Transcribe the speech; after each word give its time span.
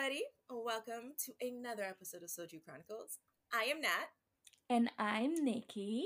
everybody. 0.00 0.22
Welcome 0.48 1.12
to 1.26 1.46
another 1.46 1.82
episode 1.82 2.22
of 2.22 2.30
Soju 2.30 2.64
Chronicles. 2.64 3.18
I 3.52 3.64
am 3.64 3.82
Nat. 3.82 4.08
And 4.70 4.90
I'm 4.98 5.34
Nikki. 5.44 6.04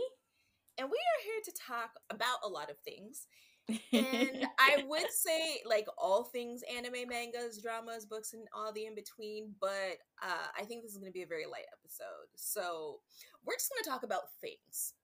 And 0.78 0.88
we 0.90 0.96
are 0.96 1.22
here 1.22 1.40
to 1.44 1.52
talk 1.52 1.90
about 2.10 2.38
a 2.44 2.48
lot 2.48 2.70
of 2.70 2.78
things. 2.78 3.26
and 3.68 4.46
I 4.58 4.84
would 4.88 5.10
say 5.12 5.60
like 5.64 5.86
all 5.96 6.24
things 6.24 6.62
anime, 6.76 7.08
mangas, 7.08 7.62
dramas, 7.62 8.04
books, 8.04 8.32
and 8.32 8.48
all 8.52 8.72
the 8.72 8.86
in 8.86 8.96
between, 8.96 9.54
but 9.60 9.98
uh, 10.22 10.48
I 10.58 10.64
think 10.64 10.82
this 10.82 10.92
is 10.92 10.98
going 10.98 11.12
to 11.12 11.16
be 11.16 11.22
a 11.22 11.26
very 11.26 11.46
light 11.46 11.66
episode. 11.72 12.28
So 12.34 13.00
we're 13.44 13.54
just 13.54 13.70
going 13.70 13.84
to 13.84 13.90
talk 13.90 14.02
about 14.02 14.22
things 14.40 14.94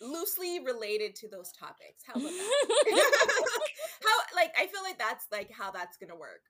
loosely 0.00 0.60
related 0.64 1.14
to 1.16 1.28
those 1.28 1.52
topics. 1.52 2.02
How 2.06 2.14
about 2.14 2.30
that? 2.30 2.60
how 4.02 4.36
like 4.36 4.52
I 4.58 4.66
feel 4.66 4.82
like 4.82 4.98
that's 4.98 5.26
like 5.32 5.50
how 5.50 5.70
that's 5.70 5.96
gonna 5.96 6.16
work. 6.16 6.42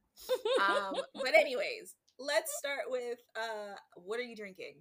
Um, 0.61 0.95
but 1.15 1.35
anyways, 1.35 1.95
let's 2.19 2.57
start 2.59 2.83
with 2.89 3.19
uh, 3.37 3.75
what 3.95 4.19
are 4.19 4.25
you 4.25 4.37
drinking? 4.37 4.75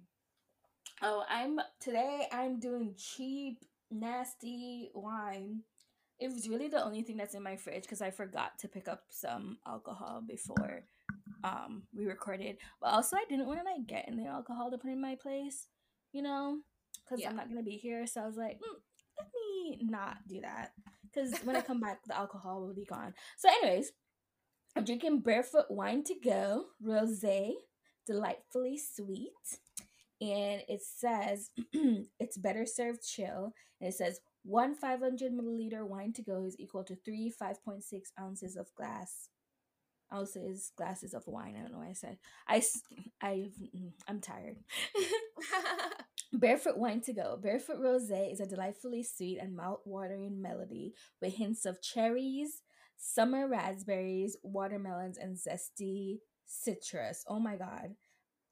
Oh, 1.02 1.24
I'm 1.28 1.60
today. 1.80 2.26
I'm 2.32 2.58
doing 2.58 2.94
cheap, 2.96 3.64
nasty 3.90 4.90
wine. 4.94 5.60
It 6.18 6.32
was 6.32 6.48
really 6.48 6.68
the 6.68 6.84
only 6.84 7.02
thing 7.02 7.16
that's 7.16 7.34
in 7.34 7.42
my 7.44 7.56
fridge 7.56 7.82
because 7.82 8.02
I 8.02 8.10
forgot 8.10 8.58
to 8.60 8.68
pick 8.68 8.88
up 8.88 9.04
some 9.10 9.58
alcohol 9.66 10.22
before 10.26 10.82
um 11.44 11.84
we 11.94 12.06
recorded. 12.06 12.56
But 12.80 12.88
also, 12.88 13.16
I 13.16 13.24
didn't 13.28 13.46
want 13.46 13.60
to 13.60 13.64
like 13.64 13.86
get 13.86 14.06
any 14.08 14.26
alcohol 14.26 14.70
to 14.70 14.78
put 14.78 14.90
in 14.90 15.00
my 15.00 15.14
place, 15.14 15.68
you 16.12 16.22
know, 16.22 16.58
because 17.08 17.22
yeah. 17.22 17.30
I'm 17.30 17.36
not 17.36 17.48
gonna 17.48 17.62
be 17.62 17.76
here. 17.76 18.06
So 18.06 18.22
I 18.22 18.26
was 18.26 18.36
like, 18.36 18.56
mm, 18.56 18.80
let 19.18 19.28
me 19.34 19.78
not 19.82 20.16
do 20.28 20.40
that 20.40 20.72
because 21.12 21.38
when 21.44 21.56
I 21.56 21.60
come 21.60 21.80
back, 21.80 22.00
the 22.06 22.16
alcohol 22.16 22.60
will 22.60 22.74
be 22.74 22.84
gone. 22.84 23.14
So, 23.36 23.48
anyways, 23.48 23.92
I'm 24.76 24.84
drinking 24.84 25.20
Barefoot 25.20 25.66
Wine 25.70 26.04
to 26.04 26.14
Go 26.22 26.66
Rosé, 26.84 27.52
delightfully 28.06 28.78
sweet. 28.78 29.32
And 30.20 30.62
it 30.68 30.82
says 30.82 31.50
it's 32.20 32.36
better 32.36 32.66
served 32.66 33.06
chill. 33.06 33.52
And 33.80 33.88
it 33.88 33.94
says 33.94 34.20
one 34.42 34.74
500 34.74 35.32
milliliter 35.32 35.86
wine 35.86 36.12
to 36.14 36.22
go 36.22 36.44
is 36.44 36.56
equal 36.58 36.84
to 36.84 36.96
three 37.04 37.32
5.6 37.40 37.82
ounces 38.20 38.56
of 38.56 38.66
glass 38.76 39.28
ounces 40.12 40.72
glasses 40.76 41.14
of 41.14 41.26
wine. 41.26 41.54
I 41.56 41.62
don't 41.62 41.72
know 41.72 41.78
why 41.78 41.90
I 41.90 41.92
said 41.92 42.18
I. 42.48 42.62
I 43.22 43.50
I'm 44.08 44.20
tired. 44.20 44.56
Barefoot 46.32 46.76
Wine 46.76 47.00
to 47.02 47.12
Go. 47.12 47.38
Barefoot 47.40 47.80
Rosé 47.80 48.30
is 48.32 48.40
a 48.40 48.46
delightfully 48.46 49.02
sweet 49.02 49.38
and 49.38 49.56
mouth-watering 49.56 50.40
melody 50.40 50.94
with 51.22 51.34
hints 51.34 51.64
of 51.64 51.80
cherries, 51.80 52.62
summer 52.96 53.48
raspberries, 53.48 54.36
watermelons, 54.42 55.16
and 55.16 55.36
zesty 55.36 56.18
citrus. 56.44 57.24
Oh 57.28 57.38
my 57.40 57.56
god. 57.56 57.94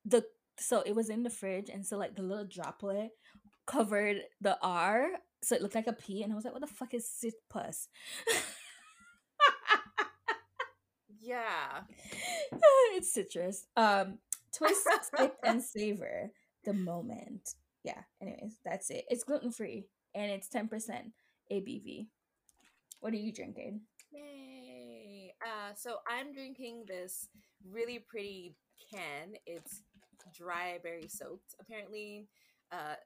The 0.05 0.25
so 0.59 0.83
it 0.87 0.95
was 0.95 1.11
in 1.11 1.23
the 1.23 1.31
fridge 1.31 1.69
and 1.69 1.85
so 1.85 1.99
like 1.99 2.17
the 2.17 2.23
little 2.23 2.47
droplet 2.47 3.11
covered 3.67 4.23
the 4.41 4.57
R 4.63 5.09
so 5.43 5.55
it 5.55 5.61
looked 5.61 5.75
like 5.75 5.87
a 5.87 5.93
P 5.93 6.23
and 6.23 6.33
I 6.33 6.37
was 6.37 6.45
like, 6.45 6.55
what 6.55 6.63
the 6.63 6.67
fuck 6.67 6.95
is 6.95 7.09
citrus? 7.09 7.89
yeah. 11.21 11.83
it's 12.95 13.13
citrus. 13.13 13.67
Um 13.77 14.19
twist, 14.57 14.89
and 15.45 15.63
savor 15.63 16.31
the 16.65 16.73
moment 16.73 17.55
yeah, 17.87 18.03
anyways, 18.21 18.59
that's 18.65 18.91
it. 18.91 19.05
It's 19.09 19.23
gluten 19.23 19.53
free 19.53 19.87
and 20.13 20.31
it's 20.33 20.49
10% 20.49 20.69
ABV. 21.53 22.09
What 22.99 23.13
are 23.13 23.17
you 23.17 23.33
drinking? 23.33 23.83
Yay. 24.11 25.33
Uh, 25.41 25.73
so 25.77 25.99
I'm 26.09 26.33
drinking 26.33 26.87
this 26.89 27.29
really 27.71 28.01
pretty 28.01 28.57
can. 28.93 29.35
It's 29.47 29.83
dry 30.37 30.81
berry 30.83 31.07
soaked, 31.09 31.55
apparently. 31.61 32.27
Uh, 32.73 32.97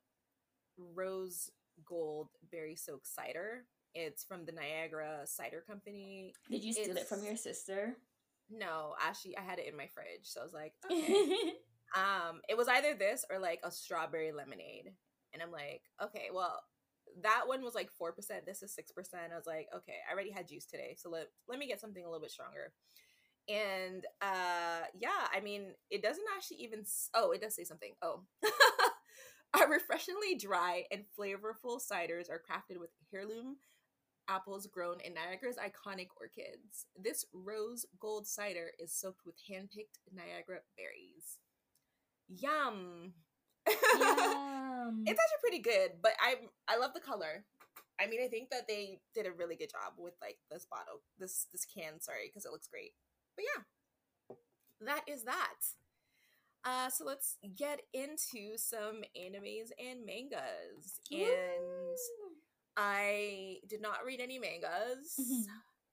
rose 0.94 1.50
gold 1.84 2.28
berry 2.50 2.74
soaked 2.74 3.06
cider. 3.06 3.66
It's 3.94 4.24
from 4.24 4.46
the 4.46 4.52
Niagara 4.52 5.20
Cider 5.26 5.62
Company. 5.68 6.32
Did 6.50 6.64
you 6.64 6.72
steal 6.72 6.92
it's... 6.92 7.02
it 7.02 7.08
from 7.08 7.22
your 7.22 7.36
sister? 7.36 7.96
No, 8.50 8.94
actually, 8.98 9.36
I 9.36 9.42
had 9.42 9.58
it 9.58 9.68
in 9.68 9.76
my 9.76 9.88
fridge. 9.88 10.24
So 10.24 10.40
I 10.40 10.44
was 10.44 10.54
like, 10.54 10.72
okay. 10.90 11.52
Um, 11.94 12.40
it 12.48 12.56
was 12.56 12.68
either 12.68 12.94
this 12.94 13.24
or 13.30 13.38
like 13.38 13.60
a 13.64 13.70
strawberry 13.70 14.32
lemonade. 14.32 14.92
And 15.32 15.42
I'm 15.42 15.52
like, 15.52 15.82
okay, 16.02 16.28
well, 16.32 16.60
that 17.22 17.44
one 17.46 17.62
was 17.62 17.74
like 17.74 17.90
4%. 18.00 18.12
This 18.46 18.62
is 18.62 18.76
6%. 18.76 19.14
I 19.32 19.36
was 19.36 19.46
like, 19.46 19.68
okay, 19.74 19.96
I 20.08 20.12
already 20.12 20.30
had 20.30 20.48
juice 20.48 20.66
today. 20.66 20.96
So 20.98 21.10
let, 21.10 21.26
let 21.48 21.58
me 21.58 21.66
get 21.66 21.80
something 21.80 22.04
a 22.04 22.08
little 22.08 22.22
bit 22.22 22.30
stronger. 22.30 22.72
And 23.48 24.04
uh 24.22 24.86
yeah, 24.98 25.26
I 25.34 25.40
mean, 25.40 25.72
it 25.90 26.02
doesn't 26.02 26.24
actually 26.36 26.58
even 26.58 26.84
oh, 27.14 27.32
it 27.32 27.40
does 27.40 27.56
say 27.56 27.64
something. 27.64 27.94
Oh. 28.02 28.22
Our 29.54 29.68
refreshingly 29.68 30.36
dry 30.38 30.84
and 30.92 31.02
flavorful 31.18 31.80
ciders 31.80 32.30
are 32.30 32.40
crafted 32.40 32.78
with 32.78 32.90
heirloom 33.12 33.56
apples 34.28 34.68
grown 34.68 35.00
in 35.00 35.14
Niagara's 35.14 35.56
iconic 35.56 36.08
orchids. 36.20 36.86
This 36.96 37.24
rose 37.32 37.84
gold 37.98 38.28
cider 38.28 38.70
is 38.78 38.94
soaked 38.94 39.26
with 39.26 39.34
hand-picked 39.48 39.98
Niagara 40.14 40.60
berries. 40.76 41.38
Yum. 42.36 43.12
Yum. 43.68 45.04
it's 45.06 45.20
actually 45.20 45.40
pretty 45.40 45.58
good, 45.58 45.92
but 46.02 46.12
I 46.20 46.36
I 46.68 46.78
love 46.78 46.94
the 46.94 47.00
color. 47.00 47.44
I 48.00 48.06
mean, 48.06 48.20
I 48.24 48.28
think 48.28 48.50
that 48.50 48.66
they 48.66 49.00
did 49.14 49.26
a 49.26 49.32
really 49.32 49.56
good 49.56 49.70
job 49.70 49.94
with 49.98 50.14
like 50.22 50.38
this 50.50 50.66
bottle, 50.70 51.02
this 51.18 51.46
this 51.52 51.66
can. 51.66 52.00
Sorry, 52.00 52.28
because 52.28 52.44
it 52.44 52.52
looks 52.52 52.68
great. 52.68 52.92
But 53.36 53.44
yeah, 53.44 54.36
that 54.86 55.02
is 55.06 55.24
that. 55.24 55.60
Uh, 56.64 56.90
so 56.90 57.04
let's 57.04 57.36
get 57.56 57.80
into 57.92 58.56
some 58.56 59.02
animes 59.16 59.70
and 59.78 60.04
mangas. 60.04 61.00
And 61.10 61.96
I 62.76 63.56
did 63.66 63.80
not 63.80 64.04
read 64.04 64.20
any 64.20 64.38
mangas. 64.38 65.18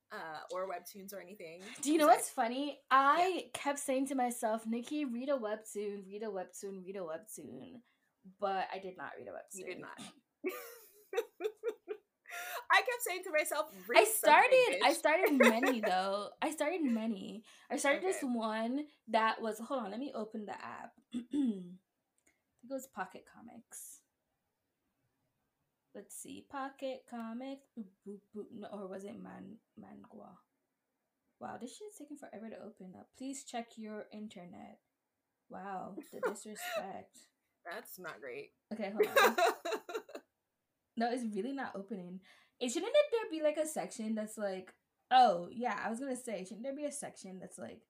Uh, 0.09 0.39
or 0.53 0.69
webtoons 0.69 1.13
or 1.13 1.19
anything. 1.19 1.61
Do 1.81 1.91
you 1.91 1.97
know 1.97 2.07
what's 2.07 2.31
I, 2.37 2.43
funny? 2.43 2.79
I 2.89 3.33
yeah. 3.35 3.41
kept 3.53 3.79
saying 3.79 4.07
to 4.07 4.15
myself, 4.15 4.65
Nikki, 4.65 5.03
read 5.03 5.27
a 5.27 5.33
webtoon, 5.33 6.07
read 6.07 6.23
a 6.23 6.27
webtoon, 6.27 6.81
read 6.85 6.95
a 6.95 6.99
webtoon. 6.99 7.81
But 8.39 8.67
I 8.73 8.79
did 8.79 8.95
not 8.97 9.11
read 9.17 9.27
a 9.27 9.31
webtoon. 9.31 9.59
You 9.59 9.65
did 9.65 9.81
not. 9.81 9.99
I 12.69 12.77
kept 12.77 13.03
saying 13.07 13.21
to 13.23 13.31
myself, 13.31 13.67
I 13.95 14.03
started 14.03 14.81
I 14.83 14.93
started 14.93 15.33
many 15.33 15.81
though. 15.85 16.29
I 16.41 16.51
started 16.51 16.83
many. 16.83 17.43
I 17.71 17.77
started 17.77 17.99
okay. 17.99 18.07
this 18.07 18.21
one 18.21 18.85
that 19.09 19.41
was 19.41 19.59
hold 19.59 19.83
on, 19.83 19.91
let 19.91 19.99
me 19.99 20.11
open 20.13 20.45
the 20.45 20.53
app. 20.53 20.91
I 21.13 21.19
think 21.31 21.31
it 22.63 22.69
goes 22.69 22.87
Pocket 22.93 23.23
Comics 23.33 23.96
let's 25.97 26.15
see, 26.15 26.45
Pocket 26.49 27.05
Comics, 27.09 27.65
boop, 28.07 28.19
boop, 28.35 28.45
no, 28.55 28.67
or 28.71 28.87
was 28.87 29.03
it 29.03 29.21
Man 29.21 29.57
Mangua? 29.81 30.29
Wow, 31.39 31.57
this 31.59 31.75
shit's 31.75 31.97
taking 31.97 32.17
forever 32.17 32.49
to 32.49 32.63
open 32.63 32.93
up. 32.97 33.07
Please 33.17 33.43
check 33.43 33.69
your 33.77 34.05
internet. 34.13 34.77
Wow, 35.49 35.95
the 36.13 36.19
disrespect. 36.29 37.17
That's 37.65 37.97
not 37.97 38.21
great. 38.21 38.51
Okay, 38.71 38.91
hold 38.91 39.07
on. 39.25 39.35
no, 40.97 41.11
it's 41.11 41.35
really 41.35 41.53
not 41.53 41.71
opening. 41.75 42.19
It 42.59 42.69
shouldn't 42.69 42.93
there 43.11 43.21
be 43.31 43.43
like 43.43 43.57
a 43.57 43.67
section 43.67 44.13
that's 44.13 44.37
like, 44.37 44.71
oh 45.09 45.49
yeah, 45.51 45.79
I 45.83 45.89
was 45.89 45.99
gonna 45.99 46.15
say, 46.15 46.43
shouldn't 46.43 46.63
there 46.63 46.75
be 46.75 46.85
a 46.85 46.91
section 46.91 47.39
that's 47.39 47.57
like 47.57 47.81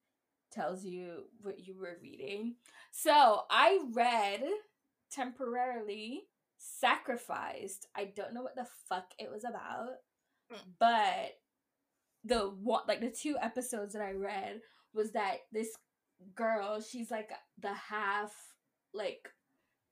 tells 0.52 0.86
you 0.86 1.26
what 1.42 1.68
you 1.68 1.76
were 1.78 1.98
reading? 2.02 2.56
So 2.92 3.42
I 3.50 3.80
read 3.94 4.44
temporarily 5.12 6.24
sacrificed. 6.58 7.88
I 7.96 8.12
don't 8.16 8.34
know 8.34 8.44
what 8.44 8.56
the 8.56 8.68
fuck 8.90 9.12
it 9.20 9.30
was 9.32 9.44
about, 9.44 9.98
mm. 10.52 10.58
but 10.80 11.38
the 12.24 12.50
one 12.62 12.84
like 12.88 13.02
the 13.02 13.12
two 13.12 13.38
episodes 13.42 13.94
that 13.94 14.02
I 14.02 14.12
read 14.12 14.62
was 14.94 15.12
that 15.12 15.38
this 15.52 15.76
girl, 16.36 16.82
she's 16.82 17.12
like 17.12 17.30
the 17.60 17.74
half 17.74 18.34
like 18.94 19.30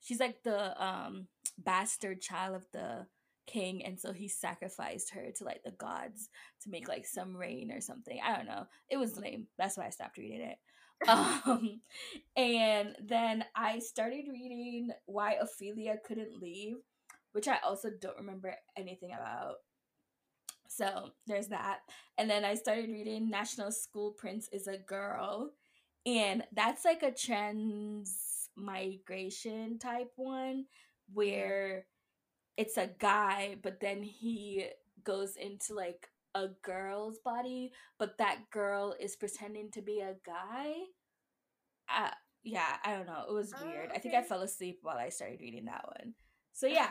she's 0.01 0.19
like 0.19 0.43
the 0.43 0.83
um 0.83 1.27
bastard 1.57 2.21
child 2.21 2.55
of 2.55 2.65
the 2.73 3.05
king 3.47 3.85
and 3.85 3.99
so 3.99 4.11
he 4.11 4.27
sacrificed 4.27 5.11
her 5.13 5.27
to 5.35 5.43
like 5.43 5.61
the 5.63 5.71
gods 5.71 6.29
to 6.63 6.69
make 6.69 6.87
like 6.87 7.05
some 7.05 7.35
rain 7.35 7.71
or 7.71 7.81
something. 7.81 8.19
I 8.23 8.35
don't 8.35 8.47
know. 8.47 8.65
It 8.89 8.97
was 8.97 9.17
lame. 9.17 9.47
That's 9.57 9.77
why 9.77 9.85
I 9.85 9.91
stopped 9.91 10.17
reading 10.17 10.41
it. 10.41 10.57
um, 11.07 11.81
and 12.35 12.95
then 13.03 13.45
I 13.55 13.79
started 13.79 14.25
reading 14.31 14.89
Why 15.05 15.33
Ophelia 15.33 15.97
Couldn't 16.05 16.41
Leave, 16.41 16.77
which 17.33 17.47
I 17.47 17.57
also 17.63 17.89
don't 17.89 18.17
remember 18.17 18.55
anything 18.77 19.11
about. 19.13 19.55
So 20.67 21.11
there's 21.27 21.47
that. 21.47 21.79
And 22.17 22.29
then 22.29 22.43
I 22.43 22.55
started 22.55 22.89
reading 22.89 23.29
National 23.29 23.71
School 23.71 24.11
Prince 24.11 24.49
is 24.51 24.67
a 24.67 24.77
Girl. 24.77 25.51
And 26.05 26.43
that's 26.53 26.85
like 26.85 27.03
a 27.03 27.11
trans 27.11 28.49
migration 28.55 29.79
type 29.79 30.11
one 30.15 30.65
where 31.13 31.85
it's 32.57 32.77
a 32.77 32.89
guy, 32.99 33.57
but 33.61 33.79
then 33.79 34.01
he 34.03 34.67
goes 35.03 35.35
into 35.35 35.73
like 35.73 36.09
a 36.35 36.49
girl's 36.61 37.17
body, 37.19 37.71
but 37.97 38.17
that 38.19 38.49
girl 38.51 38.95
is 38.99 39.15
pretending 39.15 39.71
to 39.71 39.81
be 39.81 40.01
a 40.01 40.15
guy. 40.25 40.73
Uh, 41.89 42.11
yeah, 42.43 42.75
I 42.83 42.93
don't 42.93 43.07
know. 43.07 43.23
It 43.27 43.33
was 43.33 43.53
weird. 43.63 43.87
okay. 43.87 43.95
I 43.95 43.99
think 43.99 44.13
I 44.13 44.21
fell 44.21 44.41
asleep 44.41 44.79
while 44.83 44.97
I 44.97 45.09
started 45.09 45.39
reading 45.41 45.65
that 45.65 45.85
one. 45.85 46.13
So 46.53 46.67
yeah, 46.67 46.89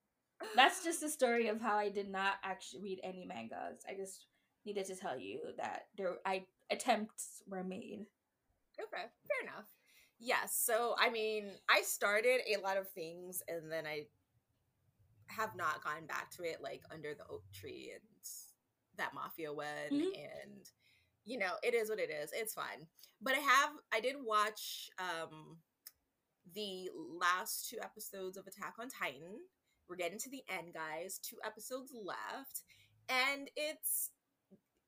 that's 0.56 0.82
just 0.82 1.00
the 1.00 1.08
story 1.08 1.48
of 1.48 1.60
how 1.60 1.76
I 1.76 1.90
did 1.90 2.10
not 2.10 2.34
actually 2.42 2.82
read 2.82 3.00
any 3.04 3.24
mangas. 3.24 3.84
I 3.88 3.94
just 3.94 4.26
needed 4.66 4.86
to 4.86 4.96
tell 4.96 5.18
you 5.18 5.40
that 5.58 5.86
there 5.96 6.16
I 6.26 6.46
attempts 6.70 7.42
were 7.46 7.62
made. 7.62 8.06
Okay, 8.80 9.02
fair 9.02 9.52
enough. 9.52 9.66
Yes. 10.18 10.60
So, 10.60 10.94
I 10.98 11.10
mean, 11.10 11.50
I 11.68 11.82
started 11.82 12.40
a 12.48 12.60
lot 12.60 12.76
of 12.76 12.88
things 12.90 13.42
and 13.48 13.70
then 13.70 13.86
I 13.86 14.06
have 15.28 15.54
not 15.56 15.84
gone 15.84 16.06
back 16.06 16.30
to 16.32 16.42
it, 16.42 16.58
like 16.60 16.82
Under 16.92 17.14
the 17.14 17.24
Oak 17.30 17.44
Tree 17.52 17.92
and 17.94 18.02
that 18.98 19.14
Mafia 19.14 19.52
one. 19.52 19.66
Mm-hmm. 19.92 20.02
And, 20.02 20.70
you 21.24 21.38
know, 21.38 21.52
it 21.62 21.74
is 21.74 21.88
what 21.88 21.98
it 21.98 22.10
is. 22.10 22.30
It's 22.32 22.54
fine. 22.54 22.86
But 23.20 23.34
I 23.34 23.38
have, 23.38 23.70
I 23.92 24.00
did 24.00 24.16
watch 24.24 24.90
um 24.98 25.58
the 26.54 26.88
last 27.20 27.68
two 27.68 27.78
episodes 27.82 28.36
of 28.36 28.46
Attack 28.46 28.74
on 28.80 28.88
Titan. 28.88 29.36
We're 29.88 29.96
getting 29.96 30.18
to 30.18 30.30
the 30.30 30.42
end, 30.48 30.74
guys. 30.74 31.18
Two 31.18 31.36
episodes 31.44 31.92
left. 31.94 32.62
And 33.08 33.50
it's, 33.56 34.10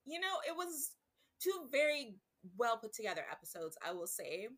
you 0.05 0.21
know, 0.21 0.39
it 0.49 0.57
was 0.57 0.93
two 1.43 1.69
very 1.71 2.17
well 2.57 2.79
put 2.79 2.93
together 2.93 3.23
episodes, 3.31 3.77
I 3.87 3.93
will 3.93 4.07
say 4.07 4.49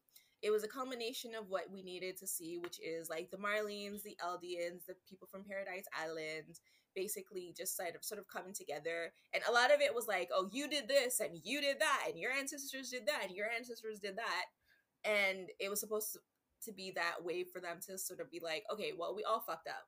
it 0.43 0.51
was 0.51 0.65
a 0.65 0.69
combination 0.69 1.35
of 1.35 1.49
what 1.49 1.71
we 1.73 1.83
needed 1.83 2.17
to 2.19 2.27
see, 2.27 2.59
which 2.59 2.81
is 2.81 3.09
like 3.09 3.31
the 3.31 3.37
Marleyans, 3.37 4.03
the 4.03 4.19
Eldians, 4.21 4.85
the 4.87 4.95
people 5.09 5.29
from 5.31 5.45
Paradise 5.45 5.85
Island, 5.97 6.59
basically 6.95 7.55
just 7.57 7.77
sort 7.77 7.95
of 7.95 8.05
sort 8.05 8.21
of 8.21 8.29
coming 8.29 8.53
together. 8.53 9.13
And 9.33 9.43
a 9.49 9.53
lot 9.53 9.73
of 9.73 9.81
it 9.81 9.95
was 9.95 10.07
like, 10.07 10.29
oh, 10.35 10.49
you 10.53 10.69
did 10.69 10.89
this 10.89 11.21
and 11.21 11.39
you 11.43 11.61
did 11.61 11.81
that, 11.81 12.05
and 12.09 12.19
your 12.19 12.33
ancestors 12.33 12.91
did 12.91 13.07
that, 13.07 13.27
and 13.27 13.37
your 13.37 13.47
ancestors 13.57 13.99
did 13.99 14.17
that. 14.17 14.45
And 15.05 15.49
it 15.59 15.69
was 15.69 15.81
supposed 15.81 16.13
to, 16.13 16.21
be 16.77 16.93
that 16.95 17.25
way 17.25 17.43
for 17.43 17.61
them 17.61 17.79
to 17.85 17.99
sort 17.99 18.21
of 18.21 18.31
be 18.31 18.41
like, 18.41 18.63
okay, 18.73 18.93
well, 18.97 19.17
we 19.17 19.25
all 19.25 19.41
fucked 19.41 19.67
up. 19.67 19.83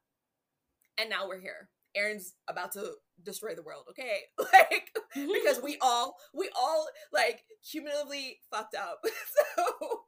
And 0.98 1.08
now 1.08 1.28
we're 1.28 1.38
here. 1.38 1.68
Eren's 1.96 2.34
about 2.48 2.72
to 2.72 2.94
destroy 3.22 3.54
the 3.54 3.62
world, 3.62 3.84
okay? 3.90 4.22
Like 4.52 4.90
because 5.14 5.62
we 5.62 5.78
all 5.80 6.16
we 6.34 6.50
all 6.58 6.88
like 7.12 7.44
cumulatively 7.70 8.40
fucked 8.50 8.74
up. 8.74 9.04
so 9.56 10.04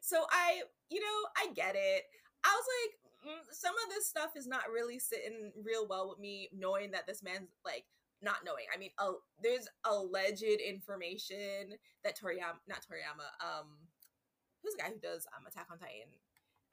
so 0.00 0.24
I, 0.30 0.62
you 0.90 1.00
know, 1.00 1.18
I 1.36 1.52
get 1.52 1.74
it. 1.76 2.02
I 2.44 2.48
was 2.48 2.66
like, 2.80 3.07
some 3.50 3.74
of 3.74 3.94
this 3.94 4.06
stuff 4.06 4.30
is 4.36 4.46
not 4.46 4.70
really 4.72 4.98
sitting 4.98 5.52
real 5.62 5.86
well 5.88 6.08
with 6.08 6.18
me, 6.18 6.48
knowing 6.52 6.90
that 6.92 7.06
this 7.06 7.22
man's 7.22 7.48
like 7.64 7.84
not 8.22 8.44
knowing. 8.44 8.64
I 8.74 8.78
mean, 8.78 8.90
uh, 8.98 9.12
there's 9.42 9.68
alleged 9.84 10.42
information 10.42 11.78
that 12.04 12.18
Toriyama, 12.18 12.58
not 12.68 12.78
Toriyama, 12.78 13.28
um, 13.40 13.66
who's 14.62 14.74
the 14.74 14.82
guy 14.82 14.88
who 14.88 14.98
does 14.98 15.26
um 15.36 15.46
Attack 15.46 15.68
on 15.70 15.78
Titan, 15.78 16.10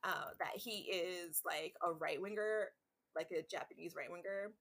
uh, 0.03 0.33
that 0.39 0.55
he 0.55 0.91
is 0.91 1.41
like 1.45 1.75
a 1.83 1.91
right 1.91 2.21
winger, 2.21 2.69
like 3.15 3.29
a 3.31 3.43
Japanese 3.49 3.95
right 3.95 4.11
winger, 4.11 4.51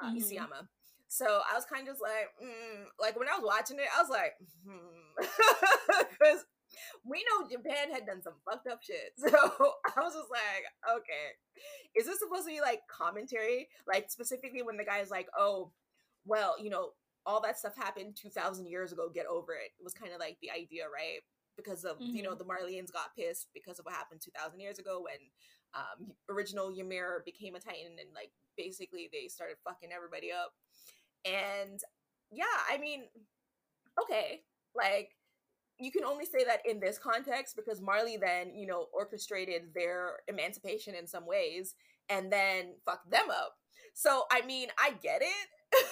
uh, 0.00 0.10
mm-hmm. 0.10 0.18
Isayama. 0.18 0.68
So 1.08 1.24
I 1.24 1.54
was 1.54 1.64
kind 1.64 1.88
of 1.88 1.94
just 1.94 2.02
like, 2.02 2.28
mm, 2.42 2.84
like 3.00 3.18
when 3.18 3.28
I 3.28 3.38
was 3.38 3.44
watching 3.44 3.78
it, 3.78 3.88
I 3.96 4.02
was 4.02 4.10
like, 4.10 4.34
because 5.16 6.44
hmm. 6.44 6.52
we 7.04 7.24
know 7.24 7.48
Japan 7.48 7.92
had 7.92 8.06
done 8.06 8.22
some 8.22 8.34
fucked 8.44 8.66
up 8.68 8.80
shit. 8.82 9.12
So 9.18 9.28
I 9.36 10.00
was 10.00 10.14
just 10.14 10.30
like, 10.30 10.64
okay, 10.96 11.36
is 11.96 12.06
this 12.06 12.18
supposed 12.20 12.46
to 12.46 12.52
be 12.52 12.60
like 12.60 12.80
commentary? 12.88 13.68
Like 13.86 14.10
specifically 14.10 14.62
when 14.62 14.76
the 14.76 14.84
guy's 14.84 15.10
like, 15.10 15.28
oh, 15.36 15.72
well, 16.24 16.54
you 16.62 16.70
know, 16.70 16.90
all 17.26 17.40
that 17.42 17.58
stuff 17.58 17.76
happened 17.76 18.16
2000 18.16 18.66
years 18.66 18.92
ago, 18.92 19.10
get 19.12 19.26
over 19.26 19.52
it. 19.52 19.72
It 19.78 19.84
was 19.84 19.94
kind 19.94 20.12
of 20.12 20.20
like 20.20 20.38
the 20.40 20.50
idea, 20.50 20.84
right? 20.84 21.20
Because 21.56 21.84
of, 21.84 21.98
mm-hmm. 21.98 22.16
you 22.16 22.22
know, 22.22 22.30
mm-hmm. 22.30 22.38
the 22.38 22.44
Marleyans 22.44 22.92
got 22.92 23.14
pissed 23.18 23.48
because 23.52 23.78
of 23.78 23.84
what 23.84 23.94
happened 23.94 24.20
2000 24.22 24.60
years 24.60 24.78
ago 24.78 25.02
when 25.04 25.18
um, 25.74 26.12
original 26.30 26.70
Ymir 26.70 27.22
became 27.24 27.54
a 27.54 27.60
Titan 27.60 27.98
and 28.00 28.08
like 28.14 28.30
basically 28.56 29.10
they 29.12 29.28
started 29.28 29.56
fucking 29.64 29.90
everybody 29.94 30.32
up. 30.32 30.52
And 31.24 31.80
yeah, 32.30 32.44
I 32.70 32.78
mean, 32.78 33.02
okay, 34.00 34.40
like 34.74 35.10
you 35.78 35.92
can 35.92 36.04
only 36.04 36.24
say 36.24 36.44
that 36.44 36.60
in 36.68 36.80
this 36.80 36.98
context 36.98 37.56
because 37.56 37.80
Marley 37.80 38.16
then, 38.16 38.54
you 38.54 38.66
know, 38.66 38.86
orchestrated 38.92 39.74
their 39.74 40.16
emancipation 40.26 40.94
in 40.94 41.06
some 41.06 41.26
ways 41.26 41.74
and 42.08 42.32
then 42.32 42.74
fucked 42.84 43.10
them 43.10 43.30
up. 43.30 43.54
So, 43.94 44.24
I 44.30 44.44
mean, 44.44 44.68
I 44.78 44.92
get 45.02 45.22
it. 45.22 45.48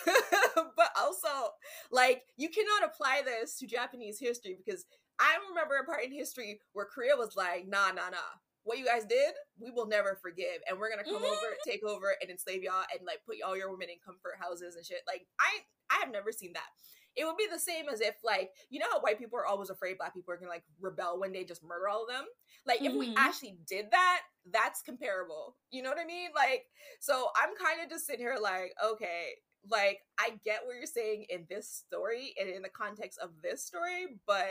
but 0.77 0.89
also, 0.99 1.53
like, 1.91 2.23
you 2.37 2.49
cannot 2.49 2.91
apply 2.91 3.23
this 3.25 3.59
to 3.59 3.67
Japanese 3.67 4.19
history 4.19 4.57
because 4.57 4.87
I 5.19 5.37
remember 5.49 5.77
a 5.77 5.85
part 5.85 6.05
in 6.05 6.13
history 6.13 6.61
where 6.73 6.87
Korea 6.87 7.17
was 7.17 7.37
like, 7.37 7.67
nah, 7.69 7.89
nah, 7.89 8.11
nah. 8.11 8.33
What 8.65 8.79
you 8.79 8.85
guys 8.85 9.05
did, 9.05 9.35
we 9.61 9.71
will 9.71 9.87
never 9.87 10.19
forgive. 10.21 10.59
And 10.69 10.79
we're 10.79 10.91
gonna 10.91 11.05
come 11.05 11.23
over, 11.23 11.25
mm-hmm. 11.25 11.71
take 11.71 11.85
over, 11.85 12.17
and 12.21 12.31
enslave 12.31 12.65
y'all 12.65 12.83
and 12.93 13.07
like 13.07 13.23
put 13.25 13.37
all 13.47 13.57
your 13.57 13.71
women 13.71 13.91
in 13.91 14.03
comfort 14.05 14.35
houses 14.41 14.75
and 14.75 14.85
shit. 14.85 15.03
Like, 15.07 15.27
I 15.39 15.63
I 15.89 16.01
have 16.01 16.11
never 16.11 16.33
seen 16.33 16.53
that 16.55 16.67
it 17.17 17.25
would 17.25 17.37
be 17.37 17.47
the 17.51 17.59
same 17.59 17.87
as 17.93 18.01
if 18.01 18.15
like 18.25 18.51
you 18.71 18.79
know 18.79 18.87
how 18.93 19.01
white 19.01 19.19
people 19.19 19.39
are 19.39 19.47
always 19.47 19.71
afraid 19.71 19.99
black 19.99 20.15
people 20.15 20.33
are 20.33 20.37
gonna 20.37 20.51
like 20.51 20.65
rebel 20.81 21.19
when 21.19 21.33
they 21.33 21.45
just 21.45 21.65
murder 21.65 21.89
all 21.89 22.03
of 22.03 22.09
them 22.09 22.25
like 22.67 22.79
mm-hmm. 22.79 22.87
if 22.87 22.95
we 22.95 23.09
mm-hmm. 23.09 23.19
actually 23.19 23.57
did 23.67 23.87
that 23.91 24.21
that's 24.53 24.83
comparable 24.83 25.57
you 25.71 25.83
know 25.83 25.91
what 25.91 25.99
i 25.99 26.05
mean 26.05 26.31
like 26.35 26.67
so 27.01 27.29
i'm 27.37 27.51
kind 27.57 27.83
of 27.83 27.91
just 27.91 28.07
sitting 28.07 28.21
here 28.21 28.37
like 28.41 28.73
okay 28.85 29.31
like 29.71 30.01
i 30.19 30.31
get 30.45 30.61
what 30.65 30.77
you're 30.77 30.87
saying 30.87 31.25
in 31.29 31.47
this 31.49 31.69
story 31.69 32.35
and 32.39 32.49
in 32.49 32.63
the 32.63 32.69
context 32.69 33.19
of 33.23 33.31
this 33.43 33.65
story 33.65 34.07
but 34.27 34.47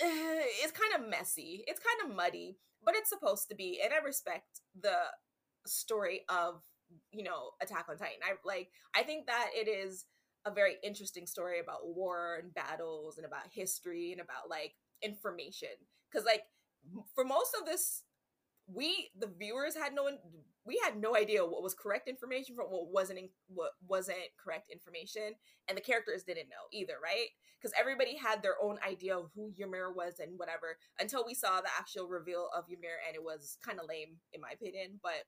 it's 0.02 0.72
kind 0.72 1.02
of 1.02 1.08
messy 1.08 1.64
it's 1.66 1.80
kind 1.80 2.10
of 2.10 2.16
muddy 2.16 2.56
but 2.84 2.94
it's 2.94 3.10
supposed 3.10 3.48
to 3.48 3.54
be 3.54 3.80
and 3.82 3.92
i 3.92 4.04
respect 4.04 4.60
the 4.80 4.96
story 5.66 6.22
of 6.28 6.62
you 7.12 7.22
know 7.22 7.50
attack 7.62 7.86
on 7.88 7.96
titan 7.96 8.18
i 8.24 8.32
like 8.44 8.68
i 8.94 9.02
think 9.02 9.26
that 9.26 9.48
it 9.54 9.68
is 9.68 10.06
a 10.44 10.50
very 10.50 10.76
interesting 10.82 11.26
story 11.26 11.60
about 11.60 11.86
war 11.86 12.38
and 12.42 12.54
battles 12.54 13.18
and 13.18 13.26
about 13.26 13.52
history 13.52 14.12
and 14.12 14.20
about 14.20 14.48
like 14.48 14.74
information. 15.02 15.68
Because 16.10 16.24
like 16.24 16.42
for 17.14 17.24
most 17.24 17.54
of 17.58 17.66
this 17.66 18.04
we 18.72 19.10
the 19.18 19.30
viewers 19.38 19.74
had 19.74 19.94
no 19.94 20.08
we 20.64 20.80
had 20.84 21.00
no 21.00 21.16
idea 21.16 21.44
what 21.44 21.62
was 21.62 21.74
correct 21.74 22.08
information 22.08 22.54
from 22.54 22.66
what 22.66 22.92
wasn't 22.92 23.18
what 23.48 23.72
wasn't 23.86 24.18
correct 24.42 24.70
information 24.70 25.34
and 25.68 25.76
the 25.76 25.82
characters 25.82 26.22
didn't 26.22 26.48
know 26.48 26.68
either 26.72 26.94
right? 27.02 27.28
Because 27.60 27.74
everybody 27.78 28.16
had 28.16 28.42
their 28.42 28.56
own 28.62 28.78
idea 28.86 29.16
of 29.16 29.30
who 29.34 29.52
Ymir 29.58 29.92
was 29.92 30.20
and 30.20 30.38
whatever 30.38 30.78
until 30.98 31.24
we 31.26 31.34
saw 31.34 31.60
the 31.60 31.68
actual 31.78 32.08
reveal 32.08 32.48
of 32.56 32.64
Ymir 32.68 33.00
and 33.06 33.16
it 33.16 33.22
was 33.22 33.58
kind 33.64 33.78
of 33.78 33.86
lame 33.88 34.16
in 34.32 34.40
my 34.40 34.50
opinion 34.54 35.00
but 35.02 35.26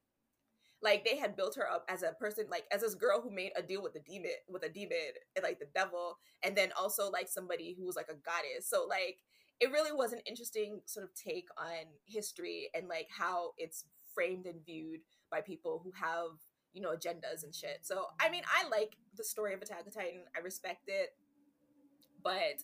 like 0.83 1.05
they 1.05 1.17
had 1.17 1.37
built 1.37 1.55
her 1.55 1.71
up 1.71 1.85
as 1.89 2.03
a 2.03 2.13
person 2.13 2.45
like 2.51 2.65
as 2.73 2.81
this 2.81 2.95
girl 2.95 3.21
who 3.21 3.31
made 3.31 3.53
a 3.57 3.63
deal 3.63 3.83
with 3.83 3.93
the 3.93 4.01
demon 4.01 4.31
with 4.49 4.65
a 4.65 4.69
demon 4.69 4.99
and 5.37 5.43
like 5.43 5.59
the 5.59 5.69
devil 5.75 6.19
and 6.43 6.57
then 6.57 6.71
also 6.79 7.11
like 7.11 7.29
somebody 7.29 7.75
who 7.79 7.87
was 7.87 7.97
like 7.97 8.09
a 8.11 8.15
goddess. 8.15 8.69
So 8.69 8.87
like 8.89 9.19
it 9.61 9.71
really 9.71 9.93
was 9.93 10.13
an 10.13 10.21
interesting 10.27 10.81
sort 10.87 11.05
of 11.05 11.15
take 11.15 11.47
on 11.57 11.87
history 12.07 12.69
and 12.75 12.89
like 12.89 13.09
how 13.17 13.53
it's 13.59 13.85
framed 14.15 14.47
and 14.47 14.65
viewed 14.67 15.01
by 15.31 15.41
people 15.41 15.81
who 15.85 15.93
have 15.93 16.33
you 16.73 16.83
know 16.83 16.91
agendas 16.91 17.45
and 17.45 17.55
shit. 17.55 17.79
So 17.83 18.07
i 18.21 18.29
mean 18.29 18.43
i 18.47 18.69
like 18.69 18.97
the 19.17 19.25
story 19.25 19.55
of 19.55 19.63
attack 19.63 19.85
on 19.87 19.93
titan. 19.93 20.25
I 20.37 20.41
respect 20.41 20.89
it. 20.89 21.11
But 22.23 22.63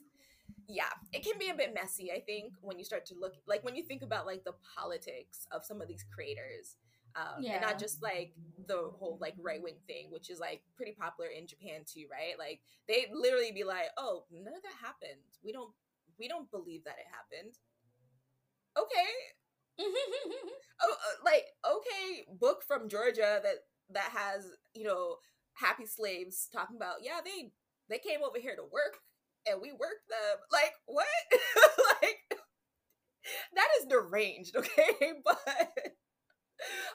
yeah 0.66 0.90
it 1.12 1.24
can 1.24 1.38
be 1.38 1.48
a 1.48 1.54
bit 1.54 1.72
messy 1.74 2.12
i 2.12 2.20
think 2.20 2.52
when 2.60 2.78
you 2.78 2.84
start 2.84 3.06
to 3.06 3.14
look 3.18 3.34
like 3.46 3.64
when 3.64 3.74
you 3.74 3.82
think 3.82 4.02
about 4.02 4.26
like 4.26 4.44
the 4.44 4.52
politics 4.76 5.46
of 5.50 5.64
some 5.64 5.80
of 5.80 5.88
these 5.88 6.04
creators 6.14 6.76
um, 7.18 7.42
yeah. 7.42 7.54
and 7.54 7.62
not 7.62 7.78
just 7.78 8.02
like 8.02 8.32
the 8.66 8.90
whole 8.98 9.18
like 9.20 9.34
right 9.40 9.62
wing 9.62 9.76
thing, 9.86 10.06
which 10.10 10.30
is 10.30 10.38
like 10.38 10.62
pretty 10.76 10.92
popular 10.92 11.28
in 11.30 11.46
Japan 11.46 11.82
too, 11.84 12.06
right? 12.10 12.38
Like 12.38 12.60
they 12.86 13.06
literally 13.12 13.52
be 13.52 13.64
like, 13.64 13.90
"Oh, 13.96 14.24
none 14.30 14.54
of 14.54 14.62
that 14.62 14.86
happened. 14.86 15.20
We 15.44 15.52
don't 15.52 15.70
we 16.18 16.28
don't 16.28 16.50
believe 16.50 16.84
that 16.84 16.96
it 16.98 17.06
happened." 17.10 17.54
Okay. 18.76 19.10
oh, 20.82 20.92
uh, 20.92 21.24
like 21.24 21.44
okay, 21.66 22.26
book 22.38 22.62
from 22.66 22.88
Georgia 22.88 23.40
that 23.42 23.64
that 23.90 24.10
has 24.14 24.46
you 24.74 24.84
know 24.84 25.16
happy 25.54 25.86
slaves 25.86 26.48
talking 26.52 26.76
about 26.76 26.96
yeah 27.02 27.20
they 27.24 27.50
they 27.88 27.98
came 27.98 28.20
over 28.22 28.38
here 28.38 28.54
to 28.54 28.62
work 28.62 28.98
and 29.48 29.60
we 29.60 29.72
worked 29.72 30.08
them 30.08 30.38
like 30.52 30.72
what 30.86 31.06
like 32.02 32.40
that 33.54 33.68
is 33.80 33.86
deranged 33.86 34.56
okay 34.56 35.12
but 35.24 35.70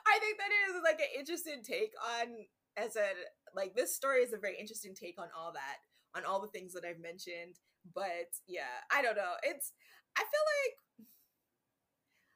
I 0.08 0.20
think 0.20 0.38
that 0.38 0.52
is 0.70 0.84
like 0.84 1.00
an 1.00 1.20
interesting 1.20 1.62
take 1.64 1.94
on 2.20 2.48
as 2.78 2.96
a 2.96 3.08
like 3.56 3.76
this 3.76 3.96
story 3.96 4.22
is 4.22 4.34
a 4.34 4.38
very 4.38 4.58
interesting 4.60 4.96
take 4.96 5.20
on 5.20 5.28
all 5.38 5.54
that 5.54 5.78
on 6.16 6.26
all 6.26 6.42
the 6.42 6.48
things 6.48 6.74
that 6.74 6.86
I've 6.86 7.00
mentioned. 7.00 7.60
But 7.94 8.32
yeah, 8.48 8.82
I 8.92 9.02
don't 9.02 9.18
know. 9.18 9.36
It's 9.44 9.74
I 10.18 10.22
feel 10.22 10.46
like 10.64 11.08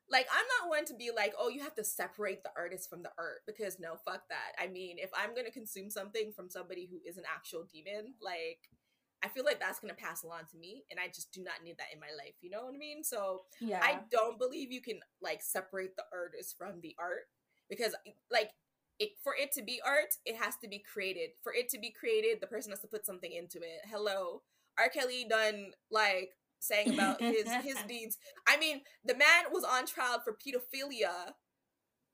like 0.09 0.27
I'm 0.31 0.45
not 0.61 0.69
one 0.69 0.85
to 0.85 0.95
be 0.95 1.11
like, 1.15 1.33
oh, 1.37 1.49
you 1.49 1.61
have 1.61 1.75
to 1.75 1.83
separate 1.83 2.43
the 2.43 2.51
artist 2.55 2.89
from 2.89 3.03
the 3.03 3.11
art 3.17 3.41
because 3.45 3.77
no, 3.79 3.95
fuck 4.05 4.23
that. 4.29 4.55
I 4.57 4.67
mean, 4.67 4.97
if 4.99 5.09
I'm 5.13 5.35
gonna 5.35 5.51
consume 5.51 5.89
something 5.89 6.31
from 6.35 6.49
somebody 6.49 6.87
who 6.89 6.99
is 7.07 7.17
an 7.17 7.25
actual 7.27 7.67
demon, 7.71 8.13
like 8.21 8.59
I 9.23 9.29
feel 9.29 9.43
like 9.43 9.59
that's 9.59 9.79
gonna 9.79 9.93
pass 9.93 10.23
along 10.23 10.41
to 10.51 10.57
me, 10.57 10.83
and 10.91 10.99
I 10.99 11.07
just 11.07 11.31
do 11.31 11.43
not 11.43 11.63
need 11.63 11.77
that 11.77 11.93
in 11.93 11.99
my 11.99 12.13
life. 12.17 12.35
You 12.41 12.49
know 12.49 12.65
what 12.65 12.75
I 12.75 12.77
mean? 12.77 13.03
So 13.03 13.43
yeah, 13.59 13.79
I 13.81 13.99
don't 14.11 14.37
believe 14.37 14.71
you 14.71 14.81
can 14.81 14.99
like 15.21 15.41
separate 15.41 15.95
the 15.95 16.03
artist 16.13 16.55
from 16.57 16.81
the 16.81 16.95
art 16.99 17.27
because 17.69 17.95
like 18.31 18.51
it 18.99 19.11
for 19.23 19.33
it 19.35 19.51
to 19.53 19.63
be 19.63 19.81
art, 19.85 20.15
it 20.25 20.35
has 20.35 20.55
to 20.63 20.67
be 20.67 20.83
created. 20.91 21.31
For 21.43 21.53
it 21.53 21.69
to 21.69 21.79
be 21.79 21.91
created, 21.91 22.39
the 22.41 22.47
person 22.47 22.71
has 22.71 22.81
to 22.81 22.87
put 22.87 23.05
something 23.05 23.31
into 23.31 23.59
it. 23.59 23.81
Hello, 23.89 24.41
R. 24.77 24.89
Kelly 24.89 25.25
done 25.29 25.71
like 25.91 26.31
saying 26.59 26.93
about 26.93 27.21
his 27.21 27.51
his 27.63 27.77
deeds. 27.87 28.17
I 28.47 28.57
mean, 28.57 28.81
the 29.03 29.15
man 29.15 29.45
was 29.51 29.63
on 29.63 29.85
trial 29.85 30.21
for 30.23 30.33
pedophilia 30.33 31.33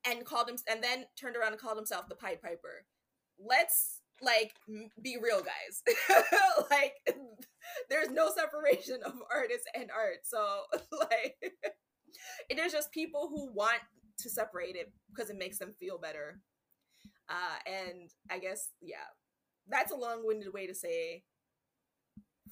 and 0.06 0.26
called 0.26 0.50
him 0.50 0.58
and 0.70 0.84
then 0.84 1.06
turned 1.20 1.36
around 1.36 1.54
and 1.54 1.62
called 1.62 1.78
himself 1.78 2.10
the 2.10 2.16
Pied 2.16 2.42
Piper. 2.42 2.86
Let's 3.40 4.00
like 4.24 4.54
be 5.02 5.18
real 5.22 5.42
guys. 5.42 5.84
like 6.72 6.94
there's 7.90 8.10
no 8.10 8.30
separation 8.34 9.00
of 9.06 9.14
artists 9.32 9.66
and 9.76 9.90
art. 9.96 10.20
So 10.24 10.62
like 11.00 11.36
it 12.50 12.60
is 12.60 12.72
just 12.72 12.92
people 12.92 13.30
who 13.30 13.52
want 13.54 13.82
to 14.20 14.30
separate 14.30 14.76
it 14.76 14.92
because 15.14 15.30
it 15.30 15.38
makes 15.38 15.58
them 15.58 15.74
feel 15.80 15.98
better. 15.98 16.40
Uh 17.30 17.58
and 17.66 18.10
I 18.32 18.40
guess 18.40 18.70
yeah. 18.82 19.08
That's 19.70 19.94
a 19.94 19.96
long-winded 19.96 20.54
way 20.54 20.68
to 20.68 20.76
say 20.76 21.24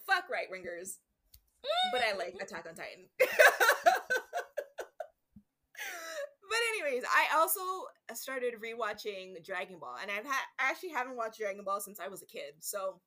fuck 0.08 0.30
right 0.30 0.48
wingers 0.52 0.98
but 1.92 2.02
I 2.02 2.18
like 2.18 2.36
Attack 2.42 2.66
on 2.68 2.76
Titan. 2.76 3.06
but 3.20 3.30
anyways, 6.74 7.01
I 7.12 7.38
also 7.38 7.60
started 8.14 8.56
rewatching 8.56 9.44
Dragon 9.44 9.78
Ball, 9.80 9.96
and 10.02 10.10
I've 10.10 10.26
had 10.26 10.42
I 10.60 10.70
actually 10.70 10.90
haven't 10.90 11.18
watched 11.18 11.40
Dragon 11.40 11.64
Ball 11.64 11.80
since 11.80 12.00
I 12.00 12.08
was 12.08 12.22
a 12.22 12.26
kid, 12.26 12.54
so 12.60 13.02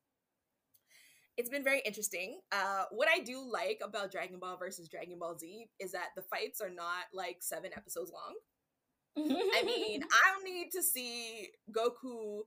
it's 1.37 1.49
been 1.49 1.63
very 1.63 1.81
interesting. 1.85 2.39
Uh, 2.51 2.85
what 2.91 3.09
I 3.13 3.19
do 3.19 3.49
like 3.51 3.79
about 3.83 4.11
Dragon 4.11 4.39
Ball 4.39 4.57
versus 4.57 4.87
Dragon 4.87 5.19
Ball 5.19 5.37
Z 5.37 5.67
is 5.79 5.91
that 5.91 6.09
the 6.15 6.21
fights 6.23 6.61
are 6.61 6.69
not 6.69 7.05
like 7.13 7.37
seven 7.41 7.71
episodes 7.75 8.11
long. 8.11 8.35
I 9.17 9.63
mean, 9.63 10.03
I 10.11 10.31
don't 10.31 10.45
need 10.45 10.69
to 10.71 10.83
see 10.83 11.49
Goku 11.71 12.41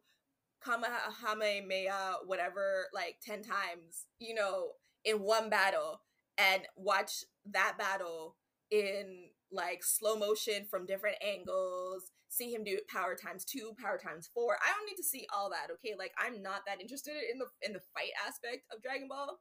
Kamehameha, 0.64 2.18
whatever, 2.26 2.86
like 2.94 3.16
10 3.22 3.42
times, 3.42 4.06
you 4.18 4.34
know, 4.34 4.70
in 5.04 5.20
one 5.20 5.50
battle 5.50 6.00
and 6.36 6.62
watch 6.76 7.24
that 7.50 7.76
battle 7.78 8.36
in 8.70 9.28
like 9.50 9.82
slow 9.82 10.16
motion 10.16 10.66
from 10.70 10.86
different 10.86 11.16
angles 11.26 12.10
see 12.28 12.52
him 12.52 12.62
do 12.62 12.74
it 12.74 12.88
power 12.88 13.14
times 13.14 13.44
two 13.44 13.72
power 13.80 13.98
times 13.98 14.28
four 14.34 14.56
i 14.62 14.70
don't 14.70 14.86
need 14.86 14.96
to 14.96 15.08
see 15.08 15.26
all 15.34 15.48
that 15.48 15.72
okay 15.72 15.94
like 15.98 16.12
i'm 16.18 16.42
not 16.42 16.60
that 16.66 16.80
interested 16.80 17.14
in 17.32 17.38
the 17.38 17.46
in 17.62 17.72
the 17.72 17.80
fight 17.94 18.12
aspect 18.26 18.64
of 18.74 18.82
dragon 18.82 19.08
ball 19.08 19.38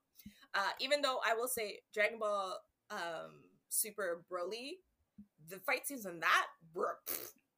uh 0.55 0.71
even 0.79 1.01
though 1.01 1.19
i 1.27 1.33
will 1.33 1.47
say 1.47 1.79
dragon 1.93 2.19
ball 2.19 2.57
um 2.89 3.43
super 3.69 4.23
broly 4.31 4.77
the 5.49 5.59
fight 5.59 5.85
scenes 5.85 6.05
in 6.05 6.19
that 6.19 6.45
were 6.73 6.97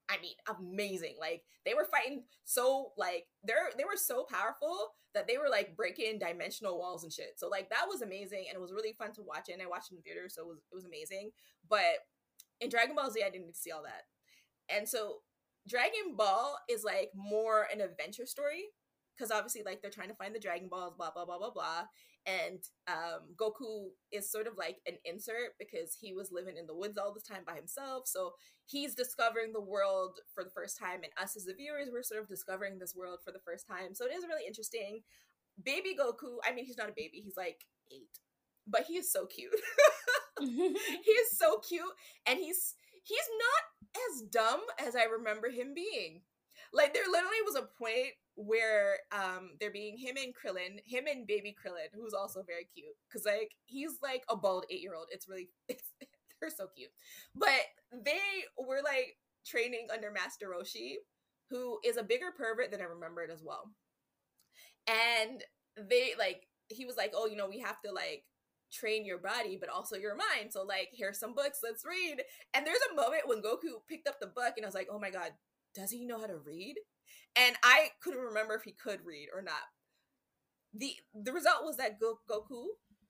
I 0.09 0.19
mean, 0.21 0.33
amazing. 0.59 1.15
Like 1.19 1.43
they 1.65 1.75
were 1.75 1.85
fighting 1.85 2.23
so 2.43 2.91
like 2.97 3.25
they're 3.43 3.69
they 3.77 3.83
were 3.83 3.95
so 3.95 4.25
powerful 4.27 4.75
that 5.13 5.27
they 5.27 5.37
were 5.37 5.49
like 5.49 5.75
breaking 5.75 6.17
dimensional 6.17 6.79
walls 6.79 7.03
and 7.03 7.13
shit. 7.13 7.33
So 7.37 7.47
like 7.47 7.69
that 7.69 7.85
was 7.87 8.01
amazing 8.01 8.45
and 8.49 8.55
it 8.55 8.61
was 8.61 8.73
really 8.73 8.95
fun 8.97 9.13
to 9.13 9.21
watch 9.21 9.49
it. 9.49 9.53
And 9.53 9.61
I 9.61 9.67
watched 9.67 9.91
it 9.91 9.97
in 9.97 10.01
theater, 10.01 10.27
so 10.27 10.41
it 10.41 10.47
was 10.47 10.57
it 10.71 10.75
was 10.75 10.85
amazing. 10.85 11.29
But 11.69 12.01
in 12.61 12.69
Dragon 12.69 12.95
Ball 12.95 13.11
Z, 13.11 13.23
I 13.25 13.29
didn't 13.29 13.55
see 13.55 13.71
all 13.71 13.83
that. 13.83 14.03
And 14.73 14.87
so 14.87 15.17
Dragon 15.67 16.15
Ball 16.15 16.57
is 16.69 16.83
like 16.83 17.11
more 17.15 17.67
an 17.73 17.81
adventure 17.81 18.25
story 18.25 18.65
because 19.17 19.31
obviously 19.31 19.63
like 19.65 19.81
they're 19.81 19.91
trying 19.91 20.09
to 20.09 20.15
find 20.15 20.33
the 20.33 20.39
Dragon 20.39 20.69
Balls, 20.69 20.93
blah 20.97 21.11
blah 21.11 21.25
blah 21.25 21.37
blah 21.37 21.51
blah 21.51 21.83
and 22.25 22.59
um, 22.87 23.33
Goku 23.35 23.89
is 24.11 24.31
sort 24.31 24.47
of 24.47 24.57
like 24.57 24.77
an 24.85 24.95
insert 25.05 25.57
because 25.57 25.95
he 25.99 26.13
was 26.13 26.31
living 26.31 26.57
in 26.57 26.67
the 26.67 26.75
woods 26.75 26.97
all 26.97 27.13
the 27.13 27.21
time 27.21 27.43
by 27.45 27.55
himself. 27.55 28.07
So 28.07 28.33
he's 28.65 28.93
discovering 28.93 29.53
the 29.53 29.61
world 29.61 30.19
for 30.33 30.43
the 30.43 30.49
first 30.49 30.77
time, 30.77 31.01
and 31.03 31.13
us 31.21 31.35
as 31.35 31.45
the 31.45 31.53
viewers, 31.53 31.89
we're 31.91 32.03
sort 32.03 32.21
of 32.21 32.27
discovering 32.27 32.77
this 32.77 32.95
world 32.95 33.19
for 33.23 33.31
the 33.31 33.39
first 33.39 33.67
time. 33.67 33.93
So 33.93 34.05
it 34.05 34.13
is 34.13 34.25
really 34.27 34.47
interesting. 34.47 35.01
Baby 35.63 35.95
Goku, 35.99 36.37
I 36.47 36.53
mean, 36.53 36.65
he's 36.65 36.77
not 36.77 36.89
a 36.89 36.93
baby; 36.95 37.21
he's 37.23 37.37
like 37.37 37.65
eight, 37.91 38.19
but 38.67 38.85
he 38.87 38.97
is 38.97 39.11
so 39.11 39.25
cute. 39.25 39.53
he 41.05 41.11
is 41.11 41.37
so 41.37 41.59
cute, 41.59 41.83
and 42.25 42.39
he's 42.39 42.75
he's 43.03 43.29
not 43.39 44.01
as 44.11 44.21
dumb 44.29 44.61
as 44.79 44.95
I 44.95 45.03
remember 45.03 45.49
him 45.49 45.73
being. 45.73 46.21
Like 46.73 46.93
there 46.93 47.03
literally 47.09 47.41
was 47.45 47.55
a 47.55 47.69
point 47.83 48.13
where 48.35 48.97
um 49.11 49.51
they're 49.59 49.71
being 49.71 49.97
him 49.97 50.15
and 50.17 50.33
Krillin, 50.33 50.79
him 50.85 51.05
and 51.07 51.27
baby 51.27 51.55
Krillin, 51.55 51.89
who's 51.93 52.13
also 52.13 52.43
very 52.43 52.67
cute. 52.73 52.95
Cause 53.11 53.23
like 53.25 53.51
he's 53.65 53.97
like 54.03 54.23
a 54.29 54.35
bald 54.35 54.65
eight 54.69 54.81
year 54.81 54.95
old. 54.95 55.07
It's 55.11 55.27
really 55.27 55.49
it's 55.69 55.83
they're 56.39 56.49
so 56.49 56.67
cute. 56.75 56.91
But 57.35 57.61
they 57.91 58.19
were 58.57 58.81
like 58.83 59.17
training 59.45 59.87
under 59.93 60.11
Master 60.11 60.47
Roshi, 60.47 60.95
who 61.49 61.79
is 61.83 61.97
a 61.97 62.03
bigger 62.03 62.31
pervert 62.35 62.71
than 62.71 62.81
I 62.81 62.85
remembered 62.85 63.31
as 63.31 63.43
well. 63.43 63.71
And 64.87 65.43
they 65.77 66.13
like 66.17 66.47
he 66.69 66.85
was 66.85 66.97
like, 66.97 67.11
Oh, 67.15 67.27
you 67.27 67.35
know, 67.35 67.47
we 67.47 67.59
have 67.59 67.81
to 67.81 67.91
like 67.91 68.23
train 68.71 69.05
your 69.05 69.17
body 69.17 69.57
but 69.59 69.69
also 69.69 69.95
your 69.95 70.15
mind 70.15 70.51
so 70.51 70.63
like 70.63 70.89
here's 70.93 71.19
some 71.19 71.33
books 71.33 71.59
let's 71.63 71.83
read 71.85 72.21
and 72.53 72.65
there's 72.65 72.77
a 72.91 72.95
moment 72.95 73.23
when 73.25 73.41
goku 73.41 73.81
picked 73.87 74.07
up 74.07 74.19
the 74.19 74.27
book 74.27 74.53
and 74.55 74.65
i 74.65 74.67
was 74.67 74.75
like 74.75 74.87
oh 74.91 74.99
my 74.99 75.09
god 75.09 75.31
does 75.75 75.91
he 75.91 76.05
know 76.05 76.19
how 76.19 76.27
to 76.27 76.37
read? 76.37 76.75
And 77.35 77.55
I 77.63 77.89
couldn't 78.01 78.21
remember 78.21 78.55
if 78.55 78.63
he 78.63 78.71
could 78.71 79.05
read 79.05 79.29
or 79.33 79.41
not. 79.41 79.69
The 80.73 80.93
the 81.13 81.33
result 81.33 81.63
was 81.63 81.77
that 81.77 81.99
Go- 81.99 82.19
Goku 82.29 82.65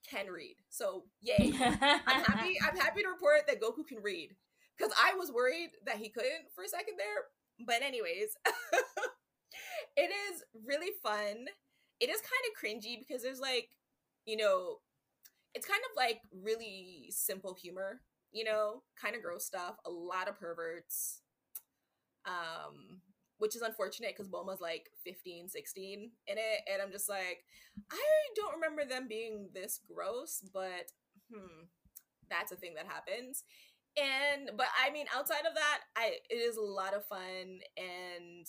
can 0.09 0.27
read. 0.27 0.55
So 0.69 1.05
yay. 1.21 1.51
I'm 1.59 2.23
happy 2.23 2.57
I'm 2.67 2.77
happy 2.77 3.01
to 3.01 3.09
report 3.09 3.47
that 3.47 3.61
Goku 3.61 3.85
can 3.87 4.01
read. 4.01 4.35
Cause 4.79 4.91
I 4.97 5.13
was 5.17 5.31
worried 5.31 5.71
that 5.85 5.97
he 5.97 6.09
couldn't 6.09 6.51
for 6.55 6.63
a 6.63 6.69
second 6.69 6.95
there. 6.97 7.65
But 7.65 7.81
anyways, 7.85 8.37
it 9.97 10.09
is 10.31 10.43
really 10.65 10.91
fun. 11.03 11.47
It 11.99 12.09
is 12.09 12.21
kind 12.21 12.45
of 12.47 12.55
cringy 12.55 12.97
because 12.97 13.21
there's 13.21 13.41
like, 13.41 13.67
you 14.25 14.37
know, 14.37 14.77
it's 15.53 15.65
kind 15.67 15.81
of 15.89 15.97
like 15.97 16.21
really 16.43 17.07
simple 17.09 17.55
humor, 17.59 18.01
you 18.31 18.43
know, 18.43 18.83
kind 19.01 19.15
of 19.15 19.21
gross 19.23 19.45
stuff, 19.45 19.75
a 19.85 19.89
lot 19.89 20.27
of 20.27 20.39
perverts, 20.39 21.21
um 22.25 23.01
which 23.37 23.55
is 23.55 23.61
unfortunate 23.61 24.13
because 24.15 24.27
Bulma's 24.29 24.59
like 24.59 24.89
15, 25.05 25.47
16 25.47 26.11
in 26.27 26.37
it. 26.37 26.59
And 26.71 26.81
I'm 26.81 26.91
just 26.91 27.07
like, 27.07 27.45
I 27.89 28.03
don't 28.35 28.55
remember 28.55 28.83
them 28.83 29.07
being 29.07 29.47
this 29.53 29.79
gross, 29.87 30.43
but 30.53 30.91
hmm, 31.33 31.63
that's 32.29 32.51
a 32.51 32.57
thing 32.57 32.73
that 32.75 32.85
happens. 32.85 33.45
And 33.97 34.51
but 34.57 34.67
I 34.85 34.91
mean, 34.91 35.05
outside 35.15 35.45
of 35.47 35.55
that, 35.55 35.79
I 35.95 36.17
it 36.29 36.35
is 36.35 36.57
a 36.57 36.61
lot 36.61 36.93
of 36.93 37.05
fun 37.05 37.59
and 37.77 38.45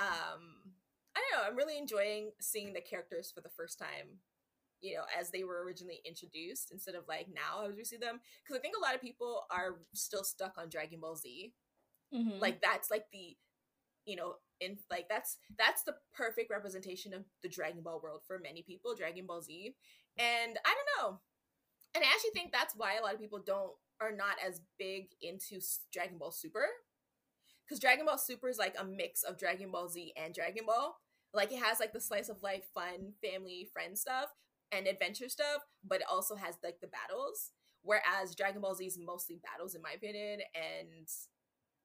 um 0.00 0.72
I 1.16 1.20
don't 1.20 1.32
know, 1.42 1.48
I'm 1.48 1.56
really 1.56 1.78
enjoying 1.78 2.32
seeing 2.40 2.72
the 2.72 2.80
characters 2.80 3.30
for 3.32 3.40
the 3.40 3.50
first 3.56 3.78
time, 3.78 4.18
you 4.84 4.94
know, 4.96 5.04
as 5.18 5.30
they 5.30 5.44
were 5.44 5.64
originally 5.64 6.00
introduced 6.04 6.70
instead 6.70 6.94
of 6.94 7.08
like 7.08 7.26
now 7.34 7.66
as 7.66 7.74
we 7.74 7.84
see 7.84 7.96
them. 7.96 8.20
Because 8.44 8.58
I 8.58 8.60
think 8.60 8.76
a 8.76 8.80
lot 8.80 8.94
of 8.94 9.00
people 9.00 9.46
are 9.50 9.80
still 9.94 10.22
stuck 10.22 10.52
on 10.58 10.68
Dragon 10.68 11.00
Ball 11.00 11.16
Z 11.16 11.54
Mm-hmm. 12.14 12.40
Like 12.40 12.60
that's 12.62 12.90
like 12.90 13.06
the 13.12 13.36
you 14.06 14.16
know 14.16 14.34
in 14.60 14.78
like 14.90 15.06
that's 15.08 15.36
that's 15.58 15.82
the 15.82 15.94
perfect 16.14 16.50
representation 16.50 17.12
of 17.12 17.24
the 17.42 17.48
Dragon 17.48 17.82
Ball 17.82 18.00
world 18.02 18.20
for 18.26 18.38
many 18.38 18.62
people, 18.62 18.94
Dragon 18.94 19.26
Ball 19.26 19.42
Z. 19.42 19.74
And 20.16 20.58
I 20.64 20.74
don't 20.74 21.12
know. 21.12 21.20
And 21.94 22.04
I 22.04 22.08
actually 22.08 22.30
think 22.34 22.52
that's 22.52 22.74
why 22.76 22.96
a 22.96 23.02
lot 23.02 23.14
of 23.14 23.20
people 23.20 23.42
don't 23.44 23.72
are 24.00 24.12
not 24.12 24.36
as 24.46 24.60
big 24.78 25.08
into 25.22 25.60
Dragon 25.92 26.18
Ball 26.18 26.30
Super. 26.30 26.66
Cuz 27.68 27.80
Dragon 27.80 28.06
Ball 28.06 28.18
Super 28.18 28.48
is 28.48 28.58
like 28.58 28.76
a 28.78 28.84
mix 28.84 29.22
of 29.22 29.38
Dragon 29.38 29.70
Ball 29.70 29.88
Z 29.88 30.12
and 30.16 30.34
Dragon 30.34 30.66
Ball. 30.66 30.96
Like 31.32 31.50
it 31.50 31.62
has 31.62 31.80
like 31.80 31.92
the 31.92 32.00
slice 32.00 32.28
of 32.28 32.42
life 32.42 32.64
fun 32.72 33.14
family 33.20 33.68
friend 33.72 33.98
stuff 33.98 34.28
and 34.76 34.86
adventure 34.86 35.28
stuff, 35.28 35.62
but 35.86 36.00
it 36.00 36.06
also 36.10 36.34
has 36.36 36.56
like 36.62 36.80
the 36.80 36.88
battles. 36.88 37.52
Whereas 37.82 38.34
Dragon 38.34 38.62
Ball 38.62 38.74
Z 38.74 38.84
is 38.84 38.98
mostly 38.98 39.40
battles 39.42 39.74
in 39.74 39.82
my 39.82 39.92
opinion 39.92 40.40
and 40.54 41.06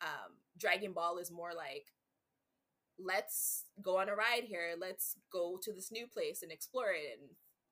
um, 0.01 0.39
Dragon 0.57 0.93
Ball 0.93 1.17
is 1.17 1.31
more 1.31 1.51
like 1.55 1.87
let's 3.01 3.65
go 3.81 3.97
on 3.97 4.09
a 4.09 4.15
ride 4.15 4.43
here 4.43 4.75
let's 4.77 5.15
go 5.31 5.57
to 5.63 5.71
this 5.71 5.89
new 5.89 6.05
place 6.05 6.43
and 6.43 6.51
explore 6.51 6.91
it 6.91 7.17
and 7.17 7.29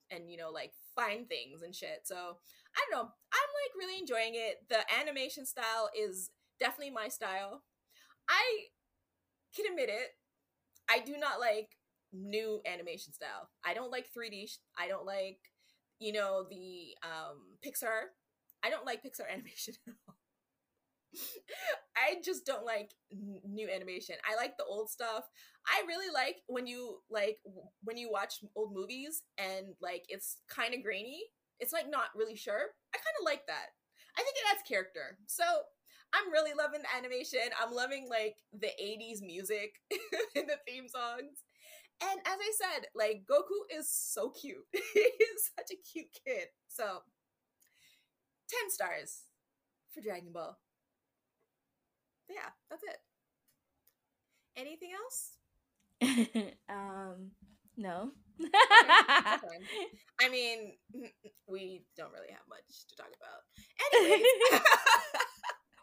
and 0.09 0.31
you 0.31 0.37
know 0.37 0.49
like 0.49 0.71
find 0.95 1.27
things 1.27 1.61
and 1.61 1.75
shit. 1.75 2.01
So 2.03 2.15
i 2.15 2.79
don't 2.89 2.91
know. 2.91 3.09
I'm 3.09 3.51
like 3.63 3.77
really 3.77 3.99
enjoying 3.99 4.33
it. 4.33 4.65
The 4.69 4.79
animation 4.99 5.45
style 5.45 5.89
is 5.97 6.31
definitely 6.59 6.91
my 6.91 7.07
style. 7.07 7.63
I 8.29 8.67
can 9.55 9.65
admit 9.69 9.89
it. 9.89 10.09
I 10.89 10.99
do 10.99 11.17
not 11.17 11.39
like 11.39 11.76
new 12.13 12.61
animation 12.65 13.13
style 13.13 13.49
i 13.65 13.73
don't 13.73 13.91
like 13.91 14.07
3d 14.13 14.49
i 14.77 14.87
don't 14.87 15.05
like 15.05 15.39
you 15.99 16.11
know 16.13 16.45
the 16.49 16.95
um 17.03 17.37
pixar 17.65 18.09
i 18.63 18.69
don't 18.69 18.85
like 18.85 19.03
pixar 19.03 19.29
animation 19.31 19.73
at 19.87 19.93
all 20.07 20.15
I 21.97 22.19
just 22.23 22.45
don't 22.45 22.65
like 22.65 22.91
n- 23.11 23.41
new 23.47 23.69
animation. 23.69 24.15
I 24.29 24.35
like 24.35 24.57
the 24.57 24.65
old 24.65 24.89
stuff. 24.89 25.23
I 25.65 25.83
really 25.87 26.13
like 26.13 26.37
when 26.47 26.67
you 26.67 26.99
like 27.09 27.37
w- 27.45 27.69
when 27.83 27.97
you 27.97 28.09
watch 28.11 28.35
old 28.55 28.73
movies 28.73 29.23
and 29.37 29.75
like 29.81 30.03
it's 30.09 30.37
kind 30.49 30.73
of 30.73 30.83
grainy. 30.83 31.23
It's 31.59 31.73
like 31.73 31.89
not 31.89 32.13
really 32.15 32.35
sharp. 32.35 32.69
I 32.93 32.97
kind 32.97 33.17
of 33.19 33.25
like 33.25 33.47
that. 33.47 33.73
I 34.17 34.21
think 34.21 34.35
it 34.37 34.49
adds 34.51 34.67
character. 34.67 35.17
So 35.27 35.43
I'm 36.13 36.31
really 36.31 36.53
loving 36.57 36.81
the 36.81 36.95
animation. 36.95 37.49
I'm 37.59 37.73
loving 37.73 38.07
like 38.09 38.35
the 38.53 38.71
80s 38.79 39.21
music 39.21 39.73
in 40.35 40.45
the 40.45 40.59
theme 40.67 40.87
songs. 40.87 41.43
And 42.01 42.19
as 42.25 42.37
I 42.39 42.51
said, 42.55 42.87
like 42.95 43.23
Goku 43.29 43.77
is 43.79 43.89
so 43.89 44.29
cute. 44.29 44.65
He's 44.71 45.51
such 45.57 45.71
a 45.71 45.81
cute 45.91 46.09
kid. 46.25 46.47
So 46.67 47.01
10 48.49 48.69
stars 48.69 49.23
for 49.93 50.01
Dragon 50.01 50.31
Ball. 50.33 50.57
Yeah, 52.29 52.49
that's 52.69 52.83
it. 52.83 52.97
Anything 54.55 54.91
else? 54.93 55.33
um 56.69 57.31
no. 57.77 58.11
Okay, 58.39 58.49
I 60.21 60.29
mean, 60.29 60.73
we 61.47 61.83
don't 61.95 62.11
really 62.11 62.31
have 62.31 62.47
much 62.49 62.87
to 62.89 62.95
talk 62.95 63.07
about. 63.07 63.41
Anyway, 63.93 64.23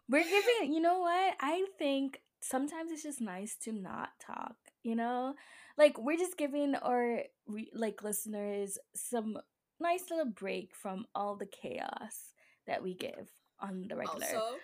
We're 0.08 0.24
giving, 0.24 0.72
you 0.74 0.80
know 0.80 1.00
what? 1.00 1.34
I 1.40 1.64
think 1.78 2.20
sometimes 2.40 2.92
it's 2.92 3.02
just 3.02 3.20
nice 3.20 3.56
to 3.64 3.72
not 3.72 4.10
talk, 4.24 4.56
you 4.82 4.94
know? 4.94 5.34
Like 5.76 5.98
we're 5.98 6.16
just 6.18 6.36
giving 6.36 6.74
our 6.76 7.22
re- 7.46 7.72
like 7.74 8.02
listeners 8.02 8.78
some 8.94 9.38
nice 9.80 10.04
little 10.10 10.30
break 10.32 10.70
from 10.74 11.06
all 11.14 11.36
the 11.36 11.46
chaos 11.46 12.32
that 12.66 12.82
we 12.82 12.94
give 12.94 13.28
on 13.60 13.86
the 13.88 13.96
regular. 13.96 14.24
Also, 14.24 14.56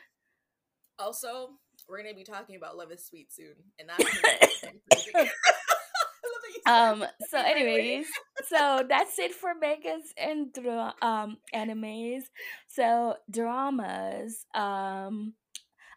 also, 0.99 1.51
we're 1.89 2.03
gonna 2.03 2.15
be 2.15 2.25
talking 2.25 2.57
about 2.57 2.77
Love 2.77 2.93
is 2.93 3.05
Sweet 3.05 3.33
soon, 3.33 3.55
and 3.79 3.89
that's 3.89 4.05
um 6.67 7.05
so 7.29 7.39
anyways 7.39 8.07
so 8.49 8.85
that's 8.89 9.19
it 9.19 9.33
for 9.33 9.55
megas 9.55 10.13
and 10.17 10.53
dra- 10.53 10.95
um 11.03 11.39
animes. 11.55 12.23
So 12.69 13.17
dramas 13.31 14.45
um 14.55 15.35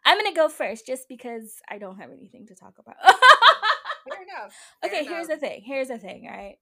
i'm 0.05 0.17
gonna 0.17 0.33
go 0.33 0.47
first 0.49 0.85
just 0.85 1.07
because 1.09 1.55
i 1.69 1.77
don't 1.77 1.99
have 1.99 2.11
anything 2.11 2.45
to 2.47 2.55
talk 2.55 2.75
about 2.79 2.95
Fair 4.09 4.23
enough. 4.23 4.55
okay 4.83 5.05
here's 5.05 5.27
the 5.27 5.37
thing 5.37 5.61
here's 5.65 5.87
the 5.87 5.97
thing 5.97 6.25
right 6.27 6.57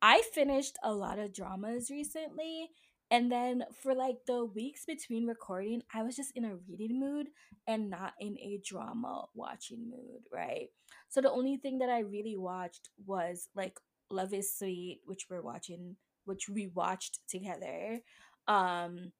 i 0.00 0.22
finished 0.34 0.76
a 0.82 0.92
lot 0.92 1.18
of 1.18 1.32
dramas 1.32 1.90
recently 1.90 2.68
and 3.10 3.30
then 3.30 3.64
for 3.82 3.94
like 3.94 4.16
the 4.26 4.44
weeks 4.44 4.84
between 4.84 5.26
recording 5.26 5.82
i 5.94 6.02
was 6.02 6.16
just 6.16 6.32
in 6.36 6.44
a 6.44 6.56
reading 6.68 6.98
mood 6.98 7.28
and 7.66 7.90
not 7.90 8.14
in 8.20 8.36
a 8.38 8.60
drama 8.64 9.24
watching 9.34 9.88
mood 9.90 10.22
right 10.32 10.68
so 11.08 11.20
the 11.20 11.30
only 11.30 11.56
thing 11.56 11.78
that 11.78 11.88
i 11.88 12.00
really 12.00 12.36
watched 12.36 12.90
was 13.06 13.48
like 13.54 13.78
love 14.10 14.32
is 14.34 14.54
sweet 14.56 15.00
which 15.06 15.26
we're 15.30 15.42
watching 15.42 15.96
which 16.24 16.48
we 16.48 16.66
watched 16.68 17.20
together 17.28 18.00
um 18.48 19.12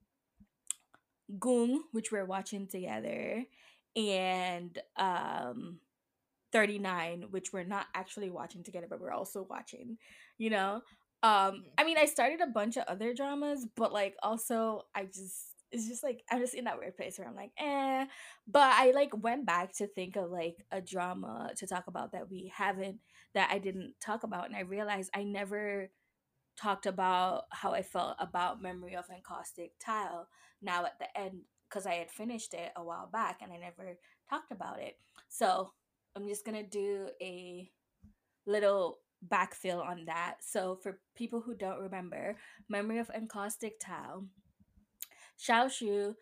gung 1.39 1.79
which 1.93 2.13
we're 2.13 2.25
watching 2.27 2.67
together 2.67 3.45
and 3.97 4.79
um 4.97 5.79
39 6.53 7.27
which 7.31 7.53
we're 7.53 7.65
not 7.65 7.87
actually 7.95 8.31
watching 8.31 8.63
together 8.63 8.87
but 8.89 9.01
we're 9.01 9.11
also 9.13 9.43
watching 9.49 9.99
you 10.39 10.51
know? 10.51 10.83
Um 11.23 11.65
Mhm. 11.67 11.71
i 11.79 11.85
mean 11.85 11.99
i 11.99 12.07
started 12.07 12.41
a 12.41 12.47
bunch 12.49 12.77
of 12.77 12.85
other 12.89 13.15
dramas 13.15 13.67
but 13.77 13.93
like 13.93 14.17
also 14.23 14.83
i 14.95 15.05
just 15.05 15.55
it's 15.71 15.89
just 15.89 16.03
like 16.03 16.23
i'm 16.31 16.41
just 16.41 16.55
in 16.55 16.65
that 16.65 16.79
weird 16.79 16.97
place 16.97 17.19
where 17.19 17.29
i'm 17.29 17.37
like 17.37 17.53
eh. 17.59 18.07
But 18.47 18.73
i 18.77 18.91
like 18.91 19.11
went 19.23 19.47
back 19.47 19.73
to 19.77 19.87
think 19.87 20.17
of 20.17 20.31
like 20.31 20.65
a 20.73 20.81
drama 20.81 21.53
to 21.57 21.67
talk 21.67 21.87
about 21.87 22.13
that 22.13 22.29
we 22.31 22.53
haven't 22.55 23.01
that 23.35 23.51
i 23.53 23.59
didn't 23.59 23.95
talk 24.01 24.23
about 24.25 24.47
and 24.47 24.57
i 24.57 24.61
realized 24.61 25.11
i 25.15 25.23
never 25.23 25.91
talked 26.57 26.87
about 26.87 27.45
how 27.51 27.73
i 27.73 27.83
felt 27.83 28.17
about 28.19 28.63
memory 28.63 28.95
of 28.97 29.07
encaustic 29.11 29.73
tile 29.79 30.29
now 30.61 30.85
at 30.85 30.99
the 30.99 31.19
end 31.19 31.43
because 31.69 31.87
i 31.87 31.95
had 31.95 32.11
finished 32.11 32.55
it 32.55 32.73
a 32.77 32.85
while 32.85 33.07
back 33.07 33.41
and 33.43 33.53
i 33.53 33.57
never 33.57 33.99
talked 34.29 34.53
about 34.53 34.81
it. 34.81 34.99
So 35.29 35.73
i'm 36.17 36.29
just 36.29 36.45
gonna 36.45 36.63
do 36.63 37.09
a 37.21 37.71
little 38.47 38.99
backfill 39.29 39.85
on 39.85 40.05
that 40.07 40.37
so 40.41 40.79
for 40.83 40.99
people 41.15 41.41
who 41.41 41.55
don't 41.55 41.81
remember 41.81 42.37
memory 42.69 42.99
of 42.99 43.11
encaustic 43.11 43.79
tile 43.81 44.27
Xiao 45.43 45.71
Shu, 45.71 46.15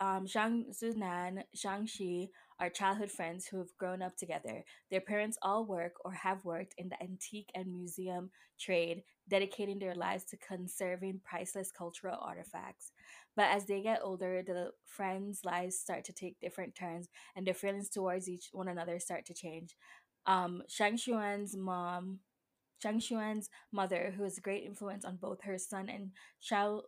um, 0.00 0.26
Zhang 0.26 0.66
Zunan, 0.70 1.42
Zhang 1.56 1.88
Xi 1.88 2.30
are 2.60 2.70
childhood 2.70 3.10
friends 3.10 3.46
who 3.46 3.58
have 3.58 3.76
grown 3.76 4.02
up 4.02 4.16
together. 4.16 4.64
Their 4.90 5.00
parents 5.00 5.38
all 5.42 5.66
work 5.66 5.94
or 6.04 6.12
have 6.12 6.44
worked 6.44 6.74
in 6.78 6.88
the 6.88 7.02
antique 7.02 7.50
and 7.54 7.72
museum 7.72 8.30
trade, 8.60 9.02
dedicating 9.28 9.78
their 9.78 9.96
lives 9.96 10.24
to 10.26 10.36
conserving 10.36 11.22
priceless 11.24 11.72
cultural 11.72 12.18
artifacts. 12.20 12.91
But 13.36 13.46
as 13.50 13.66
they 13.66 13.80
get 13.82 14.00
older, 14.02 14.42
the 14.42 14.72
friends' 14.84 15.44
lives 15.44 15.78
start 15.78 16.04
to 16.04 16.12
take 16.12 16.40
different 16.40 16.74
turns, 16.74 17.08
and 17.34 17.46
their 17.46 17.54
feelings 17.54 17.88
towards 17.88 18.28
each 18.28 18.48
one 18.52 18.68
another 18.68 18.98
start 18.98 19.24
to 19.26 19.34
change. 19.34 19.74
Um, 20.26 20.62
Shang 20.68 20.96
Xuan's 20.96 21.56
mom, 21.56 22.20
Shang 22.82 23.00
Xuan's 23.00 23.48
mother, 23.72 24.12
who 24.16 24.24
is 24.24 24.38
a 24.38 24.42
great 24.42 24.64
influence 24.64 25.04
on 25.04 25.16
both 25.16 25.42
her 25.42 25.58
son 25.58 25.88
and 25.88 26.10
Xiao 26.42 26.82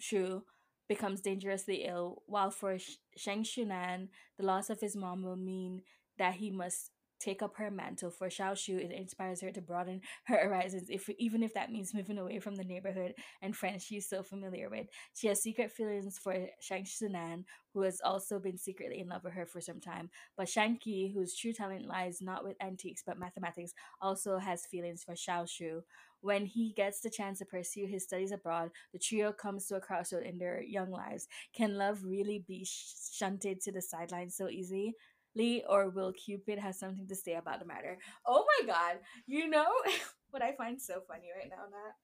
Shu, 0.00 0.44
becomes 0.88 1.20
dangerously 1.20 1.84
ill, 1.86 2.22
while 2.26 2.50
for 2.50 2.78
Sh- 2.78 2.96
Shang 3.16 3.44
Shunan, 3.44 4.08
the 4.38 4.44
loss 4.44 4.70
of 4.70 4.80
his 4.80 4.96
mom 4.96 5.22
will 5.22 5.36
mean 5.36 5.82
that 6.18 6.34
he 6.34 6.50
must 6.50 6.90
take 7.20 7.42
up 7.42 7.56
her 7.56 7.70
mantle. 7.70 8.10
For 8.10 8.28
Xiao 8.28 8.56
Shu, 8.56 8.76
it 8.78 8.92
inspires 8.92 9.40
her 9.40 9.50
to 9.52 9.60
broaden 9.60 10.00
her 10.24 10.36
horizons, 10.38 10.88
if 10.90 11.08
even 11.18 11.42
if 11.42 11.54
that 11.54 11.70
means 11.72 11.94
moving 11.94 12.18
away 12.18 12.38
from 12.40 12.56
the 12.56 12.64
neighborhood 12.64 13.14
and 13.42 13.56
friends 13.56 13.84
she's 13.84 14.08
so 14.08 14.22
familiar 14.22 14.68
with. 14.68 14.86
She 15.14 15.28
has 15.28 15.42
secret 15.42 15.72
feelings 15.72 16.18
for 16.18 16.46
Shang 16.60 16.84
Shunan, 16.84 17.44
who 17.74 17.82
has 17.82 18.00
also 18.04 18.38
been 18.38 18.58
secretly 18.58 19.00
in 19.00 19.08
love 19.08 19.24
with 19.24 19.34
her 19.34 19.46
for 19.46 19.60
some 19.60 19.80
time. 19.80 20.10
But 20.36 20.48
Shang 20.48 20.78
Qi, 20.78 21.12
whose 21.12 21.36
true 21.36 21.52
talent 21.52 21.86
lies 21.86 22.20
not 22.20 22.44
with 22.44 22.56
antiques 22.62 23.02
but 23.06 23.18
mathematics, 23.18 23.72
also 24.00 24.38
has 24.38 24.66
feelings 24.66 25.04
for 25.04 25.14
Xiao 25.14 25.48
Shu. 25.48 25.82
When 26.20 26.46
he 26.46 26.72
gets 26.72 27.00
the 27.00 27.10
chance 27.10 27.38
to 27.38 27.44
pursue 27.44 27.86
his 27.86 28.04
studies 28.04 28.32
abroad, 28.32 28.70
the 28.92 28.98
trio 28.98 29.32
comes 29.32 29.66
to 29.66 29.76
a 29.76 29.80
crossroad 29.80 30.24
in 30.24 30.38
their 30.38 30.60
young 30.62 30.90
lives. 30.90 31.28
Can 31.54 31.76
love 31.76 32.02
really 32.04 32.40
be 32.46 32.64
sh- 32.64 32.94
shunted 33.12 33.60
to 33.62 33.72
the 33.72 33.82
sidelines 33.82 34.36
so 34.36 34.48
easily? 34.48 34.94
Lee 35.38 35.64
or 35.68 35.90
will 35.90 36.12
Cupid 36.12 36.58
have 36.58 36.74
something 36.76 37.06
to 37.08 37.16
say 37.16 37.34
about 37.34 37.60
the 37.60 37.66
matter? 37.66 37.98
Oh 38.26 38.44
my 38.60 38.66
god, 38.66 38.98
you 39.26 39.48
know 39.48 39.68
what 40.30 40.42
I 40.42 40.52
find 40.56 40.80
so 40.82 41.02
funny 41.08 41.28
right 41.38 41.50
now, 41.50 41.64
Nat? 41.70 41.94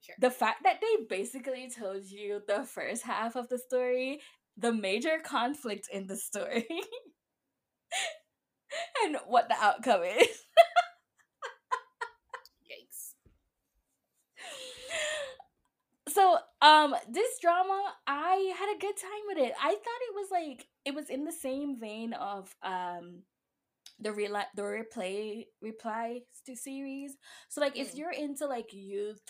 Sure. 0.00 0.14
The 0.20 0.30
fact 0.30 0.62
that 0.62 0.80
they 0.80 1.04
basically 1.08 1.68
told 1.70 2.04
you 2.04 2.42
the 2.46 2.64
first 2.64 3.02
half 3.02 3.34
of 3.36 3.48
the 3.48 3.58
story, 3.58 4.20
the 4.56 4.72
major 4.72 5.18
conflict 5.24 5.88
in 5.92 6.06
the 6.06 6.16
story, 6.16 6.66
and 9.04 9.16
what 9.26 9.48
the 9.48 9.56
outcome 9.60 10.02
is. 10.02 10.28
Yikes. 12.68 13.14
so 16.08 16.38
um 16.62 16.94
this 17.10 17.38
drama 17.40 17.94
i 18.06 18.52
had 18.58 18.74
a 18.74 18.78
good 18.80 18.96
time 18.96 19.24
with 19.28 19.38
it 19.38 19.52
i 19.62 19.68
thought 19.70 20.06
it 20.08 20.14
was 20.14 20.28
like 20.30 20.66
it 20.84 20.94
was 20.94 21.10
in 21.10 21.24
the 21.24 21.32
same 21.32 21.78
vein 21.78 22.12
of 22.14 22.54
um 22.62 23.22
the 24.00 24.12
real 24.12 24.36
the 24.54 24.62
replay 24.62 25.44
reply 25.62 26.20
to 26.46 26.56
series 26.56 27.16
so 27.48 27.60
like 27.60 27.76
if 27.76 27.92
Mm. 27.92 27.98
you're 27.98 28.12
into 28.12 28.46
like 28.46 28.72
youth 28.72 29.20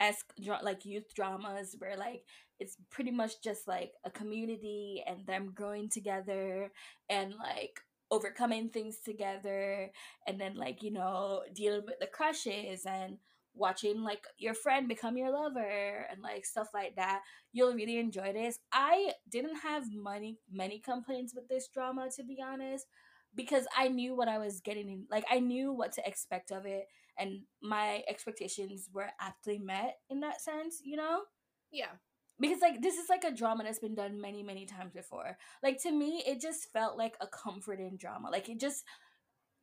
esque 0.00 0.32
dra- 0.42 0.60
like 0.62 0.84
youth 0.84 1.14
dramas 1.14 1.76
where 1.78 1.96
like 1.96 2.24
it's 2.60 2.76
pretty 2.90 3.10
much 3.10 3.40
just 3.42 3.68
like 3.68 3.92
a 4.04 4.10
community 4.10 5.02
and 5.06 5.26
them 5.26 5.52
growing 5.54 5.88
together 5.88 6.70
and 7.08 7.34
like 7.36 7.80
overcoming 8.10 8.68
things 8.68 8.98
together 9.04 9.90
and 10.26 10.40
then 10.40 10.54
like 10.56 10.82
you 10.82 10.90
know 10.90 11.42
dealing 11.54 11.82
with 11.86 11.98
the 12.00 12.06
crushes 12.06 12.84
and 12.86 13.18
watching 13.54 14.02
like 14.02 14.24
your 14.38 14.54
friend 14.54 14.88
become 14.88 15.16
your 15.16 15.30
lover 15.30 16.06
and 16.10 16.22
like 16.22 16.44
stuff 16.46 16.68
like 16.74 16.96
that 16.96 17.20
you'll 17.52 17.74
really 17.74 17.98
enjoy 17.98 18.32
this. 18.32 18.58
I 18.72 19.12
didn't 19.30 19.56
have 19.56 19.84
many 19.92 20.38
many 20.50 20.78
complaints 20.78 21.34
with 21.34 21.48
this 21.48 21.68
drama 21.68 22.08
to 22.16 22.22
be 22.24 22.38
honest 22.42 22.86
because 23.34 23.66
i 23.76 23.88
knew 23.88 24.14
what 24.14 24.28
i 24.28 24.38
was 24.38 24.60
getting 24.60 24.88
in 24.90 25.06
like 25.10 25.24
i 25.30 25.38
knew 25.40 25.72
what 25.72 25.92
to 25.92 26.06
expect 26.06 26.50
of 26.52 26.66
it 26.66 26.86
and 27.18 27.40
my 27.62 28.02
expectations 28.08 28.88
were 28.92 29.08
aptly 29.20 29.58
met 29.58 29.96
in 30.10 30.20
that 30.20 30.40
sense 30.40 30.80
you 30.84 30.96
know? 30.96 31.20
Yeah. 31.70 31.92
because 32.40 32.60
like 32.60 32.82
this 32.82 32.96
is 32.96 33.08
like 33.08 33.24
a 33.24 33.30
drama 33.34 33.64
that's 33.64 33.78
been 33.78 33.94
done 33.94 34.20
many 34.20 34.42
many 34.42 34.66
times 34.66 34.92
before. 34.92 35.36
Like 35.62 35.80
to 35.82 35.92
me 35.92 36.22
it 36.26 36.40
just 36.40 36.70
felt 36.72 36.98
like 36.98 37.16
a 37.20 37.26
comforting 37.26 37.96
drama. 37.96 38.30
Like 38.30 38.48
it 38.48 38.60
just 38.60 38.84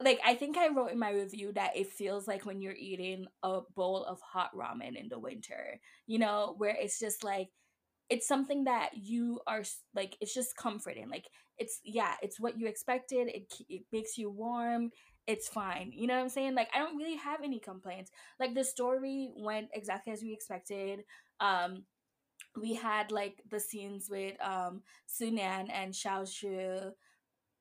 like 0.02 0.20
i 0.26 0.34
think 0.34 0.58
i 0.58 0.70
wrote 0.70 0.92
in 0.92 1.00
my 1.00 1.12
review 1.12 1.52
that 1.54 1.76
it 1.76 1.88
feels 1.88 2.28
like 2.28 2.46
when 2.46 2.62
you're 2.62 2.74
eating 2.74 3.26
a 3.44 3.60
bowl 3.76 4.04
of 4.06 4.20
hot 4.22 4.52
ramen 4.56 4.96
in 4.96 5.10
the 5.10 5.20
winter 5.20 5.80
you 6.08 6.20
know 6.20 6.56
where 6.58 6.76
it's 6.80 7.00
just 7.00 7.24
like 7.24 7.50
it's 8.10 8.28
something 8.28 8.64
that 8.64 8.90
you 8.96 9.40
are 9.48 9.64
like 9.94 10.16
it's 10.20 10.34
just 10.34 10.56
comforting 10.58 11.10
like 11.10 11.26
it's 11.58 11.80
yeah 11.84 12.14
it's 12.22 12.40
what 12.40 12.58
you 12.58 12.68
expected 12.68 13.28
it, 13.28 13.54
it 13.70 13.84
makes 13.92 14.18
you 14.18 14.30
warm 14.30 14.90
it's 15.28 15.48
fine 15.48 15.92
you 15.94 16.08
know 16.08 16.16
what 16.16 16.24
i'm 16.24 16.30
saying? 16.30 16.56
Like 16.56 16.70
i 16.74 16.80
don't 16.80 16.98
really 16.98 17.18
have 17.18 17.42
any 17.44 17.60
complaints. 17.60 18.10
Like 18.40 18.56
the 18.56 18.64
story 18.64 19.30
went 19.36 19.70
exactly 19.74 20.12
as 20.14 20.22
we 20.24 20.34
expected 20.34 21.02
um 21.40 21.84
we 22.60 22.74
had 22.74 23.12
like 23.12 23.42
the 23.50 23.60
scenes 23.60 24.10
with 24.10 24.34
um 24.44 24.82
sunan 25.08 25.70
and 25.72 25.94
xiaoxue 25.94 26.92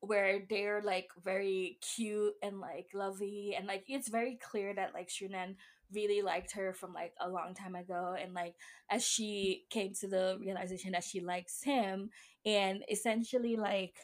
where 0.01 0.43
they're 0.49 0.81
like 0.83 1.09
very 1.23 1.77
cute 1.95 2.33
and 2.41 2.59
like 2.59 2.87
lovely 2.93 3.55
and 3.57 3.67
like 3.67 3.83
it's 3.87 4.07
very 4.07 4.37
clear 4.41 4.73
that 4.73 4.93
like 4.93 5.09
Shunan 5.09 5.55
really 5.93 6.21
liked 6.21 6.53
her 6.53 6.73
from 6.73 6.93
like 6.93 7.13
a 7.19 7.27
long 7.29 7.53
time 7.53 7.75
ago 7.75 8.15
and 8.21 8.33
like 8.33 8.55
as 8.89 9.03
she 9.05 9.65
came 9.69 9.93
to 9.95 10.07
the 10.07 10.37
realization 10.39 10.91
that 10.91 11.03
she 11.03 11.19
likes 11.19 11.63
him 11.63 12.09
and 12.45 12.83
essentially 12.89 13.55
like 13.57 13.95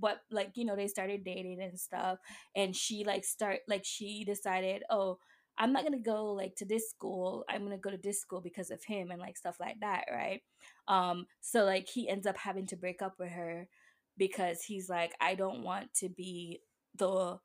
what 0.00 0.22
like 0.30 0.50
you 0.56 0.64
know 0.64 0.74
they 0.74 0.88
started 0.88 1.22
dating 1.24 1.62
and 1.62 1.78
stuff 1.78 2.18
and 2.56 2.74
she 2.74 3.04
like 3.04 3.24
start 3.24 3.60
like 3.68 3.84
she 3.84 4.24
decided 4.24 4.82
oh 4.90 5.18
i'm 5.56 5.72
not 5.72 5.84
gonna 5.84 5.98
go 5.98 6.32
like 6.32 6.56
to 6.56 6.64
this 6.64 6.90
school. 6.90 7.44
I'm 7.48 7.62
gonna 7.62 7.78
go 7.78 7.90
to 7.90 7.96
this 7.96 8.20
school 8.20 8.40
because 8.40 8.70
of 8.72 8.82
him 8.82 9.12
and 9.12 9.20
like 9.20 9.36
stuff 9.36 9.60
like 9.60 9.78
that 9.80 10.06
right? 10.10 10.42
Um 10.88 11.26
so 11.40 11.64
like 11.64 11.88
he 11.88 12.08
ends 12.08 12.26
up 12.26 12.36
having 12.36 12.66
to 12.68 12.76
break 12.76 13.02
up 13.02 13.14
with 13.20 13.30
her 13.30 13.68
because 14.16 14.62
he's 14.62 14.88
like 14.88 15.12
i 15.20 15.34
don't 15.34 15.62
want 15.62 15.92
to 15.94 16.08
be 16.08 16.60
the 16.96 17.38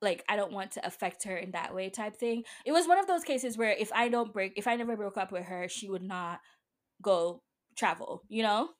like 0.00 0.24
I 0.28 0.36
don't 0.36 0.52
want 0.52 0.72
to 0.72 0.86
affect 0.86 1.24
her 1.24 1.36
in 1.36 1.52
that 1.52 1.74
way 1.74 1.90
type 1.90 2.16
thing. 2.16 2.44
It 2.64 2.72
was 2.72 2.86
one 2.86 2.98
of 2.98 3.06
those 3.06 3.24
cases 3.24 3.58
where 3.58 3.70
if 3.70 3.92
I 3.92 4.08
don't 4.08 4.32
break 4.32 4.52
if 4.56 4.66
I 4.66 4.76
never 4.76 4.96
broke 4.96 5.16
up 5.16 5.32
with 5.32 5.44
her, 5.46 5.68
she 5.68 5.88
would 5.88 6.02
not 6.02 6.40
go 7.02 7.42
travel, 7.76 8.22
you 8.28 8.42
know? 8.42 8.70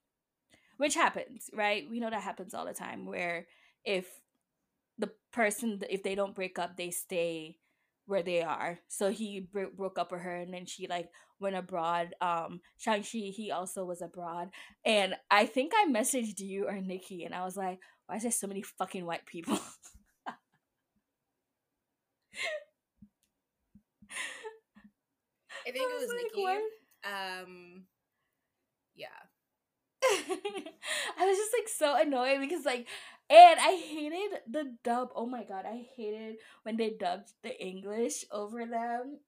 Which 0.77 0.95
happens, 0.95 1.51
right? 1.53 1.89
We 1.91 1.99
know 1.99 2.11
that 2.11 2.23
happens 2.23 2.55
all 2.55 2.65
the 2.65 2.73
time 2.73 3.05
where 3.05 3.47
if 3.85 4.07
the 4.97 5.11
person 5.33 5.81
if 5.91 6.03
they 6.03 6.15
don't 6.15 6.35
break 6.35 6.59
up, 6.59 6.77
they 6.77 6.91
stay 6.91 7.57
where 8.09 8.25
they 8.25 8.43
are. 8.43 8.81
So 8.89 9.11
he 9.13 9.41
bro- 9.41 9.73
broke 9.77 9.99
up 9.99 10.13
with 10.13 10.23
her 10.23 10.37
and 10.37 10.55
then 10.55 10.67
she 10.67 10.89
like 10.89 11.11
went 11.41 11.57
abroad. 11.57 12.15
Um 12.23 12.61
Shang 12.79 13.03
Qi, 13.03 13.33
he 13.33 13.53
also 13.53 13.87
was 13.87 14.03
abroad. 14.03 14.51
And 14.85 15.15
I 15.31 15.47
think 15.47 15.73
I 15.77 15.87
messaged 15.91 16.41
you 16.41 16.69
or 16.69 16.81
Nikki 16.81 17.25
and 17.25 17.35
I 17.35 17.45
was 17.45 17.57
like, 17.57 17.81
why 18.07 18.17
is 18.17 18.23
there 18.23 18.33
so 18.33 18.49
many 18.49 18.63
fucking 18.63 19.07
white 19.07 19.27
people? 19.27 19.59
I 25.67 25.71
think 25.73 25.77
it 25.77 26.01
was 26.01 26.09
like, 26.09 26.33
Nikki. 26.35 26.43
What? 26.43 26.63
Um, 27.05 27.85
yeah. 28.97 29.09
I 31.19 31.27
was 31.27 31.37
just 31.37 31.53
like 31.59 31.69
so 31.69 32.01
annoyed 32.01 32.41
because 32.41 32.65
like 32.65 32.87
and 33.31 33.61
I 33.61 33.83
hated 33.87 34.41
the 34.51 34.77
dub. 34.85 35.11
Oh 35.15 35.27
my 35.27 35.45
god, 35.45 35.65
I 35.67 35.87
hated 35.97 36.37
when 36.63 36.77
they 36.77 36.91
dubbed 36.91 37.33
the 37.43 37.61
English 37.65 38.25
over 38.31 38.67
them. 38.67 39.19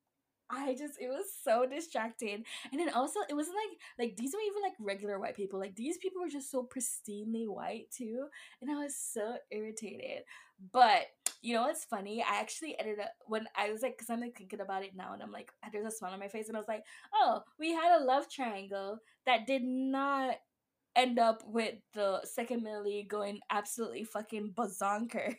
I 0.52 0.74
just 0.74 1.00
it 1.00 1.08
was 1.08 1.26
so 1.44 1.64
distracting. 1.66 2.44
And 2.72 2.80
then 2.80 2.90
also 2.90 3.20
it 3.28 3.34
wasn't 3.34 3.56
like 3.56 3.78
like 4.08 4.16
these 4.16 4.32
were 4.32 4.40
even 4.40 4.62
like 4.62 4.74
regular 4.80 5.18
white 5.20 5.36
people. 5.36 5.60
Like 5.60 5.76
these 5.76 5.98
people 5.98 6.22
were 6.22 6.28
just 6.28 6.50
so 6.50 6.66
pristinely 6.66 7.46
white 7.46 7.90
too. 7.96 8.26
And 8.60 8.70
I 8.70 8.82
was 8.82 8.96
so 8.96 9.36
irritated. 9.50 10.24
But 10.72 11.06
you 11.42 11.54
know 11.54 11.62
what's 11.62 11.84
funny? 11.84 12.22
I 12.22 12.40
actually 12.40 12.78
ended 12.78 12.98
up 13.00 13.12
when 13.26 13.46
I 13.56 13.70
was 13.70 13.82
like, 13.82 13.96
because 13.96 14.10
I'm 14.10 14.20
like 14.20 14.36
thinking 14.36 14.60
about 14.60 14.82
it 14.84 14.94
now, 14.94 15.14
and 15.14 15.22
I'm 15.22 15.32
like, 15.32 15.50
there's 15.72 15.86
a 15.86 15.90
smile 15.90 16.12
on 16.12 16.20
my 16.20 16.28
face, 16.28 16.48
and 16.48 16.56
I 16.56 16.60
was 16.60 16.68
like, 16.68 16.84
oh, 17.14 17.42
we 17.58 17.72
had 17.72 17.98
a 17.98 18.04
love 18.04 18.28
triangle 18.28 18.98
that 19.24 19.46
did 19.46 19.62
not 19.62 20.36
end 20.96 21.18
up 21.18 21.42
with 21.46 21.74
the 21.94 22.20
second 22.24 22.62
Millie 22.62 23.06
going 23.08 23.40
absolutely 23.50 24.04
fucking 24.04 24.54
bazonkers. 24.56 25.36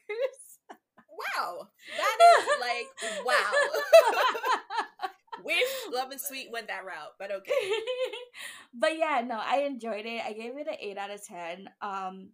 Wow, 1.38 1.68
that 1.98 2.18
is 2.40 2.48
like 2.60 3.26
wow. 3.26 3.52
Wish 5.44 5.70
Love 5.92 6.12
and 6.12 6.22
Sweet 6.22 6.50
went 6.52 6.68
that 6.68 6.86
route, 6.86 7.14
but 7.20 7.32
okay. 7.32 7.72
but 8.74 8.98
yeah, 8.98 9.22
no, 9.26 9.40
I 9.44 9.62
enjoyed 9.62 10.06
it. 10.06 10.22
I 10.26 10.34
gave 10.34 10.56
it 10.58 10.68
an 10.68 10.76
eight 10.80 10.98
out 10.98 11.12
of 11.12 11.26
ten. 11.26 11.68
Um, 11.82 12.30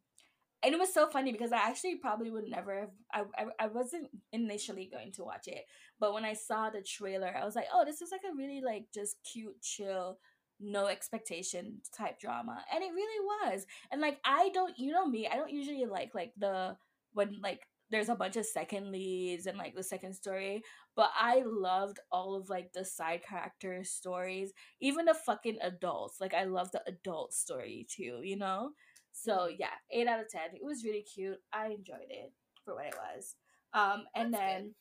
and 0.64 0.74
it 0.74 0.80
was 0.80 0.94
so 0.94 1.08
funny 1.08 1.32
because 1.32 1.52
I 1.52 1.58
actually 1.58 1.96
probably 1.96 2.32
would 2.32 2.50
never 2.50 2.80
have. 2.80 2.90
I, 3.14 3.24
I, 3.38 3.66
I 3.66 3.68
wasn't 3.68 4.08
initially 4.34 4.90
going 4.92 5.12
to 5.14 5.24
watch 5.24 5.48
it, 5.48 5.64
but 6.00 6.14
when 6.14 6.26
I 6.26 6.34
saw 6.34 6.70
the 6.70 6.82
trailer, 6.82 7.34
I 7.36 7.46
was 7.46 7.56
like, 7.56 7.68
oh, 7.74 7.86
this 7.86 8.02
is 8.02 8.12
like 8.12 8.22
a 8.30 8.36
really 8.36 8.62
like 8.62 8.86
just 8.94 9.18
cute, 9.32 9.62
chill, 9.62 10.18
no 10.60 10.88
expectation 10.88 11.82
type 11.96 12.20
drama, 12.20 12.64
and 12.74 12.84
it 12.84 12.92
really 12.94 13.26
was. 13.26 13.66
And 13.92 14.02
like 14.02 14.20
I 14.26 14.50
don't, 14.54 14.78
you 14.78 14.92
know 14.92 15.08
me, 15.08 15.28
I 15.28 15.36
don't 15.36 15.52
usually 15.52 15.86
like 15.86 16.14
like 16.14 16.34
the 16.38 16.78
when 17.14 17.38
like 17.42 17.62
there's 17.90 18.10
a 18.10 18.16
bunch 18.16 18.36
of 18.36 18.46
second 18.46 18.92
leads 18.92 19.46
and 19.46 19.58
like 19.58 19.74
the 19.74 19.82
second 19.82 20.14
story 20.14 20.62
but 20.94 21.10
i 21.18 21.42
loved 21.46 22.02
all 22.12 22.36
of 22.36 22.50
like 22.50 22.74
the 22.74 22.84
side 22.84 23.22
character 23.24 23.82
stories 23.86 24.52
even 24.82 25.06
the 25.06 25.14
fucking 25.14 25.58
adults 25.62 26.20
like 26.20 26.34
i 26.34 26.44
love 26.44 26.70
the 26.72 26.82
adult 26.86 27.34
story 27.34 27.88
too 27.90 28.20
you 28.24 28.36
know 28.36 28.72
so 29.18 29.34
mm-hmm. 29.34 29.56
yeah, 29.60 29.74
eight 29.92 30.08
out 30.08 30.20
of 30.20 30.30
ten. 30.30 30.54
It 30.54 30.64
was 30.64 30.84
really 30.84 31.02
cute. 31.02 31.40
I 31.52 31.68
enjoyed 31.68 32.10
it 32.10 32.32
for 32.64 32.76
what 32.76 32.86
it 32.86 32.96
was. 32.96 33.36
Um, 33.74 34.04
and 34.16 34.34
That's 34.34 34.42
then 34.42 34.64
good. 34.64 34.74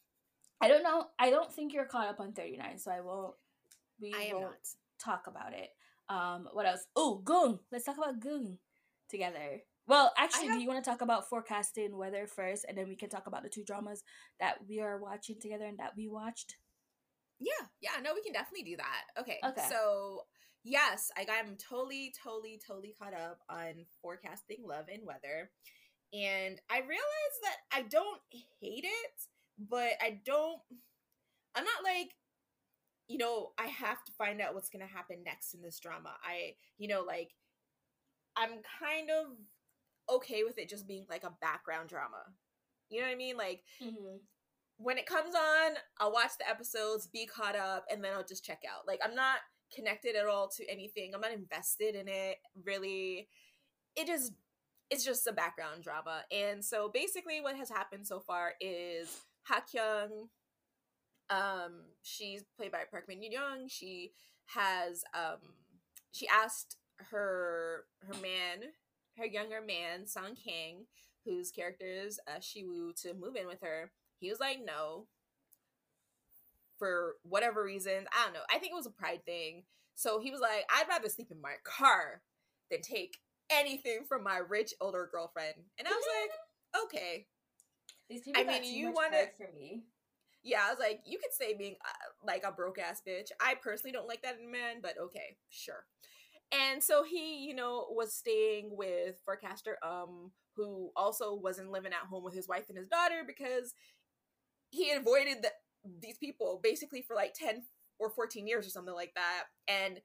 I 0.61 0.69
don't 0.69 0.83
know. 0.83 1.07
I 1.19 1.31
don't 1.31 1.53
think 1.53 1.73
you're 1.73 1.87
caught 1.87 2.09
up 2.09 2.21
on 2.21 2.33
thirty 2.33 2.57
nine, 2.57 2.79
so 2.79 2.91
I 2.91 3.01
won't. 3.01 3.35
We 4.01 4.15
I 4.15 4.33
won't 4.33 4.45
not. 4.45 4.53
Talk 4.99 5.27
about 5.27 5.53
it. 5.53 5.71
Um, 6.09 6.49
what 6.53 6.67
else? 6.67 6.85
Oh, 6.95 7.23
Gung. 7.25 7.61
Let's 7.73 7.85
talk 7.85 7.99
about 7.99 8.21
Gung 8.21 8.59
together. 9.11 9.63
Well, 9.89 10.13
actually, 10.19 10.49
have... 10.49 10.57
do 10.57 10.63
you 10.63 10.69
want 10.69 10.85
to 10.85 10.91
talk 10.91 11.01
about 11.01 11.29
forecasting 11.29 11.97
weather 11.97 12.27
first, 12.27 12.65
and 12.69 12.77
then 12.77 12.89
we 12.89 12.97
can 12.97 13.09
talk 13.09 13.27
about 13.27 13.43
the 13.43 13.49
two 13.49 13.65
dramas 13.65 14.03
that 14.41 14.57
we 14.69 14.81
are 14.81 14.99
watching 14.99 15.41
together 15.41 15.65
and 15.65 15.79
that 15.79 15.93
we 15.97 16.09
watched? 16.09 16.57
Yeah, 17.39 17.67
yeah, 17.81 18.01
no, 18.03 18.15
we 18.15 18.23
can 18.23 18.33
definitely 18.33 18.65
do 18.65 18.77
that. 18.79 19.21
Okay, 19.21 19.39
okay. 19.45 19.69
So 19.69 20.23
yes, 20.65 21.11
I 21.17 21.25
got 21.25 21.45
I'm 21.45 21.57
totally, 21.57 22.13
totally, 22.23 22.61
totally 22.67 22.95
caught 22.99 23.15
up 23.15 23.41
on 23.49 23.87
forecasting 24.03 24.65
love 24.67 24.87
and 24.93 25.07
weather. 25.07 25.51
And 26.13 26.61
I 26.71 26.79
realized 26.79 27.41
that 27.43 27.57
I 27.73 27.83
don't 27.83 28.21
hate 28.31 28.85
it, 28.85 29.13
but 29.59 29.93
I 30.01 30.21
don't 30.25 30.61
I'm 31.55 31.65
not 31.65 31.85
like 31.85 32.11
you 33.09 33.19
know, 33.19 33.51
I 33.59 33.67
have 33.67 34.05
to 34.05 34.13
find 34.13 34.41
out 34.41 34.55
what's 34.55 34.69
going 34.69 34.87
to 34.87 34.93
happen 34.93 35.19
next 35.25 35.55
in 35.55 35.63
this 35.63 35.79
drama. 35.79 36.11
I, 36.25 36.55
you 36.79 36.89
know, 36.89 37.03
like 37.03 37.31
I'm 38.37 38.51
kind 38.81 39.11
of 39.11 39.37
okay 40.17 40.45
with 40.45 40.59
it 40.59 40.69
just 40.69 40.87
being 40.87 41.07
like 41.09 41.25
a 41.25 41.35
background 41.41 41.89
drama. 41.89 42.23
You 42.91 43.01
know 43.01 43.07
what 43.07 43.15
I 43.15 43.17
mean? 43.17 43.37
Like 43.37 43.63
mm-hmm. 43.83 44.17
when 44.79 44.99
it 44.99 45.07
comes 45.07 45.35
on, 45.35 45.73
I'll 46.01 46.13
watch 46.13 46.33
the 46.39 46.49
episodes, 46.49 47.07
be 47.07 47.27
caught 47.27 47.57
up, 47.57 47.85
and 47.91 48.03
then 48.03 48.13
I'll 48.13 48.25
just 48.25 48.45
check 48.45 48.61
out. 48.69 48.87
Like 48.87 49.01
I'm 49.05 49.15
not 49.15 49.39
connected 49.75 50.17
at 50.17 50.27
all 50.27 50.49
to 50.57 50.71
anything. 50.71 51.13
I'm 51.15 51.21
not 51.21 51.33
invested 51.33 51.95
in 51.95 52.09
it 52.09 52.37
really. 52.65 53.29
It 53.97 54.09
is 54.09 54.33
it's 54.91 55.05
just 55.05 55.27
a 55.27 55.33
background 55.33 55.83
drama. 55.83 56.23
And 56.31 56.65
so 56.65 56.91
basically 56.93 57.41
what 57.41 57.57
has 57.57 57.69
happened 57.69 58.07
so 58.07 58.21
far 58.21 58.53
is 58.61 59.23
Hakyung 59.51 60.29
um 61.31 61.83
she's 62.03 62.45
played 62.57 62.73
by 62.73 62.83
Park 62.91 63.05
Min 63.09 63.23
Young. 63.23 63.69
She 63.69 64.13
has 64.47 65.05
um 65.15 65.39
she 66.13 66.27
asked 66.29 66.77
her 67.11 67.85
her 68.07 68.15
man, 68.23 68.71
her 69.19 69.27
younger 69.27 69.61
man, 69.61 70.07
Song 70.07 70.37
Kang, 70.43 70.87
whose 71.25 71.51
character 71.51 71.87
is 71.87 72.19
uh, 72.27 72.39
Shiwoo, 72.39 72.95
to 73.03 73.15
move 73.15 73.37
in 73.37 73.47
with 73.47 73.61
her. 73.63 73.91
He 74.19 74.31
was 74.31 74.41
like, 74.41 74.59
no, 74.65 75.07
for 76.79 77.15
whatever 77.23 77.63
reasons. 77.63 78.07
I 78.13 78.25
don't 78.25 78.35
know. 78.35 78.41
I 78.51 78.59
think 78.59 78.73
it 78.73 78.77
was 78.77 78.87
a 78.87 78.91
pride 78.91 79.25
thing. 79.25 79.65
So 79.95 80.21
he 80.21 80.31
was 80.31 80.41
like, 80.41 80.65
I'd 80.75 80.89
rather 80.89 81.09
sleep 81.09 81.31
in 81.31 81.41
my 81.41 81.55
car 81.65 82.23
than 82.71 82.83
take 82.83 83.19
anything 83.51 84.01
from 84.09 84.23
my 84.23 84.39
rich 84.39 84.75
older 84.81 85.09
girlfriend. 85.11 85.55
And 85.79 85.89
I 85.89 85.91
was 85.91 86.05
like, 86.21 86.85
okay. 86.85 87.27
These 88.09 88.23
people 88.23 88.43
I 88.43 88.45
mean, 88.45 88.65
you 88.65 88.93
want 88.93 89.13
to 89.13 89.27
for 89.37 89.51
me. 89.53 89.85
Yeah, 90.47 90.61
I 90.67 90.71
was 90.71 90.79
like, 90.79 91.01
you 91.05 91.19
could 91.19 91.35
say 91.35 91.57
being 91.59 91.75
uh, 91.85 92.27
like 92.27 92.45
a 92.45 92.53
broke 92.53 92.79
ass 92.79 93.03
bitch. 93.07 93.31
I 93.41 93.57
personally 93.61 93.93
don't 93.93 94.07
like 94.07 94.23
that 94.23 94.39
in 94.41 94.53
men, 94.53 94.77
but 94.81 94.95
okay, 94.97 95.39
sure. 95.51 95.87
And 96.53 96.83
so 96.83 97.05
he, 97.05 97.39
you 97.47 97.55
know, 97.55 97.87
was 97.91 98.15
staying 98.15 98.71
with 98.77 99.17
forecaster 99.25 99.79
um 99.87 100.33
who 100.57 100.91
also 100.97 101.35
wasn't 101.35 101.71
living 101.71 101.93
at 101.93 102.09
home 102.11 102.25
with 102.25 102.35
his 102.35 102.49
wife 102.49 102.67
and 102.69 102.79
his 102.79 102.89
daughter 102.89 103.23
because 103.27 103.75
he 104.71 104.91
avoided 104.91 105.43
the 105.43 105.51
these 106.03 106.19
people 106.19 106.61
basically 106.63 107.03
for 107.03 107.15
like 107.15 107.35
10 107.35 107.63
or 107.99 108.11
14 108.11 108.47
years 108.47 108.67
or 108.67 108.71
something 108.71 108.95
like 108.95 109.13
that 109.15 109.45
and 109.69 110.01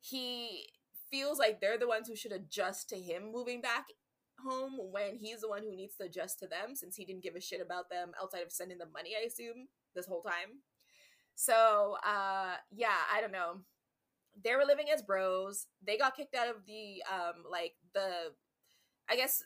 he 0.00 0.66
feels 1.10 1.38
like 1.38 1.60
they're 1.60 1.78
the 1.78 1.88
ones 1.88 2.08
who 2.08 2.16
should 2.16 2.32
adjust 2.32 2.88
to 2.88 2.96
him 2.96 3.30
moving 3.32 3.60
back 3.60 3.86
home 4.38 4.78
when 4.92 5.16
he's 5.16 5.40
the 5.40 5.48
one 5.48 5.62
who 5.62 5.74
needs 5.74 5.96
to 5.96 6.04
adjust 6.04 6.38
to 6.38 6.46
them 6.46 6.74
since 6.74 6.96
he 6.96 7.04
didn't 7.04 7.22
give 7.22 7.36
a 7.36 7.40
shit 7.40 7.60
about 7.60 7.90
them 7.90 8.12
outside 8.20 8.42
of 8.42 8.52
sending 8.52 8.78
them 8.78 8.88
money 8.92 9.10
i 9.20 9.26
assume 9.26 9.68
this 9.94 10.06
whole 10.06 10.22
time 10.22 10.60
so 11.34 11.96
uh 12.06 12.54
yeah 12.70 12.98
i 13.14 13.20
don't 13.20 13.32
know 13.32 13.60
they 14.42 14.54
were 14.56 14.64
living 14.66 14.86
as 14.92 15.02
bros. 15.02 15.66
They 15.86 15.96
got 15.96 16.16
kicked 16.16 16.34
out 16.34 16.48
of 16.48 16.66
the 16.66 17.02
um 17.12 17.44
like 17.50 17.74
the 17.94 18.32
I 19.08 19.16
guess 19.16 19.42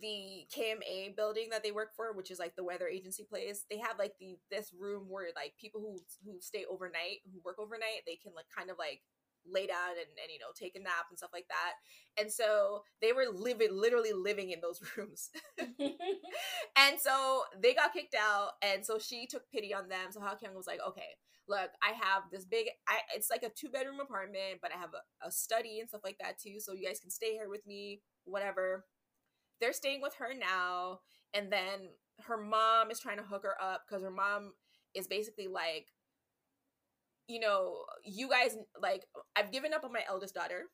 the 0.00 0.46
KMA 0.54 1.10
building 1.16 1.48
that 1.50 1.62
they 1.62 1.72
work 1.72 1.94
for, 1.94 2.12
which 2.12 2.30
is 2.30 2.38
like 2.38 2.56
the 2.56 2.64
weather 2.64 2.88
agency 2.88 3.24
place. 3.24 3.64
They 3.70 3.78
have 3.78 3.98
like 3.98 4.14
the 4.18 4.36
this 4.50 4.72
room 4.78 5.06
where 5.08 5.28
like 5.36 5.54
people 5.60 5.80
who 5.80 5.98
who 6.24 6.40
stay 6.40 6.64
overnight, 6.70 7.22
who 7.32 7.40
work 7.44 7.58
overnight, 7.58 8.02
they 8.06 8.16
can 8.16 8.32
like 8.34 8.46
kind 8.56 8.70
of 8.70 8.78
like 8.78 9.02
lay 9.46 9.66
down 9.66 9.90
and, 9.90 10.10
and 10.20 10.30
you 10.32 10.38
know 10.38 10.52
take 10.54 10.76
a 10.76 10.80
nap 10.80 11.06
and 11.10 11.18
stuff 11.18 11.30
like 11.32 11.46
that. 11.48 11.74
And 12.20 12.30
so 12.32 12.82
they 13.02 13.12
were 13.12 13.26
living 13.32 13.68
literally 13.72 14.12
living 14.12 14.50
in 14.50 14.60
those 14.60 14.80
rooms. 14.96 15.30
And 16.76 17.00
so 17.00 17.44
they 17.62 17.72
got 17.74 17.92
kicked 17.92 18.14
out 18.14 18.52
and 18.62 18.84
so 18.84 18.98
she 18.98 19.26
took 19.26 19.48
pity 19.50 19.72
on 19.72 19.88
them. 19.88 20.10
So 20.10 20.20
Ha 20.20 20.36
Kyung 20.40 20.54
was 20.54 20.66
like 20.66 20.80
okay 20.86 21.16
look 21.46 21.68
i 21.82 21.88
have 21.88 22.22
this 22.32 22.46
big 22.46 22.68
I, 22.88 23.00
it's 23.14 23.28
like 23.28 23.42
a 23.42 23.50
two 23.50 23.68
bedroom 23.68 24.00
apartment 24.00 24.60
but 24.62 24.70
i 24.74 24.78
have 24.78 24.92
a, 24.94 25.26
a 25.26 25.30
study 25.30 25.78
and 25.78 25.86
stuff 25.86 26.00
like 26.02 26.16
that 26.18 26.38
too 26.38 26.58
so 26.58 26.72
you 26.72 26.86
guys 26.86 27.00
can 27.00 27.10
stay 27.10 27.32
here 27.32 27.50
with 27.50 27.66
me 27.66 28.00
whatever. 28.24 28.84
They're 29.60 29.72
staying 29.72 30.02
with 30.02 30.14
her 30.18 30.34
now 30.38 31.00
and 31.32 31.50
then 31.52 31.90
her 32.22 32.36
mom 32.36 32.90
is 32.90 33.00
trying 33.00 33.18
to 33.18 33.22
hook 33.22 33.42
her 33.44 33.60
up 33.60 33.82
because 33.86 34.02
her 34.02 34.10
mom 34.10 34.52
is 34.94 35.06
basically 35.06 35.46
like 35.46 35.86
you 37.28 37.40
know, 37.40 37.84
you 38.04 38.28
guys 38.28 38.56
like 38.80 39.04
I've 39.36 39.52
given 39.52 39.72
up 39.72 39.84
on 39.84 39.92
my 39.92 40.02
eldest 40.08 40.34
daughter. 40.34 40.64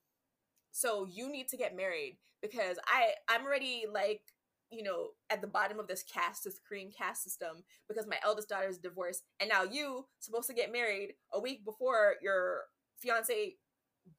So 0.72 1.06
you 1.10 1.30
need 1.30 1.48
to 1.48 1.56
get 1.56 1.76
married 1.76 2.18
because 2.42 2.78
I 2.86 3.12
I'm 3.28 3.44
already 3.44 3.84
like, 3.92 4.22
you 4.70 4.82
know, 4.82 5.08
at 5.30 5.40
the 5.40 5.46
bottom 5.46 5.78
of 5.80 5.88
this 5.88 6.02
caste 6.02 6.44
this 6.44 6.60
Korean 6.66 6.90
caste 6.96 7.24
system 7.24 7.64
because 7.88 8.06
my 8.06 8.18
eldest 8.24 8.48
daughter 8.48 8.68
is 8.68 8.78
divorced 8.78 9.22
and 9.40 9.48
now 9.48 9.64
you 9.64 10.06
supposed 10.20 10.48
to 10.48 10.54
get 10.54 10.72
married 10.72 11.14
a 11.32 11.40
week 11.40 11.64
before 11.64 12.14
your 12.22 12.62
fiance 12.98 13.56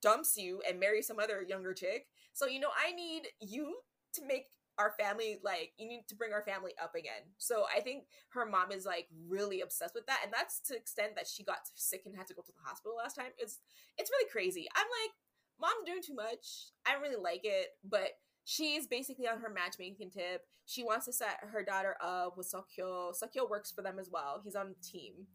dumps 0.02 0.36
you 0.38 0.62
and 0.68 0.80
marry 0.80 1.02
some 1.02 1.20
other 1.20 1.44
younger 1.48 1.74
chick. 1.74 2.06
So 2.34 2.48
you 2.48 2.60
know, 2.60 2.72
I 2.78 2.94
need 2.94 3.24
you 3.40 3.78
to 4.14 4.26
make 4.26 4.46
our 4.78 4.94
family 5.00 5.38
like 5.44 5.74
you 5.78 5.88
need 5.88 6.04
to 6.08 6.16
bring 6.16 6.34
our 6.34 6.44
family 6.44 6.72
up 6.82 6.96
again. 6.96 7.24
So 7.38 7.66
i 7.76 7.82
think 7.82 8.06
her 8.30 8.46
mom 8.46 8.72
is 8.72 8.86
like 8.86 9.08
really 9.28 9.62
obsessed 9.62 9.96
with 9.96 10.06
that 10.08 10.22
and 10.24 10.34
that's 10.34 10.60
to 10.68 10.76
extent 10.76 11.16
that 11.16 11.28
she 11.28 11.44
got 11.44 11.60
sick 11.76 12.04
and 12.06 12.16
had 12.16 12.28
to 12.28 12.34
go 12.34 12.42
to 12.42 12.52
the 12.52 12.68
hospital 12.68 12.98
last 12.98 13.16
time. 13.16 13.32
It's 13.38 13.60
it's 13.98 14.10
really 14.12 14.30
crazy. 14.30 14.68
I'm 14.76 14.88
like 14.88 15.14
mom's 15.60 15.86
doing 15.86 16.02
too 16.02 16.16
much. 16.16 16.72
I 16.86 16.94
don't 16.94 17.02
really 17.02 17.22
like 17.22 17.42
it 17.44 17.68
but 17.84 18.10
she's 18.46 18.88
basically 18.88 19.28
on 19.28 19.40
her 19.40 19.50
matchmaking 19.50 20.12
tip. 20.12 20.44
She 20.66 20.84
wants 20.84 21.06
to 21.06 21.14
set 21.14 21.40
her 21.52 21.64
daughter 21.64 21.96
up 22.02 22.38
with 22.38 22.52
Seokho. 22.52 23.14
Seokho 23.14 23.50
works 23.50 23.72
for 23.72 23.82
them 23.82 24.00
as 24.00 24.10
well. 24.12 24.42
He's 24.44 24.56
on 24.56 24.70
the 24.70 24.88
team. 24.88 25.28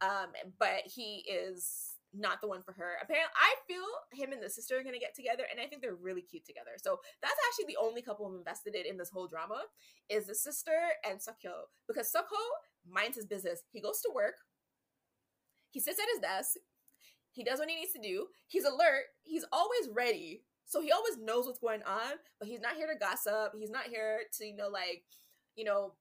Um 0.00 0.28
but 0.58 0.82
he 0.84 1.24
is 1.28 1.87
not 2.14 2.40
the 2.40 2.48
one 2.48 2.62
for 2.62 2.72
her. 2.72 2.96
Apparently, 3.02 3.32
I 3.36 3.54
feel 3.66 3.84
him 4.12 4.32
and 4.32 4.42
the 4.42 4.50
sister 4.50 4.78
are 4.78 4.84
gonna 4.84 4.98
get 4.98 5.14
together, 5.14 5.44
and 5.50 5.60
I 5.60 5.66
think 5.66 5.82
they're 5.82 5.94
really 5.94 6.22
cute 6.22 6.46
together. 6.46 6.76
So 6.82 6.98
that's 7.22 7.38
actually 7.48 7.72
the 7.72 7.80
only 7.80 8.02
couple 8.02 8.26
I'm 8.26 8.36
invested 8.36 8.74
in 8.74 8.86
in 8.86 8.96
this 8.96 9.10
whole 9.10 9.28
drama 9.28 9.62
is 10.08 10.26
the 10.26 10.34
sister 10.34 10.78
and 11.08 11.18
Seokho 11.20 11.68
because 11.86 12.10
Seokho 12.10 12.42
minds 12.88 13.16
his 13.16 13.26
business. 13.26 13.62
He 13.70 13.80
goes 13.80 14.00
to 14.02 14.10
work, 14.14 14.36
he 15.70 15.80
sits 15.80 15.98
at 15.98 16.08
his 16.12 16.20
desk, 16.20 16.56
he 17.32 17.44
does 17.44 17.58
what 17.58 17.68
he 17.68 17.76
needs 17.76 17.92
to 17.92 18.02
do. 18.02 18.26
He's 18.48 18.64
alert. 18.64 19.04
He's 19.22 19.44
always 19.52 19.88
ready. 19.94 20.42
So 20.66 20.82
he 20.82 20.90
always 20.92 21.16
knows 21.18 21.46
what's 21.46 21.60
going 21.60 21.82
on, 21.84 22.14
but 22.38 22.48
he's 22.48 22.60
not 22.60 22.74
here 22.74 22.88
to 22.92 22.98
gossip. 22.98 23.52
He's 23.58 23.70
not 23.70 23.84
here 23.84 24.20
to 24.38 24.44
you 24.44 24.56
know 24.56 24.68
like 24.68 25.04
you 25.56 25.64
know 25.64 25.94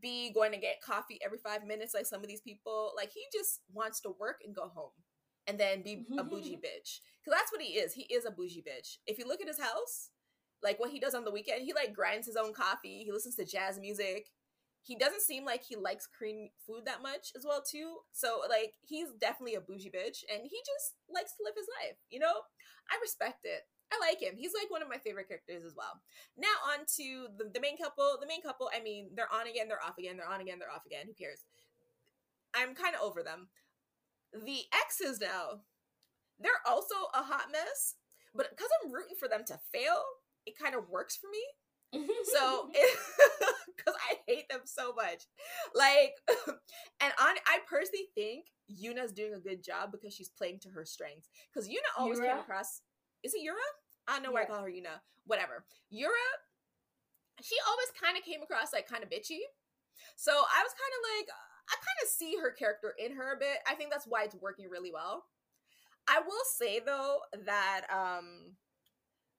be 0.00 0.32
going 0.32 0.52
to 0.52 0.58
get 0.58 0.80
coffee 0.80 1.18
every 1.24 1.38
five 1.38 1.66
minutes 1.66 1.92
like 1.92 2.06
some 2.06 2.22
of 2.22 2.28
these 2.28 2.40
people. 2.40 2.92
Like 2.96 3.10
he 3.12 3.22
just 3.32 3.60
wants 3.72 4.00
to 4.02 4.14
work 4.18 4.36
and 4.44 4.54
go 4.54 4.68
home 4.68 4.92
and 5.50 5.58
then 5.58 5.82
be 5.82 6.06
a 6.16 6.22
bougie 6.22 6.52
mm-hmm. 6.52 6.62
bitch. 6.62 7.00
Because 7.18 7.36
that's 7.36 7.50
what 7.50 7.60
he 7.60 7.74
is. 7.74 7.92
He 7.92 8.02
is 8.02 8.24
a 8.24 8.30
bougie 8.30 8.62
bitch. 8.62 8.98
If 9.06 9.18
you 9.18 9.26
look 9.26 9.40
at 9.40 9.48
his 9.48 9.58
house, 9.58 10.10
like 10.62 10.78
what 10.78 10.90
he 10.90 11.00
does 11.00 11.14
on 11.14 11.24
the 11.24 11.32
weekend, 11.32 11.62
he 11.62 11.72
like 11.72 11.92
grinds 11.92 12.26
his 12.26 12.36
own 12.36 12.54
coffee. 12.54 13.02
He 13.04 13.10
listens 13.10 13.34
to 13.36 13.44
jazz 13.44 13.80
music. 13.80 14.28
He 14.82 14.96
doesn't 14.96 15.22
seem 15.22 15.44
like 15.44 15.64
he 15.64 15.74
likes 15.74 16.06
Korean 16.06 16.50
food 16.64 16.86
that 16.86 17.02
much 17.02 17.32
as 17.36 17.44
well 17.44 17.62
too. 17.68 17.96
So 18.12 18.40
like 18.48 18.74
he's 18.80 19.08
definitely 19.20 19.56
a 19.56 19.60
bougie 19.60 19.90
bitch, 19.90 20.22
and 20.32 20.42
he 20.44 20.58
just 20.62 20.94
likes 21.12 21.32
to 21.36 21.44
live 21.44 21.54
his 21.56 21.68
life. 21.82 21.98
You 22.10 22.20
know, 22.20 22.46
I 22.88 22.96
respect 23.02 23.40
it. 23.42 23.66
I 23.92 23.98
like 23.98 24.22
him. 24.22 24.38
He's 24.38 24.54
like 24.54 24.70
one 24.70 24.82
of 24.82 24.88
my 24.88 24.98
favorite 24.98 25.26
characters 25.26 25.64
as 25.66 25.74
well. 25.76 26.00
Now 26.38 26.54
on 26.72 26.86
to 26.96 27.26
the, 27.36 27.50
the 27.52 27.60
main 27.60 27.76
couple. 27.76 28.16
The 28.20 28.28
main 28.28 28.40
couple, 28.40 28.70
I 28.72 28.80
mean, 28.80 29.10
they're 29.16 29.32
on 29.34 29.48
again, 29.48 29.66
they're 29.66 29.82
off 29.82 29.98
again, 29.98 30.16
they're 30.16 30.30
on 30.30 30.40
again, 30.40 30.60
they're 30.60 30.70
off 30.70 30.86
again. 30.86 31.10
Who 31.10 31.14
cares? 31.18 31.42
I'm 32.54 32.74
kind 32.74 32.94
of 32.94 33.02
over 33.02 33.22
them 33.22 33.48
the 34.32 34.62
exes 34.74 35.20
now, 35.20 35.62
they're 36.38 36.64
also 36.66 36.94
a 37.14 37.22
hot 37.22 37.52
mess, 37.52 37.96
but 38.34 38.48
because 38.50 38.68
I'm 38.82 38.92
rooting 38.92 39.16
for 39.18 39.28
them 39.28 39.44
to 39.46 39.58
fail, 39.72 40.02
it 40.46 40.58
kind 40.58 40.74
of 40.74 40.88
works 40.88 41.16
for 41.16 41.28
me. 41.30 41.42
so, 42.32 42.70
because 43.76 43.98
I 44.10 44.16
hate 44.26 44.48
them 44.48 44.60
so 44.64 44.92
much, 44.94 45.24
like, 45.74 46.14
and 47.00 47.12
on, 47.20 47.34
I 47.46 47.58
personally 47.68 48.06
think 48.14 48.46
Yuna's 48.70 49.12
doing 49.12 49.34
a 49.34 49.40
good 49.40 49.64
job 49.64 49.90
because 49.90 50.14
she's 50.14 50.28
playing 50.28 50.60
to 50.60 50.68
her 50.70 50.84
strengths. 50.84 51.28
Because 51.52 51.68
Yuna 51.68 51.98
always 51.98 52.18
Yura? 52.18 52.30
came 52.30 52.38
across, 52.38 52.82
is 53.24 53.34
it 53.34 53.42
Yura? 53.42 53.58
I 54.06 54.14
don't 54.14 54.22
know 54.22 54.30
why 54.30 54.42
yeah. 54.42 54.46
I 54.46 54.50
call 54.50 54.62
her 54.62 54.70
Yuna. 54.70 55.02
Whatever. 55.26 55.64
Yura, 55.90 56.30
she 57.42 57.56
always 57.66 57.90
kind 58.00 58.16
of 58.16 58.24
came 58.24 58.42
across 58.42 58.72
like 58.72 58.88
kind 58.88 59.02
of 59.02 59.10
bitchy. 59.10 59.42
So 60.16 60.32
I 60.32 60.62
was 60.62 60.72
kind 60.72 60.94
of 60.94 61.00
like, 61.16 61.28
I 61.70 61.74
kind 61.74 62.00
of 62.02 62.08
see 62.08 62.36
her 62.42 62.50
character 62.50 62.94
in 62.98 63.16
her 63.16 63.34
a 63.34 63.38
bit. 63.38 63.58
I 63.66 63.74
think 63.74 63.90
that's 63.90 64.06
why 64.06 64.24
it's 64.24 64.34
working 64.34 64.68
really 64.70 64.90
well. 64.92 65.24
I 66.08 66.20
will 66.26 66.44
say 66.56 66.80
though 66.84 67.18
that 67.46 67.82
um 67.92 68.56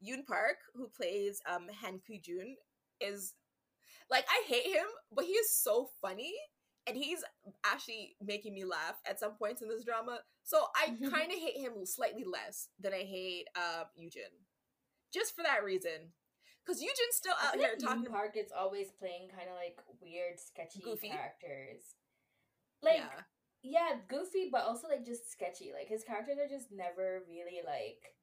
Yoon 0.04 0.26
Park, 0.26 0.58
who 0.74 0.88
plays 0.88 1.42
um 1.50 1.68
Han 1.82 2.00
Kyu-jun, 2.06 2.56
is 3.00 3.34
like 4.10 4.26
I 4.30 4.44
hate 4.48 4.68
him, 4.68 4.86
but 5.12 5.26
he 5.26 5.32
is 5.32 5.56
so 5.56 5.90
funny 6.02 6.34
and 6.88 6.98
he's 6.98 7.24
actually 7.66 8.16
making 8.24 8.54
me 8.54 8.64
laugh 8.64 8.96
at 9.08 9.20
some 9.20 9.34
points 9.34 9.62
in 9.62 9.70
this 9.70 9.84
drama. 9.84 10.20
So 10.44 10.66
I 10.76 10.88
kind 10.88 11.32
of 11.32 11.38
hate 11.38 11.58
him 11.58 11.86
slightly 11.86 12.24
less 12.24 12.70
than 12.80 12.94
I 12.94 13.04
hate 13.04 13.48
um 13.56 13.86
Yujin. 14.00 14.32
Just 15.14 15.36
for 15.36 15.44
that 15.44 15.64
reason. 15.64 16.14
Because 16.64 16.82
Yujin's 16.82 17.16
still 17.16 17.34
out 17.44 17.56
here 17.56 17.76
talking. 17.76 18.06
Park 18.06 18.38
is 18.38 18.52
always 18.56 18.92
playing 18.92 19.30
kind 19.30 19.50
of 19.50 19.56
like 19.56 19.78
weird, 20.00 20.40
sketchy 20.40 20.80
Goofy. 20.80 21.10
characters 21.10 21.96
like 22.84 22.98
yeah. 22.98 23.22
yeah, 23.64 23.96
goofy, 24.08 24.50
but 24.52 24.64
also 24.64 24.88
like 24.88 25.06
just 25.06 25.32
sketchy. 25.32 25.72
Like 25.74 25.88
his 25.88 26.04
characters 26.04 26.38
are 26.38 26.50
just 26.50 26.72
never 26.72 27.22
really 27.28 27.62
like 27.66 28.14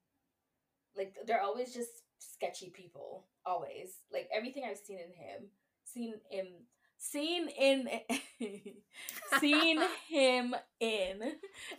like 0.96 1.14
they're 1.26 1.42
always 1.42 1.72
just 1.72 2.02
sketchy 2.18 2.70
people. 2.70 3.26
Always. 3.46 3.98
Like 4.12 4.28
everything 4.34 4.64
I've 4.68 4.78
seen 4.78 4.98
in 4.98 5.12
him, 5.12 5.48
seen 5.84 6.14
him 6.30 6.46
seen 7.00 7.48
in 7.48 7.88
seen 9.40 9.80
him 10.08 10.54
in 10.80 11.20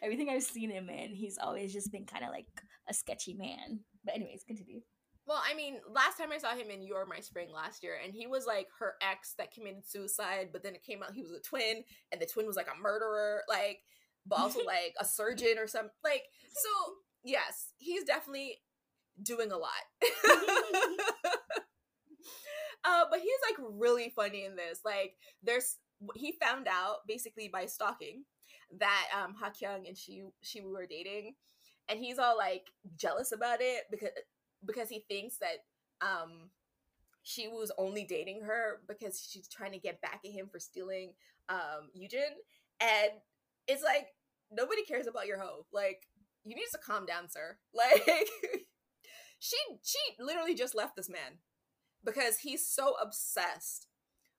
everything 0.02 0.30
I've 0.30 0.44
seen 0.44 0.72
him 0.72 0.90
in, 0.90 1.14
he's 1.14 1.38
always 1.38 1.74
just 1.74 1.92
been 1.92 2.06
kind 2.06 2.24
of 2.24 2.32
like 2.32 2.48
a 2.90 2.94
sketchy 2.94 3.34
man. 3.34 3.82
But 4.04 4.16
anyways, 4.16 4.44
continue. 4.48 4.82
Well, 5.30 5.44
I 5.48 5.54
mean, 5.54 5.76
last 5.88 6.18
time 6.18 6.32
I 6.32 6.40
saw 6.40 6.56
him 6.56 6.72
in 6.72 6.82
You're 6.82 7.06
My 7.06 7.20
Spring 7.20 7.50
last 7.54 7.84
year, 7.84 8.00
and 8.04 8.12
he 8.12 8.26
was 8.26 8.48
like 8.48 8.66
her 8.80 8.96
ex 9.00 9.36
that 9.38 9.54
committed 9.54 9.88
suicide, 9.88 10.50
but 10.52 10.64
then 10.64 10.74
it 10.74 10.84
came 10.84 11.04
out 11.04 11.14
he 11.14 11.22
was 11.22 11.34
a 11.34 11.40
twin, 11.40 11.84
and 12.12 12.20
the 12.20 12.26
twin 12.26 12.48
was 12.48 12.56
like 12.56 12.66
a 12.66 12.82
murderer, 12.82 13.44
like, 13.48 13.82
but 14.26 14.40
also 14.40 14.62
like 14.66 14.96
a 15.00 15.06
surgeon 15.06 15.60
or 15.60 15.68
something. 15.68 15.92
Like, 16.04 16.24
so 16.52 16.70
yes, 17.24 17.74
he's 17.78 18.06
definitely 18.06 18.56
doing 19.22 19.52
a 19.52 19.58
lot. 19.58 19.70
uh, 22.84 23.04
but 23.12 23.20
he's 23.20 23.30
like 23.52 23.58
really 23.74 24.12
funny 24.16 24.46
in 24.46 24.56
this. 24.56 24.80
Like, 24.84 25.14
there's 25.44 25.78
he 26.16 26.34
found 26.42 26.68
out 26.68 27.06
basically 27.08 27.50
by 27.50 27.68
stalking 27.68 28.24
that 28.80 29.08
um 29.16 29.36
Ha 29.40 29.52
Kyung 29.52 29.86
and 29.88 29.96
she 29.96 30.24
she 30.42 30.62
were 30.62 30.88
dating, 30.88 31.36
and 31.88 32.00
he's 32.00 32.18
all 32.18 32.36
like 32.36 32.64
jealous 32.98 33.32
about 33.32 33.60
it 33.62 33.84
because 33.92 34.10
because 34.66 34.90
he 34.90 35.06
thinks 35.10 35.38
that 35.38 35.66
um 36.02 36.50
she 37.24 37.48
was 37.48 37.72
only 37.78 38.04
dating 38.06 38.42
her 38.42 38.82
because 38.88 39.28
she's 39.30 39.48
trying 39.48 39.72
to 39.72 39.80
get 39.80 40.02
back 40.02 40.22
at 40.26 40.32
him 40.32 40.48
for 40.52 40.60
stealing 40.60 41.14
um 41.50 41.90
Yujin 41.98 42.34
and 42.80 43.12
it's 43.68 43.84
like 43.84 44.08
nobody 44.52 44.84
cares 44.84 45.08
about 45.08 45.28
your 45.28 45.40
hoe. 45.40 45.66
Like 45.72 46.08
you 46.44 46.56
need 46.56 46.66
to 46.72 46.80
calm 46.86 47.06
down 47.06 47.30
sir. 47.30 47.58
Like 47.74 48.06
she 49.40 49.58
she 49.84 50.00
literally 50.20 50.56
just 50.56 50.76
left 50.76 50.96
this 50.96 51.10
man 51.10 51.40
because 52.04 52.40
he's 52.40 52.68
so 52.68 52.96
obsessed 53.02 53.88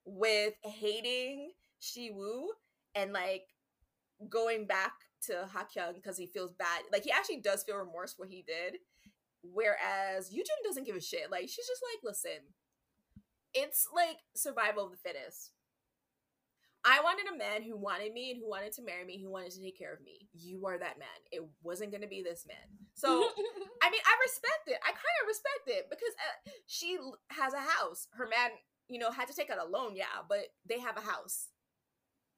with 0.05 0.55
hating 0.65 1.53
Shiwoo 1.83 2.47
and 2.95 3.13
like 3.13 3.45
going 4.29 4.67
back 4.67 4.93
to 5.23 5.49
Hakyung 5.55 5.95
because 5.95 6.17
he 6.19 6.27
feels 6.27 6.53
bad. 6.53 6.83
Like 6.93 7.05
he 7.05 7.11
actually 7.13 7.41
does 7.41 7.63
feel 7.65 7.77
remorse 7.77 8.15
for 8.15 8.23
what 8.23 8.31
he 8.31 8.43
did, 8.47 8.77
Whereas 9.43 10.31
Yujin 10.31 10.65
doesn't 10.65 10.87
give 10.87 10.97
a 10.97 11.01
shit. 11.01 11.31
Like 11.31 11.43
she's 11.49 11.67
just 11.67 11.83
like, 11.83 12.03
listen, 12.05 12.55
it's 13.55 13.89
like 13.95 14.19
survival 14.35 14.87
of 14.87 14.93
the 14.93 14.99
fittest. 14.99 15.53
I 16.85 17.01
wanted 17.03 17.27
a 17.29 17.37
man 17.37 17.63
who 17.63 17.77
wanted 17.77 18.13
me 18.15 18.31
and 18.31 18.41
who 18.41 18.49
wanted 18.49 18.73
to 18.73 18.83
marry 18.83 19.05
me, 19.05 19.21
who 19.23 19.31
wanted 19.31 19.51
to 19.53 19.61
take 19.61 19.79
care 19.79 19.93
of 19.93 20.01
me. 20.01 20.29
You 20.33 20.65
are 20.67 20.79
that 20.79 20.99
man. 20.99 21.09
It 21.31 21.43
wasn't 21.63 21.91
going 21.91 22.01
to 22.01 22.09
be 22.09 22.23
this 22.23 22.47
man. 22.49 22.57
So, 22.95 23.09
I 23.83 23.91
mean, 23.91 24.01
I 24.01 24.15
respect 24.25 24.65
it. 24.67 24.79
I 24.83 24.89
kind 24.89 25.19
of 25.21 25.29
respect 25.29 25.67
it 25.67 25.87
because 25.91 26.15
uh, 26.19 26.51
she 26.67 26.97
has 27.29 27.53
a 27.53 27.61
house. 27.61 28.09
Her 28.13 28.27
man, 28.27 28.51
you 28.89 28.99
know, 28.99 29.11
had 29.11 29.29
to 29.29 29.35
take 29.35 29.51
out 29.51 29.59
a 29.61 29.69
loan, 29.69 29.95
yeah, 29.95 30.25
but 30.27 30.47
they 30.67 30.79
have 30.79 30.97
a 30.97 31.03
house. 31.03 31.49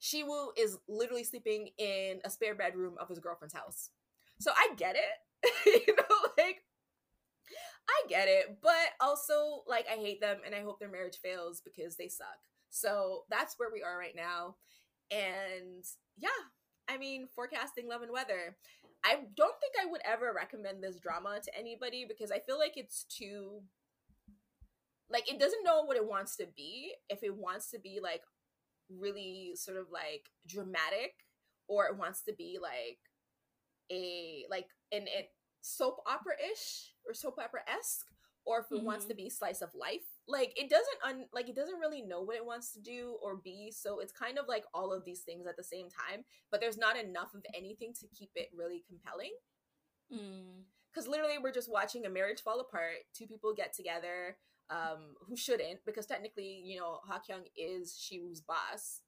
Shiwoo 0.01 0.49
is 0.59 0.77
literally 0.89 1.23
sleeping 1.23 1.69
in 1.79 2.19
a 2.25 2.31
spare 2.31 2.57
bedroom 2.57 2.97
of 3.01 3.09
his 3.09 3.21
girlfriend's 3.21 3.55
house. 3.55 3.91
So 4.41 4.51
I 4.57 4.75
get 4.77 4.97
it. 4.97 5.55
you 5.87 5.95
know, 5.95 6.17
like 6.37 6.63
I 7.93 8.09
get 8.09 8.29
it, 8.29 8.59
but 8.63 8.73
also 9.01 9.63
like 9.67 9.87
I 9.91 9.97
hate 9.97 10.21
them 10.21 10.39
and 10.45 10.55
I 10.55 10.63
hope 10.63 10.79
their 10.79 10.91
marriage 10.91 11.19
fails 11.23 11.61
because 11.65 11.97
they 11.97 12.09
suck. 12.09 12.39
So 12.71 13.25
that's 13.31 13.55
where 13.59 13.71
we 13.73 13.83
are 13.83 13.99
right 13.99 14.17
now. 14.17 14.57
And 15.11 15.85
yeah, 16.17 16.29
I 16.89 16.99
mean, 16.99 17.27
forecasting 17.35 17.89
love 17.89 18.03
and 18.03 18.13
weather. 18.13 18.57
I 19.05 19.17
don't 19.37 19.55
think 19.61 19.75
I 19.81 19.91
would 19.91 20.01
ever 20.05 20.33
recommend 20.35 20.83
this 20.83 21.01
drama 21.01 21.41
to 21.43 21.59
anybody 21.59 22.07
because 22.09 22.31
I 22.31 22.39
feel 22.39 22.59
like 22.59 22.77
it's 22.77 23.05
too 23.05 23.63
like 25.11 25.31
it 25.31 25.39
doesn't 25.39 25.65
know 25.65 25.85
what 25.85 25.97
it 25.97 26.09
wants 26.09 26.37
to 26.37 26.47
be. 26.57 26.93
If 27.09 27.23
it 27.23 27.37
wants 27.37 27.71
to 27.71 27.79
be 27.79 28.01
like 28.03 28.23
really 28.89 29.53
sort 29.55 29.77
of 29.77 29.87
like 29.93 30.31
dramatic 30.47 31.15
or 31.69 31.87
it 31.87 31.99
wants 31.99 32.23
to 32.23 32.33
be 32.33 32.59
like 32.61 32.99
a 33.91 34.45
like 34.51 34.67
an, 34.93 35.03
an 35.03 35.25
soap 35.61 35.99
opera 36.07 36.35
ish 36.53 36.92
or 37.07 37.15
soap 37.15 37.39
opera 37.39 37.61
esque, 37.69 38.07
or 38.45 38.61
if 38.61 38.67
it 38.71 38.77
mm-hmm. 38.77 38.87
wants 38.87 39.05
to 39.07 39.15
mm-hmm. 39.15 39.25
be 39.25 39.31
slice 39.31 39.63
of 39.63 39.75
life. 39.75 40.07
Like 40.27 40.53
it 40.57 40.69
doesn't 40.71 40.99
un 41.05 41.27
like 41.33 41.49
it 41.49 41.57
doesn't 41.57 41.79
really 41.79 42.03
know 42.03 42.23
what 42.23 42.37
it 42.37 42.45
wants 42.45 42.73
to 42.73 42.81
do 42.81 43.17
or 43.23 43.37
be. 43.37 43.73
So 43.75 44.01
it's 44.01 44.13
kind 44.13 44.39
of 44.39 44.47
like 44.49 44.65
all 44.75 44.93
of 44.93 45.05
these 45.05 45.21
things 45.21 45.47
at 45.47 45.57
the 45.57 45.65
same 45.65 45.87
time, 45.89 46.25
but 46.51 46.61
there's 46.61 46.79
not 46.79 46.97
enough 46.97 47.35
of 47.35 47.45
anything 47.57 47.93
to 48.01 48.07
keep 48.09 48.31
it 48.35 48.49
really 48.57 48.83
compelling. 48.87 49.33
Because 50.09 51.07
mm. 51.07 51.11
literally, 51.11 51.39
we're 51.43 51.53
just 51.53 51.71
watching 51.71 52.07
a 52.07 52.11
marriage 52.11 52.43
fall 52.43 52.61
apart. 52.61 53.07
Two 53.17 53.27
people 53.27 53.55
get 53.55 53.75
together 53.75 54.37
um, 54.71 55.15
who 55.27 55.37
shouldn't, 55.37 55.81
because 55.85 56.07
technically, 56.07 56.63
you 56.65 56.79
know, 56.79 57.01
Ha 57.07 57.21
Kyung 57.27 57.45
is 57.57 57.99
Shiwoo's 57.99 58.41
boss, 58.41 59.01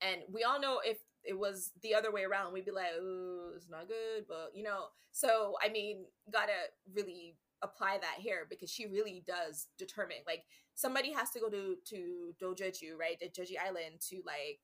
and 0.00 0.22
we 0.32 0.44
all 0.44 0.60
know 0.60 0.80
if 0.84 0.98
it 1.24 1.38
was 1.38 1.72
the 1.82 1.94
other 1.94 2.12
way 2.12 2.24
around, 2.24 2.52
we'd 2.52 2.64
be 2.64 2.70
like, 2.70 2.92
oh, 3.00 3.50
it's 3.56 3.68
not 3.68 3.88
good. 3.88 4.24
But 4.28 4.50
you 4.54 4.62
know, 4.62 4.86
so 5.12 5.54
I 5.64 5.68
mean, 5.68 6.04
gotta 6.32 6.52
really 6.94 7.36
apply 7.62 7.98
that 8.00 8.16
here 8.18 8.46
because 8.48 8.70
she 8.70 8.86
really 8.86 9.24
does 9.26 9.68
determine. 9.78 10.18
Like 10.26 10.44
somebody 10.74 11.12
has 11.12 11.30
to 11.30 11.40
go 11.40 11.48
to 11.48 11.76
to 11.88 12.34
Dojeju, 12.40 12.98
right, 12.98 13.18
to 13.20 13.28
Jeju 13.28 13.56
Island 13.64 14.00
to 14.08 14.22
like 14.24 14.60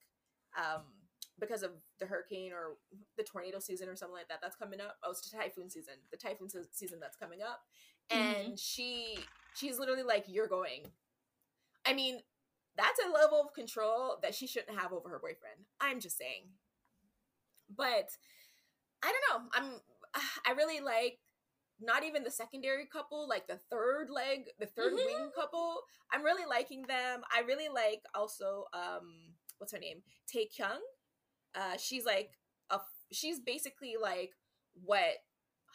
um 0.57 0.83
because 1.41 1.63
of 1.65 1.73
the 1.99 2.07
hurricane 2.07 2.53
or 2.53 2.77
the 3.17 3.25
tornado 3.25 3.59
season 3.59 3.89
or 3.89 3.97
something 3.97 4.15
like 4.15 4.29
that 4.29 4.39
that's 4.41 4.57
coming 4.57 4.81
up. 4.81 4.97
Oh, 5.03 5.11
it's 5.11 5.29
the 5.29 5.37
typhoon 5.37 5.69
season. 5.69 5.95
The 6.11 6.17
typhoon 6.17 6.49
season 6.71 7.01
that's 7.01 7.17
coming 7.17 7.41
up. 7.43 7.61
And 8.11 8.37
mm-hmm. 8.37 8.55
she 8.57 9.19
she's 9.55 9.79
literally 9.79 10.03
like, 10.03 10.25
You're 10.29 10.49
going. 10.49 10.83
I 11.87 11.93
mean, 11.93 12.21
that's 12.77 13.01
a 13.05 13.13
level 13.13 13.41
of 13.41 13.55
control 13.55 14.19
that 14.23 14.35
she 14.35 14.47
shouldn't 14.47 14.79
have 14.79 14.93
over 14.93 15.09
her 15.09 15.19
boyfriend. 15.19 15.67
I'm 15.81 16.01
just 16.01 16.19
saying. 16.19 16.49
But 17.75 18.11
I 19.03 19.13
don't 19.13 19.43
know. 19.43 19.49
I'm 19.55 19.81
I 20.47 20.53
really 20.53 20.81
like 20.81 21.19
not 21.81 22.05
even 22.05 22.23
the 22.23 22.31
secondary 22.31 22.87
couple, 22.87 23.29
like 23.29 23.47
the 23.47 23.59
third 23.71 24.09
leg, 24.09 24.47
the 24.59 24.67
3rd 24.67 24.91
mm-hmm. 24.91 24.97
wing 24.97 25.31
couple. 25.35 25.81
I'm 26.13 26.23
really 26.23 26.47
liking 26.49 26.83
them. 26.83 27.23
I 27.35 27.41
really 27.41 27.69
like 27.69 28.03
also 28.15 28.65
um 28.73 29.35
what's 29.59 29.73
her 29.73 29.79
name? 29.79 30.03
Tae 30.31 30.49
Kyung. 30.57 30.81
Uh 31.55 31.77
she's 31.79 32.05
like 32.05 32.31
a 32.71 32.81
she's 33.13 33.41
basically 33.41 33.95
like 34.01 34.31
what 34.85 35.15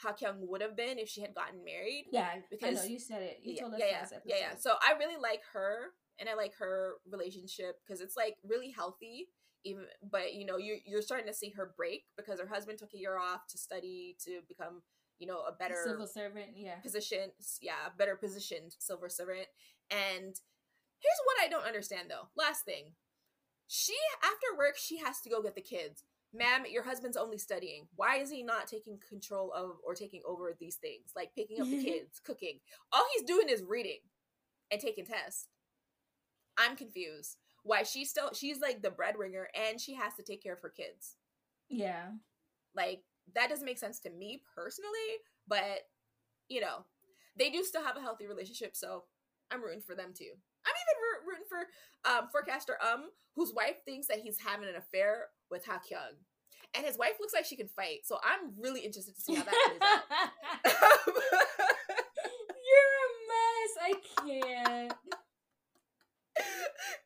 Ha 0.03 0.13
Kyung 0.13 0.47
would 0.47 0.61
have 0.61 0.77
been 0.77 0.97
if 0.97 1.09
she 1.09 1.21
had 1.21 1.35
gotten 1.35 1.63
married. 1.63 2.05
Yeah, 2.11 2.29
because 2.49 2.69
I 2.69 2.81
know 2.81 2.89
you 2.89 2.99
said 2.99 3.21
it. 3.21 3.39
You 3.43 3.53
yeah, 3.55 3.61
told 3.61 3.73
us 3.73 3.79
yeah, 3.81 3.85
yeah, 4.11 4.17
yeah, 4.25 4.35
yeah. 4.39 4.55
So 4.57 4.73
I 4.81 4.97
really 4.97 5.19
like 5.21 5.41
her 5.53 5.91
and 6.19 6.29
I 6.29 6.35
like 6.35 6.53
her 6.59 6.95
relationship 7.09 7.77
because 7.85 8.01
it's 8.01 8.15
like 8.15 8.35
really 8.43 8.71
healthy. 8.71 9.29
Even, 9.65 9.85
but 10.09 10.33
you 10.33 10.45
know, 10.45 10.57
you're 10.57 10.77
you're 10.85 11.01
starting 11.01 11.27
to 11.27 11.33
see 11.33 11.51
her 11.51 11.73
break 11.75 12.03
because 12.15 12.39
her 12.39 12.47
husband 12.47 12.79
took 12.79 12.93
a 12.93 12.97
year 12.97 13.17
off 13.17 13.47
to 13.49 13.57
study 13.57 14.15
to 14.25 14.39
become, 14.47 14.81
you 15.19 15.27
know, 15.27 15.41
a 15.47 15.51
better 15.51 15.75
civil 15.85 16.07
servant, 16.07 16.51
yeah, 16.55 16.75
position, 16.75 17.31
yeah, 17.61 17.89
better 17.97 18.15
positioned 18.15 18.75
civil 18.79 19.09
servant. 19.09 19.47
And 19.91 20.33
here's 20.99 21.21
what 21.25 21.41
I 21.43 21.49
don't 21.49 21.67
understand 21.67 22.09
though. 22.09 22.29
Last 22.37 22.63
thing, 22.63 22.93
she 23.67 23.95
after 24.23 24.57
work 24.57 24.77
she 24.77 24.97
has 24.97 25.19
to 25.21 25.29
go 25.29 25.41
get 25.41 25.55
the 25.55 25.61
kids. 25.61 26.03
Ma'am, 26.31 26.63
your 26.69 26.83
husband's 26.83 27.17
only 27.17 27.39
studying. 27.39 27.87
Why 27.95 28.17
is 28.17 28.29
he 28.29 28.43
not 28.43 28.67
taking 28.67 28.99
control 29.09 29.51
of 29.51 29.77
or 29.83 29.95
taking 29.95 30.21
over 30.27 30.55
these 30.59 30.75
things, 30.75 31.11
like 31.15 31.33
picking 31.35 31.59
up 31.59 31.67
the 31.67 31.83
kids, 31.83 32.19
cooking? 32.23 32.59
All 32.93 33.05
he's 33.13 33.27
doing 33.27 33.49
is 33.49 33.63
reading 33.67 33.99
and 34.71 34.79
taking 34.79 35.05
tests. 35.05 35.47
I'm 36.59 36.75
confused. 36.75 37.37
Why 37.63 37.83
she's 37.83 38.09
still 38.09 38.31
she's 38.33 38.59
like 38.59 38.81
the 38.81 38.91
breadwinner 38.91 39.47
and 39.55 39.79
she 39.79 39.95
has 39.95 40.13
to 40.15 40.23
take 40.23 40.43
care 40.43 40.53
of 40.53 40.61
her 40.61 40.69
kids. 40.69 41.15
Yeah. 41.69 42.09
Like 42.75 43.01
that 43.35 43.49
doesn't 43.49 43.65
make 43.65 43.79
sense 43.79 43.99
to 44.01 44.09
me 44.09 44.41
personally, 44.55 44.89
but 45.47 45.81
you 46.47 46.61
know, 46.61 46.85
they 47.37 47.49
do 47.49 47.63
still 47.63 47.83
have 47.83 47.95
a 47.95 48.01
healthy 48.01 48.27
relationship, 48.27 48.75
so 48.75 49.03
I'm 49.51 49.63
rooting 49.63 49.81
for 49.81 49.95
them 49.95 50.13
too. 50.15 50.31
I'm 50.65 50.73
even 50.73 51.27
rooting 51.27 51.45
for 51.47 52.09
um 52.09 52.27
forecaster 52.31 52.77
um 52.81 53.05
whose 53.35 53.53
wife 53.53 53.83
thinks 53.85 54.07
that 54.07 54.19
he's 54.19 54.39
having 54.39 54.67
an 54.67 54.75
affair 54.75 55.27
with 55.49 55.65
Ha 55.65 55.79
Kyung. 55.87 56.17
And 56.75 56.85
his 56.85 56.97
wife 56.99 57.13
looks 57.19 57.33
like 57.33 57.45
she 57.45 57.55
can 57.55 57.67
fight, 57.67 58.05
so 58.05 58.19
I'm 58.23 58.53
really 58.61 58.81
interested 58.81 59.15
to 59.15 59.21
see 59.21 59.33
how 59.33 59.43
that 59.43 59.53
plays 59.53 59.81
out. 59.81 60.03
You're 62.69 62.93
a 63.01 63.09
mess. 63.31 63.71
I 63.81 63.93
can't 64.21 64.93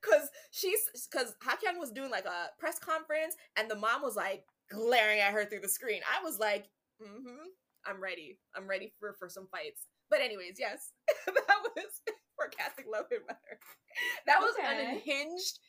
because 0.04 0.30
she's 0.52 0.80
because 1.10 1.36
Hakyung 1.44 1.80
was 1.80 1.92
doing 1.92 2.12
like 2.12 2.26
a 2.26 2.50
press 2.60 2.80
conference 2.80 3.36
and 3.58 3.70
the 3.70 3.76
mom 3.76 4.02
was 4.02 4.16
like 4.16 4.46
glaring 4.70 5.20
at 5.20 5.34
her 5.34 5.46
through 5.46 5.62
the 5.62 5.70
screen. 5.70 6.02
I 6.04 6.24
was 6.24 6.40
like, 6.40 6.66
mm-hmm, 7.02 7.48
I'm 7.86 8.02
ready. 8.02 8.40
I'm 8.56 8.68
ready 8.68 8.94
for 9.00 9.14
for 9.14 9.30
some 9.30 9.48
fights. 9.52 9.88
But 10.10 10.22
anyways, 10.22 10.58
yes, 10.60 10.92
that 11.26 11.60
was 11.76 12.02
forecasting 12.36 12.86
love 12.92 13.06
and 13.12 13.22
weather. 13.28 13.60
That 14.28 14.42
was 14.42 14.56
okay. 14.60 14.68
an 14.68 14.96
unhinged 14.96 15.60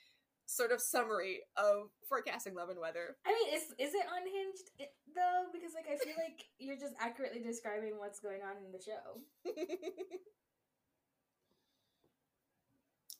sort 0.47 0.73
of 0.73 0.81
summary 0.81 1.40
of 1.57 1.88
forecasting 2.07 2.55
love 2.55 2.68
and 2.68 2.79
weather. 2.79 3.16
I 3.27 3.33
mean, 3.33 3.55
is 3.55 3.62
is 3.79 3.94
it 3.94 4.05
unhinged 4.05 4.90
though? 5.14 5.47
Because 5.53 5.73
like 5.75 5.87
I 5.88 5.97
feel 5.97 6.16
like 6.18 6.44
you're 6.59 6.77
just 6.77 6.94
accurately 7.01 7.40
describing 7.40 7.99
what's 7.99 8.20
going 8.20 8.40
on 8.42 8.57
in 8.64 8.73
the 8.73 8.83
show. 8.83 9.20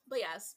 But 0.09 0.19
yes, 0.21 0.57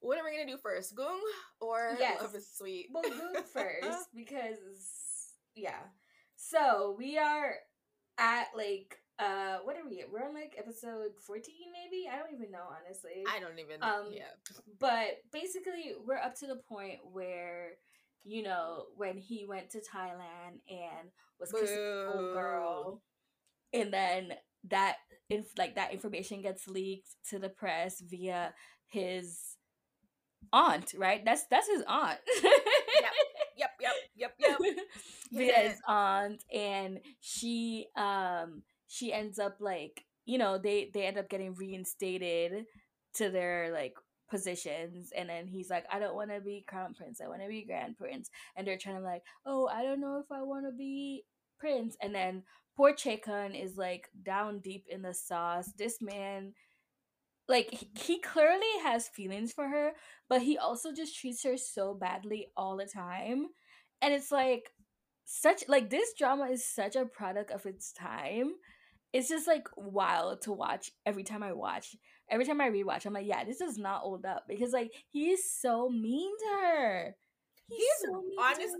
what 0.00 0.18
are 0.18 0.24
we 0.24 0.36
gonna 0.36 0.50
do 0.50 0.58
first, 0.58 0.94
Goong 0.94 1.20
or 1.60 1.96
yes. 1.98 2.22
Love 2.22 2.34
is 2.34 2.48
Sweet? 2.56 2.88
Well, 2.92 3.04
Goong 3.04 3.42
first 3.52 4.08
because 4.14 4.58
yeah. 5.54 5.80
So 6.36 6.94
we 6.98 7.18
are 7.18 7.54
at 8.18 8.46
like 8.56 8.98
uh 9.18 9.58
what 9.64 9.76
are 9.76 9.88
we 9.88 10.00
at? 10.00 10.10
We're 10.10 10.24
on 10.24 10.34
like 10.34 10.54
episode 10.56 11.10
14 11.26 11.54
maybe? 11.72 12.08
I 12.08 12.18
don't 12.18 12.32
even 12.32 12.50
know 12.50 12.64
honestly. 12.70 13.24
I 13.28 13.40
don't 13.40 13.58
even 13.58 13.82
um 13.82 14.10
yeah. 14.12 14.30
But 14.78 15.18
basically 15.32 15.94
we're 16.06 16.16
up 16.16 16.36
to 16.36 16.46
the 16.46 16.60
point 16.68 16.98
where 17.12 17.72
you 18.24 18.42
know 18.42 18.84
when 18.96 19.16
he 19.16 19.46
went 19.46 19.70
to 19.70 19.78
Thailand 19.78 20.60
and 20.68 21.08
was 21.40 21.52
kissing 21.52 21.76
a 21.76 22.12
old 22.14 22.34
girl 22.34 23.02
and 23.72 23.92
then 23.92 24.32
that 24.68 24.96
if 25.30 25.46
like 25.56 25.76
that 25.76 25.92
information 25.92 26.42
gets 26.42 26.68
leaked 26.68 27.10
to 27.30 27.38
the 27.38 27.48
press 27.48 28.00
via 28.00 28.52
his 28.88 29.47
aunt, 30.52 30.92
right? 30.96 31.24
That's 31.24 31.44
that's 31.50 31.68
his 31.68 31.82
aunt. 31.86 32.18
yep, 32.42 33.12
yep, 33.58 33.70
yep, 33.80 33.92
yep, 34.16 34.58
yep. 34.60 34.76
Via 35.32 35.68
his 35.68 35.78
aunt, 35.86 36.42
and 36.52 37.00
she 37.20 37.86
um 37.96 38.62
she 38.86 39.12
ends 39.12 39.38
up 39.38 39.56
like 39.60 40.04
you 40.24 40.38
know 40.38 40.58
they 40.58 40.90
they 40.92 41.06
end 41.06 41.18
up 41.18 41.28
getting 41.28 41.54
reinstated 41.54 42.64
to 43.14 43.30
their 43.30 43.70
like 43.72 43.94
positions 44.30 45.10
and 45.16 45.28
then 45.28 45.46
he's 45.46 45.70
like 45.70 45.86
i 45.90 45.98
don't 45.98 46.14
want 46.14 46.30
to 46.30 46.40
be 46.40 46.62
crown 46.68 46.92
prince 46.92 47.20
i 47.20 47.26
want 47.26 47.40
to 47.40 47.48
be 47.48 47.64
grand 47.64 47.96
prince 47.96 48.28
and 48.56 48.66
they're 48.66 48.76
trying 48.76 48.96
to 48.96 49.02
like 49.02 49.22
oh 49.46 49.66
i 49.72 49.82
don't 49.82 50.00
know 50.00 50.18
if 50.18 50.30
i 50.30 50.42
want 50.42 50.66
to 50.66 50.72
be 50.76 51.24
prince 51.58 51.96
and 52.02 52.14
then 52.14 52.42
poor 52.76 52.92
Chae-kyung 52.92 53.54
is 53.54 53.76
like 53.78 54.08
down 54.22 54.60
deep 54.60 54.84
in 54.90 55.00
the 55.00 55.14
sauce 55.14 55.72
this 55.78 56.02
man 56.02 56.52
like 57.48 57.86
he 57.98 58.20
clearly 58.20 58.78
has 58.82 59.08
feelings 59.08 59.52
for 59.52 59.68
her 59.68 59.92
but 60.28 60.42
he 60.42 60.58
also 60.58 60.92
just 60.92 61.18
treats 61.18 61.42
her 61.44 61.56
so 61.56 61.94
badly 61.94 62.48
all 62.56 62.76
the 62.76 62.86
time 62.86 63.46
and 64.02 64.12
it's 64.14 64.30
like 64.30 64.70
such 65.24 65.64
like 65.68 65.90
this 65.90 66.12
drama 66.18 66.44
is 66.44 66.64
such 66.64 66.96
a 66.96 67.04
product 67.04 67.50
of 67.50 67.66
its 67.66 67.92
time 67.92 68.52
it's 69.12 69.28
just 69.28 69.46
like 69.46 69.68
wild 69.76 70.42
to 70.42 70.52
watch 70.52 70.90
every 71.06 71.24
time 71.24 71.42
I 71.42 71.52
watch. 71.52 71.96
Every 72.30 72.44
time 72.44 72.60
I 72.60 72.68
rewatch, 72.68 73.06
I'm 73.06 73.14
like, 73.14 73.26
yeah, 73.26 73.44
this 73.44 73.58
does 73.58 73.78
not 73.78 74.02
hold 74.02 74.26
up 74.26 74.44
because 74.46 74.72
like 74.72 74.92
he's 75.08 75.50
so 75.50 75.88
mean 75.88 76.30
to 76.38 76.66
her. 76.66 77.16
He's, 77.68 77.78
he's 77.78 78.10
so 78.10 78.22
honest. 78.40 78.74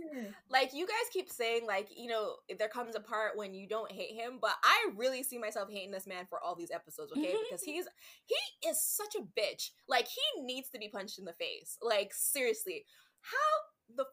Like 0.49 0.71
you 0.73 0.87
guys 0.87 0.97
keep 1.13 1.31
saying, 1.31 1.67
like 1.67 1.89
you 1.95 2.09
know, 2.09 2.37
there 2.59 2.69
comes 2.69 2.97
a 2.97 3.01
part 3.01 3.37
when 3.37 3.55
you 3.55 3.69
don't 3.69 3.93
hate 3.93 4.15
him, 4.15 4.39
but 4.41 4.55
I 4.63 4.91
really 4.97 5.23
see 5.23 5.39
myself 5.39 5.69
hating 5.71 5.91
this 5.91 6.07
man 6.07 6.27
for 6.29 6.41
all 6.43 6.55
these 6.55 6.71
episodes. 6.71 7.13
Okay, 7.13 7.35
because 7.49 7.63
he's 7.63 7.87
he 8.25 8.69
is 8.69 8.83
such 8.83 9.15
a 9.17 9.41
bitch. 9.41 9.71
Like 9.89 10.07
he 10.07 10.43
needs 10.43 10.71
to 10.71 10.79
be 10.79 10.89
punched 10.89 11.19
in 11.19 11.25
the 11.27 11.35
face. 11.35 11.77
Like 11.83 12.13
seriously, 12.15 12.87
how 13.21 13.95
the 13.95 14.07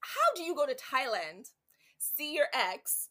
how 0.00 0.34
do 0.36 0.42
you 0.42 0.54
go 0.54 0.66
to 0.66 0.74
Thailand, 0.74 1.50
see 1.98 2.32
your 2.32 2.46
ex, 2.54 3.08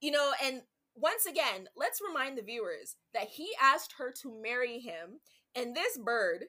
you 0.00 0.10
know, 0.10 0.32
and 0.44 0.62
once 0.94 1.26
again, 1.26 1.68
let's 1.76 2.00
remind 2.00 2.38
the 2.38 2.42
viewers 2.42 2.96
that 3.12 3.28
he 3.28 3.50
asked 3.60 3.94
her 3.98 4.12
to 4.22 4.42
marry 4.42 4.78
him, 4.78 5.20
and 5.54 5.74
this 5.74 5.98
bird 5.98 6.44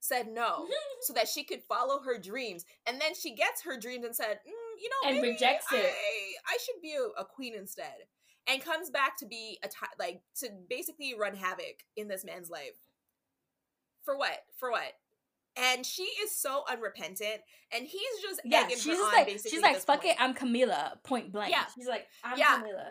said 0.00 0.28
no 0.28 0.66
so 1.02 1.12
that 1.12 1.28
she 1.28 1.44
could 1.44 1.62
follow 1.62 2.00
her 2.02 2.18
dreams. 2.18 2.64
And 2.86 3.00
then 3.00 3.14
she 3.14 3.34
gets 3.34 3.62
her 3.64 3.78
dreams 3.78 4.04
and 4.04 4.16
said, 4.16 4.40
mm, 4.46 4.82
you 4.82 4.88
know, 4.88 5.10
and 5.10 5.22
rejects 5.22 5.66
I, 5.70 5.76
it. 5.76 5.92
I 6.48 6.58
should 6.64 6.82
be 6.82 6.94
a, 6.94 7.20
a, 7.20 7.24
queen 7.24 7.54
instead. 7.54 7.94
And 8.48 8.64
comes 8.64 8.90
back 8.90 9.16
to 9.18 9.26
be 9.26 9.58
a 9.62 9.68
t- 9.68 9.76
like 9.98 10.22
to 10.40 10.48
basically 10.68 11.14
run 11.16 11.36
havoc 11.36 11.84
in 11.96 12.08
this 12.08 12.24
man's 12.24 12.50
life. 12.50 12.78
For 14.04 14.16
what? 14.16 14.38
For 14.56 14.70
what? 14.70 14.92
And 15.56 15.84
she 15.84 16.04
is 16.04 16.34
so 16.34 16.64
unrepentant, 16.68 17.42
and 17.72 17.86
he's 17.86 18.22
just 18.22 18.40
yeah. 18.44 18.66
She's 18.68 18.84
just 18.84 19.12
like 19.12 19.28
she's 19.28 19.60
like 19.60 19.76
fuck 19.76 20.02
point. 20.02 20.14
it, 20.14 20.22
I'm 20.22 20.32
Camila. 20.32 21.02
Point 21.04 21.32
blank. 21.32 21.50
Yeah, 21.50 21.64
she's 21.74 21.86
like 21.86 22.06
I'm 22.24 22.38
yeah. 22.38 22.60
Camila. 22.60 22.86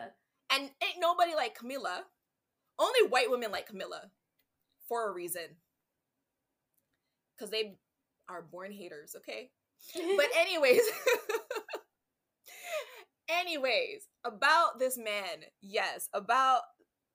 And 0.52 0.62
ain't 0.62 1.00
nobody 1.00 1.34
like 1.34 1.58
Camila. 1.58 2.02
Only 2.78 3.08
white 3.08 3.30
women 3.30 3.50
like 3.50 3.68
Camila, 3.68 4.08
for 4.88 5.10
a 5.10 5.12
reason 5.12 5.56
because 7.40 7.50
they 7.50 7.76
are 8.28 8.42
born 8.42 8.72
haters, 8.72 9.16
okay? 9.16 9.50
but 10.16 10.26
anyways, 10.36 10.82
anyways, 13.28 14.08
about 14.24 14.78
this 14.78 14.98
man, 14.98 15.44
yes, 15.62 16.08
about 16.12 16.62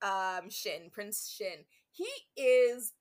um 0.02 0.50
Shin, 0.50 0.90
Prince 0.92 1.34
Shin. 1.36 1.66
He 1.92 2.10
is 2.42 2.94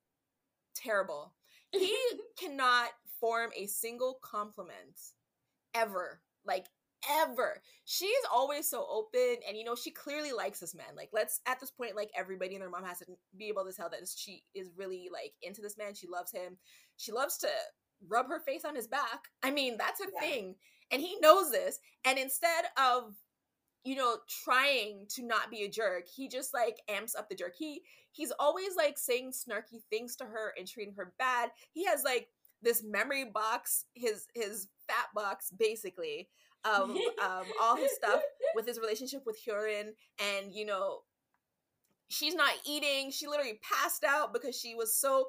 terrible. 0.77 1.35
He 1.73 1.97
cannot 2.39 2.91
form 3.21 3.51
a 3.57 3.67
single 3.67 4.19
compliment 4.23 5.01
ever. 5.75 6.21
Like 6.47 6.67
ever. 7.11 7.61
She's 7.85 8.11
always 8.33 8.69
so 8.69 8.87
open 8.91 9.37
and 9.47 9.57
you 9.57 9.65
know 9.65 9.75
she 9.75 9.91
clearly 9.91 10.33
likes 10.33 10.61
this 10.61 10.75
man. 10.75 10.97
Like 10.97 11.11
let's 11.13 11.41
at 11.47 11.61
this 11.61 11.71
point 11.71 11.97
like 11.97 12.11
everybody 12.17 12.55
and 12.55 12.63
their 12.63 12.71
mom 12.71 12.85
has 12.85 12.99
to 12.99 13.07
be 13.37 13.49
able 13.49 13.65
to 13.65 13.73
tell 13.73 13.91
that 13.91 14.09
she 14.15 14.43
is 14.55 14.71
really 14.77 15.09
like 15.13 15.33
into 15.43 15.61
this 15.61 15.77
man. 15.77 15.95
She 15.95 16.07
loves 16.07 16.33
him. 16.33 16.57
She 16.97 17.13
loves 17.13 17.39
to 17.39 17.49
rub 18.09 18.29
her 18.29 18.41
face 18.41 18.65
on 18.65 18.75
his 18.75 18.87
back. 18.87 19.25
I 19.43 19.51
mean, 19.51 19.77
that's 19.79 20.01
a 20.01 20.07
yeah. 20.15 20.21
thing. 20.21 20.55
And 20.91 21.01
he 21.01 21.19
knows 21.21 21.51
this. 21.51 21.79
And 22.05 22.19
instead 22.19 22.65
of 22.77 23.15
you 23.85 23.97
know 23.97 24.17
trying 24.45 25.07
to 25.11 25.23
not 25.23 25.51
be 25.51 25.63
a 25.63 25.69
jerk, 25.69 26.05
he 26.09 26.29
just 26.29 26.55
like 26.55 26.79
amps 26.89 27.15
up 27.15 27.29
the 27.29 27.35
jerk. 27.35 27.55
He 27.59 27.83
he's 28.13 28.33
always 28.39 28.77
like 28.77 28.99
saying 28.99 29.33
snarky 29.33 29.83
things 29.91 30.17
to 30.17 30.25
her 30.25 30.55
and 30.59 30.67
treating 30.67 30.95
her 30.95 31.13
bad. 31.19 31.51
He 31.73 31.85
has 31.85 32.03
like 32.05 32.29
this 32.63 32.83
memory 32.83 33.25
box, 33.25 33.85
his 33.95 34.27
his 34.35 34.69
fat 34.89 35.09
box 35.15 35.51
basically 35.57 36.29
of 36.65 36.91
um, 36.91 37.45
all 37.61 37.77
his 37.77 37.93
stuff 37.93 38.23
with 38.55 38.67
his 38.67 38.79
relationship 38.79 39.23
with 39.27 39.39
Hyorin, 39.47 39.91
and 40.19 40.53
you 40.53 40.65
know, 40.65 41.01
she's 42.09 42.35
not 42.35 42.53
eating. 42.67 43.11
She 43.11 43.27
literally 43.27 43.61
passed 43.63 44.05
out 44.05 44.33
because 44.33 44.59
she 44.59 44.75
was 44.75 44.97
so 44.97 45.27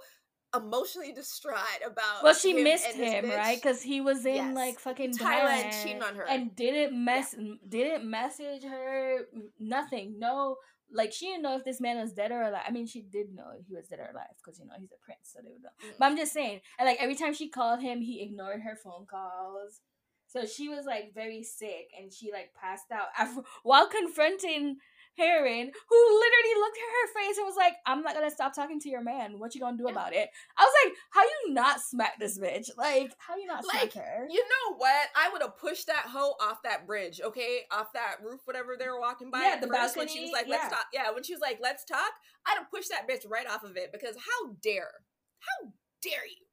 emotionally 0.56 1.12
distraught 1.12 1.82
about. 1.86 2.24
Well, 2.24 2.34
she 2.34 2.58
him 2.58 2.64
missed 2.64 2.94
him, 2.94 3.30
right? 3.30 3.62
Because 3.62 3.82
he 3.82 4.02
was 4.02 4.26
in 4.26 4.36
yes. 4.36 4.56
like 4.56 4.80
fucking 4.80 5.14
Thailand, 5.14 5.66
Thailand 5.66 5.84
cheating 5.84 6.04
on 6.04 6.16
her, 6.16 6.28
and 6.28 6.56
didn't 6.56 7.04
mess 7.04 7.36
yeah. 7.38 7.54
didn't 7.68 8.10
message 8.10 8.64
her. 8.64 9.20
Nothing. 9.60 10.16
No. 10.18 10.58
Like 10.92 11.12
she 11.12 11.26
didn't 11.26 11.42
know 11.42 11.58
if 11.58 11.66
this 11.66 11.82
man 11.82 11.98
was 11.98 12.14
dead 12.14 12.32
or 12.32 12.44
alive. 12.44 12.64
I 12.68 12.72
mean, 12.72 12.86
she 12.86 13.02
did 13.02 13.34
know 13.34 13.52
he 13.68 13.76
was 13.76 13.88
dead 13.88 14.00
or 14.00 14.10
alive 14.12 14.36
because 14.38 14.60
you 14.60 14.66
know 14.66 14.76
he's 14.80 14.92
a 14.92 15.04
prince, 15.04 15.34
so 15.34 15.40
they 15.44 15.50
would 15.52 15.64
know. 15.64 15.70
Mm. 15.84 15.94
But 15.98 16.06
I'm 16.06 16.18
just 16.18 16.32
saying, 16.32 16.62
and 16.78 16.88
like 16.88 17.02
every 17.02 17.16
time 17.16 17.34
she 17.34 17.50
called 17.50 17.82
him, 17.82 18.02
he 18.02 18.22
ignored 18.22 18.62
her 18.62 18.76
phone 18.76 19.06
calls. 19.10 19.82
So 20.28 20.46
she 20.46 20.68
was 20.68 20.86
like 20.86 21.14
very 21.14 21.44
sick 21.44 21.88
and 21.98 22.12
she 22.12 22.30
like 22.32 22.54
passed 22.60 22.92
out 22.92 23.08
after, 23.18 23.42
while 23.64 23.88
confronting 23.88 24.78
Hyorin, 25.20 25.72
who 25.90 26.20
literally 26.20 26.56
looked 26.60 26.78
at 26.78 26.92
her 26.92 27.08
face 27.14 27.38
and 27.38 27.46
was 27.46 27.56
like, 27.56 27.74
I'm 27.86 28.02
not 28.02 28.14
gonna 28.14 28.32
stop 28.32 28.54
talking 28.54 28.80
to 28.82 28.90
your 28.90 29.02
man. 29.02 29.40
What 29.40 29.56
you 29.56 29.62
gonna 29.62 29.78
do 29.78 29.88
about 29.88 30.14
it? 30.14 30.30
I 30.58 30.64
was 30.64 30.74
like, 30.84 30.94
how 31.12 31.22
you 31.24 31.54
not 31.54 31.80
smack 31.80 32.20
this 32.20 32.38
bitch? 32.38 32.70
Like, 32.78 33.14
how 33.18 33.38
you 33.38 33.48
not 33.48 33.66
like, 33.66 33.92
smack 33.92 34.06
her? 34.06 34.28
You 34.30 34.44
know 34.44 34.76
what? 34.76 35.08
I 35.16 35.30
would 35.32 35.42
have 35.42 35.58
pushed 35.58 35.88
that 35.88 36.06
hoe 36.08 36.36
off 36.42 36.64
that 36.64 36.86
bridge, 36.86 37.22
okay? 37.24 37.62
Off 37.72 37.94
that 37.94 38.18
roof, 38.24 38.42
whatever 38.46 38.76
they 38.78 38.88
were 38.88 39.00
walking 39.00 39.32
by. 39.32 39.42
Yeah, 39.42 39.60
the 39.60 39.68
first 39.68 39.96
balcony, 39.96 40.02
when 40.02 40.08
she 40.10 40.22
was 40.22 40.32
like, 40.32 40.48
let's 40.48 40.66
yeah. 40.66 40.70
talk. 40.70 40.86
Yeah, 40.94 41.12
when 41.12 41.24
she 41.24 41.34
was 41.34 41.42
like, 41.42 41.60
let's 41.62 41.86
talk, 41.86 42.12
I'd 42.46 42.58
have 42.58 42.70
pushed 42.70 42.90
that 42.90 43.08
bitch 43.10 43.30
right 43.30 43.48
off 43.50 43.64
of 43.64 43.78
it 43.78 43.92
because 43.92 44.16
how 44.16 44.54
dare? 44.62 44.92
How 45.40 45.70
dare 46.02 46.26
you? 46.26 46.46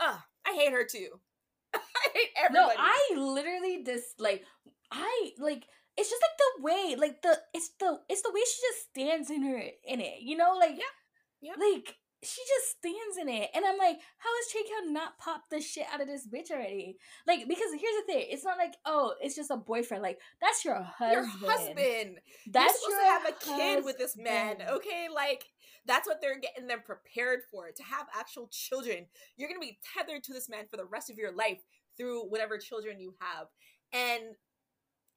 Ugh, 0.00 0.20
I 0.46 0.54
hate 0.54 0.72
her 0.72 0.84
too. 0.84 1.08
I 1.74 1.80
hate 2.14 2.28
everybody. 2.36 2.74
No, 2.76 2.82
I 2.82 3.14
literally 3.16 3.82
just 3.84 4.20
like 4.20 4.44
I 4.90 5.30
like 5.38 5.64
it's 5.96 6.10
just 6.10 6.22
like 6.22 6.38
the 6.38 6.62
way 6.62 6.96
like 6.98 7.22
the 7.22 7.38
it's 7.54 7.70
the 7.80 7.98
it's 8.08 8.22
the 8.22 8.32
way 8.32 8.40
she 8.40 8.60
just 8.68 8.90
stands 8.90 9.30
in 9.30 9.42
her 9.42 9.62
in 9.84 10.00
it. 10.00 10.20
You 10.20 10.36
know, 10.36 10.56
like 10.58 10.76
yeah, 10.76 11.50
yeah. 11.50 11.52
like 11.58 11.96
she 12.22 12.40
just 12.48 12.78
stands 12.78 13.18
in 13.20 13.28
it, 13.28 13.50
and 13.54 13.64
I'm 13.64 13.78
like, 13.78 13.98
how 14.18 14.30
has 14.30 14.52
Chae 14.52 14.92
not 14.92 15.18
popped 15.18 15.50
the 15.50 15.60
shit 15.60 15.86
out 15.92 16.00
of 16.00 16.08
this 16.08 16.26
bitch 16.26 16.50
already? 16.50 16.96
Like, 17.26 17.46
because 17.46 17.70
here's 17.70 18.06
the 18.06 18.12
thing, 18.12 18.26
it's 18.30 18.44
not 18.44 18.58
like, 18.58 18.74
oh, 18.84 19.14
it's 19.20 19.36
just 19.36 19.50
a 19.50 19.56
boyfriend. 19.56 20.02
Like, 20.02 20.18
that's 20.40 20.64
your 20.64 20.82
husband. 20.82 21.12
Your 21.12 21.50
husband. 21.50 22.18
That's 22.50 22.80
You're 22.88 22.98
supposed 22.98 23.00
to 23.00 23.06
have 23.06 23.26
a 23.26 23.32
kid 23.32 23.62
husband. 23.62 23.84
with 23.84 23.98
this 23.98 24.16
man. 24.16 24.56
Okay, 24.68 25.06
like 25.14 25.44
that's 25.86 26.08
what 26.08 26.20
they're 26.20 26.40
getting 26.40 26.66
them 26.66 26.80
prepared 26.84 27.40
for 27.50 27.70
to 27.70 27.82
have 27.82 28.06
actual 28.18 28.48
children. 28.50 29.06
You're 29.36 29.48
to 29.48 29.60
be 29.60 29.78
tethered 29.94 30.24
to 30.24 30.32
this 30.32 30.48
man 30.48 30.64
for 30.70 30.76
the 30.76 30.84
rest 30.84 31.10
of 31.10 31.18
your 31.18 31.32
life 31.32 31.62
through 31.96 32.28
whatever 32.28 32.58
children 32.58 32.98
you 32.98 33.14
have. 33.20 33.46
And 33.92 34.34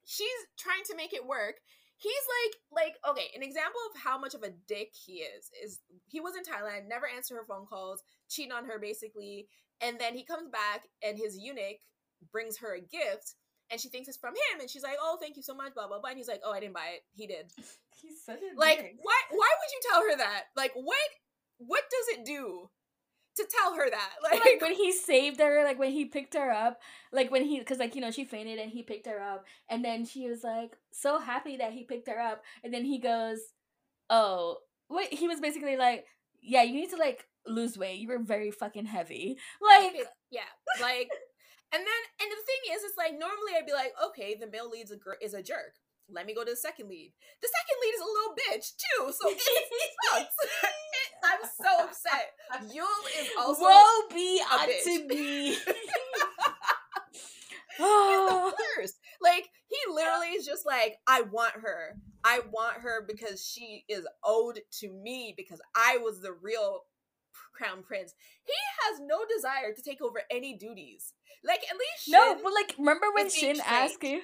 she's 0.10 0.42
trying 0.58 0.84
to 0.90 0.96
make 0.96 1.14
it 1.14 1.26
work. 1.26 1.62
He's 1.98 2.26
like 2.42 2.84
like 2.84 2.96
okay, 3.08 3.30
an 3.36 3.44
example 3.44 3.80
of 3.94 4.02
how 4.02 4.18
much 4.18 4.34
of 4.34 4.42
a 4.42 4.56
dick 4.68 4.92
he 4.94 5.22
is 5.22 5.52
is 5.64 5.80
he 6.08 6.20
was 6.20 6.34
in 6.36 6.44
Thailand, 6.44 6.90
never 6.90 7.06
answered 7.08 7.36
her 7.36 7.46
phone 7.46 7.68
calls, 7.68 8.02
cheating 8.30 8.52
on 8.52 8.66
her 8.66 8.80
basically, 8.80 9.48
and 9.82 10.00
then 10.00 10.16
he 10.16 10.24
comes 10.24 10.50
back 10.50 10.88
and 11.04 11.18
his 11.18 11.38
eunuch 11.38 11.78
brings 12.32 12.58
her 12.58 12.76
a 12.76 12.82
gift 12.82 13.36
and 13.72 13.80
she 13.80 13.90
thinks 13.90 14.08
it's 14.08 14.18
from 14.18 14.34
him 14.34 14.60
and 14.60 14.70
she's 14.70 14.84
like 14.84 14.98
oh 15.00 15.18
thank 15.22 15.38
you 15.38 15.44
so 15.44 15.56
much 15.56 15.74
blah 15.74 15.88
blah 15.88 16.00
blah 16.00 16.10
and 16.10 16.18
he's 16.18 16.28
like 16.28 16.42
oh 16.46 16.52
i 16.52 16.60
didn't 16.60 16.74
buy 16.74 16.88
it 16.96 17.02
he 17.14 17.28
did 17.28 17.46
he's 18.02 18.22
such 18.26 18.40
a 18.40 18.60
like 18.60 18.78
dick. 18.78 18.96
why 19.02 19.16
why 19.32 19.48
would 19.48 19.72
you 19.72 19.80
tell 19.90 20.02
her 20.02 20.18
that 20.18 20.44
like 20.58 20.74
what 20.76 20.98
what 21.60 21.84
does 21.90 22.18
it 22.18 22.26
do 22.26 22.70
to 23.40 23.48
tell 23.50 23.76
her 23.76 23.90
that 23.90 24.12
like, 24.24 24.44
like 24.46 24.62
when 24.62 24.74
he 24.74 24.92
saved 24.92 25.40
her 25.40 25.64
like 25.64 25.80
when 25.80 25.92
he 25.92 26.06
picked 26.06 26.36
her 26.36 26.52
up 26.52 26.80
like 27.12 27.32
when 27.32 27.44
he 27.44 27.60
because 27.60 27.80
like 27.80 27.96
you 27.96 28.02
know 28.02 28.12
she 28.12 28.26
fainted 28.26 28.60
and 28.60 28.72
he 28.72 28.84
picked 28.84 29.08
her 29.08 29.20
up 29.20 29.46
and 29.70 29.84
then 29.84 30.06
she 30.06 30.28
was 30.30 30.44
like 30.44 30.78
so 30.92 31.20
happy 31.20 31.58
that 31.58 31.74
he 31.74 31.84
picked 31.84 32.08
her 32.08 32.20
up 32.20 32.44
and 32.64 32.74
then 32.74 32.86
he 32.86 33.00
goes 33.00 33.40
oh 34.10 34.58
what 34.88 35.08
he 35.08 35.28
was 35.28 35.40
basically 35.40 35.78
like 35.78 36.06
yeah 36.42 36.64
you 36.64 36.74
need 36.74 36.90
to 36.90 36.98
like 36.98 37.26
lose 37.48 37.78
weight 37.78 38.00
you 38.00 38.08
were 38.08 38.20
very 38.20 38.52
fucking 38.52 38.86
heavy 38.86 39.38
like 39.62 40.08
yeah 40.30 40.42
like 40.82 41.10
and 41.72 41.82
then, 41.82 42.02
and 42.22 42.32
the 42.32 42.46
thing 42.46 42.76
is, 42.76 42.84
it's 42.84 42.98
like 42.98 43.14
normally 43.14 43.54
I'd 43.56 43.66
be 43.66 43.74
like, 43.74 43.94
okay, 44.10 44.36
the 44.36 44.50
male 44.50 44.70
lead 44.70 44.90
is 45.22 45.34
a 45.34 45.44
jerk. 45.44 45.78
Let 46.12 46.26
me 46.26 46.34
go 46.34 46.44
to 46.44 46.52
the 46.52 46.58
second 46.58 46.90
lead. 46.90 47.14
The 47.42 47.48
second 47.48 47.78
lead 47.82 47.94
is 47.96 48.02
a 48.02 48.06
little 48.06 48.34
bitch 48.36 48.74
too, 48.78 49.12
so 49.12 49.30
it 49.30 49.40
sucks. 50.10 50.36
I'm 51.24 51.44
so 51.44 51.86
upset. 51.86 52.34
Yul 52.76 53.22
is 53.22 53.30
also 53.38 53.62
woe 53.64 54.02
be 54.14 54.42
unto 54.52 55.08
me. 55.08 55.50
He's 57.80 57.86
the 57.86 58.54
worst. 58.78 59.00
Like 59.22 59.50
he 59.68 59.78
literally 59.94 60.28
is 60.30 60.46
just 60.46 60.66
like, 60.66 60.98
I 61.08 61.22
want 61.22 61.54
her. 61.56 61.96
I 62.24 62.42
want 62.52 62.78
her 62.82 63.06
because 63.08 63.46
she 63.46 63.86
is 63.88 64.06
owed 64.24 64.60
to 64.80 64.92
me 64.92 65.34
because 65.36 65.62
I 65.76 65.98
was 65.98 66.22
the 66.22 66.34
real 66.34 66.82
crown 67.56 67.84
prince. 67.84 68.14
He 68.44 68.54
has 68.84 69.00
no 69.06 69.20
desire 69.34 69.74
to 69.74 69.82
take 69.82 70.02
over 70.02 70.22
any 70.30 70.58
duties. 70.58 71.14
Like 71.44 71.62
at 71.70 71.78
least 71.78 72.06
Shin 72.06 72.14
no, 72.14 72.36
but 72.44 72.54
like 72.54 72.76
remember 72.78 73.08
when 73.14 73.30
Shin 73.30 73.60
asked 73.66 74.04
him. 74.04 74.22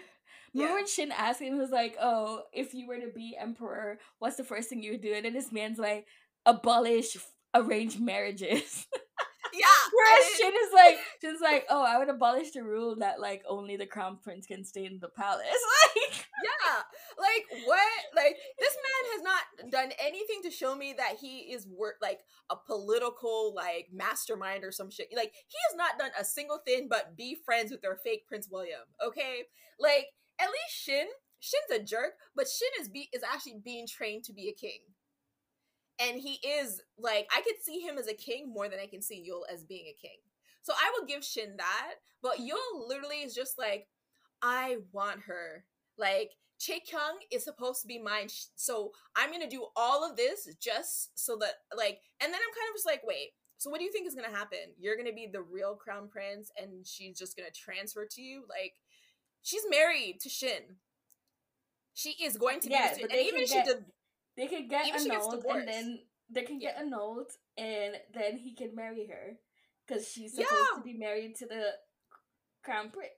Remember 0.55 0.71
yeah. 0.71 0.79
when 0.79 0.87
Shin 0.87 1.11
asked 1.11 1.41
him, 1.41 1.53
he 1.53 1.59
was 1.59 1.71
like, 1.71 1.97
"Oh, 2.01 2.43
if 2.53 2.73
you 2.73 2.87
were 2.87 2.97
to 2.97 3.11
be 3.13 3.35
emperor, 3.39 3.99
what's 4.19 4.37
the 4.37 4.43
first 4.43 4.69
thing 4.69 4.81
you 4.81 4.91
would 4.91 5.01
do?" 5.01 5.13
And 5.13 5.25
then 5.25 5.33
this 5.33 5.51
man's 5.51 5.77
like, 5.77 6.07
"Abolish 6.45 7.17
arranged 7.53 7.99
marriages." 7.99 8.87
yeah. 9.53 9.67
Whereas 9.93 10.25
Shin 10.37 10.53
is 10.53 10.73
like, 10.73 10.97
she's 11.21 11.41
like, 11.41 11.65
oh, 11.69 11.83
I 11.83 11.97
would 11.97 12.09
abolish 12.09 12.51
the 12.51 12.63
rule 12.63 12.95
that 12.97 13.19
like 13.19 13.43
only 13.47 13.75
the 13.75 13.85
crown 13.85 14.17
prince 14.21 14.45
can 14.45 14.63
stay 14.63 14.85
in 14.85 14.99
the 14.99 15.09
palace. 15.09 15.45
Like, 15.95 16.25
yeah, 16.43 16.81
like 17.17 17.65
what? 17.65 17.87
Like 18.15 18.35
this 18.59 18.75
man 18.85 19.11
has 19.13 19.23
not 19.23 19.71
done 19.71 19.91
anything 19.99 20.41
to 20.43 20.51
show 20.51 20.75
me 20.75 20.93
that 20.97 21.15
he 21.21 21.53
is 21.53 21.67
worth 21.67 21.95
like 22.01 22.19
a 22.49 22.55
political 22.55 23.53
like 23.55 23.87
mastermind 23.93 24.63
or 24.63 24.71
some 24.71 24.91
shit. 24.91 25.07
Like 25.15 25.33
he 25.33 25.57
has 25.69 25.77
not 25.77 25.97
done 25.97 26.11
a 26.19 26.25
single 26.25 26.59
thing 26.65 26.87
but 26.89 27.15
be 27.15 27.37
friends 27.45 27.71
with 27.71 27.81
their 27.81 27.95
fake 27.95 28.27
Prince 28.27 28.49
William. 28.51 28.81
Okay, 29.05 29.43
like 29.79 30.07
at 30.39 30.47
least 30.47 30.83
Shin. 30.83 31.07
Shin's 31.39 31.81
a 31.81 31.83
jerk, 31.83 32.13
but 32.35 32.47
Shin 32.47 32.69
is 32.81 32.89
be 32.89 33.09
is 33.13 33.21
actually 33.23 33.61
being 33.63 33.87
trained 33.87 34.23
to 34.25 34.33
be 34.33 34.49
a 34.49 34.53
king 34.53 34.79
and 35.99 36.19
he 36.19 36.33
is 36.45 36.81
like 36.97 37.27
I 37.35 37.41
could 37.41 37.61
see 37.61 37.79
him 37.79 37.97
as 37.97 38.07
a 38.07 38.13
king 38.13 38.51
more 38.53 38.67
than 38.67 38.79
I 38.79 38.87
can 38.87 39.01
see 39.01 39.27
Yul 39.29 39.41
as 39.53 39.63
being 39.63 39.85
a 39.87 39.99
king. 39.99 40.17
So 40.61 40.73
I 40.73 40.91
will 40.97 41.05
give 41.05 41.23
Shin 41.23 41.55
that, 41.57 41.93
but 42.21 42.37
mm-hmm. 42.37 42.49
Yul 42.49 42.87
literally 42.87 43.17
is 43.17 43.33
just 43.33 43.57
like 43.57 43.87
I 44.41 44.77
want 44.91 45.21
her. 45.27 45.65
Like 45.97 46.31
Chae-kyung 46.59 47.19
is 47.31 47.43
supposed 47.43 47.81
to 47.81 47.87
be 47.87 47.99
mine, 47.99 48.27
so 48.55 48.91
I'm 49.15 49.31
gonna 49.31 49.49
do 49.49 49.67
all 49.75 50.09
of 50.09 50.17
this 50.17 50.47
just 50.61 51.17
so 51.17 51.37
that 51.37 51.53
like, 51.75 51.99
and 52.21 52.33
then 52.33 52.39
I'm 52.41 52.53
kind 52.53 52.69
of 52.69 52.75
just 52.75 52.85
like, 52.85 53.01
wait. 53.05 53.31
So 53.57 53.69
what 53.69 53.79
do 53.79 53.85
you 53.85 53.91
think 53.91 54.07
is 54.07 54.15
gonna 54.15 54.35
happen? 54.35 54.75
You're 54.77 54.97
gonna 54.97 55.13
be 55.13 55.29
the 55.31 55.41
real 55.41 55.75
crown 55.75 56.09
prince, 56.09 56.51
and 56.61 56.85
she's 56.85 57.17
just 57.17 57.37
gonna 57.37 57.51
transfer 57.51 58.05
to 58.09 58.21
you? 58.21 58.43
Like, 58.49 58.73
she's 59.45 59.63
married 59.69 60.19
to 60.21 60.29
Shin. 60.29 60.77
She 61.93 62.09
is 62.21 62.35
going 62.35 62.59
to 62.59 62.67
be, 62.67 62.73
yeah, 62.73 62.93
and 62.99 63.11
even 63.13 63.41
if 63.41 63.49
get- 63.49 63.65
she 63.65 63.71
did 63.71 63.85
they 64.37 64.47
could 64.47 64.69
get 64.69 64.87
Even 64.87 65.11
annulled 65.11 65.45
and 65.45 65.67
then 65.67 65.99
they 66.29 66.41
can 66.41 66.59
get 66.59 66.75
yeah. 66.75 66.83
annulled 66.83 67.31
and 67.57 67.95
then 68.13 68.37
he 68.37 68.53
can 68.53 68.75
marry 68.75 69.07
her 69.07 69.37
because 69.87 70.09
she's 70.09 70.33
supposed 70.33 70.51
yeah. 70.51 70.77
to 70.77 70.83
be 70.83 70.93
married 70.93 71.35
to 71.37 71.45
the 71.45 71.69
crown 72.63 72.89
prince. 72.89 73.11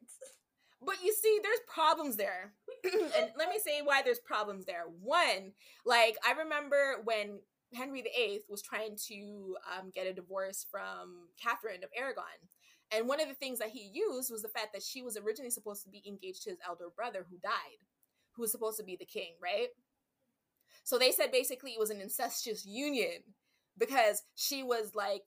But 0.86 0.98
you 1.04 1.12
see, 1.12 1.40
there's 1.42 1.60
problems 1.68 2.18
there. 2.18 2.54
and 2.84 3.32
let 3.36 3.50
me 3.50 3.58
say 3.64 3.82
why 3.84 4.04
there's 4.04 4.20
problems 4.20 4.66
there. 4.66 4.84
One, 5.02 5.54
like 5.86 6.18
I 6.24 6.34
remember 6.34 7.02
when 7.04 7.40
Henry 7.74 8.04
VIII 8.04 8.42
was 8.48 8.62
trying 8.62 8.96
to 9.08 9.58
um, 9.76 9.90
get 9.94 10.06
a 10.06 10.14
divorce 10.14 10.68
from 10.70 11.30
Catherine 11.42 11.84
of 11.84 11.90
Aragon. 11.98 12.24
And 12.96 13.08
one 13.08 13.22
of 13.22 13.28
the 13.28 13.34
things 13.34 13.60
that 13.60 13.70
he 13.70 13.92
used 13.94 14.32
was 14.32 14.42
the 14.42 14.48
fact 14.50 14.74
that 14.74 14.84
she 14.84 15.02
was 15.02 15.18
originally 15.18 15.52
supposed 15.52 15.84
to 15.84 15.90
be 15.90 16.04
engaged 16.08 16.44
to 16.44 16.52
his 16.52 16.60
elder 16.68 16.88
brother 16.96 17.26
who 17.30 17.38
died, 17.38 17.80
who 18.36 18.44
was 18.44 18.52
supposed 18.52 18.78
to 18.78 18.84
be 18.84 18.96
the 18.96 19.06
king, 19.06 19.34
right? 19.42 19.68
So 20.84 20.98
they 20.98 21.12
said 21.12 21.32
basically 21.32 21.72
it 21.72 21.80
was 21.80 21.90
an 21.90 22.00
incestuous 22.00 22.66
union 22.66 23.24
because 23.78 24.24
she 24.36 24.64
was 24.64 24.92
like, 24.96 25.24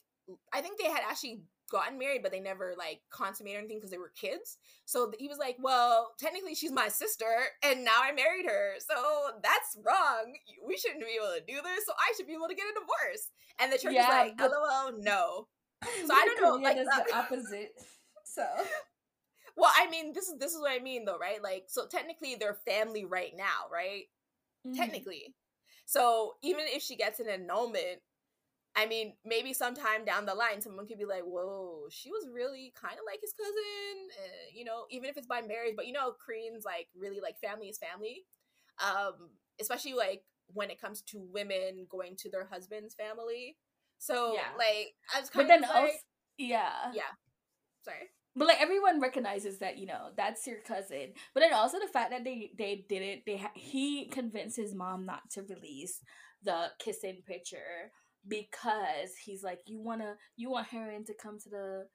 I 0.52 0.60
think 0.62 0.78
they 0.78 0.88
had 0.88 1.02
actually 1.08 1.42
gotten 1.70 1.98
married, 1.98 2.22
but 2.22 2.32
they 2.32 2.40
never 2.40 2.74
like 2.76 3.00
consummated 3.10 3.58
anything 3.58 3.78
because 3.78 3.90
they 3.90 3.98
were 3.98 4.12
kids. 4.20 4.58
So 4.84 5.12
he 5.18 5.28
was 5.28 5.38
like, 5.38 5.56
well, 5.60 6.12
technically 6.18 6.54
she's 6.54 6.72
my 6.72 6.88
sister, 6.88 7.26
and 7.62 7.84
now 7.84 8.00
I 8.02 8.12
married 8.12 8.46
her. 8.46 8.74
So 8.78 8.94
that's 9.42 9.76
wrong. 9.84 10.34
We 10.66 10.76
shouldn't 10.76 11.00
be 11.00 11.16
able 11.16 11.34
to 11.34 11.44
do 11.46 11.60
this. 11.62 11.86
So 11.86 11.92
I 11.92 12.12
should 12.16 12.26
be 12.26 12.34
able 12.34 12.48
to 12.48 12.54
get 12.54 12.66
a 12.66 12.74
divorce. 12.74 13.28
And 13.58 13.72
the 13.72 13.78
church 13.78 13.94
yeah, 13.94 14.24
is 14.24 14.32
like, 14.38 14.50
lol, 14.50 14.92
no. 14.98 15.46
So 16.06 16.14
I 16.14 16.24
don't 16.26 16.42
know. 16.42 16.62
Like 16.62 16.76
the 16.76 17.06
opposite. 17.14 17.72
So. 18.24 18.44
Well, 19.56 19.70
I 19.76 19.90
mean, 19.90 20.12
this 20.12 20.28
is 20.28 20.38
this 20.38 20.52
is 20.52 20.60
what 20.60 20.72
I 20.72 20.82
mean, 20.82 21.04
though, 21.04 21.18
right? 21.18 21.42
Like, 21.42 21.64
so 21.68 21.86
technically, 21.86 22.34
they're 22.34 22.54
family 22.54 23.04
right 23.04 23.32
now, 23.36 23.68
right? 23.72 24.04
Mm-hmm. 24.66 24.74
Technically, 24.74 25.34
so 25.86 26.34
even 26.42 26.64
if 26.66 26.82
she 26.82 26.96
gets 26.96 27.18
an 27.18 27.28
annulment, 27.28 28.00
I 28.76 28.86
mean, 28.86 29.14
maybe 29.24 29.52
sometime 29.52 30.04
down 30.04 30.26
the 30.26 30.34
line, 30.34 30.60
someone 30.60 30.86
could 30.86 30.98
be 30.98 31.04
like, 31.04 31.24
"Whoa, 31.24 31.88
she 31.90 32.10
was 32.10 32.28
really 32.32 32.72
kind 32.80 32.94
of 32.94 33.04
like 33.06 33.20
his 33.20 33.32
cousin," 33.32 34.08
uh, 34.22 34.46
you 34.54 34.64
know, 34.64 34.84
even 34.90 35.10
if 35.10 35.16
it's 35.16 35.26
by 35.26 35.42
marriage. 35.42 35.74
But 35.76 35.86
you 35.86 35.92
know, 35.92 36.12
Koreans 36.24 36.64
like 36.64 36.88
really 36.96 37.20
like 37.20 37.40
family 37.40 37.68
is 37.68 37.78
family, 37.78 38.24
um, 38.78 39.30
especially 39.60 39.94
like 39.94 40.22
when 40.52 40.70
it 40.70 40.80
comes 40.80 41.02
to 41.02 41.20
women 41.32 41.86
going 41.90 42.16
to 42.18 42.30
their 42.30 42.46
husband's 42.46 42.94
family. 42.94 43.56
So 44.00 44.32
yeah. 44.34 44.48
like, 44.56 44.94
I 45.14 45.20
was 45.20 45.28
kind 45.30 45.46
but 45.46 45.54
of 45.54 45.60
then 45.60 45.60
like, 45.62 45.82
also, 45.82 45.94
yeah, 46.38 46.72
yeah. 46.94 47.12
Sorry. 47.84 48.08
But 48.34 48.48
like 48.48 48.60
everyone 48.60 49.00
recognizes 49.00 49.58
that 49.58 49.76
you 49.76 49.86
know 49.86 50.08
that's 50.16 50.46
your 50.46 50.58
cousin. 50.66 51.12
But 51.34 51.40
then 51.40 51.52
also 51.52 51.78
the 51.78 51.92
fact 51.92 52.10
that 52.10 52.24
they 52.24 52.52
they 52.56 52.86
did 52.88 53.02
it 53.02 53.22
they 53.26 53.36
ha- 53.36 53.52
he 53.54 54.06
convinced 54.06 54.56
his 54.56 54.74
mom 54.74 55.04
not 55.04 55.22
to 55.32 55.42
release 55.42 56.00
the 56.42 56.68
kissing 56.78 57.22
picture 57.26 57.92
because 58.26 59.10
he's 59.22 59.42
like 59.42 59.60
you 59.66 59.80
want 59.82 60.00
to 60.00 60.14
you 60.36 60.50
want 60.50 60.68
Haerin 60.68 61.04
to 61.06 61.14
come 61.20 61.38
to 61.40 61.50
the 61.50 61.86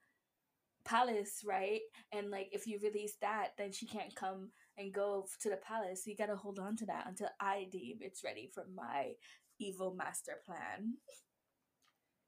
palace 0.84 1.42
right? 1.44 1.80
And 2.12 2.30
like 2.30 2.50
if 2.52 2.66
you 2.66 2.78
release 2.82 3.16
that 3.22 3.48
then 3.58 3.72
she 3.72 3.86
can't 3.86 4.14
come 4.14 4.50
and 4.78 4.92
go 4.92 5.26
to 5.40 5.50
the 5.50 5.56
palace. 5.56 6.04
So 6.04 6.10
you 6.10 6.16
gotta 6.16 6.36
hold 6.36 6.60
on 6.60 6.76
to 6.76 6.86
that 6.86 7.06
until 7.08 7.28
i 7.40 7.66
deem 7.72 7.96
it's 8.00 8.22
ready 8.22 8.50
for 8.54 8.64
my 8.74 9.12
evil 9.58 9.94
master 9.96 10.34
plan 10.44 10.94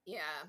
yeah 0.08 0.48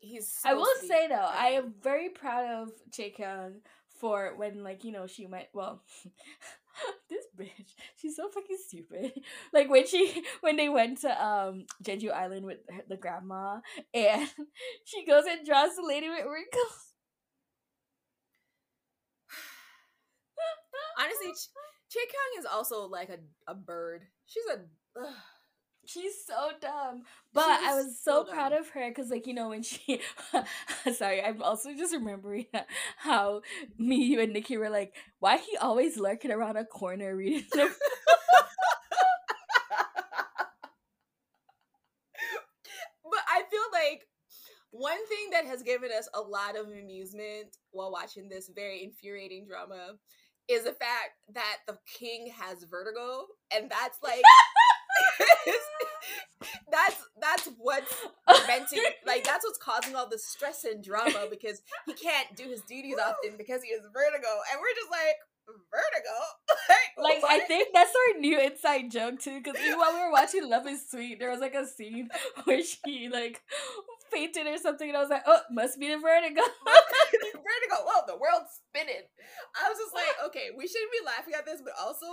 he's. 0.00 0.40
I 0.44 0.54
will 0.54 0.66
say 0.86 1.08
though, 1.08 1.28
I 1.30 1.50
am 1.50 1.74
very 1.82 2.08
proud 2.08 2.62
of 2.62 2.70
Chae-kyung 2.90 3.60
for 4.00 4.34
when 4.36 4.64
like 4.64 4.84
you 4.84 4.92
know 4.92 5.06
she 5.06 5.26
went 5.26 5.48
well. 5.52 5.82
this 7.10 7.26
bitch, 7.38 7.74
she's 7.96 8.16
so 8.16 8.28
fucking 8.28 8.58
stupid. 8.66 9.12
Like 9.52 9.68
when 9.70 9.86
she 9.86 10.24
when 10.40 10.56
they 10.56 10.68
went 10.68 11.00
to 11.02 11.24
um 11.24 11.66
Jeju 11.84 12.12
Island 12.12 12.46
with 12.46 12.58
her, 12.68 12.82
the 12.88 12.96
grandma, 12.96 13.60
and 13.94 14.28
she 14.84 15.04
goes 15.06 15.24
and 15.28 15.46
draws 15.46 15.76
the 15.76 15.82
lady 15.86 16.08
with 16.08 16.24
wrinkles. 16.24 16.94
Honestly, 20.98 21.32
Ch- 21.32 21.50
is 22.38 22.46
also 22.46 22.86
like 22.86 23.10
a 23.10 23.18
a 23.50 23.54
bird. 23.54 24.02
She's 24.26 24.44
a. 24.50 24.60
Ugh 24.98 25.14
She's 25.92 26.14
so 26.24 26.50
dumb. 26.60 27.02
But 27.32 27.48
I 27.48 27.74
was 27.74 27.98
so, 28.00 28.24
so 28.24 28.32
proud 28.32 28.52
of 28.52 28.68
her 28.70 28.88
because, 28.88 29.10
like, 29.10 29.26
you 29.26 29.34
know, 29.34 29.48
when 29.48 29.62
she. 29.62 30.00
sorry, 30.94 31.20
I'm 31.22 31.42
also 31.42 31.74
just 31.74 31.92
remembering 31.92 32.46
how 32.96 33.42
me, 33.76 33.96
you, 33.96 34.20
and 34.20 34.32
Nicki 34.32 34.56
were 34.56 34.70
like, 34.70 34.94
why 35.18 35.38
he 35.38 35.56
always 35.56 35.98
lurking 35.98 36.30
around 36.30 36.56
a 36.56 36.64
corner 36.64 37.16
reading 37.16 37.44
the. 37.50 37.58
but 43.04 43.20
I 43.28 43.42
feel 43.50 43.60
like 43.72 44.06
one 44.70 45.04
thing 45.08 45.30
that 45.32 45.46
has 45.46 45.64
given 45.64 45.90
us 45.96 46.08
a 46.14 46.20
lot 46.20 46.56
of 46.56 46.66
amusement 46.66 47.56
while 47.72 47.90
watching 47.90 48.28
this 48.28 48.48
very 48.54 48.84
infuriating 48.84 49.46
drama 49.48 49.94
is 50.48 50.64
the 50.64 50.72
fact 50.72 51.14
that 51.34 51.58
the 51.66 51.78
king 51.98 52.32
has 52.36 52.64
vertigo, 52.64 53.26
and 53.52 53.70
that's 53.70 53.98
like 54.02 54.22
that's 56.72 56.96
that's 57.20 57.48
what's 57.58 57.94
preventing 58.26 58.80
like 59.06 59.24
that's 59.24 59.44
what's 59.44 59.58
causing 59.58 59.94
all 59.94 60.08
the 60.08 60.18
stress 60.18 60.64
and 60.64 60.82
drama 60.82 61.26
because 61.30 61.62
he 61.86 61.92
can't 61.92 62.34
do 62.36 62.44
his 62.44 62.62
duties 62.62 62.96
often 62.98 63.36
because 63.36 63.62
he 63.62 63.70
has 63.72 63.80
vertigo 63.92 64.32
and 64.50 64.60
we're 64.60 64.74
just 64.76 64.90
like 64.90 65.16
vertigo? 65.70 66.16
Like 67.00 67.24
i 67.24 67.40
think 67.40 67.68
that's 67.72 67.90
our 67.90 68.20
new 68.20 68.38
inside 68.38 68.90
joke 68.90 69.20
too 69.20 69.40
because 69.40 69.58
even 69.64 69.78
while 69.78 69.92
we 69.94 70.00
were 70.00 70.12
watching 70.12 70.48
love 70.48 70.66
is 70.66 70.84
sweet 70.90 71.18
there 71.18 71.30
was 71.30 71.40
like 71.40 71.54
a 71.54 71.66
scene 71.66 72.10
where 72.44 72.62
she 72.62 73.08
like 73.10 73.40
fainted 74.12 74.46
or 74.46 74.58
something 74.58 74.88
and 74.88 74.96
i 74.96 75.00
was 75.00 75.08
like 75.08 75.22
oh 75.26 75.40
must 75.50 75.80
be 75.80 75.88
the 75.88 75.96
vertigo. 75.96 76.42
Vertigo. 76.44 77.76
Whoa 77.86 78.04
the 78.06 78.20
world's 78.20 78.60
spinning. 78.68 79.06
I 79.56 79.68
was 79.70 79.78
just 79.78 79.94
like 79.94 80.28
okay 80.28 80.52
we 80.56 80.68
shouldn't 80.68 80.92
be 80.92 81.06
laughing 81.06 81.34
at 81.34 81.46
this 81.46 81.62
but 81.64 81.72
also 81.80 82.06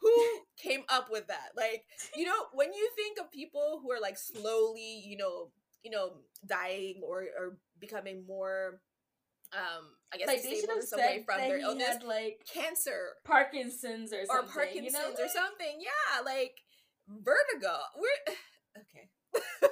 who 0.00 0.24
came 0.56 0.82
up 0.88 1.08
with 1.10 1.26
that? 1.28 1.50
Like, 1.56 1.84
you 2.16 2.24
know, 2.24 2.46
when 2.52 2.72
you 2.72 2.90
think 2.96 3.18
of 3.18 3.30
people 3.30 3.80
who 3.82 3.90
are 3.92 4.00
like 4.00 4.18
slowly, 4.18 5.02
you 5.04 5.16
know, 5.16 5.50
you 5.82 5.90
know, 5.90 6.12
dying 6.46 7.00
or 7.04 7.24
or 7.38 7.56
becoming 7.78 8.24
more 8.26 8.80
um 9.52 9.86
I 10.12 10.18
guess 10.18 10.28
like 10.28 10.42
they 10.42 10.60
should 10.60 10.70
have 10.70 10.84
said 10.84 11.24
from 11.24 11.38
their 11.38 11.58
illness 11.58 11.88
had, 11.88 12.02
like 12.02 12.40
cancer, 12.52 13.16
Parkinson's 13.24 14.12
or 14.12 14.24
something, 14.24 14.48
or 14.48 14.52
Parkinson's 14.52 14.84
you 14.84 14.92
know? 14.92 15.24
or 15.24 15.28
something. 15.28 15.80
Yeah, 15.80 16.24
like 16.24 16.56
vertigo. 17.08 17.76
We're 17.96 18.34
okay. 18.78 19.08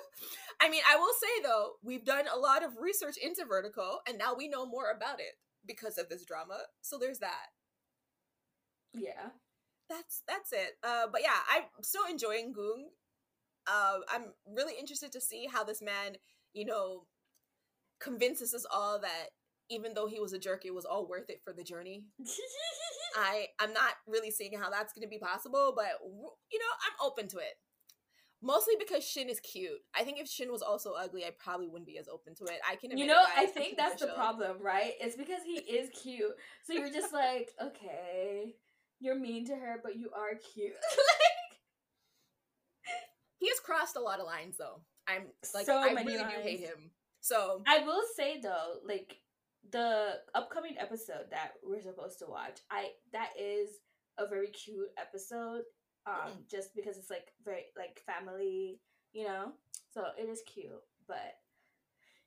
I 0.60 0.68
mean, 0.68 0.82
I 0.90 0.96
will 0.96 1.12
say 1.20 1.42
though, 1.42 1.72
we've 1.84 2.04
done 2.04 2.24
a 2.32 2.38
lot 2.38 2.64
of 2.64 2.72
research 2.80 3.16
into 3.22 3.44
vertigo 3.44 3.98
and 4.08 4.18
now 4.18 4.34
we 4.36 4.48
know 4.48 4.66
more 4.66 4.90
about 4.90 5.20
it 5.20 5.38
because 5.64 5.98
of 5.98 6.08
this 6.08 6.24
drama. 6.24 6.58
So 6.82 6.98
there's 6.98 7.20
that. 7.20 7.46
Yeah 8.94 9.30
that's 9.88 10.22
that's 10.28 10.52
it. 10.52 10.76
Uh, 10.82 11.06
but 11.10 11.22
yeah, 11.22 11.38
I'm 11.50 11.64
still 11.82 12.02
enjoying 12.10 12.52
Goong. 12.52 12.86
Uh, 13.66 13.98
I'm 14.10 14.32
really 14.46 14.74
interested 14.78 15.12
to 15.12 15.20
see 15.20 15.46
how 15.52 15.64
this 15.64 15.82
man, 15.82 16.16
you 16.52 16.64
know, 16.64 17.06
convinces 18.00 18.54
us 18.54 18.66
all 18.72 19.00
that 19.00 19.28
even 19.70 19.92
though 19.94 20.06
he 20.06 20.20
was 20.20 20.32
a 20.32 20.38
jerk, 20.38 20.64
it 20.64 20.74
was 20.74 20.84
all 20.84 21.06
worth 21.06 21.28
it 21.28 21.42
for 21.44 21.52
the 21.52 21.64
journey. 21.64 22.04
I 23.16 23.46
I'm 23.58 23.72
not 23.72 23.94
really 24.06 24.30
seeing 24.30 24.58
how 24.58 24.70
that's 24.70 24.92
going 24.92 25.02
to 25.02 25.08
be 25.08 25.18
possible, 25.18 25.72
but 25.74 26.00
you 26.52 26.58
know, 26.58 26.72
I'm 26.86 27.06
open 27.06 27.28
to 27.28 27.38
it. 27.38 27.54
Mostly 28.40 28.74
because 28.78 29.04
Shin 29.04 29.28
is 29.28 29.40
cute. 29.40 29.80
I 29.98 30.04
think 30.04 30.20
if 30.20 30.28
Shin 30.28 30.52
was 30.52 30.62
also 30.62 30.92
ugly, 30.92 31.24
I 31.24 31.30
probably 31.36 31.66
wouldn't 31.66 31.88
be 31.88 31.98
as 31.98 32.06
open 32.06 32.36
to 32.36 32.44
it. 32.44 32.60
I 32.70 32.76
can, 32.76 32.96
you 32.96 33.06
know, 33.06 33.20
I 33.36 33.46
think 33.46 33.76
that's 33.76 34.00
the 34.00 34.08
problem, 34.08 34.58
right? 34.62 34.92
It's 35.00 35.16
because 35.16 35.42
he 35.44 35.54
is 35.54 35.90
cute, 35.90 36.30
so 36.64 36.72
you're 36.72 36.92
just 36.92 37.12
like, 37.12 37.50
okay, 37.60 38.54
you're 39.00 39.18
mean 39.18 39.46
to 39.46 39.54
her, 39.54 39.80
but 39.82 39.96
you 39.96 40.10
are 40.16 40.30
cute. 40.54 40.72
like, 40.72 41.58
he 43.38 43.48
has 43.48 43.60
crossed 43.60 43.96
a 43.96 44.00
lot 44.00 44.20
of 44.20 44.26
lines, 44.26 44.56
though. 44.58 44.80
I'm 45.06 45.26
like, 45.54 45.66
so 45.66 45.78
I 45.78 45.92
really 45.92 46.18
lines. 46.18 46.34
do 46.36 46.42
hate 46.42 46.60
him. 46.60 46.90
So 47.20 47.62
I 47.66 47.84
will 47.84 48.02
say 48.16 48.40
though, 48.40 48.74
like 48.86 49.16
the 49.70 50.14
upcoming 50.34 50.76
episode 50.78 51.30
that 51.30 51.52
we're 51.64 51.82
supposed 51.82 52.18
to 52.20 52.26
watch, 52.26 52.60
I 52.70 52.90
that 53.12 53.30
is 53.40 53.70
a 54.18 54.26
very 54.26 54.48
cute 54.48 54.90
episode 54.98 55.62
um 56.06 56.32
mm. 56.32 56.50
just 56.50 56.74
because 56.74 56.96
it's 56.96 57.10
like 57.10 57.28
very 57.44 57.66
like 57.76 58.00
family 58.06 58.80
you 59.12 59.24
know 59.24 59.52
so 59.92 60.04
it 60.18 60.28
is 60.28 60.42
cute 60.46 60.70
but 61.06 61.36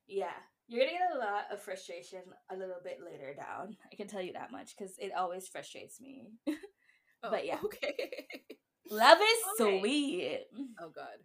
yeah 0.07 0.37
you're 0.71 0.85
gonna 0.85 0.97
get 0.97 1.15
a 1.15 1.19
lot 1.19 1.45
of 1.51 1.61
frustration 1.61 2.21
a 2.49 2.55
little 2.55 2.79
bit 2.83 2.99
later 3.03 3.33
down 3.35 3.75
i 3.91 3.95
can 3.95 4.07
tell 4.07 4.21
you 4.21 4.33
that 4.33 4.51
much 4.51 4.75
because 4.77 4.95
it 4.97 5.11
always 5.15 5.47
frustrates 5.47 5.99
me 5.99 6.31
oh, 7.23 7.29
but 7.29 7.45
yeah 7.45 7.57
okay 7.63 7.95
love 8.89 9.17
is 9.17 9.61
okay. 9.61 9.79
sweet 9.79 10.39
oh 10.81 10.91
god 10.95 11.19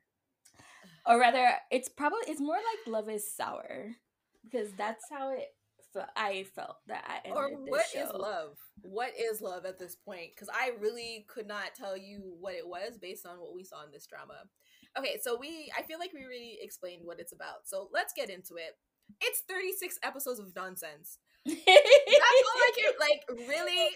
or 1.07 1.19
rather 1.19 1.53
it's 1.71 1.89
probably 1.89 2.19
it's 2.27 2.41
more 2.41 2.57
like 2.57 2.93
love 2.93 3.09
is 3.09 3.33
sour 3.33 3.95
because 4.45 4.73
that's 4.73 5.05
how 5.11 5.31
it 5.31 5.49
I 6.15 6.45
felt 6.55 6.77
that 6.89 7.05
I 7.25 7.31
or 7.31 7.51
what 7.51 7.87
is 7.95 8.11
love? 8.13 8.59
What 8.83 9.13
is 9.19 9.41
love 9.41 9.65
at 9.65 9.79
this 9.79 9.97
point? 9.97 10.31
Because 10.35 10.49
I 10.53 10.73
really 10.81 11.27
could 11.29 11.47
not 11.47 11.75
tell 11.75 11.97
you 11.97 12.35
what 12.41 12.55
it 12.55 12.67
was 12.67 12.99
based 13.01 13.27
on 13.27 13.39
what 13.39 13.55
we 13.55 13.65
saw 13.65 13.85
in 13.85 13.91
this 13.93 14.07
drama. 14.07 14.35
Okay, 14.99 15.19
so 15.23 15.37
we 15.39 15.71
I 15.77 15.83
feel 15.83 15.99
like 15.99 16.13
we 16.13 16.25
really 16.25 16.59
explained 16.61 17.03
what 17.05 17.21
it's 17.21 17.33
about. 17.33 17.67
So 17.67 17.89
let's 17.93 18.13
get 18.13 18.31
into 18.31 18.57
it. 18.57 18.77
It's 19.21 19.43
36 19.49 19.99
episodes 20.03 20.39
of 20.39 20.55
nonsense. 20.55 21.19
That's 21.47 21.57
all 21.57 21.65
I 21.65 22.73
can 22.75 22.93
like 22.99 23.49
really 23.49 23.91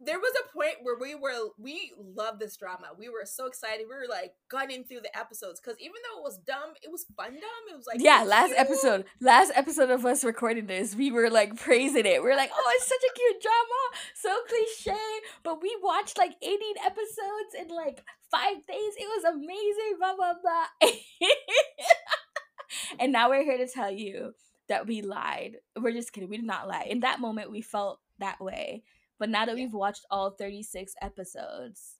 there 0.00 0.18
was 0.18 0.32
a 0.38 0.48
point 0.52 0.76
where 0.82 0.96
we 0.96 1.14
were 1.14 1.50
we 1.58 1.92
loved 1.98 2.38
this 2.38 2.56
drama. 2.56 2.88
We 2.96 3.08
were 3.08 3.24
so 3.24 3.46
excited. 3.46 3.86
We 3.88 3.96
were 3.96 4.06
like 4.08 4.34
gunning 4.48 4.84
through 4.84 5.00
the 5.00 5.18
episodes 5.18 5.60
because 5.60 5.76
even 5.80 5.96
though 6.04 6.20
it 6.20 6.24
was 6.24 6.38
dumb, 6.38 6.74
it 6.82 6.90
was 6.90 7.04
fun 7.16 7.32
dumb. 7.32 7.64
It 7.70 7.76
was 7.76 7.86
like 7.86 8.00
yeah. 8.00 8.22
Last 8.22 8.48
cute. 8.48 8.58
episode, 8.58 9.06
last 9.20 9.52
episode 9.56 9.90
of 9.90 10.06
us 10.06 10.22
recording 10.22 10.66
this, 10.66 10.94
we 10.94 11.10
were 11.10 11.30
like 11.30 11.56
praising 11.56 12.06
it. 12.06 12.22
We 12.22 12.30
are 12.30 12.36
like, 12.36 12.52
oh, 12.54 12.72
it's 12.76 12.86
such 12.86 12.96
a 12.96 13.12
cute 13.14 13.42
drama, 13.42 13.90
so 14.14 14.38
cliche. 14.48 15.00
But 15.42 15.60
we 15.62 15.76
watched 15.82 16.16
like 16.16 16.36
18 16.42 16.58
episodes 16.86 17.54
in 17.58 17.66
like 17.74 18.04
five 18.30 18.64
days. 18.68 18.94
It 18.98 19.08
was 19.08 19.24
amazing. 19.34 19.98
Blah 19.98 20.14
blah 20.14 20.34
blah. 20.40 20.90
and 23.00 23.10
now 23.10 23.30
we're 23.30 23.42
here 23.42 23.58
to 23.58 23.66
tell 23.66 23.90
you 23.90 24.34
that 24.68 24.86
we 24.86 25.02
lied. 25.02 25.56
We're 25.80 25.92
just 25.92 26.12
kidding. 26.12 26.28
We 26.28 26.36
did 26.36 26.46
not 26.46 26.68
lie. 26.68 26.86
In 26.88 27.00
that 27.00 27.20
moment, 27.20 27.50
we 27.50 27.62
felt 27.62 28.00
that 28.18 28.40
way 28.40 28.82
but 29.18 29.28
now 29.28 29.44
that 29.44 29.56
yeah. 29.56 29.64
we've 29.64 29.74
watched 29.74 30.06
all 30.10 30.30
36 30.30 30.94
episodes, 31.02 31.96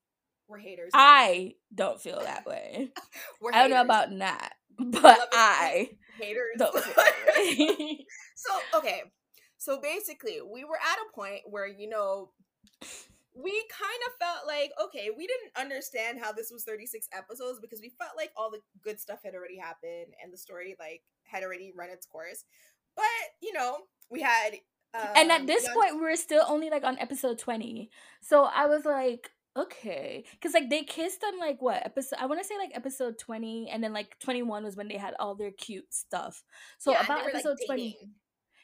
we're 0.47 0.59
haters. 0.59 0.91
I 0.95 1.55
don't 1.75 2.01
feel 2.01 2.21
that 2.21 2.47
way. 2.47 2.91
I 3.53 3.61
don't 3.61 3.71
know 3.71 3.81
about 3.81 4.13
Nat, 4.13 4.53
but 4.79 5.29
I 5.33 5.91
haters. 6.21 6.57
Don't 6.59 6.75
so 8.37 8.79
okay, 8.79 9.03
so 9.59 9.81
basically, 9.81 10.39
we 10.41 10.65
were 10.65 10.77
at 10.77 10.99
a 10.99 11.15
point 11.15 11.43
where 11.47 11.67
you 11.67 11.89
know 11.89 12.31
we 13.41 13.53
kind 13.71 14.01
of 14.09 14.13
felt 14.19 14.47
like 14.47 14.73
okay, 14.85 15.11
we 15.17 15.27
didn't 15.27 15.53
understand 15.57 16.19
how 16.21 16.33
this 16.33 16.51
was 16.51 16.65
36 16.65 17.09
episodes 17.13 17.61
because 17.61 17.81
we 17.81 17.91
felt 17.99 18.13
like 18.17 18.31
all 18.37 18.51
the 18.51 18.61
good 18.83 18.99
stuff 18.99 19.21
had 19.25 19.35
already 19.35 19.57
happened 19.57 20.13
and 20.23 20.33
the 20.33 20.39
story 20.39 20.77
like 20.79 21.03
had 21.25 21.43
already 21.45 21.73
run 21.77 21.91
its 21.91 22.07
course. 22.07 22.45
But 22.97 23.05
you 23.41 23.53
know, 23.53 23.77
we 24.11 24.23
had 24.23 24.55
um, 24.95 25.07
and 25.15 25.31
at 25.31 25.47
this 25.47 25.69
point, 25.69 26.01
we 26.01 26.07
are 26.07 26.17
still 26.17 26.45
only 26.49 26.71
like 26.71 26.85
on 26.85 26.99
episode 26.99 27.39
20. 27.39 27.91
So 28.23 28.45
I 28.45 28.67
was 28.67 28.85
like, 28.85 29.31
okay. 29.57 30.25
Because 30.33 30.55
like 30.55 30.71
they 30.71 30.83
kissed 30.83 31.23
on 31.25 31.39
like 31.39 31.61
what 31.61 31.85
episode? 31.85 32.19
I 32.19 32.27
want 32.27 32.41
to 32.41 32.47
say 32.47 32.57
like 32.57 32.71
episode 32.75 33.19
20. 33.19 33.69
And 33.71 33.85
then 33.85 33.93
like 33.93 34.19
21 34.21 34.65
was 34.65 34.77
when 34.77 34.89
they 34.89 34.97
had 34.97 35.15
all 35.21 35.35
their 35.35 35.51
cute 35.51 35.93
stuff. 35.93 36.43
So 36.79 36.93
yeah, 36.93 37.05
about 37.05 37.27
episode 37.27 37.59
like 37.61 37.67
20. 37.67 37.99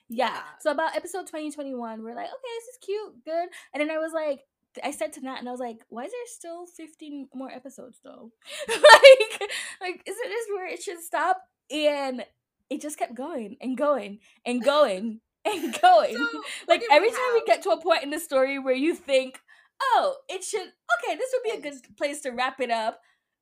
Yeah. 0.08 0.28
yeah. 0.28 0.40
So 0.60 0.70
about 0.70 0.96
episode 0.96 1.26
20, 1.26 1.52
we're 1.56 2.14
like, 2.14 2.26
okay, 2.26 2.54
this 2.56 2.68
is 2.72 2.78
cute, 2.82 3.24
good. 3.24 3.48
And 3.72 3.80
then 3.80 3.90
I 3.90 3.98
was 3.98 4.12
like, 4.12 4.40
I 4.82 4.90
said 4.90 5.12
to 5.14 5.20
Nat, 5.20 5.38
and 5.38 5.48
I 5.48 5.52
was 5.52 5.60
like, 5.60 5.84
"Why 5.88 6.04
is 6.04 6.10
there 6.10 6.20
still 6.26 6.66
fifteen 6.66 7.28
more 7.34 7.50
episodes, 7.50 8.00
though? 8.02 8.32
like, 8.68 9.50
like, 9.80 10.02
isn't 10.06 10.28
this 10.28 10.46
where 10.50 10.66
it 10.66 10.82
should 10.82 11.00
stop?" 11.00 11.42
And 11.70 12.24
it 12.70 12.80
just 12.80 12.98
kept 12.98 13.14
going 13.14 13.56
and 13.60 13.76
going 13.76 14.18
and 14.44 14.62
going 14.62 15.20
and 15.44 15.80
going. 15.80 16.16
So, 16.16 16.42
like 16.68 16.82
every 16.90 17.10
time 17.10 17.34
we 17.34 17.44
get 17.46 17.62
to 17.62 17.70
a 17.70 17.80
point 17.80 18.02
in 18.02 18.10
the 18.10 18.18
story 18.18 18.58
where 18.58 18.74
you 18.74 18.94
think, 18.94 19.40
oh, 19.82 20.16
it 20.28 20.42
should 20.42 20.60
okay, 20.60 21.16
this 21.16 21.30
would 21.32 21.42
be 21.50 21.58
a 21.58 21.70
good 21.70 21.96
place 21.96 22.20
to 22.22 22.30
wrap 22.30 22.60
it 22.60 22.70
up. 22.70 23.00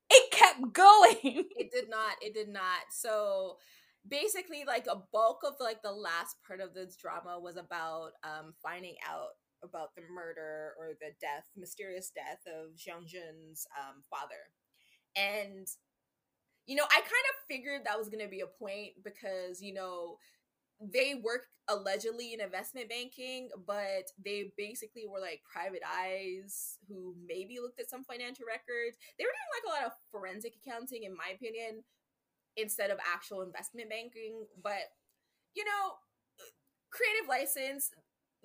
It 0.09 0.31
kept 0.31 0.61
going. 0.73 1.15
it 1.23 1.71
did 1.71 1.89
not. 1.89 2.15
It 2.21 2.33
did 2.33 2.49
not. 2.49 2.81
So 2.91 3.57
basically 4.07 4.65
like 4.67 4.85
a 4.87 5.01
bulk 5.13 5.39
of 5.45 5.53
like 5.59 5.81
the 5.81 5.91
last 5.91 6.35
part 6.45 6.59
of 6.59 6.73
this 6.73 6.97
drama 6.97 7.39
was 7.39 7.55
about 7.55 8.11
um 8.23 8.53
finding 8.61 8.95
out 9.09 9.29
about 9.63 9.95
the 9.95 10.03
murder 10.13 10.73
or 10.79 10.93
the 10.99 11.11
death, 11.21 11.47
mysterious 11.55 12.11
death 12.13 12.41
of 12.47 12.75
Jiang 12.75 13.07
Jun's 13.07 13.65
um, 13.79 14.03
father. 14.09 14.51
And 15.15 15.67
you 16.65 16.75
know, 16.75 16.85
I 16.89 16.99
kind 16.99 17.27
of 17.31 17.35
figured 17.47 17.81
that 17.85 17.97
was 17.97 18.09
going 18.09 18.23
to 18.23 18.29
be 18.29 18.39
a 18.39 18.47
point 18.47 18.91
because, 19.03 19.61
you 19.61 19.73
know, 19.73 20.17
they 20.81 21.15
work 21.23 21.47
allegedly 21.69 22.33
in 22.33 22.41
investment 22.41 22.89
banking, 22.89 23.49
but 23.67 24.11
they 24.23 24.51
basically 24.57 25.05
were 25.07 25.19
like 25.19 25.41
private 25.51 25.81
eyes 25.87 26.77
who 26.87 27.15
maybe 27.27 27.59
looked 27.61 27.79
at 27.79 27.89
some 27.89 28.03
financial 28.03 28.45
records. 28.47 28.97
They 29.17 29.25
were 29.25 29.35
doing 29.35 29.53
like 29.55 29.67
a 29.67 29.73
lot 29.75 29.87
of 29.87 29.97
forensic 30.11 30.55
accounting, 30.59 31.03
in 31.03 31.15
my 31.15 31.35
opinion, 31.35 31.83
instead 32.57 32.91
of 32.91 32.99
actual 33.13 33.41
investment 33.43 33.89
banking. 33.89 34.45
But 34.63 34.91
you 35.55 35.65
know, 35.65 35.95
creative 36.91 37.27
license, 37.29 37.91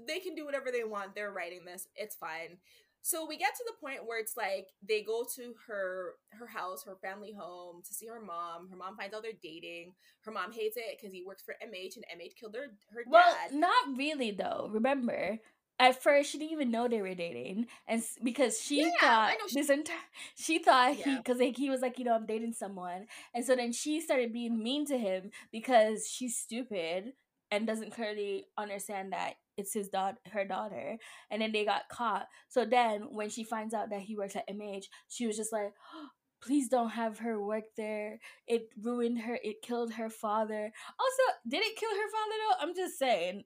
they 0.06 0.18
can 0.18 0.34
do 0.34 0.44
whatever 0.44 0.70
they 0.70 0.84
want. 0.84 1.14
They're 1.14 1.32
writing 1.32 1.64
this, 1.64 1.88
it's 1.96 2.16
fine. 2.16 2.58
So 3.02 3.26
we 3.26 3.36
get 3.38 3.54
to 3.54 3.64
the 3.66 3.86
point 3.86 4.06
where 4.06 4.20
it's 4.20 4.36
like 4.36 4.68
they 4.86 5.02
go 5.02 5.24
to 5.36 5.54
her 5.66 6.14
her 6.30 6.46
house, 6.46 6.84
her 6.84 6.96
family 7.00 7.32
home 7.32 7.82
to 7.86 7.94
see 7.94 8.06
her 8.06 8.20
mom. 8.20 8.68
Her 8.68 8.76
mom 8.76 8.96
finds 8.96 9.14
out 9.14 9.22
they're 9.22 9.32
dating. 9.42 9.94
Her 10.22 10.32
mom 10.32 10.52
hates 10.52 10.76
it 10.76 10.98
because 10.98 11.12
he 11.12 11.22
works 11.24 11.42
for 11.42 11.54
MH 11.54 11.96
and 11.96 12.04
MH 12.20 12.36
killed 12.38 12.56
her 12.56 12.72
her 12.92 13.04
dad. 13.04 13.10
Well, 13.10 13.34
not 13.52 13.96
really 13.96 14.32
though. 14.32 14.68
Remember, 14.72 15.38
at 15.78 16.02
first 16.02 16.30
she 16.30 16.38
didn't 16.38 16.52
even 16.52 16.70
know 16.70 16.88
they 16.88 17.00
were 17.00 17.14
dating, 17.14 17.66
and 17.86 18.02
because 18.22 18.60
she 18.60 18.82
yeah, 18.82 18.90
thought 19.00 19.34
she, 19.48 19.60
this 19.60 19.70
entire 19.70 19.96
she 20.36 20.58
thought 20.58 20.98
yeah. 20.98 21.04
he 21.04 21.16
because 21.16 21.38
like, 21.38 21.56
he 21.56 21.70
was 21.70 21.80
like 21.80 21.98
you 21.98 22.04
know 22.04 22.14
I'm 22.14 22.26
dating 22.26 22.54
someone, 22.54 23.06
and 23.32 23.44
so 23.44 23.54
then 23.54 23.72
she 23.72 24.00
started 24.00 24.32
being 24.32 24.62
mean 24.62 24.86
to 24.86 24.98
him 24.98 25.30
because 25.52 26.08
she's 26.08 26.36
stupid 26.36 27.12
and 27.50 27.66
doesn't 27.66 27.92
clearly 27.92 28.46
understand 28.58 29.12
that 29.12 29.34
it's 29.58 29.74
his 29.74 29.88
daughter 29.88 30.16
her 30.32 30.44
daughter 30.44 30.96
and 31.30 31.42
then 31.42 31.52
they 31.52 31.64
got 31.64 31.88
caught. 31.90 32.26
So 32.48 32.64
then 32.64 33.08
when 33.10 33.28
she 33.28 33.44
finds 33.44 33.74
out 33.74 33.90
that 33.90 34.00
he 34.00 34.16
works 34.16 34.36
at 34.36 34.48
mh 34.48 34.84
she 35.08 35.26
was 35.26 35.36
just 35.36 35.52
like 35.52 35.72
please 36.40 36.68
don't 36.68 36.90
have 36.90 37.18
her 37.18 37.42
work 37.42 37.64
there. 37.76 38.20
It 38.46 38.68
ruined 38.80 39.20
her 39.22 39.38
it 39.42 39.60
killed 39.60 39.92
her 39.94 40.08
father. 40.08 40.72
Also 40.98 41.22
did 41.46 41.62
it 41.62 41.76
kill 41.76 41.90
her 41.90 41.96
father 41.96 42.36
though? 42.40 42.66
I'm 42.66 42.74
just 42.74 42.98
saying. 42.98 43.44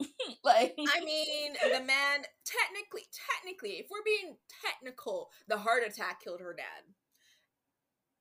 Like 0.42 0.74
i 0.76 1.00
mean 1.02 1.52
the 1.62 1.80
man 1.80 2.24
technically 2.44 3.06
technically 3.32 3.78
if 3.78 3.86
we're 3.90 4.02
being 4.04 4.36
technical 4.66 5.30
the 5.48 5.56
heart 5.56 5.82
attack 5.86 6.22
killed 6.22 6.40
her 6.40 6.54
dad. 6.54 6.84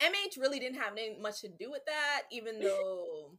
Mh 0.02 0.39
really 0.39 0.60
didn't 0.60 0.80
have 0.80 0.94
any 0.94 1.18
much 1.20 1.41
to 1.41 1.50
do 1.50 1.70
with 1.72 1.84
that 1.86 2.22
even 2.32 2.60
though 2.60 3.32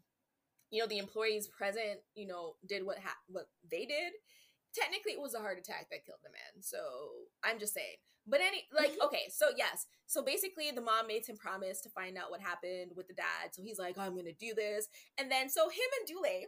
you 0.71 0.81
know 0.81 0.87
the 0.87 0.99
employees 0.99 1.49
present 1.49 2.01
you 2.15 2.27
know 2.27 2.55
did 2.67 2.85
what 2.85 2.99
ha- 2.99 3.17
what 3.29 3.47
they 3.71 3.87
did 3.87 4.13
technically 4.75 5.13
it 5.13 5.21
was 5.21 5.35
a 5.35 5.39
heart 5.39 5.59
attack 5.59 5.87
that 5.91 6.05
killed 6.05 6.19
the 6.23 6.31
man. 6.31 6.63
So 6.63 6.79
i'm 7.43 7.59
just 7.59 7.75
saying. 7.75 7.97
But 8.27 8.41
any 8.41 8.65
like 8.75 8.93
mm-hmm. 8.93 9.07
okay 9.07 9.29
so 9.31 9.47
yes. 9.57 9.87
So 10.07 10.23
basically 10.23 10.71
the 10.71 10.81
mom 10.81 11.07
made 11.07 11.27
him 11.27 11.37
promise 11.37 11.81
to 11.83 11.91
find 11.91 12.19
out 12.19 12.31
what 12.31 12.41
happened 12.41 12.93
with 12.97 13.07
the 13.09 13.15
dad. 13.15 13.53
So 13.53 13.63
he's 13.63 13.79
like 13.79 13.97
oh, 13.99 14.03
i'm 14.03 14.17
gonna 14.17 14.33
do 14.39 14.55
this. 14.55 14.89
And 15.19 15.31
then 15.31 15.49
so 15.49 15.69
him 15.69 15.91
and 16.01 16.09
Du 16.09 16.21
Lei 16.21 16.47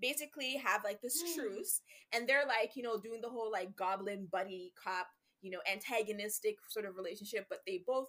basically 0.00 0.56
have 0.64 0.84
like 0.84 1.00
this 1.00 1.22
mm. 1.22 1.34
truce 1.34 1.80
and 2.12 2.28
they're 2.28 2.46
like 2.46 2.76
you 2.76 2.82
know 2.82 2.98
doing 2.98 3.20
the 3.20 3.28
whole 3.28 3.50
like 3.50 3.74
goblin 3.76 4.28
buddy 4.30 4.72
cop 4.82 5.08
you 5.40 5.50
know 5.50 5.58
antagonistic 5.70 6.56
sort 6.68 6.86
of 6.86 6.96
relationship 6.96 7.46
but 7.48 7.60
they 7.66 7.82
both 7.86 8.08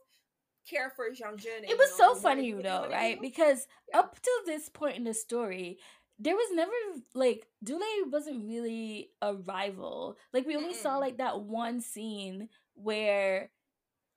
care 0.69 0.91
for 0.95 1.09
Jiang 1.09 1.37
Jun. 1.37 1.63
It 1.63 1.77
was 1.77 1.95
so 1.95 2.15
funny 2.15 2.51
though, 2.53 2.87
right? 2.89 3.19
Because 3.21 3.67
yeah. 3.91 3.99
up 3.99 4.19
to 4.21 4.31
this 4.45 4.69
point 4.69 4.97
in 4.97 5.03
the 5.03 5.13
story, 5.13 5.79
there 6.19 6.35
was 6.35 6.49
never 6.53 6.71
like 7.15 7.47
Du 7.63 7.75
Lei 7.75 8.09
wasn't 8.11 8.47
really 8.47 9.09
a 9.21 9.33
rival. 9.33 10.17
Like 10.33 10.45
we 10.45 10.55
only 10.55 10.73
mm 10.73 10.77
saw 10.77 10.97
like 10.97 11.17
that 11.17 11.41
one 11.41 11.81
scene 11.81 12.49
where 12.75 13.49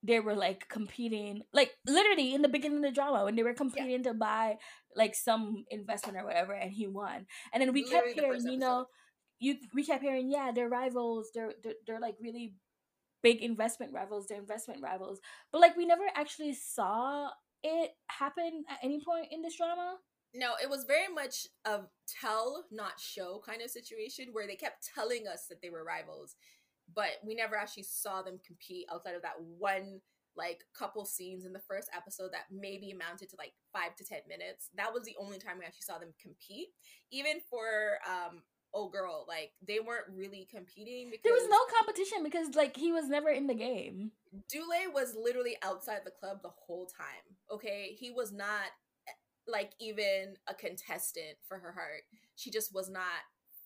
they 0.03 0.19
were 0.19 0.35
like 0.35 0.69
competing, 0.69 1.43
like 1.53 1.73
literally 1.87 2.35
in 2.35 2.43
the 2.43 2.49
beginning 2.49 2.79
of 2.79 2.85
the 2.85 2.91
drama 2.91 3.25
when 3.25 3.37
they 3.37 3.45
were 3.45 3.55
competing 3.55 4.03
yeah. 4.05 4.11
to 4.11 4.15
buy 4.15 4.57
like 4.97 5.15
some 5.15 5.65
investment 5.71 6.19
or 6.19 6.25
whatever, 6.25 6.53
and 6.53 6.73
he 6.73 6.89
won. 6.89 7.27
And 7.53 7.63
then 7.63 7.73
we 7.73 7.85
literally 7.85 8.15
kept 8.15 8.27
hearing, 8.27 8.49
you 8.49 8.59
know, 8.59 8.87
you 9.39 9.57
we 9.73 9.85
kept 9.85 10.03
hearing, 10.03 10.31
yeah, 10.31 10.51
they're 10.53 10.69
rivals. 10.69 11.31
They're, 11.35 11.53
they're 11.63 11.75
they're 11.87 12.01
like 12.01 12.17
really 12.21 12.55
big 13.23 13.43
investment 13.43 13.93
rivals. 13.93 14.27
They're 14.27 14.39
investment 14.39 14.81
rivals, 14.83 15.21
but 15.51 15.61
like 15.61 15.77
we 15.77 15.87
never 15.87 16.05
actually 16.15 16.55
saw 16.55 17.31
it 17.63 17.93
happen 18.09 18.65
at 18.69 18.79
any 18.83 19.01
point 19.05 19.29
in 19.31 19.43
this 19.43 19.57
drama. 19.57 19.97
No, 20.35 20.53
it 20.63 20.69
was 20.69 20.85
very 20.85 21.13
much 21.13 21.47
a 21.65 21.81
tell, 22.09 22.65
not 22.71 22.99
show 22.99 23.43
kind 23.47 23.61
of 23.63 23.71
situation 23.71 24.29
where 24.33 24.47
they 24.47 24.57
kept 24.57 24.89
telling 24.95 25.29
us 25.29 25.47
that 25.49 25.61
they 25.61 25.71
were 25.71 25.85
rivals, 25.85 26.37
but 26.95 27.21
we 27.25 27.35
never 27.35 27.57
actually 27.57 27.83
saw 27.85 28.23
them 28.23 28.41
compete 28.47 28.87
outside 28.91 29.15
of 29.15 29.23
that 29.23 29.41
one 29.59 30.01
like 30.35 30.65
couple 30.75 31.05
scenes 31.05 31.45
in 31.45 31.53
the 31.53 31.59
first 31.59 31.91
episode 31.95 32.33
that 32.33 32.47
maybe 32.51 32.91
amounted 32.91 33.29
to 33.29 33.37
like 33.39 33.53
five 33.73 33.95
to 33.97 34.05
ten 34.05 34.21
minutes. 34.29 34.71
That 34.77 34.93
was 34.93 35.03
the 35.05 35.17
only 35.21 35.39
time 35.39 35.59
we 35.59 35.67
actually 35.67 35.83
saw 35.83 35.99
them 35.99 36.15
compete. 36.21 36.69
Even 37.11 37.37
for 37.51 37.99
um 38.09 38.43
oh 38.75 38.89
girl, 38.89 39.25
like 39.29 39.53
they 39.67 39.81
weren't 39.81 40.07
really 40.15 40.49
competing 40.51 41.11
because 41.11 41.25
there 41.25 41.35
was 41.35 41.49
no 41.49 41.59
competition 41.79 42.23
because 42.23 42.55
like 42.55 42.77
he 42.77 42.93
was 42.93 43.09
never 43.09 43.31
in 43.31 43.47
the 43.47 43.55
game. 43.55 44.13
Du 44.51 44.61
Lei 44.69 44.87
was 44.93 45.15
literally 45.15 45.57
outside 45.63 46.01
the 46.05 46.11
club 46.11 46.39
the 46.43 46.49
whole 46.49 46.87
time. 46.87 47.37
Okay, 47.51 47.97
he 47.99 48.11
was 48.11 48.33
not 48.33 48.73
eh, 49.09 49.13
like 49.47 49.73
even 49.81 50.37
a 50.49 50.55
contestant 50.55 51.37
for 51.47 51.59
her 51.59 51.73
heart. 51.73 52.03
She 52.37 52.51
just 52.51 52.75
was 52.75 52.89
not 52.89 53.23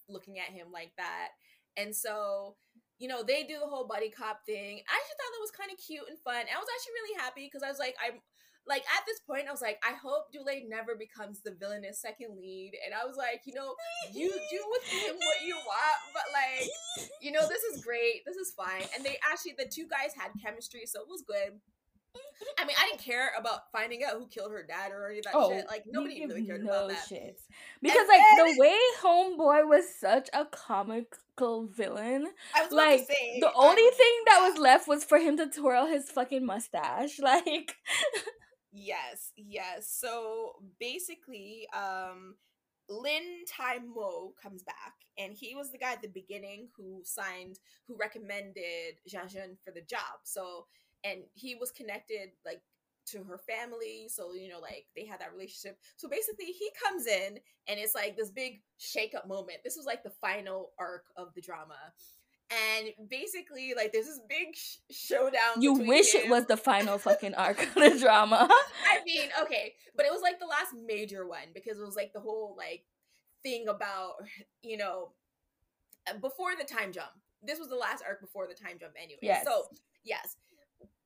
looking 0.08 0.38
at 0.38 0.52
him 0.52 0.68
like 0.72 0.92
that. 0.96 1.28
And 1.76 1.94
so, 1.94 2.56
you 2.98 3.08
know, 3.08 3.22
they 3.22 3.42
do 3.42 3.58
the 3.60 3.66
whole 3.66 3.86
buddy 3.86 4.10
cop 4.10 4.40
thing. 4.46 4.80
I 4.80 4.96
actually 4.96 5.18
thought 5.20 5.32
that 5.34 5.44
was 5.44 5.50
kind 5.52 5.70
of 5.70 5.78
cute 5.78 6.08
and 6.08 6.18
fun. 6.18 6.48
I 6.48 6.58
was 6.58 6.68
actually 6.72 6.96
really 7.02 7.16
happy 7.20 7.46
because 7.46 7.62
I 7.62 7.68
was 7.68 7.78
like, 7.78 7.94
I'm 8.00 8.20
like 8.68 8.82
at 8.82 9.06
this 9.06 9.20
point, 9.20 9.46
I 9.48 9.52
was 9.52 9.62
like, 9.62 9.80
I 9.86 9.94
hope 9.94 10.32
Du 10.32 10.42
Lei 10.44 10.64
never 10.68 10.96
becomes 10.96 11.40
the 11.40 11.52
villainous 11.52 12.00
second 12.00 12.36
lead. 12.36 12.72
And 12.84 12.94
I 12.94 13.06
was 13.06 13.16
like, 13.16 13.42
you 13.44 13.54
know, 13.54 13.74
you 14.12 14.28
do 14.28 14.60
with 14.70 14.84
him 14.84 15.16
what 15.16 15.46
you 15.46 15.54
want, 15.54 15.98
but 16.12 16.24
like, 16.32 16.68
you 17.20 17.32
know, 17.32 17.46
this 17.48 17.62
is 17.62 17.84
great. 17.84 18.24
This 18.26 18.36
is 18.36 18.52
fine. 18.56 18.88
And 18.94 19.04
they 19.04 19.18
actually, 19.30 19.54
the 19.58 19.70
two 19.70 19.86
guys 19.86 20.14
had 20.16 20.30
chemistry, 20.42 20.82
so 20.86 21.00
it 21.00 21.06
was 21.08 21.22
good. 21.22 21.60
I 22.58 22.64
mean, 22.64 22.76
I 22.80 22.88
didn't 22.88 23.02
care 23.02 23.30
about 23.38 23.70
finding 23.70 24.02
out 24.02 24.14
who 24.14 24.26
killed 24.26 24.50
her 24.50 24.64
dad 24.66 24.90
or 24.92 25.08
any 25.08 25.18
of 25.18 25.24
that 25.24 25.34
oh, 25.34 25.50
shit. 25.50 25.66
Like 25.68 25.84
nobody 25.86 26.24
really 26.26 26.46
cared 26.46 26.64
no 26.64 26.70
about 26.70 26.88
that. 26.88 27.06
Shit. 27.08 27.38
Because 27.82 27.98
and 27.98 28.08
like 28.08 28.20
then, 28.36 28.54
the 28.54 28.60
way 28.60 28.78
Homeboy 29.02 29.68
was 29.68 29.84
such 30.00 30.28
a 30.32 30.46
comical 30.46 31.66
villain. 31.66 32.28
like 32.70 33.00
say, 33.00 33.38
the 33.40 33.52
only 33.54 33.82
I, 33.82 33.90
thing 33.94 34.12
that 34.26 34.48
was 34.48 34.58
left 34.58 34.88
was 34.88 35.04
for 35.04 35.18
him 35.18 35.36
to 35.36 35.48
twirl 35.48 35.86
his 35.86 36.10
fucking 36.10 36.44
mustache. 36.44 37.20
Like 37.26 37.76
Yes, 38.78 39.32
yes. 39.36 39.88
So 39.90 40.52
basically, 40.78 41.66
um 41.72 42.36
Lin 42.88 43.42
Tai 43.48 43.78
Mo 43.80 44.34
comes 44.40 44.62
back, 44.62 44.94
and 45.18 45.32
he 45.32 45.54
was 45.56 45.72
the 45.72 45.78
guy 45.78 45.92
at 45.92 46.02
the 46.02 46.08
beginning 46.08 46.68
who 46.76 47.00
signed, 47.04 47.58
who 47.88 47.96
recommended 47.96 49.00
Jia 49.08 49.24
Zhen 49.32 49.56
for 49.64 49.72
the 49.72 49.80
job. 49.80 50.20
So 50.24 50.66
and 51.04 51.22
he 51.34 51.54
was 51.54 51.70
connected 51.72 52.30
like 52.44 52.60
to 53.06 53.22
her 53.22 53.38
family 53.38 54.08
so 54.08 54.34
you 54.34 54.48
know 54.48 54.58
like 54.58 54.86
they 54.96 55.06
had 55.06 55.20
that 55.20 55.32
relationship 55.32 55.78
so 55.96 56.08
basically 56.08 56.46
he 56.46 56.68
comes 56.84 57.06
in 57.06 57.38
and 57.68 57.78
it's 57.78 57.94
like 57.94 58.16
this 58.16 58.30
big 58.32 58.62
shake 58.78 59.14
up 59.14 59.28
moment 59.28 59.58
this 59.62 59.76
was 59.76 59.86
like 59.86 60.02
the 60.02 60.10
final 60.20 60.72
arc 60.76 61.04
of 61.16 61.32
the 61.34 61.40
drama 61.40 61.76
and 62.50 63.08
basically 63.08 63.74
like 63.76 63.92
there's 63.92 64.06
this 64.06 64.20
big 64.28 64.54
sh- 64.54 64.76
showdown 64.90 65.60
you 65.60 65.72
wish 65.72 66.14
it 66.14 66.30
was 66.30 66.46
the 66.46 66.56
final 66.56 66.96
fucking 66.98 67.34
arc 67.34 67.60
of 67.62 67.74
the 67.74 67.98
drama. 67.98 68.48
I 68.86 69.02
mean 69.04 69.28
okay 69.42 69.74
but 69.96 70.06
it 70.06 70.12
was 70.12 70.22
like 70.22 70.38
the 70.38 70.46
last 70.46 70.74
major 70.86 71.26
one 71.26 71.48
because 71.54 71.78
it 71.78 71.84
was 71.84 71.96
like 71.96 72.12
the 72.12 72.20
whole 72.20 72.54
like 72.56 72.84
thing 73.42 73.66
about 73.68 74.14
you 74.62 74.76
know 74.76 75.12
before 76.20 76.50
the 76.58 76.64
time 76.64 76.92
jump. 76.92 77.10
This 77.42 77.58
was 77.58 77.68
the 77.68 77.76
last 77.76 78.02
arc 78.06 78.20
before 78.20 78.46
the 78.46 78.54
time 78.54 78.78
jump 78.78 78.92
anyway. 78.96 79.18
Yes. 79.22 79.44
so 79.44 79.64
yes 80.04 80.36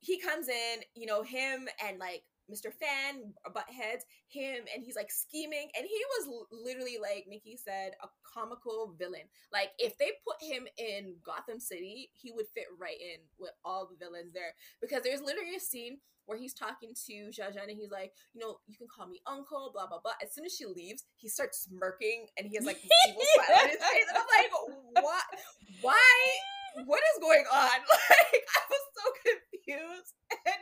he 0.01 0.19
comes 0.19 0.49
in, 0.49 0.79
you 0.95 1.05
know, 1.05 1.23
him 1.23 1.67
and 1.87 1.99
like 1.99 2.23
Mr. 2.51 2.71
Fan 2.73 3.33
butt 3.53 3.69
heads, 3.69 4.05
him, 4.27 4.65
and 4.73 4.83
he's 4.83 4.95
like 4.95 5.11
scheming. 5.11 5.69
And 5.77 5.85
he 5.85 6.01
was 6.19 6.45
literally 6.51 6.97
like 7.01 7.25
Nicki 7.27 7.57
said, 7.57 7.93
a 8.03 8.07
comical 8.23 8.95
villain. 8.97 9.29
Like 9.51 9.71
if 9.79 9.97
they 9.97 10.11
put 10.25 10.41
him 10.41 10.67
in 10.77 11.15
Gotham 11.23 11.59
City, 11.59 12.09
he 12.13 12.31
would 12.31 12.47
fit 12.53 12.65
right 12.79 12.99
in 12.99 13.21
with 13.39 13.51
all 13.63 13.87
the 13.87 13.97
villains 13.97 14.33
there. 14.33 14.53
Because 14.81 15.03
there's 15.03 15.21
literally 15.21 15.55
a 15.55 15.59
scene 15.59 15.97
where 16.25 16.37
he's 16.37 16.53
talking 16.53 16.93
to 17.07 17.13
Zhen 17.33 17.57
and 17.67 17.77
he's 17.77 17.91
like, 17.91 18.13
you 18.33 18.41
know, 18.41 18.57
you 18.67 18.77
can 18.77 18.87
call 18.87 19.07
me 19.07 19.21
uncle, 19.25 19.71
blah 19.73 19.87
blah 19.87 19.99
blah. 20.03 20.13
As 20.21 20.33
soon 20.33 20.45
as 20.45 20.55
she 20.55 20.65
leaves, 20.65 21.03
he 21.15 21.27
starts 21.27 21.67
smirking 21.67 22.27
and 22.37 22.47
he 22.47 22.55
has 22.55 22.65
like 22.65 22.77
evil 22.77 23.21
smile 23.35 23.57
on 23.63 23.69
his 23.69 23.77
face. 23.77 24.07
And 24.09 24.17
I'm 24.17 24.29
like, 24.29 25.03
what? 25.03 25.23
Why? 25.81 26.15
What 26.85 27.01
is 27.15 27.21
going 27.21 27.45
on? 27.51 27.79
Like 28.31 28.43
I 28.47 28.61
was 28.69 28.83
so 28.95 29.03
confused 29.23 29.51
confused. 29.61 30.13
And, 30.31 30.61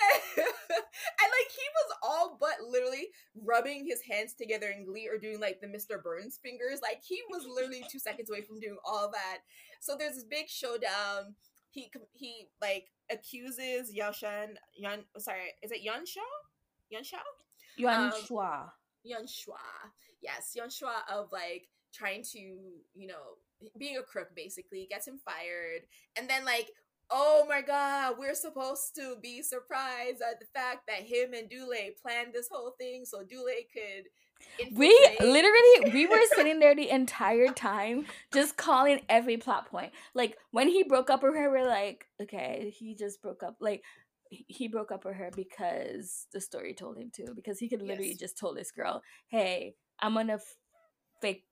and, 0.36 0.46
like 0.46 1.50
he 1.50 1.66
was 1.74 1.96
all 2.02 2.38
but 2.40 2.66
literally 2.68 3.08
rubbing 3.34 3.86
his 3.86 4.00
hands 4.02 4.34
together 4.34 4.68
in 4.68 4.84
glee 4.84 5.08
or 5.08 5.18
doing 5.18 5.40
like 5.40 5.60
the 5.60 5.66
Mr. 5.66 6.02
Burns 6.02 6.38
fingers. 6.42 6.80
Like 6.82 7.02
he 7.06 7.20
was 7.30 7.46
literally 7.48 7.84
two 7.90 7.98
seconds 7.98 8.30
away 8.30 8.42
from 8.42 8.60
doing 8.60 8.78
all 8.84 9.10
that. 9.12 9.38
So 9.80 9.96
there's 9.98 10.14
this 10.14 10.24
big 10.24 10.48
showdown. 10.48 11.34
He 11.70 11.90
he 12.12 12.46
like 12.60 12.86
accuses 13.10 13.92
Yashan 13.92 14.54
Yan 14.76 15.00
sorry, 15.18 15.54
is 15.62 15.72
it 15.72 15.82
Yan 15.82 16.06
Shao? 16.06 16.20
Yan 16.90 18.12
um, 18.12 18.12
Shua. 18.26 18.72
Yuan 19.04 19.26
Shua. 19.26 19.56
Yes, 20.22 20.52
Yuan 20.56 20.70
Shua 20.70 21.04
of 21.12 21.30
like 21.30 21.68
trying 21.92 22.22
to, 22.32 22.38
you 22.38 23.06
know, 23.06 23.38
being 23.78 23.98
a 23.98 24.02
crook 24.02 24.28
basically, 24.34 24.86
gets 24.90 25.06
him 25.06 25.18
fired. 25.24 25.82
And 26.16 26.28
then 26.28 26.44
like 26.44 26.70
oh 27.16 27.46
my 27.48 27.62
god, 27.62 28.16
we're 28.18 28.34
supposed 28.34 28.94
to 28.96 29.16
be 29.22 29.40
surprised 29.40 30.20
at 30.20 30.40
the 30.40 30.46
fact 30.52 30.80
that 30.88 31.06
him 31.06 31.32
and 31.32 31.48
Du 31.48 31.66
Lei 31.70 31.92
planned 32.02 32.34
this 32.34 32.48
whole 32.50 32.74
thing 32.78 33.04
so 33.04 33.22
Du 33.22 33.44
Lei 33.46 33.66
could. 33.72 34.06
Infiltrate. 34.58 34.78
We 34.78 35.16
literally 35.20 35.92
we 35.92 36.06
were 36.06 36.20
sitting 36.34 36.58
there 36.58 36.74
the 36.74 36.90
entire 36.90 37.48
time 37.48 38.04
just 38.32 38.56
calling 38.56 39.00
every 39.08 39.36
plot 39.36 39.70
point. 39.70 39.92
Like 40.12 40.36
when 40.50 40.68
he 40.68 40.82
broke 40.82 41.08
up 41.08 41.22
with 41.22 41.34
her, 41.34 41.50
we're 41.50 41.66
like, 41.66 42.04
okay, 42.20 42.74
he 42.76 42.94
just 42.94 43.22
broke 43.22 43.42
up. 43.42 43.56
Like 43.60 43.82
he 44.28 44.66
broke 44.66 44.90
up 44.90 45.04
with 45.04 45.14
her 45.14 45.30
because 45.34 46.26
the 46.32 46.40
story 46.40 46.74
told 46.74 46.98
him 46.98 47.10
to. 47.14 47.32
Because 47.34 47.58
he 47.58 47.68
could 47.68 47.80
literally 47.80 48.10
yes. 48.10 48.18
just 48.18 48.36
told 48.36 48.56
this 48.56 48.72
girl, 48.72 49.02
"Hey, 49.28 49.76
I'm 50.00 50.14
gonna 50.14 50.40
fake 51.22 51.44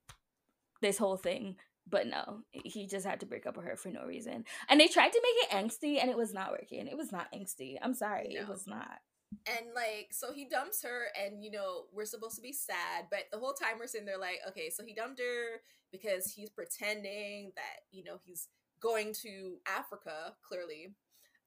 this 0.82 0.98
whole 0.98 1.16
thing 1.16 1.56
but 1.88 2.06
no, 2.06 2.42
he 2.52 2.86
just 2.86 3.06
had 3.06 3.20
to 3.20 3.26
break 3.26 3.46
up 3.46 3.56
with 3.56 3.66
her 3.66 3.76
for 3.76 3.88
no 3.88 4.04
reason. 4.04 4.44
And 4.68 4.80
they 4.80 4.88
tried 4.88 5.12
to 5.12 5.22
make 5.22 5.44
it 5.44 5.64
angsty 5.64 6.00
and 6.00 6.10
it 6.10 6.16
was 6.16 6.32
not 6.32 6.52
working. 6.52 6.86
It 6.86 6.96
was 6.96 7.12
not 7.12 7.32
angsty. 7.32 7.76
I'm 7.82 7.94
sorry, 7.94 8.34
no. 8.34 8.42
it 8.42 8.48
was 8.48 8.66
not. 8.66 8.98
And 9.46 9.66
like, 9.74 10.08
so 10.10 10.32
he 10.32 10.46
dumps 10.46 10.82
her, 10.82 11.04
and 11.18 11.42
you 11.42 11.50
know, 11.50 11.84
we're 11.92 12.04
supposed 12.04 12.36
to 12.36 12.42
be 12.42 12.52
sad, 12.52 13.06
but 13.10 13.24
the 13.32 13.38
whole 13.38 13.54
time 13.54 13.78
we're 13.78 13.86
sitting 13.86 14.06
there 14.06 14.18
like, 14.18 14.40
okay, 14.48 14.68
so 14.70 14.84
he 14.84 14.94
dumped 14.94 15.20
her 15.20 15.60
because 15.90 16.30
he's 16.30 16.50
pretending 16.50 17.52
that, 17.56 17.80
you 17.90 18.04
know, 18.04 18.18
he's 18.24 18.48
going 18.82 19.14
to 19.22 19.56
Africa, 19.66 20.34
clearly. 20.46 20.94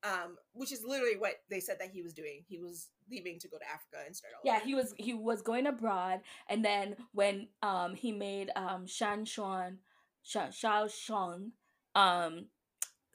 Um, 0.04 0.38
which 0.54 0.72
is 0.72 0.84
literally 0.86 1.18
what 1.18 1.38
they 1.50 1.60
said 1.60 1.78
that 1.80 1.90
he 1.90 2.04
was 2.04 2.14
doing. 2.14 2.44
He 2.48 2.60
was 2.60 2.90
leaving 3.10 3.40
to 3.40 3.48
go 3.48 3.58
to 3.58 3.64
Africa 3.66 4.06
and 4.06 4.16
start 4.16 4.34
all 4.36 4.42
Yeah, 4.44 4.60
he 4.64 4.76
was 4.76 4.94
he 4.98 5.16
was 5.16 5.42
going 5.42 5.66
abroad 5.66 6.20
and 6.48 6.64
then 6.64 6.96
when 7.12 7.48
um 7.64 7.96
he 7.96 8.12
made 8.12 8.52
um 8.56 8.86
Shan 8.86 9.26
Xuan 9.26 9.78
Xiao 10.26 10.90
Shang 10.90 11.52
um, 11.96 12.48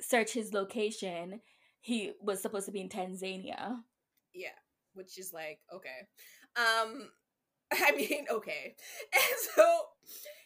search 0.01 0.33
his 0.33 0.53
location, 0.53 1.41
he 1.81 2.13
was 2.21 2.43
supposed 2.43 2.67
to 2.67 2.73
be 2.73 2.81
in 2.81 2.89
Tanzania. 2.89 3.77
Yeah, 4.35 4.49
which 4.95 5.19
is 5.19 5.33
like 5.33 5.61
okay. 5.75 6.07
Um, 6.57 7.11
I 7.73 7.93
mean, 7.93 8.27
okay, 8.31 8.75
and 9.13 9.39
so 9.55 9.81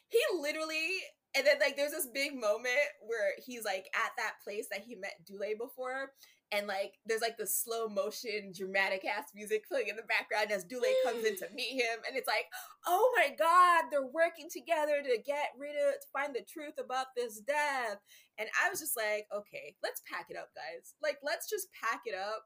he 0.09 0.21
literally 0.41 0.91
and 1.37 1.47
then 1.47 1.57
like 1.61 1.77
there's 1.77 1.93
this 1.93 2.09
big 2.13 2.35
moment 2.35 2.69
where 3.07 3.33
he's 3.45 3.65
like 3.65 3.87
at 3.95 4.13
that 4.17 4.35
place 4.45 4.67
that 4.71 4.83
he 4.87 4.95
met 4.95 5.15
Du 5.27 5.39
Lei 5.39 5.55
before, 5.55 6.13
and 6.55 6.67
like 6.67 6.95
there's 7.05 7.21
like 7.21 7.37
the 7.37 7.47
slow 7.47 7.89
motion 7.89 8.53
dramatic 8.57 9.05
ass 9.05 9.31
music 9.35 9.67
playing 9.67 9.89
in 9.89 9.97
the 9.97 10.03
background 10.03 10.53
as 10.53 10.65
Du 10.65 10.81
Lei 10.81 10.95
comes 11.05 11.25
in 11.25 11.37
to 11.37 11.49
meet 11.55 11.75
him 11.75 11.99
and 12.07 12.17
it's 12.17 12.29
like 12.29 12.47
oh 12.87 13.13
my 13.17 13.35
god 13.37 13.85
they're 13.91 14.07
working 14.07 14.49
together 14.51 15.03
to 15.03 15.23
get 15.23 15.51
rid 15.59 15.75
of 15.75 15.95
to 15.95 16.07
find 16.13 16.35
the 16.35 16.43
truth 16.43 16.75
about 16.79 17.07
this 17.17 17.41
death. 17.41 17.99
And 18.39 18.49
I 18.65 18.71
was 18.71 18.81
just 18.81 18.97
like 18.97 19.27
okay 19.35 19.75
let's 19.83 20.03
pack 20.11 20.27
it 20.31 20.37
up 20.37 20.51
guys. 20.55 20.95
Like 21.03 21.19
let's 21.23 21.49
just 21.51 21.69
pack 21.73 22.03
it 22.07 22.15
up 22.15 22.45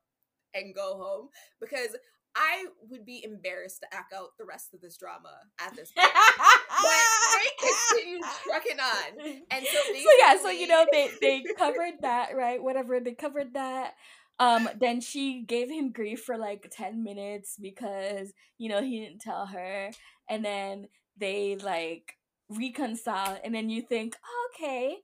and 0.54 0.74
go 0.74 0.96
home. 0.96 1.28
Because 1.60 1.96
I 2.38 2.66
would 2.88 3.04
be 3.04 3.22
embarrassed 3.24 3.80
to 3.80 3.94
act 3.94 4.12
out 4.12 4.30
the 4.38 4.44
rest 4.44 4.72
of 4.72 4.80
this 4.80 4.96
drama 4.96 5.34
at 5.60 5.74
this 5.74 5.90
point. 5.90 6.08
but 6.14 7.40
they 7.42 7.66
continued 7.90 8.22
trucking 8.44 8.80
on. 8.80 9.42
And 9.50 9.66
so, 9.66 9.78
so 9.92 10.10
yeah, 10.18 10.36
so 10.40 10.50
you 10.50 10.68
know, 10.68 10.86
they 10.92 11.10
they 11.20 11.44
covered 11.58 11.94
that, 12.02 12.36
right? 12.36 12.62
Whatever, 12.62 13.00
they 13.00 13.14
covered 13.14 13.54
that. 13.54 13.94
Um, 14.40 14.68
then 14.78 15.00
she 15.00 15.42
gave 15.42 15.68
him 15.68 15.90
grief 15.90 16.20
for 16.20 16.38
like 16.38 16.70
10 16.70 17.02
minutes 17.02 17.56
because, 17.60 18.32
you 18.56 18.68
know, 18.68 18.80
he 18.80 19.00
didn't 19.00 19.20
tell 19.20 19.46
her. 19.46 19.90
And 20.28 20.44
then 20.44 20.88
they 21.16 21.56
like 21.56 22.14
reconcile. 22.48 23.38
And 23.42 23.52
then 23.52 23.68
you 23.68 23.82
think, 23.82 24.14
oh, 24.24 24.50
okay, 24.54 24.96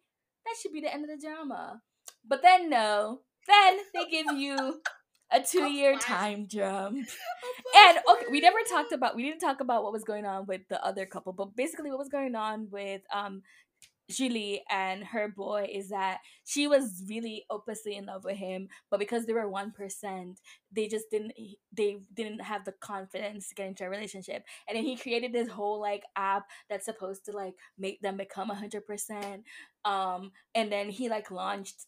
that 0.47 0.55
should 0.61 0.72
be 0.72 0.80
the 0.80 0.93
end 0.93 1.05
of 1.05 1.11
the 1.11 1.26
drama. 1.26 1.80
But 2.26 2.43
then 2.43 2.70
no. 2.70 3.20
Then 3.47 3.78
they 3.93 4.09
give 4.09 4.39
you 4.39 4.80
a 5.35 5.43
two 5.43 5.64
year 5.70 5.99
time 5.99 6.47
jump. 6.49 7.09
And 7.76 7.99
okay, 8.09 8.26
we 8.30 8.41
never 8.41 8.59
talked 8.70 8.93
about 8.93 9.16
we 9.16 9.24
didn't 9.24 9.41
talk 9.41 9.61
about 9.61 9.82
what 9.82 9.93
was 9.93 10.05
going 10.05 10.24
on 10.24 10.47
with 10.47 10.62
the 10.68 10.85
other 10.85 11.07
couple, 11.07 11.32
but 11.32 11.57
basically 11.57 11.91
what 11.91 11.99
was 11.99 12.09
going 12.09 12.37
on 12.37 12.68
with 12.70 13.03
um 13.12 13.43
Julie 14.11 14.62
and 14.70 15.03
her 15.03 15.28
boy 15.28 15.68
is 15.72 15.89
that 15.89 16.18
she 16.45 16.66
was 16.66 17.03
really 17.09 17.45
opusly 17.51 17.97
in 17.97 18.07
love 18.07 18.24
with 18.24 18.37
him, 18.37 18.68
but 18.91 19.01
because 19.01 19.24
they 19.24 19.32
were 19.32 19.49
one 19.49 19.70
percent, 19.72 20.41
they 20.70 20.89
just 20.89 21.07
didn't 21.11 21.32
they 21.72 21.99
didn't 22.12 22.41
have 22.41 22.64
the 22.64 22.72
confidence 22.72 23.49
to 23.49 23.55
get 23.55 23.68
into 23.68 23.85
a 23.85 23.91
relationship. 23.91 24.45
And 24.68 24.76
then 24.76 24.85
he 24.85 24.97
created 24.97 25.32
this 25.32 25.49
whole 25.49 25.80
like 25.80 26.05
app 26.16 26.45
that's 26.68 26.85
supposed 26.85 27.24
to 27.26 27.32
like 27.32 27.55
make 27.78 28.01
them 28.03 28.18
become 28.18 28.51
a 28.51 28.55
hundred 28.55 28.87
percent. 28.87 29.45
Um, 29.87 30.32
and 30.55 30.70
then 30.70 30.91
he 30.91 31.09
like 31.09 31.30
launched 31.30 31.87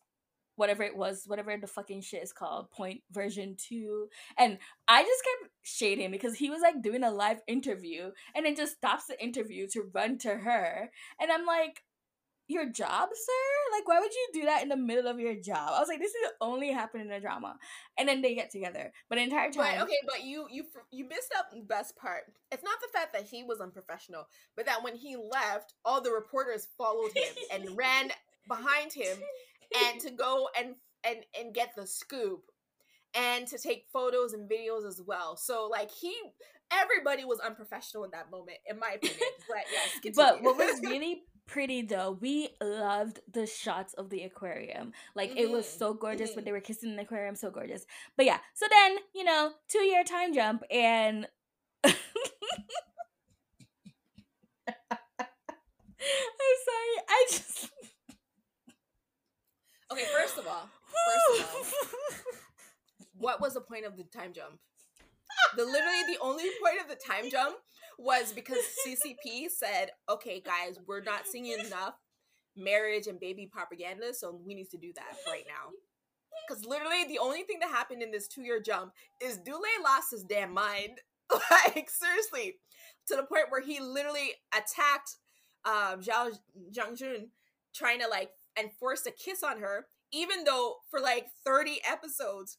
whatever 0.57 0.83
it 0.83 0.97
was, 0.97 1.25
whatever 1.27 1.57
the 1.57 1.67
fucking 1.67 2.01
shit 2.01 2.23
is 2.23 2.33
called, 2.33 2.71
point 2.71 3.03
version 3.11 3.57
two. 3.57 4.09
And 4.39 4.59
I 4.89 5.03
just 5.03 5.25
kept 5.25 5.53
shading 5.63 6.11
because 6.11 6.37
he 6.37 6.51
was 6.51 6.61
like 6.61 6.83
doing 6.83 7.05
a 7.05 7.11
live 7.11 7.41
interview 7.47 8.11
and 8.35 8.45
then 8.45 8.57
just 8.57 8.77
stops 8.77 9.07
the 9.07 9.23
interview 9.23 9.67
to 9.69 9.91
run 9.95 10.19
to 10.19 10.35
her. 10.35 10.91
And 11.21 11.31
I'm 11.31 11.47
like, 11.47 11.83
your 12.49 12.69
job, 12.71 13.09
sir? 13.13 13.77
Like, 13.77 13.89
why 13.89 13.99
would 14.01 14.13
you 14.13 14.29
do 14.33 14.47
that 14.47 14.63
in 14.63 14.69
the 14.69 14.77
middle 14.77 15.09
of 15.09 15.19
your 15.19 15.35
job? 15.35 15.71
I 15.73 15.81
was 15.81 15.89
like, 15.89 15.99
this 15.99 16.13
is 16.13 16.31
only 16.41 16.71
happening 16.73 17.07
in 17.07 17.13
a 17.13 17.21
drama, 17.21 17.57
and 17.99 18.09
then 18.09 18.23
they 18.23 18.35
get 18.35 18.51
together. 18.51 18.93
But 19.09 19.17
the 19.17 19.23
entire 19.23 19.51
time, 19.51 19.65
right, 19.65 19.81
okay, 19.81 19.99
but 20.07 20.25
you 20.25 20.47
you 20.51 20.65
you 20.93 21.09
missed 21.09 21.33
out 21.37 21.51
the 21.53 21.63
best 21.63 21.97
part. 21.97 22.23
It's 22.53 22.63
not 22.63 22.79
the 22.81 22.97
fact 22.97 23.13
that 23.15 23.27
he 23.27 23.43
was 23.43 23.61
unprofessional, 23.61 24.29
but 24.55 24.67
that 24.67 24.85
when 24.85 24.95
he 24.95 25.17
left, 25.17 25.75
all 25.85 26.01
the 26.01 26.13
reporters 26.13 26.69
followed 26.79 27.11
him 27.17 27.35
and 27.53 27.77
ran 27.77 28.11
behind 28.49 28.93
him, 28.93 29.19
and 29.85 30.01
to 30.03 30.11
go 30.11 30.49
and 30.59 30.75
and 31.05 31.19
and 31.39 31.55
get 31.55 31.71
the 31.77 31.87
scoop, 31.87 32.51
and 33.15 33.47
to 33.49 33.59
take 33.59 33.87
photos 33.93 34.33
and 34.33 34.51
videos 34.51 34.87
as 34.87 35.01
well. 35.05 35.37
So 35.37 35.69
like 35.71 35.91
he 35.91 36.15
everybody 36.71 37.25
was 37.25 37.39
unprofessional 37.41 38.05
in 38.05 38.11
that 38.13 38.31
moment, 38.31 38.59
in 38.69 38.79
my 38.79 38.93
opinion. 38.97 39.21
But 39.49 39.65
yes, 39.71 40.13
but 40.17 40.43
what 40.43 40.57
was 40.57 40.81
really 40.83 41.23
pretty 41.47 41.83
though. 41.83 42.19
We 42.21 42.51
loved 42.61 43.21
the 43.33 43.47
shots 43.47 43.95
of 43.95 44.11
the 44.11 44.23
aquarium. 44.23 44.93
Like 45.15 45.31
mm-hmm. 45.31 45.39
it 45.39 45.51
was 45.51 45.67
mm-hmm. 45.67 45.79
so 45.79 45.95
gorgeous 45.95 46.31
mm-hmm. 46.31 46.37
when 46.37 46.45
they 46.45 46.53
were 46.53 46.61
kissing 46.61 46.91
in 46.91 46.97
the 46.97 47.03
aquarium, 47.03 47.37
so 47.37 47.51
gorgeous. 47.51 47.87
But 48.17 48.27
yeah, 48.27 48.39
so 48.55 48.67
then, 48.69 48.97
you 49.15 49.25
know, 49.25 49.53
two 49.69 49.83
year 49.83 50.05
time 50.05 50.35
jump 50.35 50.63
and 50.71 51.27
I'm 56.09 56.59
sorry, 56.65 57.05
I 57.09 57.27
just 57.31 57.71
Okay, 59.93 60.05
first 60.13 60.39
of 60.39 60.47
all, 60.47 60.69
first 60.89 61.41
of 61.41 61.57
all, 61.57 62.31
what 63.19 63.41
was 63.41 63.55
the 63.55 63.61
point 63.61 63.87
of 63.87 63.97
the 63.97 64.05
time 64.05 64.33
jump? 64.33 64.59
The 65.57 65.65
literally 65.65 66.03
the 66.13 66.19
only 66.21 66.45
point 66.63 66.81
of 66.83 66.89
the 66.89 66.97
time 66.97 67.31
jump 67.31 67.57
was 67.99 68.33
because 68.33 68.59
CCP 68.87 69.49
said, 69.49 69.91
okay, 70.09 70.41
guys, 70.45 70.79
we're 70.87 71.03
not 71.03 71.27
seeing 71.27 71.47
enough 71.47 71.95
marriage 72.57 73.07
and 73.07 73.21
baby 73.21 73.49
propaganda, 73.51 74.13
so 74.13 74.41
we 74.45 74.55
need 74.55 74.71
to 74.71 74.79
do 74.79 74.93
that 74.97 75.17
right 75.31 75.45
now. 75.47 75.71
Because 76.47 76.65
literally, 76.65 77.05
the 77.05 77.19
only 77.19 77.43
thing 77.43 77.59
that 77.61 77.71
happened 77.71 78.03
in 78.03 78.11
this 78.11 78.29
two 78.29 78.43
year 78.43 78.61
jump 78.61 78.93
is 79.23 79.39
Du 79.39 79.53
Lei 79.53 79.85
lost 79.85 80.11
his 80.11 80.25
damn 80.25 80.53
mind. 80.53 81.01
like, 81.51 81.91
seriously, 81.91 82.57
to 83.09 83.17
the 83.17 83.23
point 83.23 83.47
where 83.51 83.63
he 83.63 83.81
literally 83.81 84.31
attacked 84.53 85.17
um, 85.65 86.01
Zhao 86.01 86.39
Zhangjun, 86.73 87.29
trying 87.75 88.01
to 88.01 88.09
like 88.09 88.31
and 88.57 88.71
forced 88.73 89.07
a 89.07 89.11
kiss 89.11 89.43
on 89.43 89.61
her, 89.61 89.87
even 90.13 90.45
though 90.45 90.77
for 90.91 91.01
like 91.01 91.27
30 91.45 91.81
episodes, 91.89 92.59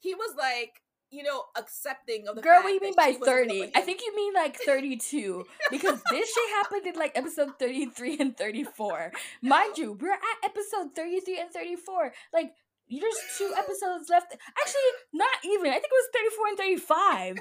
he 0.00 0.14
was 0.14 0.34
like, 0.36 0.82
you 1.10 1.22
know, 1.22 1.44
accepting 1.56 2.28
of 2.28 2.36
the 2.36 2.42
girl. 2.42 2.62
What 2.62 2.68
do 2.68 2.74
you 2.74 2.80
mean 2.80 2.94
by 2.94 3.12
thirty? 3.24 3.70
I 3.74 3.80
think 3.80 4.02
you 4.02 4.14
mean 4.14 4.34
like 4.34 4.58
thirty-two 4.58 5.46
because 5.70 6.02
this 6.10 6.28
shit 6.28 6.50
happened 6.50 6.86
in 6.86 6.96
like 6.96 7.16
episode 7.16 7.58
thirty-three 7.58 8.18
and 8.20 8.36
thirty-four. 8.36 9.12
Mind 9.42 9.78
you, 9.78 9.94
we're 9.98 10.12
at 10.12 10.20
episode 10.44 10.94
thirty-three 10.94 11.40
and 11.40 11.50
thirty-four. 11.50 12.12
Like 12.32 12.52
there's 12.90 13.20
two 13.36 13.52
episodes 13.56 14.08
left. 14.08 14.32
Actually, 14.32 14.90
not 15.12 15.30
even. 15.44 15.68
I 15.68 15.74
think 15.74 15.92
it 15.92 16.02
was 16.02 16.08
34 16.14 16.46
and 16.48 16.58
35. 16.58 17.36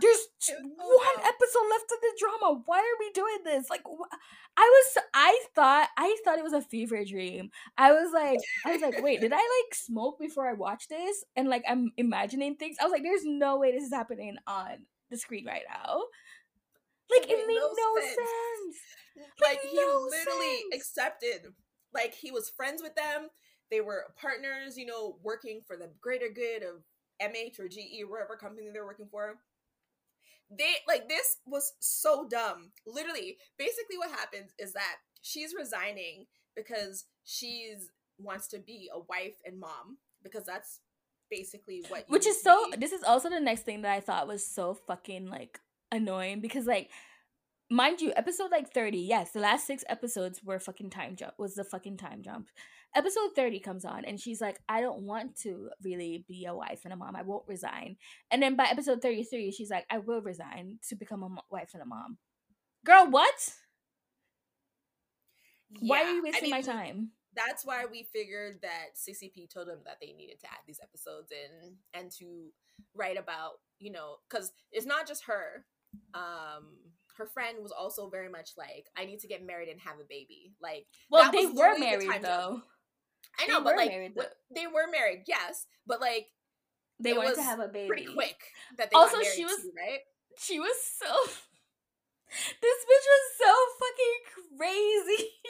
There's 0.00 0.28
one 0.76 1.18
episode 1.18 1.68
left 1.70 1.92
of 1.92 2.00
the 2.00 2.18
drama. 2.18 2.62
Why 2.66 2.78
are 2.78 2.98
we 2.98 3.10
doing 3.12 3.38
this? 3.44 3.70
Like 3.70 3.82
I 4.56 4.62
was 4.62 5.04
I 5.14 5.40
thought 5.54 5.88
I 5.96 6.16
thought 6.24 6.38
it 6.38 6.44
was 6.44 6.52
a 6.52 6.60
fever 6.60 7.04
dream. 7.04 7.50
I 7.78 7.92
was 7.92 8.12
like 8.12 8.38
I 8.66 8.72
was 8.72 8.82
like, 8.82 9.02
"Wait, 9.02 9.20
did 9.20 9.32
I 9.32 9.36
like 9.36 9.74
smoke 9.74 10.18
before 10.18 10.48
I 10.48 10.54
watched 10.54 10.88
this?" 10.90 11.24
And 11.36 11.48
like 11.48 11.64
I'm 11.68 11.92
imagining 11.96 12.56
things. 12.56 12.76
I 12.80 12.84
was 12.84 12.92
like, 12.92 13.02
"There's 13.02 13.24
no 13.24 13.58
way 13.58 13.72
this 13.72 13.84
is 13.84 13.92
happening 13.92 14.36
on 14.46 14.86
the 15.10 15.16
screen 15.16 15.46
right 15.46 15.64
now." 15.68 16.00
Like 17.10 17.28
it, 17.28 17.38
it 17.38 17.46
made 17.46 17.56
no, 17.56 17.70
no 17.76 18.00
sense. 18.02 18.16
sense. 18.16 19.30
Like, 19.40 19.58
like 19.58 19.60
he 19.70 19.76
no 19.76 20.08
literally 20.10 20.56
sense. 20.72 20.74
accepted 20.74 21.52
like 21.92 22.14
he 22.14 22.30
was 22.30 22.50
friends 22.50 22.82
with 22.82 22.94
them 22.96 23.28
they 23.74 23.80
were 23.80 24.04
partners, 24.20 24.78
you 24.78 24.86
know, 24.86 25.16
working 25.24 25.60
for 25.66 25.76
the 25.76 25.90
greater 26.00 26.28
good 26.32 26.62
of 26.62 26.84
MH 27.20 27.58
or 27.58 27.68
GE, 27.68 28.04
or 28.04 28.10
whatever 28.10 28.36
company 28.36 28.68
they're 28.72 28.86
working 28.86 29.08
for. 29.10 29.34
They 30.48 30.74
like 30.86 31.08
this 31.08 31.38
was 31.44 31.72
so 31.80 32.28
dumb. 32.30 32.70
Literally, 32.86 33.38
basically 33.58 33.98
what 33.98 34.10
happens 34.10 34.52
is 34.60 34.74
that 34.74 34.96
she's 35.22 35.54
resigning 35.58 36.26
because 36.54 37.06
she's 37.24 37.90
wants 38.18 38.46
to 38.48 38.60
be 38.60 38.88
a 38.94 39.00
wife 39.00 39.38
and 39.44 39.58
mom 39.58 39.98
because 40.22 40.44
that's 40.44 40.78
basically 41.30 41.82
what 41.88 42.04
Which 42.06 42.28
is 42.28 42.40
so 42.40 42.70
this 42.78 42.92
is 42.92 43.02
also 43.02 43.28
the 43.28 43.40
next 43.40 43.62
thing 43.62 43.82
that 43.82 43.92
I 43.92 43.98
thought 43.98 44.28
was 44.28 44.46
so 44.46 44.74
fucking 44.86 45.26
like 45.26 45.58
annoying 45.90 46.40
because 46.40 46.66
like 46.66 46.90
mind 47.70 48.00
you, 48.00 48.12
episode 48.14 48.50
like 48.50 48.72
30, 48.72 48.98
yes, 48.98 49.32
the 49.32 49.40
last 49.40 49.66
six 49.66 49.82
episodes 49.88 50.42
were 50.44 50.60
fucking 50.60 50.90
time 50.90 51.16
jump 51.16 51.34
was 51.38 51.54
the 51.54 51.64
fucking 51.64 51.96
time 51.96 52.22
jump 52.22 52.48
episode 52.94 53.30
30 53.34 53.60
comes 53.60 53.84
on 53.84 54.04
and 54.04 54.20
she's 54.20 54.40
like 54.40 54.58
i 54.68 54.80
don't 54.80 55.02
want 55.02 55.36
to 55.36 55.70
really 55.82 56.24
be 56.28 56.46
a 56.46 56.54
wife 56.54 56.80
and 56.84 56.92
a 56.92 56.96
mom 56.96 57.16
i 57.16 57.22
won't 57.22 57.46
resign 57.46 57.96
and 58.30 58.42
then 58.42 58.56
by 58.56 58.64
episode 58.64 59.02
33 59.02 59.50
she's 59.50 59.70
like 59.70 59.84
i 59.90 59.98
will 59.98 60.20
resign 60.20 60.78
to 60.88 60.94
become 60.94 61.22
a 61.22 61.28
wife 61.50 61.70
and 61.74 61.82
a 61.82 61.86
mom 61.86 62.18
girl 62.84 63.06
what 63.10 63.54
yeah, 65.80 65.88
why 65.88 66.02
are 66.04 66.14
you 66.14 66.22
wasting 66.22 66.40
I 66.40 66.42
mean, 66.42 66.50
my 66.50 66.62
time 66.62 67.10
that's 67.34 67.64
why 67.64 67.84
we 67.90 68.06
figured 68.12 68.60
that 68.62 68.94
ccp 68.96 69.52
told 69.52 69.68
them 69.68 69.80
that 69.84 69.98
they 70.00 70.12
needed 70.12 70.38
to 70.40 70.46
add 70.46 70.60
these 70.66 70.80
episodes 70.82 71.32
in 71.32 71.76
and 71.92 72.10
to 72.12 72.50
write 72.94 73.18
about 73.18 73.54
you 73.80 73.90
know 73.90 74.16
because 74.28 74.52
it's 74.70 74.86
not 74.86 75.08
just 75.08 75.24
her 75.24 75.64
um 76.14 76.74
her 77.16 77.26
friend 77.26 77.58
was 77.62 77.72
also 77.72 78.08
very 78.08 78.28
much 78.28 78.50
like, 78.56 78.86
I 78.96 79.04
need 79.04 79.20
to 79.20 79.28
get 79.28 79.44
married 79.44 79.68
and 79.68 79.80
have 79.80 80.00
a 80.00 80.08
baby. 80.08 80.52
Like, 80.60 80.86
well, 81.10 81.30
they 81.30 81.46
were 81.46 81.78
married 81.78 82.10
the 82.10 82.18
though. 82.20 82.62
I 83.40 83.46
know, 83.46 83.62
but 83.62 83.76
like 83.76 83.90
married, 83.90 84.12
they 84.54 84.66
were 84.66 84.90
married, 84.90 85.24
yes, 85.26 85.66
but 85.86 86.00
like 86.00 86.28
they 87.00 87.12
wanted 87.12 87.34
to 87.36 87.42
have 87.42 87.60
a 87.60 87.68
baby 87.68 87.88
pretty 87.88 88.06
quick. 88.06 88.36
That 88.78 88.90
they 88.90 88.96
also 88.96 89.18
she 89.22 89.44
was 89.44 89.56
too, 89.62 89.72
right. 89.76 90.00
She 90.38 90.58
was 90.58 90.76
so. 90.98 91.06
this 92.62 92.78
bitch 92.84 93.06
was 93.14 93.24
so 93.38 93.52
fucking 93.80 94.58
crazy. 94.58 95.30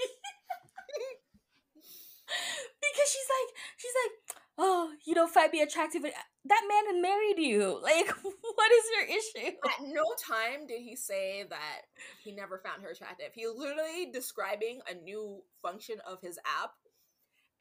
because 2.80 3.08
she's 3.10 3.28
like, 3.28 3.50
she's 3.76 3.92
like, 4.04 4.12
oh, 4.58 4.92
you 5.06 5.14
don't 5.14 5.32
find 5.32 5.52
me 5.52 5.62
attractive. 5.62 6.04
Uh, 6.04 6.10
that 6.46 6.62
man 6.68 7.02
married 7.02 7.38
you. 7.38 7.80
Like, 7.82 8.08
what 8.22 8.72
is 8.72 8.84
your 8.96 9.04
issue? 9.18 9.56
At 9.66 9.86
no 9.86 10.04
time 10.26 10.66
did 10.66 10.80
he 10.80 10.96
say 10.96 11.44
that 11.48 11.82
he 12.22 12.32
never 12.32 12.58
found 12.58 12.82
her 12.82 12.90
attractive. 12.90 13.32
He 13.34 13.46
literally 13.46 14.10
describing 14.12 14.80
a 14.90 14.94
new 14.94 15.42
function 15.62 15.96
of 16.06 16.20
his 16.22 16.38
app 16.62 16.72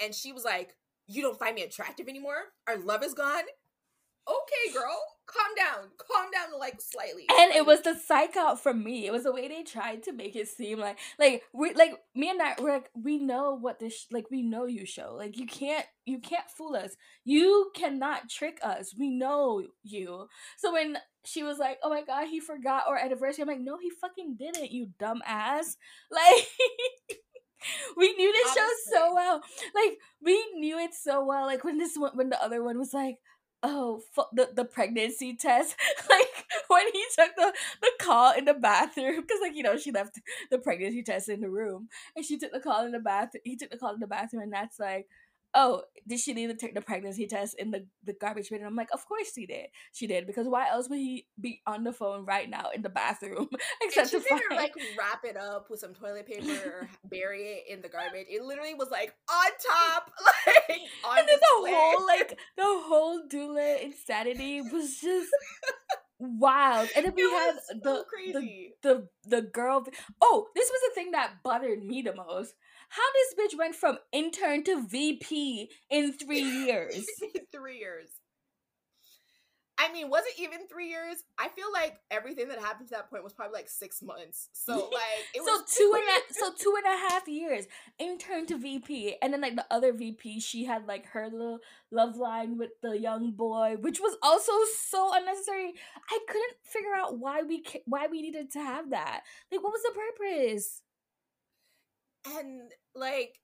and 0.01 0.13
she 0.13 0.31
was 0.31 0.43
like, 0.43 0.75
You 1.07 1.21
don't 1.21 1.39
find 1.39 1.55
me 1.55 1.63
attractive 1.63 2.07
anymore? 2.07 2.51
Our 2.67 2.77
love 2.77 3.03
is 3.03 3.13
gone? 3.13 3.43
Okay, 4.25 4.73
girl, 4.73 5.01
calm 5.25 5.53
down. 5.57 5.89
Calm 5.97 6.31
down 6.31 6.57
like 6.57 6.79
slightly. 6.79 7.25
And 7.29 7.53
it 7.53 7.65
was 7.65 7.81
the 7.81 7.93
psych 7.93 8.37
out 8.37 8.61
from 8.61 8.81
me. 8.81 9.05
It 9.05 9.11
was 9.11 9.23
the 9.23 9.33
way 9.33 9.49
they 9.49 9.63
tried 9.63 10.03
to 10.03 10.13
make 10.13 10.37
it 10.37 10.47
seem 10.47 10.79
like 10.79 10.97
like 11.19 11.43
we 11.53 11.73
like 11.73 11.91
me 12.15 12.29
and 12.29 12.41
I 12.41 12.55
we're 12.57 12.71
like 12.71 12.89
we 12.95 13.17
know 13.17 13.57
what 13.59 13.79
this 13.79 14.07
like 14.11 14.31
we 14.31 14.41
know 14.41 14.65
you 14.65 14.85
show. 14.85 15.13
Like 15.17 15.37
you 15.37 15.45
can't 15.45 15.85
you 16.05 16.19
can't 16.19 16.49
fool 16.49 16.75
us. 16.75 16.95
You 17.25 17.71
cannot 17.75 18.29
trick 18.29 18.59
us. 18.63 18.95
We 18.97 19.09
know 19.09 19.61
you. 19.83 20.27
So 20.57 20.71
when 20.71 20.97
she 21.25 21.43
was 21.43 21.57
like, 21.57 21.79
"Oh 21.83 21.89
my 21.89 22.03
god, 22.03 22.27
he 22.27 22.39
forgot 22.39 22.85
our 22.87 22.97
anniversary." 22.97 23.41
I'm 23.41 23.47
like, 23.47 23.59
"No, 23.59 23.77
he 23.77 23.89
fucking 23.89 24.35
didn't, 24.37 24.71
you 24.71 24.87
dumbass." 24.99 25.75
Like 26.11 26.47
we 27.97 28.13
knew 28.13 28.31
this 28.31 28.57
Honestly. 28.57 28.93
show 28.93 28.99
so 29.07 29.15
well. 29.15 29.41
Like 29.75 29.97
we 30.21 30.43
knew 30.55 30.77
it 30.79 30.93
so 30.93 31.25
well. 31.25 31.45
Like 31.45 31.63
when 31.63 31.77
this 31.77 31.95
one, 31.97 32.11
when 32.15 32.29
the 32.29 32.41
other 32.43 32.63
one 32.63 32.77
was 32.77 32.93
like, 32.93 33.17
oh, 33.61 34.01
the 34.33 34.49
the 34.55 34.65
pregnancy 34.65 35.35
test. 35.35 35.75
like 36.09 36.45
when 36.67 36.85
he 36.93 37.03
took 37.15 37.35
the 37.35 37.53
the 37.81 37.91
call 37.99 38.33
in 38.33 38.45
the 38.45 38.53
bathroom, 38.53 39.21
because 39.21 39.39
like 39.41 39.55
you 39.55 39.63
know 39.63 39.77
she 39.77 39.91
left 39.91 40.19
the 40.51 40.59
pregnancy 40.59 41.03
test 41.03 41.29
in 41.29 41.41
the 41.41 41.49
room, 41.49 41.87
and 42.15 42.25
she 42.25 42.37
took 42.37 42.51
the 42.51 42.59
call 42.59 42.85
in 42.85 42.91
the 42.91 42.99
bathroom. 42.99 43.41
He 43.43 43.55
took 43.55 43.71
the 43.71 43.77
call 43.77 43.93
in 43.93 43.99
the 43.99 44.07
bathroom, 44.07 44.43
and 44.43 44.53
that's 44.53 44.79
like 44.79 45.07
oh, 45.55 45.83
did 46.07 46.19
she 46.19 46.33
need 46.33 46.47
to 46.47 46.55
take 46.55 46.73
the 46.73 46.81
pregnancy 46.81 47.27
test 47.27 47.55
in 47.57 47.71
the, 47.71 47.85
the 48.03 48.13
garbage 48.13 48.49
bin? 48.49 48.59
And 48.59 48.67
I'm 48.67 48.75
like, 48.75 48.89
of 48.91 49.05
course 49.07 49.33
she 49.33 49.45
did. 49.45 49.67
She 49.93 50.07
did 50.07 50.27
because 50.27 50.47
why 50.47 50.69
else 50.69 50.89
would 50.89 50.99
he 50.99 51.27
be 51.39 51.61
on 51.65 51.83
the 51.83 51.93
phone 51.93 52.25
right 52.25 52.49
now 52.49 52.69
in 52.73 52.81
the 52.81 52.89
bathroom? 52.89 53.49
Except 53.81 54.09
she 54.09 54.19
to 54.19 54.23
find... 54.23 54.41
like 54.51 54.73
wrap 54.97 55.23
it 55.23 55.37
up 55.37 55.67
with 55.69 55.79
some 55.79 55.93
toilet 55.93 56.27
paper 56.27 56.51
or 56.51 56.89
bury 57.05 57.43
it 57.43 57.63
in 57.69 57.81
the 57.81 57.89
garbage. 57.89 58.27
It 58.29 58.43
literally 58.43 58.73
was 58.73 58.89
like 58.91 59.13
on 59.29 59.51
top, 59.65 60.11
like 60.47 60.79
on 61.05 61.19
and 61.19 61.27
then 61.27 61.37
the 61.39 61.71
whole 61.71 62.05
like 62.05 62.37
the 62.57 62.63
whole 62.63 63.21
Du 63.29 63.53
Lei 63.53 63.83
insanity 63.83 64.61
was 64.61 64.99
just. 65.01 65.29
wild. 66.19 66.87
And 66.95 67.05
then 67.05 67.13
we 67.15 67.23
had 67.23 67.55
so 67.67 67.73
the, 67.83 68.05
the, 68.31 68.69
the 68.81 69.07
the 69.27 69.41
girl. 69.41 69.85
Oh, 70.21 70.47
this 70.55 70.69
was 70.69 70.81
the 70.87 70.95
thing 70.95 71.11
that 71.11 71.43
buttered 71.43 71.83
me 71.83 72.01
the 72.01 72.15
most 72.15 72.53
how 72.93 73.01
this 73.13 73.53
bitch 73.53 73.57
went 73.57 73.75
from 73.75 73.97
intern 74.11 74.63
to 74.65 74.85
VP 74.85 75.69
in 75.89 76.13
three 76.13 76.41
years? 76.65 77.05
three 77.51 77.79
years. 77.79 78.09
I 79.75 79.91
mean, 79.91 80.09
was 80.11 80.23
it 80.27 80.39
even 80.39 80.67
three 80.67 80.89
years? 80.89 81.17
I 81.39 81.47
feel 81.47 81.65
like 81.73 81.97
everything 82.11 82.49
that 82.49 82.59
happened 82.59 82.89
to 82.89 82.95
that 82.95 83.09
point 83.09 83.23
was 83.23 83.33
probably 83.33 83.55
like 83.55 83.67
six 83.67 84.03
months. 84.03 84.47
So 84.53 84.73
like 84.93 85.25
it 85.33 85.43
so 85.43 85.51
was 85.51 85.63
two 85.75 85.91
and 85.95 86.03
a, 86.03 86.33
so 86.33 86.51
two 86.55 86.75
and 86.77 86.95
a 86.95 87.09
half 87.09 87.27
years 87.27 87.65
intern 87.97 88.45
to 88.47 88.57
VP, 88.57 89.15
and 89.23 89.33
then 89.33 89.41
like 89.41 89.55
the 89.55 89.65
other 89.71 89.91
VP, 89.91 90.39
she 90.39 90.63
had 90.63 90.85
like 90.87 91.07
her 91.07 91.27
little 91.31 91.59
love 91.91 92.17
line 92.17 92.59
with 92.59 92.69
the 92.83 92.99
young 92.99 93.31
boy, 93.31 93.77
which 93.79 93.99
was 93.99 94.15
also 94.21 94.51
so 94.77 95.11
unnecessary. 95.15 95.73
I 96.11 96.19
couldn't 96.27 96.53
figure 96.63 96.93
out 96.95 97.17
why 97.17 97.41
we 97.41 97.65
why 97.85 98.05
we 98.05 98.21
needed 98.21 98.51
to 98.51 98.59
have 98.59 98.91
that. 98.91 99.23
Like, 99.51 99.63
what 99.63 99.73
was 99.73 99.81
the 99.81 99.99
purpose? 99.99 100.83
and 102.25 102.71
like 102.95 103.39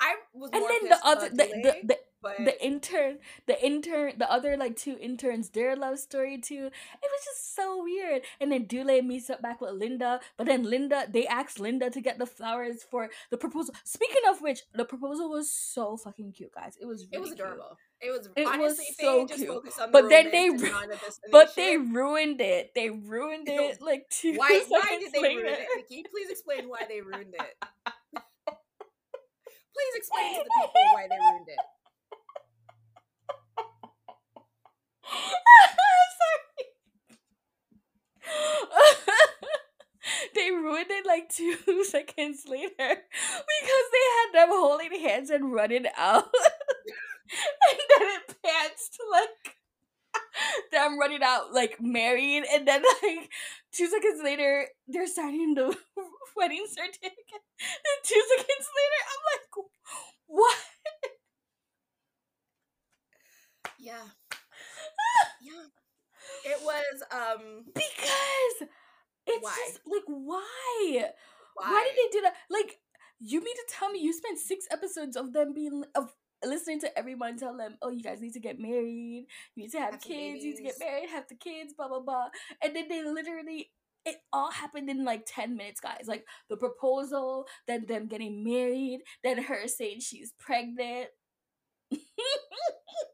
I 0.00 0.16
was 0.32 0.50
and 0.52 0.62
then 0.62 0.88
the 0.88 0.98
other 1.04 1.28
the, 1.28 1.36
the, 1.36 1.76
the, 1.84 1.98
but... 2.22 2.36
the 2.38 2.64
intern 2.64 3.18
the 3.46 3.64
intern 3.64 4.12
the 4.16 4.30
other 4.30 4.56
like 4.56 4.76
two 4.76 4.96
interns 5.00 5.50
their 5.50 5.76
love 5.76 5.98
story 5.98 6.38
too 6.38 6.66
it 6.66 7.08
was 7.10 7.24
just 7.24 7.54
so 7.54 7.82
weird 7.82 8.22
and 8.40 8.50
then 8.52 8.64
Du 8.64 8.84
Lei 8.84 9.00
meets 9.00 9.30
up 9.30 9.42
back 9.42 9.60
with 9.60 9.72
Linda 9.72 10.20
but 10.36 10.46
then 10.46 10.64
Linda 10.64 11.06
they 11.10 11.26
asked 11.26 11.60
Linda 11.60 11.90
to 11.90 12.00
get 12.00 12.18
the 12.18 12.26
flowers 12.26 12.84
for 12.88 13.08
the 13.30 13.36
proposal 13.36 13.74
speaking 13.84 14.22
of 14.28 14.40
which 14.40 14.60
the 14.74 14.84
proposal 14.84 15.30
was 15.30 15.50
so 15.50 15.96
fucking 15.96 16.32
cute 16.32 16.54
guys 16.54 16.76
it 16.80 16.86
was 16.86 17.06
really 17.12 17.16
it 17.16 17.20
was 17.20 17.32
adorable 17.32 17.68
cute. 17.68 17.78
It 18.00 18.10
was 18.10 18.28
it 18.36 18.46
honestly 18.46 18.84
was 18.96 18.96
so 19.00 19.26
cute. 19.26 19.92
but 19.92 20.08
then 20.08 20.30
they 20.30 20.50
but 21.32 21.56
they 21.56 21.76
ruined 21.76 22.40
it. 22.40 22.72
They 22.72 22.90
ruined 22.90 23.48
it 23.48 23.82
like 23.82 24.08
two. 24.08 24.34
Why? 24.34 24.62
Why 24.68 24.98
did 25.00 25.12
they 25.12 25.20
later. 25.20 25.40
ruin 25.42 25.54
it? 25.54 25.88
Can 25.88 25.98
you 25.98 26.04
please 26.04 26.30
explain 26.30 26.68
why 26.68 26.82
they 26.88 27.00
ruined 27.00 27.34
it? 27.34 27.68
please 29.78 29.94
explain 29.94 30.34
to 30.34 30.42
the 30.42 30.50
people 30.58 30.82
why 30.94 31.06
they 31.06 31.14
ruined 31.16 31.46
it. 31.48 31.58
they 40.34 40.50
ruined 40.50 40.90
it 40.90 41.06
like 41.06 41.28
two 41.28 41.84
seconds 41.88 42.44
later 42.46 42.70
because 42.76 43.86
they 43.92 44.06
had 44.18 44.32
them 44.34 44.48
holding 44.50 45.00
hands 45.00 45.30
and 45.30 45.52
running 45.52 45.86
out. 45.96 46.24
and 47.70 47.78
then 47.88 48.08
it 48.08 48.36
pans 48.44 48.88
to 48.92 49.02
like 49.12 49.57
them 50.72 50.98
running 50.98 51.22
out 51.22 51.52
like 51.52 51.76
married 51.80 52.44
and 52.52 52.66
then 52.66 52.82
like 53.02 53.30
two 53.72 53.86
seconds 53.86 54.20
later 54.22 54.66
they're 54.88 55.06
signing 55.06 55.54
the 55.54 55.76
wedding 56.36 56.66
certificate. 56.68 57.44
And 57.60 57.98
two 58.04 58.22
seconds 58.36 58.68
later 58.76 59.00
i'm 59.08 59.22
like 59.32 59.66
what? 60.26 60.56
Yeah. 63.78 64.04
Yeah. 65.42 65.66
It 66.44 66.60
was 66.62 67.02
um 67.12 67.64
because 67.74 68.68
it's 69.26 69.44
why? 69.44 69.54
just 69.66 69.80
like 69.86 70.04
why? 70.06 71.10
why 71.54 71.70
why? 71.70 71.84
did 71.88 71.96
they 71.96 72.18
do 72.18 72.22
that? 72.22 72.34
Like 72.50 72.78
you 73.20 73.40
mean 73.42 73.56
to 73.56 73.64
tell 73.68 73.90
me 73.90 74.00
you 74.00 74.12
spent 74.12 74.38
six 74.38 74.66
episodes 74.70 75.16
of 75.16 75.32
them 75.32 75.52
being 75.54 75.84
of 75.94 76.12
listening 76.44 76.80
to 76.80 76.98
everyone 76.98 77.36
tell 77.38 77.56
them, 77.56 77.76
oh, 77.82 77.90
you 77.90 78.02
guys 78.02 78.20
need 78.20 78.34
to 78.34 78.40
get 78.40 78.58
married, 78.58 79.26
you 79.54 79.62
need 79.62 79.72
to 79.72 79.78
have, 79.78 79.92
have 79.94 80.00
kids, 80.00 80.44
you 80.44 80.50
need 80.50 80.56
to 80.56 80.62
get 80.62 80.78
married, 80.78 81.08
have 81.10 81.28
the 81.28 81.34
kids, 81.34 81.74
blah 81.74 81.88
blah 81.88 82.00
blah, 82.00 82.28
and 82.62 82.74
then 82.74 82.88
they 82.88 83.02
literally. 83.04 83.70
It 84.06 84.16
all 84.32 84.50
happened 84.50 84.88
in 84.88 85.04
like 85.04 85.24
10 85.26 85.54
minutes, 85.54 85.80
guys. 85.80 86.04
Like 86.06 86.24
the 86.48 86.56
proposal, 86.56 87.46
then 87.66 87.84
them 87.86 88.06
getting 88.06 88.42
married, 88.42 89.00
then 89.22 89.42
her 89.42 89.66
saying 89.66 90.00
she's 90.00 90.32
pregnant. 90.38 91.08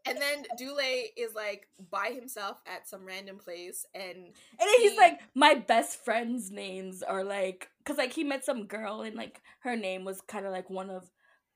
and 0.07 0.19
then 0.19 0.45
Du 0.59 0.75
Lei 0.75 1.11
is 1.17 1.35
like 1.35 1.69
by 1.91 2.13
himself 2.15 2.59
at 2.67 2.89
some 2.89 3.05
random 3.05 3.39
place 3.39 3.87
and 3.95 4.05
And 4.05 4.35
then 4.61 4.69
he... 4.79 4.89
he's 4.91 4.99
like, 4.99 5.21
My 5.35 5.55
best 5.55 6.05
friend's 6.05 6.51
names 6.51 7.03
are 7.03 7.25
like 7.25 7.69
cause 7.85 7.99
like 7.99 8.13
he 8.13 8.25
met 8.25 8.45
some 8.45 8.67
girl 8.67 9.03
and 9.03 9.15
like 9.17 9.41
her 9.61 9.77
name 9.77 10.05
was 10.05 10.21
kind 10.21 10.47
of 10.47 10.53
like 10.53 10.71
one 10.71 10.91
of 10.91 11.11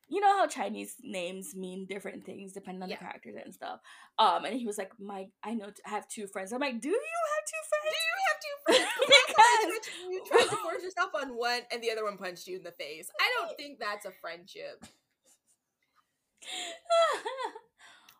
you 0.09 0.21
know 0.21 0.39
how 0.39 0.47
Chinese 0.47 0.95
names 1.03 1.55
mean 1.55 1.87
different 1.87 2.25
things 2.25 2.53
depending 2.53 2.83
on 2.83 2.89
yeah. 2.89 2.97
the 2.97 3.05
characters 3.05 3.37
and 3.45 3.55
stuff. 3.55 3.81
Um, 4.19 4.45
and 4.45 4.55
he 4.55 4.67
was 4.67 4.79
like, 4.79 4.93
"My, 4.99 5.27
I 5.45 5.55
know, 5.55 5.71
I 5.87 5.91
have 5.91 6.09
two 6.09 6.27
friends." 6.27 6.53
I'm 6.53 6.61
like, 6.61 6.81
"Do 6.81 6.89
you 6.89 6.95
have 6.95 7.45
two 7.47 7.63
friends? 7.69 7.95
Do 7.95 8.01
you 8.09 8.19
have 8.29 8.41
two 8.41 8.57
friends?" 8.67 8.89
because 9.29 10.11
you 10.11 10.25
tried 10.27 10.49
to 10.49 10.57
force 10.63 10.83
yourself 10.83 11.11
on 11.15 11.37
one, 11.37 11.61
and 11.71 11.83
the 11.83 11.91
other 11.91 12.05
one 12.05 12.17
punched 12.17 12.47
you 12.47 12.57
in 12.57 12.63
the 12.63 12.73
face. 12.73 13.11
I 13.21 13.31
don't 13.39 13.57
think 13.57 13.79
that's 13.79 14.07
a 14.07 14.13
friendship. 14.21 14.85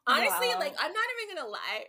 Honestly, 0.07 0.49
wow. 0.49 0.59
like 0.59 0.75
I'm 0.79 0.93
not 0.93 1.05
even 1.23 1.37
gonna 1.37 1.49
lie. 1.49 1.85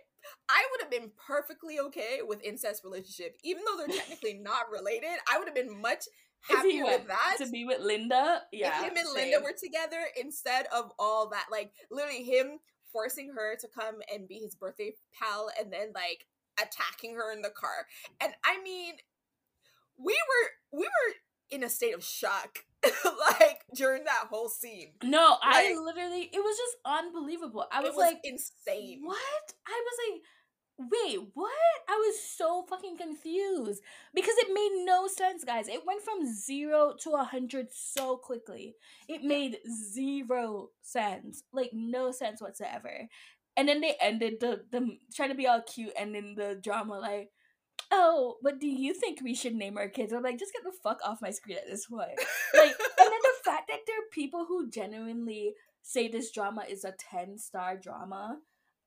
I 0.48 0.66
would 0.70 0.82
have 0.82 0.90
been 0.90 1.10
perfectly 1.26 1.78
okay 1.80 2.20
with 2.26 2.42
incest 2.42 2.84
relationship, 2.84 3.38
even 3.42 3.62
though 3.64 3.78
they're 3.78 3.96
technically 3.96 4.34
not 4.34 4.70
related. 4.70 5.18
I 5.30 5.38
would 5.38 5.48
have 5.48 5.54
been 5.54 5.80
much 5.80 6.04
happy 6.42 6.82
with 6.82 7.06
that 7.08 7.36
to 7.38 7.50
be 7.50 7.64
with 7.64 7.80
Linda. 7.80 8.42
Yeah, 8.52 8.80
if 8.80 8.90
him 8.90 8.96
and 8.96 9.06
same. 9.08 9.30
Linda 9.30 9.40
were 9.42 9.54
together 9.58 9.98
instead 10.20 10.66
of 10.74 10.92
all 10.98 11.30
that, 11.30 11.46
like 11.50 11.72
literally 11.90 12.22
him 12.22 12.58
forcing 12.92 13.32
her 13.36 13.56
to 13.56 13.68
come 13.68 13.96
and 14.12 14.26
be 14.28 14.36
his 14.36 14.54
birthday 14.54 14.92
pal, 15.18 15.50
and 15.58 15.72
then 15.72 15.92
like 15.94 16.26
attacking 16.60 17.14
her 17.14 17.32
in 17.32 17.42
the 17.42 17.50
car. 17.50 17.86
And 18.20 18.32
I 18.44 18.62
mean, 18.62 18.94
we 19.98 20.14
were 20.14 20.78
we 20.78 20.84
were 20.84 21.14
in 21.50 21.64
a 21.64 21.68
state 21.68 21.94
of 21.94 22.04
shock 22.04 22.60
like 22.84 23.60
during 23.74 24.04
that 24.04 24.26
whole 24.30 24.48
scene. 24.48 24.92
No, 25.02 25.36
like, 25.44 25.66
I 25.66 25.74
literally 25.74 26.30
it 26.32 26.38
was 26.38 26.56
just 26.56 26.76
unbelievable. 26.84 27.66
I 27.70 27.80
was, 27.80 27.90
was 27.90 27.98
like 27.98 28.20
insane. 28.24 29.00
What? 29.04 29.18
I 29.66 29.82
was 29.84 30.12
like 30.12 30.22
wait, 30.80 31.18
what? 31.34 31.50
I 31.88 31.96
was 31.96 32.16
so 32.22 32.64
fucking 32.68 32.96
confused 32.96 33.82
because 34.14 34.34
it 34.38 34.52
made 34.52 34.84
no 34.84 35.06
sense, 35.06 35.44
guys. 35.44 35.68
It 35.68 35.86
went 35.86 36.02
from 36.02 36.32
zero 36.32 36.94
to 37.02 37.10
a 37.10 37.24
hundred 37.24 37.68
so 37.72 38.16
quickly. 38.16 38.76
It 39.08 39.22
made 39.22 39.58
zero 39.92 40.70
sense, 40.82 41.42
like 41.52 41.70
no 41.72 42.12
sense 42.12 42.40
whatsoever. 42.40 43.08
And 43.56 43.68
then 43.68 43.80
they 43.80 43.96
ended 44.00 44.34
the 44.40 44.64
the 44.70 44.96
trying 45.14 45.30
to 45.30 45.34
be 45.34 45.46
all 45.46 45.62
cute, 45.62 45.92
and 45.98 46.14
then 46.14 46.34
the 46.36 46.58
drama 46.62 46.98
like, 46.98 47.30
oh, 47.90 48.36
what 48.40 48.60
do 48.60 48.68
you 48.68 48.94
think 48.94 49.20
we 49.22 49.34
should 49.34 49.54
name 49.54 49.76
our 49.76 49.88
kids? 49.88 50.12
I'm 50.12 50.22
like, 50.22 50.38
just 50.38 50.52
get 50.52 50.62
the 50.62 50.72
fuck 50.82 51.00
off 51.04 51.22
my 51.22 51.30
screen 51.30 51.58
at 51.58 51.68
this 51.68 51.86
point. 51.86 52.18
Like, 52.54 52.70
and 52.98 53.10
then 53.12 53.20
the 53.22 53.50
fact 53.50 53.68
that 53.68 53.80
there 53.86 53.96
are 53.96 54.12
people 54.12 54.46
who 54.46 54.70
genuinely 54.70 55.54
say 55.82 56.08
this 56.08 56.30
drama 56.30 56.64
is 56.68 56.84
a 56.84 56.94
ten 56.98 57.38
star 57.38 57.76
drama. 57.76 58.38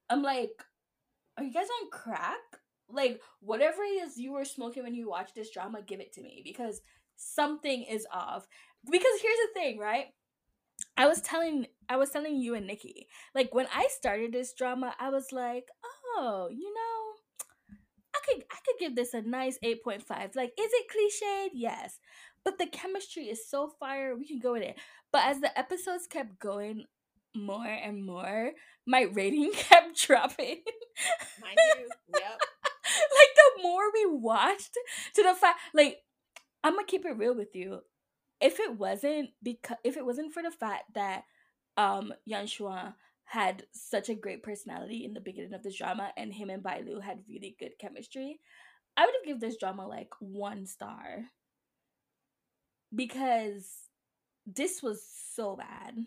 I'm 0.10 0.22
like, 0.22 0.64
are 1.38 1.44
you 1.44 1.54
guys 1.54 1.68
on 1.82 1.90
crack? 1.92 2.40
Like, 2.90 3.22
whatever 3.40 3.84
it 3.84 4.04
is 4.04 4.18
you 4.18 4.34
were 4.34 4.46
smoking 4.46 4.84
when 4.84 4.94
you 4.94 5.10
watched 5.10 5.36
this 5.36 5.52
drama, 5.52 5.82
give 5.82 6.00
it 6.00 6.14
to 6.14 6.22
me 6.22 6.42
because 6.44 6.82
something 7.16 7.84
is 7.84 8.06
off. 8.12 8.46
Because 8.90 9.22
here's 9.22 9.38
the 9.38 9.60
thing, 9.60 9.80
right? 9.80 10.08
I 10.98 11.08
was 11.08 11.22
telling 11.22 11.68
I 11.90 11.98
was 11.98 12.10
telling 12.10 12.36
you 12.36 12.56
and 12.56 12.68
Nicki, 12.68 13.08
like 13.34 13.54
when 13.54 13.68
I 13.74 13.88
started 13.90 14.34
this 14.34 14.54
drama, 14.54 14.94
I 15.00 15.10
was 15.10 15.32
like, 15.32 15.66
oh, 16.18 16.50
you 16.52 16.74
know, 16.74 17.78
I 18.16 18.20
could 18.26 18.44
I 18.52 18.58
could 18.66 18.80
give 18.80 18.96
this 18.96 19.14
a 19.14 19.22
nice 19.22 19.58
8.5. 19.64 20.36
Like, 20.36 20.52
is 20.60 20.72
it 20.72 20.86
cliched? 20.92 21.50
Yes. 21.54 22.00
But 22.44 22.60
the 22.60 22.68
chemistry 22.68 23.24
is 23.24 23.50
so 23.50 23.72
fire, 23.80 24.16
we 24.16 24.28
can 24.28 24.40
go 24.40 24.54
with 24.54 24.64
it. 24.64 24.78
But 25.12 25.26
as 25.26 25.40
the 25.40 25.58
episodes 25.58 26.08
kept 26.08 26.40
going 26.40 26.86
more 27.36 27.66
and 27.66 28.06
more, 28.06 28.52
my 28.86 29.02
rating 29.02 29.52
kept 29.54 30.00
dropping. 30.06 30.62
Mine 31.42 31.56
too. 31.76 31.88
Yep. 32.10 32.42
like 33.20 33.36
the 33.36 33.64
more 33.64 33.84
we 33.94 34.06
watched, 34.08 34.78
to 35.16 35.24
the 35.24 35.36
fact, 35.36 35.60
like 35.74 36.00
I'm 36.64 36.74
gonna 36.74 36.86
keep 36.86 37.06
it 37.06 37.18
real 37.18 37.36
with 37.36 37.56
you. 37.56 37.82
If 38.42 38.60
it 38.60 38.78
wasn't 38.78 39.30
because 39.42 39.78
if 39.84 39.98
it 39.98 40.06
wasn't 40.06 40.34
for 40.34 40.44
the 40.44 40.52
fact 40.52 40.94
that 40.96 41.24
um 41.78 42.14
Yan 42.26 42.46
Shuang 42.46 42.94
had 43.26 43.64
such 43.72 44.10
a 44.10 44.16
great 44.16 44.44
personality 44.44 45.06
in 45.06 45.14
the 45.14 45.22
beginning 45.22 45.54
of 45.54 45.64
this 45.64 45.78
drama 45.78 46.12
and 46.18 46.34
him 46.34 46.50
and 46.50 46.62
Bai 46.62 46.84
Lu 46.86 47.00
had 47.00 47.24
really 47.28 47.56
good 47.60 47.72
chemistry, 47.80 48.40
I 48.98 49.06
would 49.06 49.16
have 49.16 49.26
given 49.26 49.40
this 49.40 49.58
drama 49.58 49.88
like 49.88 50.10
one 50.20 50.66
star. 50.66 51.26
Because 52.94 53.66
this 54.46 54.84
was 54.84 55.04
so 55.34 55.56
bad. 55.56 56.06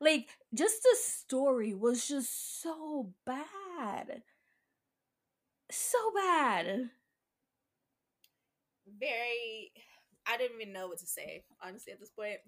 Like 0.00 0.28
just 0.54 0.82
the 0.82 0.96
story 0.98 1.74
was 1.74 2.08
just 2.08 2.62
so 2.62 3.12
bad. 3.26 4.22
So 5.70 5.98
bad. 6.14 6.90
Very 8.98 9.72
I 10.30 10.36
didn't 10.36 10.60
even 10.60 10.72
know 10.72 10.88
what 10.88 10.98
to 10.98 11.06
say, 11.06 11.42
honestly, 11.62 11.92
at 11.92 12.00
this 12.00 12.10
point. 12.10 12.38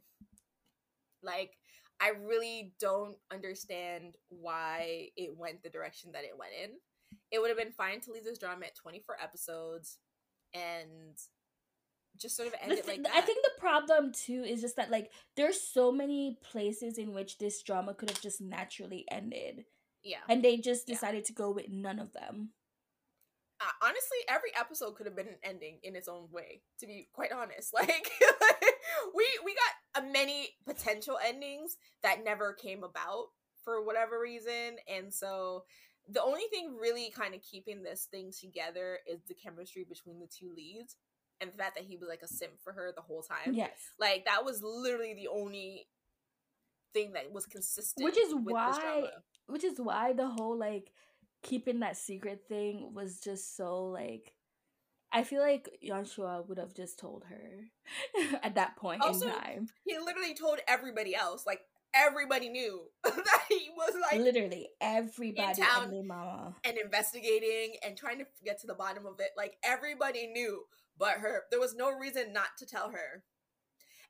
Like, 1.22 1.56
I 2.00 2.12
really 2.24 2.72
don't 2.80 3.16
understand 3.32 4.16
why 4.28 5.08
it 5.16 5.36
went 5.36 5.62
the 5.62 5.70
direction 5.70 6.12
that 6.12 6.24
it 6.24 6.38
went 6.38 6.52
in. 6.62 6.70
It 7.30 7.40
would 7.40 7.48
have 7.48 7.58
been 7.58 7.72
fine 7.72 8.00
to 8.02 8.12
leave 8.12 8.24
this 8.24 8.38
drama 8.38 8.66
at 8.66 8.76
24 8.76 9.16
episodes 9.22 9.98
and 10.54 11.16
just 12.18 12.36
sort 12.36 12.48
of 12.48 12.54
end 12.62 12.72
it 12.72 12.86
like 12.86 13.02
that. 13.02 13.12
I 13.14 13.20
think 13.20 13.42
the 13.42 13.60
problem 13.60 14.12
too 14.12 14.44
is 14.46 14.60
just 14.60 14.76
that 14.76 14.90
like 14.90 15.10
there's 15.36 15.60
so 15.60 15.90
many 15.90 16.38
places 16.42 16.98
in 16.98 17.12
which 17.12 17.38
this 17.38 17.62
drama 17.62 17.94
could 17.94 18.10
have 18.10 18.20
just 18.20 18.40
naturally 18.40 19.04
ended. 19.10 19.64
Yeah. 20.02 20.18
And 20.28 20.42
they 20.42 20.56
just 20.56 20.86
decided 20.86 21.18
yeah. 21.18 21.26
to 21.26 21.32
go 21.32 21.50
with 21.50 21.68
none 21.68 21.98
of 21.98 22.12
them. 22.12 22.50
Uh, 23.60 23.86
honestly, 23.86 24.18
every 24.28 24.50
episode 24.58 24.96
could 24.96 25.06
have 25.06 25.14
been 25.14 25.28
an 25.28 25.38
ending 25.44 25.78
in 25.84 25.94
its 25.94 26.08
own 26.08 26.26
way. 26.32 26.62
To 26.80 26.86
be 26.86 27.08
quite 27.12 27.32
honest, 27.32 27.72
like 27.74 28.10
we 29.14 29.26
we 29.44 29.54
got 29.54 30.02
a 30.02 30.06
many 30.12 30.48
potential 30.66 31.18
endings 31.24 31.76
that 32.02 32.24
never 32.24 32.52
came 32.52 32.82
about 32.82 33.26
for 33.64 33.84
whatever 33.84 34.20
reason, 34.20 34.76
and 34.88 35.14
so 35.14 35.64
the 36.08 36.22
only 36.22 36.42
thing 36.50 36.76
really 36.80 37.10
kind 37.10 37.34
of 37.34 37.42
keeping 37.42 37.82
this 37.82 38.08
thing 38.10 38.32
together 38.32 38.98
is 39.06 39.20
the 39.28 39.34
chemistry 39.34 39.86
between 39.88 40.18
the 40.18 40.26
two 40.26 40.52
leads 40.54 40.96
and 41.42 41.52
the 41.52 41.56
fact 41.56 41.74
that 41.76 41.84
he 41.84 41.96
was 41.96 42.08
like 42.08 42.22
a 42.22 42.28
simp 42.28 42.52
for 42.62 42.72
her 42.72 42.92
the 42.94 43.02
whole 43.02 43.22
time. 43.22 43.54
Yes. 43.54 43.72
Like 43.98 44.24
that 44.26 44.44
was 44.44 44.62
literally 44.62 45.14
the 45.14 45.28
only 45.28 45.86
thing 46.94 47.12
that 47.12 47.30
was 47.32 47.44
consistent. 47.44 48.04
Which 48.04 48.16
is 48.16 48.32
why 48.34 49.08
which 49.46 49.64
is 49.64 49.78
why 49.78 50.12
the 50.12 50.28
whole 50.28 50.56
like 50.56 50.92
keeping 51.42 51.80
that 51.80 51.96
secret 51.96 52.42
thing 52.48 52.92
was 52.94 53.20
just 53.20 53.56
so 53.56 53.86
like 53.86 54.32
I 55.12 55.24
feel 55.24 55.42
like 55.42 55.68
Yan 55.82 56.04
Shuang 56.04 56.48
would 56.48 56.58
have 56.58 56.72
just 56.72 56.98
told 56.98 57.24
her 57.28 58.38
at 58.42 58.54
that 58.54 58.76
point 58.76 59.02
also, 59.02 59.26
in 59.26 59.32
time. 59.32 59.66
He 59.84 59.98
literally 59.98 60.34
told 60.34 60.58
everybody 60.66 61.14
else. 61.14 61.44
Like 61.46 61.60
everybody 61.94 62.48
knew 62.48 62.84
that 63.04 63.40
he 63.48 63.68
was 63.76 63.94
like 64.00 64.20
literally 64.20 64.68
everybody 64.80 65.60
in 65.60 65.66
town 65.66 66.08
and 66.64 66.78
investigating 66.78 67.76
and 67.84 67.96
trying 67.96 68.18
to 68.18 68.24
get 68.44 68.60
to 68.60 68.66
the 68.66 68.74
bottom 68.74 69.04
of 69.04 69.20
it. 69.20 69.30
Like 69.36 69.56
everybody 69.62 70.28
knew 70.28 70.62
but 70.98 71.18
her. 71.18 71.44
There 71.50 71.60
was 71.60 71.74
no 71.74 71.90
reason 71.90 72.32
not 72.32 72.58
to 72.58 72.66
tell 72.66 72.90
her. 72.90 73.24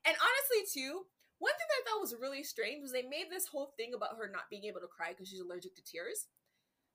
And 0.05 0.15
honestly, 0.15 0.81
too, 0.81 1.03
one 1.39 1.53
thing 1.53 1.67
that 1.69 1.79
I 1.79 1.83
thought 1.87 2.01
was 2.01 2.15
really 2.19 2.43
strange 2.43 2.81
was 2.81 2.91
they 2.91 3.03
made 3.03 3.27
this 3.29 3.47
whole 3.47 3.73
thing 3.77 3.93
about 3.95 4.17
her 4.17 4.29
not 4.31 4.49
being 4.49 4.65
able 4.65 4.81
to 4.81 4.87
cry 4.87 5.09
because 5.11 5.29
she's 5.29 5.39
allergic 5.39 5.75
to 5.75 5.83
tears. 5.83 6.27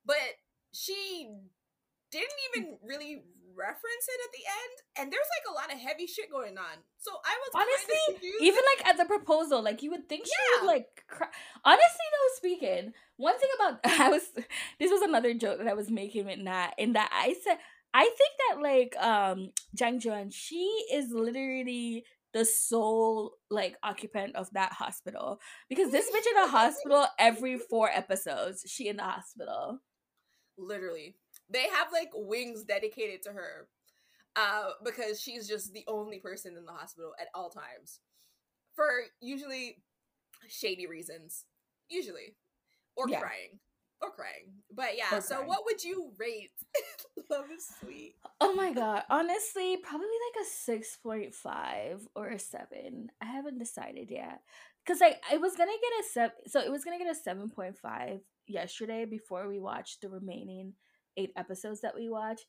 But 0.05 0.41
she 0.73 1.29
didn't 2.11 2.41
even 2.55 2.73
mm. 2.73 2.77
really 2.83 3.23
reference 3.57 4.07
it 4.07 4.21
at 4.23 4.33
the 4.33 4.45
end 4.47 4.77
and 4.99 5.13
there's 5.13 5.27
like 5.35 5.51
a 5.51 5.55
lot 5.55 5.73
of 5.75 5.81
heavy 5.81 6.07
shit 6.07 6.31
going 6.31 6.57
on 6.57 6.79
so 6.97 7.11
i 7.25 7.35
was 7.43 7.67
honestly 7.67 8.31
even 8.41 8.61
like 8.77 8.87
at 8.87 8.97
the 8.97 9.05
proposal 9.05 9.61
like 9.61 9.83
you 9.83 9.91
would 9.91 10.09
think 10.09 10.25
she 10.25 10.31
yeah. 10.31 10.61
would 10.61 10.67
like 10.69 10.87
cry. 11.09 11.27
honestly 11.65 12.07
though 12.13 12.37
speaking 12.37 12.93
one 13.17 13.37
thing 13.37 13.51
about 13.57 13.81
i 14.01 14.09
was 14.09 14.23
this 14.79 14.93
was 14.93 15.03
another 15.03 15.35
joke 15.35 15.59
that 15.59 15.67
i 15.67 15.75
was 15.75 15.91
making 15.91 16.25
with 16.27 16.39
nat 16.39 16.71
in 16.79 16.93
that 16.93 17.11
i 17.13 17.35
said 17.43 17.59
I 17.95 18.05
think 18.05 18.15
that 18.49 18.63
like 18.63 18.97
um 19.05 19.51
Jiang 19.77 20.01
Jun, 20.01 20.31
she 20.31 20.65
is 20.93 21.11
literally 21.11 22.05
the 22.35 22.45
sole 22.45 23.33
like 23.51 23.77
occupant 23.83 24.37
of 24.37 24.51
that 24.53 24.73
hospital 24.73 25.41
because 25.69 25.91
this 25.91 26.11
bitch 26.11 26.31
in 26.31 26.45
a 26.45 26.49
hospital 26.49 27.07
every 27.19 27.59
four 27.59 27.91
episodes. 27.91 28.65
She 28.67 28.89
in 28.89 28.97
the 28.97 29.05
hospital. 29.05 29.81
Literally, 30.59 31.17
they 31.49 31.69
have 31.69 31.93
like 31.93 32.11
wings 32.15 32.65
dedicated 32.65 33.23
to 33.23 33.31
her, 33.31 33.69
uh, 34.37 34.71
because 34.85 35.21
she's 35.21 35.47
just 35.47 35.73
the 35.73 35.85
only 35.87 36.19
person 36.19 36.57
in 36.57 36.65
the 36.65 36.73
hospital 36.73 37.13
at 37.21 37.29
all 37.33 37.49
times, 37.49 38.01
for 38.75 38.87
usually 39.21 39.77
shady 40.49 40.87
reasons, 40.87 41.45
usually, 41.89 42.35
or 42.97 43.09
yeah. 43.09 43.21
crying 43.21 43.61
or 44.01 44.11
crying. 44.11 44.53
But 44.73 44.97
yeah, 44.97 45.17
or 45.17 45.21
so 45.21 45.37
crying. 45.37 45.49
what 45.49 45.65
would 45.65 45.83
you 45.83 46.13
rate 46.19 46.51
Love 47.31 47.47
is 47.55 47.67
Sweet? 47.81 48.15
Oh 48.41 48.55
my 48.55 48.73
god, 48.73 49.03
honestly, 49.11 49.77
probably 49.83 50.07
like 50.37 50.47
a 50.47 50.71
6.5 50.71 52.01
or 52.15 52.29
a 52.29 52.39
7. 52.39 53.09
I 53.21 53.25
haven't 53.25 53.59
decided 53.59 54.11
yet. 54.11 54.41
Cuz 54.87 55.01
like 55.01 55.23
I 55.31 55.37
was 55.37 55.57
going 55.57 55.69
to 55.69 55.79
get 55.81 56.05
a 56.05 56.09
7 56.09 56.33
so 56.47 56.61
it 56.61 56.71
was 56.71 56.85
going 56.85 56.99
to 56.99 57.05
get 57.05 57.15
a 57.15 57.31
7.5 57.31 58.21
yesterday 58.47 59.05
before 59.05 59.49
we 59.49 59.61
watched 59.61 60.01
the 60.01 60.09
remaining 60.09 60.75
8 61.17 61.33
episodes 61.37 61.81
that 61.83 61.95
we 61.95 62.09
watched. 62.09 62.47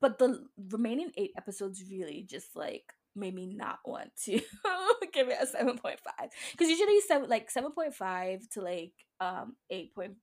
But 0.00 0.18
the 0.18 0.48
remaining 0.70 1.12
8 1.16 1.32
episodes 1.36 1.84
really 1.90 2.26
just 2.28 2.56
like 2.56 2.94
made 3.16 3.34
me 3.34 3.46
not 3.46 3.78
want 3.84 4.10
to 4.24 4.32
give 5.12 5.28
it 5.28 5.38
a 5.40 5.46
7.5 5.46 5.98
because 6.52 6.68
usually 6.68 7.00
seven 7.00 7.28
like 7.28 7.52
7.5 7.52 8.48
to 8.50 8.60
like 8.60 8.92
um 9.20 9.56
8.8 9.72 10.14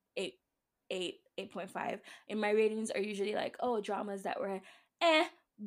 8 0.90 1.16
8.5 1.40 2.00
and 2.30 2.42
my 2.42 2.50
ratings 2.50 2.90
are 2.92 3.02
usually 3.02 3.36
like 3.36 3.58
oh 3.60 3.80
dramas 3.80 4.24
that 4.24 4.40
were 4.40 4.60
eh 5.02 5.26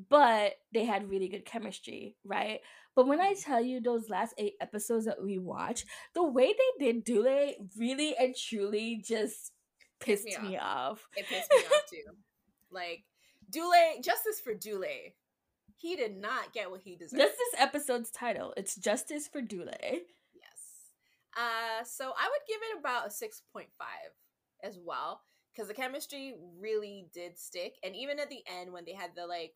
but 0.08 0.54
they 0.72 0.84
had 0.84 1.10
really 1.10 1.28
good 1.28 1.44
chemistry 1.44 2.16
right? 2.24 2.60
But 2.96 3.06
when 3.06 3.20
i 3.20 3.34
tell 3.34 3.62
you 3.62 3.80
those 3.80 4.10
last 4.10 4.34
eight 4.36 4.54
episodes 4.60 5.04
that 5.06 5.22
we 5.22 5.38
watched 5.38 5.84
the 6.14 6.24
way 6.24 6.52
they 6.52 6.84
did 6.84 7.04
Du 7.04 7.22
Lei 7.22 7.56
really 7.78 8.16
and 8.16 8.34
truly 8.36 9.02
just 9.04 9.52
pissed 10.00 10.24
me, 10.24 10.36
me 10.50 10.58
off. 10.58 10.92
off. 10.92 11.08
it 11.16 11.26
pissed 11.26 11.50
me 11.50 11.58
off 11.58 11.82
too. 11.90 11.96
Like 12.72 13.02
Du 13.50 13.68
Lei 13.68 14.00
justice 14.00 14.40
for 14.40 14.54
Du 14.54 14.78
Lei. 14.78 15.14
He 15.76 15.96
did 15.96 16.16
not 16.16 16.52
get 16.52 16.70
what 16.70 16.82
he 16.82 16.94
deserved. 16.94 17.20
that's 17.20 17.36
this 17.36 17.60
episode's 17.60 18.10
title. 18.10 18.54
It's 18.56 18.76
justice 18.76 19.26
for 19.26 19.40
Du 19.40 19.64
Lei. 19.64 20.02
Yes. 20.34 20.60
Uh 21.36 21.84
so 21.84 22.12
i 22.16 22.28
would 22.28 22.46
give 22.46 22.60
it 22.70 22.78
about 22.78 23.06
a 23.06 23.08
6.5 23.08 23.66
as 24.64 24.78
well 24.82 25.20
because 25.52 25.68
the 25.68 25.74
chemistry 25.74 26.34
really 26.58 27.08
did 27.12 27.38
stick. 27.38 27.74
And 27.84 27.94
even 27.96 28.18
at 28.18 28.30
the 28.30 28.42
end 28.60 28.72
when 28.72 28.84
they 28.84 28.94
had 28.94 29.10
the 29.14 29.26
like 29.26 29.52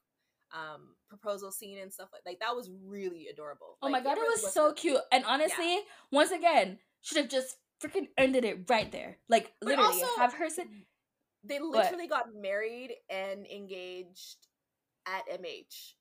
um 0.54 0.94
proposal 1.08 1.50
scene 1.50 1.78
and 1.78 1.92
stuff 1.92 2.08
like 2.12 2.22
like 2.26 2.40
that 2.40 2.54
was 2.54 2.70
really 2.86 3.28
adorable. 3.32 3.78
Oh 3.82 3.86
like, 3.86 3.92
my 3.92 4.10
god 4.10 4.18
it 4.18 4.22
was, 4.22 4.42
was 4.42 4.52
so 4.52 4.72
cute. 4.72 5.00
and 5.10 5.24
honestly 5.24 5.74
yeah. 5.74 5.80
once 6.12 6.30
again 6.30 6.78
should 7.00 7.18
have 7.18 7.28
just 7.28 7.56
freaking 7.82 8.08
ended 8.18 8.44
it 8.44 8.66
right 8.68 8.90
there. 8.90 9.18
Like 9.28 9.52
but 9.60 9.70
literally 9.70 10.02
also, 10.02 10.20
have 10.20 10.34
her 10.34 10.48
say 10.48 10.64
they 11.46 11.58
literally 11.60 12.08
what? 12.08 12.26
got 12.26 12.34
married 12.34 12.92
and 13.10 13.46
engaged 13.46 14.46
at 15.06 15.24
mh 15.40 15.94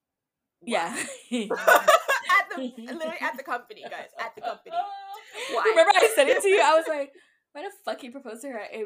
yeah. 0.65 0.95
At 1.31 2.55
the 2.55 2.73
literally 2.77 3.17
at 3.21 3.37
the 3.37 3.43
company 3.43 3.83
guys. 3.83 4.09
At 4.19 4.35
the 4.35 4.41
company. 4.41 4.75
Why? 5.51 5.63
remember 5.65 5.91
i 5.95 6.11
said 6.15 6.27
it 6.27 6.41
to 6.41 6.47
you? 6.47 6.61
I 6.61 6.75
was 6.75 6.85
like 6.87 7.11
why 7.53 7.61
the 7.61 7.71
fuck 7.85 8.01
he 8.01 8.09
proposed 8.09 8.41
to 8.41 8.49
her 8.49 8.59
at 8.59 8.73
I 8.73 8.79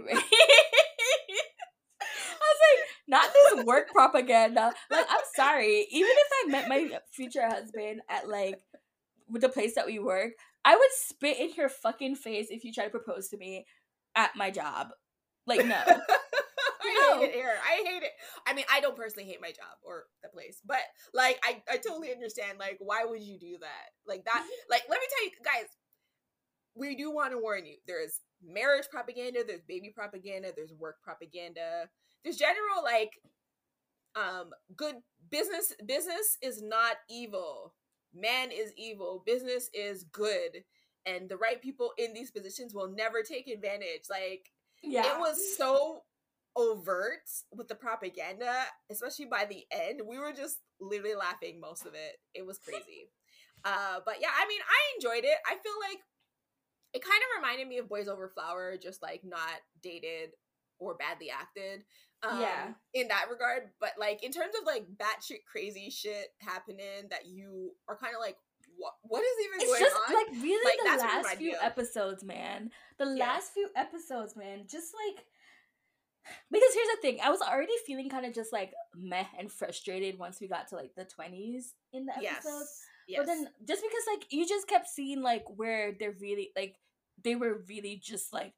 was 2.39 2.60
like, 2.68 2.88
not 3.07 3.30
this 3.34 3.65
work 3.65 3.89
propaganda. 3.91 4.73
Like, 4.91 5.06
I'm 5.10 5.19
sorry. 5.35 5.88
Even 5.89 6.10
if 6.11 6.27
I 6.31 6.52
met 6.52 6.69
my 6.69 6.99
future 7.11 7.48
husband 7.48 8.02
at 8.10 8.27
like 8.27 8.60
with 9.30 9.41
the 9.41 9.49
place 9.49 9.76
that 9.76 9.85
we 9.85 9.99
work, 9.99 10.34
I 10.65 10.76
would 10.76 10.89
spit 10.91 11.39
in 11.39 11.53
your 11.56 11.69
fucking 11.69 12.15
face 12.15 12.48
if 12.49 12.64
you 12.64 12.73
try 12.73 12.84
to 12.84 12.89
propose 12.89 13.30
to 13.30 13.38
me 13.38 13.65
at 14.15 14.35
my 14.35 14.52
job. 14.52 14.89
Like, 15.45 15.65
no. 15.65 15.81
I 15.88 17.19
hate 17.19 17.30
it 17.30 17.34
here. 17.34 17.53
I 17.64 17.84
hate 17.85 18.03
it. 18.03 18.11
I 18.45 18.53
mean, 18.53 18.65
I 18.72 18.80
don't 18.81 18.95
personally 18.95 19.27
hate 19.27 19.41
my 19.41 19.49
job 19.49 19.77
or 19.84 20.06
the 20.23 20.30
place, 20.30 20.61
but 20.65 20.80
like, 21.14 21.39
I, 21.44 21.61
I 21.72 21.77
totally 21.77 22.11
understand. 22.11 22.60
Like, 22.60 22.77
why 22.80 23.06
would 23.06 23.22
you 23.22 23.39
do 23.39 23.57
that? 23.61 23.89
Like 24.06 24.26
that. 24.26 24.41
Mm-hmm. 24.41 24.72
Like, 24.72 24.84
let 24.89 24.99
me 24.99 25.07
tell 25.10 25.26
you, 25.26 25.31
guys. 25.44 25.69
We 26.80 26.95
do 26.95 27.11
want 27.11 27.31
to 27.31 27.39
warn 27.39 27.65
you. 27.65 27.77
There 27.88 28.03
is 28.03 28.19
marriage 28.43 28.88
propaganda, 28.91 29.41
there's 29.45 29.61
baby 29.61 29.91
propaganda, 29.93 30.51
there's 30.55 30.73
work 30.73 31.01
propaganda. 31.03 31.89
There's 32.23 32.38
general 32.38 32.84
like 32.84 33.11
um 34.15 34.49
good 34.76 34.95
business 35.30 35.73
business 35.85 36.38
is 36.41 36.61
not 36.61 36.97
evil. 37.09 37.73
Man 38.14 38.49
is 38.51 38.72
evil, 38.77 39.23
business 39.26 39.69
is 39.73 40.05
good. 40.11 40.64
And 41.05 41.30
the 41.30 41.38
right 41.38 41.61
people 41.61 41.93
in 41.97 42.14
these 42.14 42.31
positions 42.31 42.73
will 42.73 42.89
never 42.89 43.22
take 43.22 43.47
advantage. 43.47 44.05
Like 44.09 44.51
yeah. 44.84 45.15
it 45.15 45.19
was 45.19 45.57
so 45.57 46.01
overt 46.57 47.30
with 47.55 47.68
the 47.68 47.76
propaganda, 47.76 48.64
especially 48.89 49.26
by 49.26 49.45
the 49.45 49.64
end. 49.72 50.01
We 50.05 50.18
were 50.18 50.34
just 50.34 50.57
literally 50.81 51.15
laughing 51.15 51.61
most 51.61 51.85
of 51.85 51.93
it. 51.93 52.18
It 52.34 52.45
was 52.45 52.57
crazy. 52.57 53.09
uh, 53.64 53.99
but 54.05 54.15
yeah, 54.19 54.30
I 54.35 54.47
mean, 54.47 54.61
I 54.68 54.80
enjoyed 54.97 55.23
it. 55.23 55.38
I 55.45 55.51
feel 55.51 55.77
like 55.89 55.99
it 56.93 57.03
kind 57.03 57.22
of 57.22 57.41
reminded 57.41 57.68
me 57.68 57.77
of 57.77 57.89
Boys 57.89 58.07
Over 58.07 58.30
Flower, 58.30 58.77
just 58.81 59.01
like 59.01 59.22
not 59.23 59.61
dated 59.81 60.31
or 60.80 60.95
badly 60.95 61.30
acted. 61.30 61.84
Um, 62.23 62.41
yeah. 62.41 62.73
In 62.93 63.09
that 63.09 63.26
regard, 63.30 63.69
but 63.80 63.91
like 63.99 64.23
in 64.23 64.31
terms 64.31 64.53
of 64.59 64.65
like 64.65 64.88
batshit 64.97 65.45
crazy 65.49 65.89
shit 65.89 66.30
happening 66.39 67.09
that 67.11 67.27
you 67.27 67.72
are 67.88 67.97
kind 67.97 68.15
of 68.15 68.22
like, 68.22 68.38
what 68.77 68.93
what 69.03 69.22
is 69.22 69.45
even 69.45 69.61
it's 69.61 69.72
going 69.72 69.84
just, 69.84 69.95
on? 69.95 70.15
Like 70.15 70.43
really, 70.43 70.65
like, 70.65 70.99
the 70.99 71.05
last 71.05 71.38
few 71.38 71.55
episodes, 71.61 72.23
man. 72.23 72.72
The 72.97 73.05
yeah. 73.05 73.26
last 73.26 73.53
few 73.53 73.69
episodes, 73.76 74.35
man. 74.35 74.65
Just 74.68 74.93
like 75.07 75.26
because 76.51 76.73
here's 76.73 76.88
the 76.95 77.01
thing, 77.01 77.19
I 77.23 77.30
was 77.30 77.41
already 77.41 77.73
feeling 77.85 78.09
kind 78.09 78.26
of 78.26 78.34
just 78.34 78.51
like 78.51 78.73
meh 78.95 79.26
and 79.38 79.51
frustrated 79.51 80.19
once 80.19 80.41
we 80.41 80.47
got 80.47 80.68
to 80.69 80.76
like 80.76 80.91
the 80.95 81.05
twenties 81.05 81.73
in 81.93 82.05
the 82.05 82.14
episodes. 82.14 82.45
Yes. 82.45 82.85
Yes. 83.07 83.19
But 83.19 83.27
then 83.27 83.47
just 83.65 83.81
because 83.81 84.03
like 84.13 84.25
you 84.31 84.47
just 84.47 84.67
kept 84.67 84.89
seeing 84.89 85.21
like 85.21 85.45
where 85.55 85.93
they're 85.97 86.15
really 86.19 86.51
like 86.55 86.75
they 87.23 87.35
were 87.35 87.63
really 87.67 87.99
just 88.03 88.34
like 88.34 88.53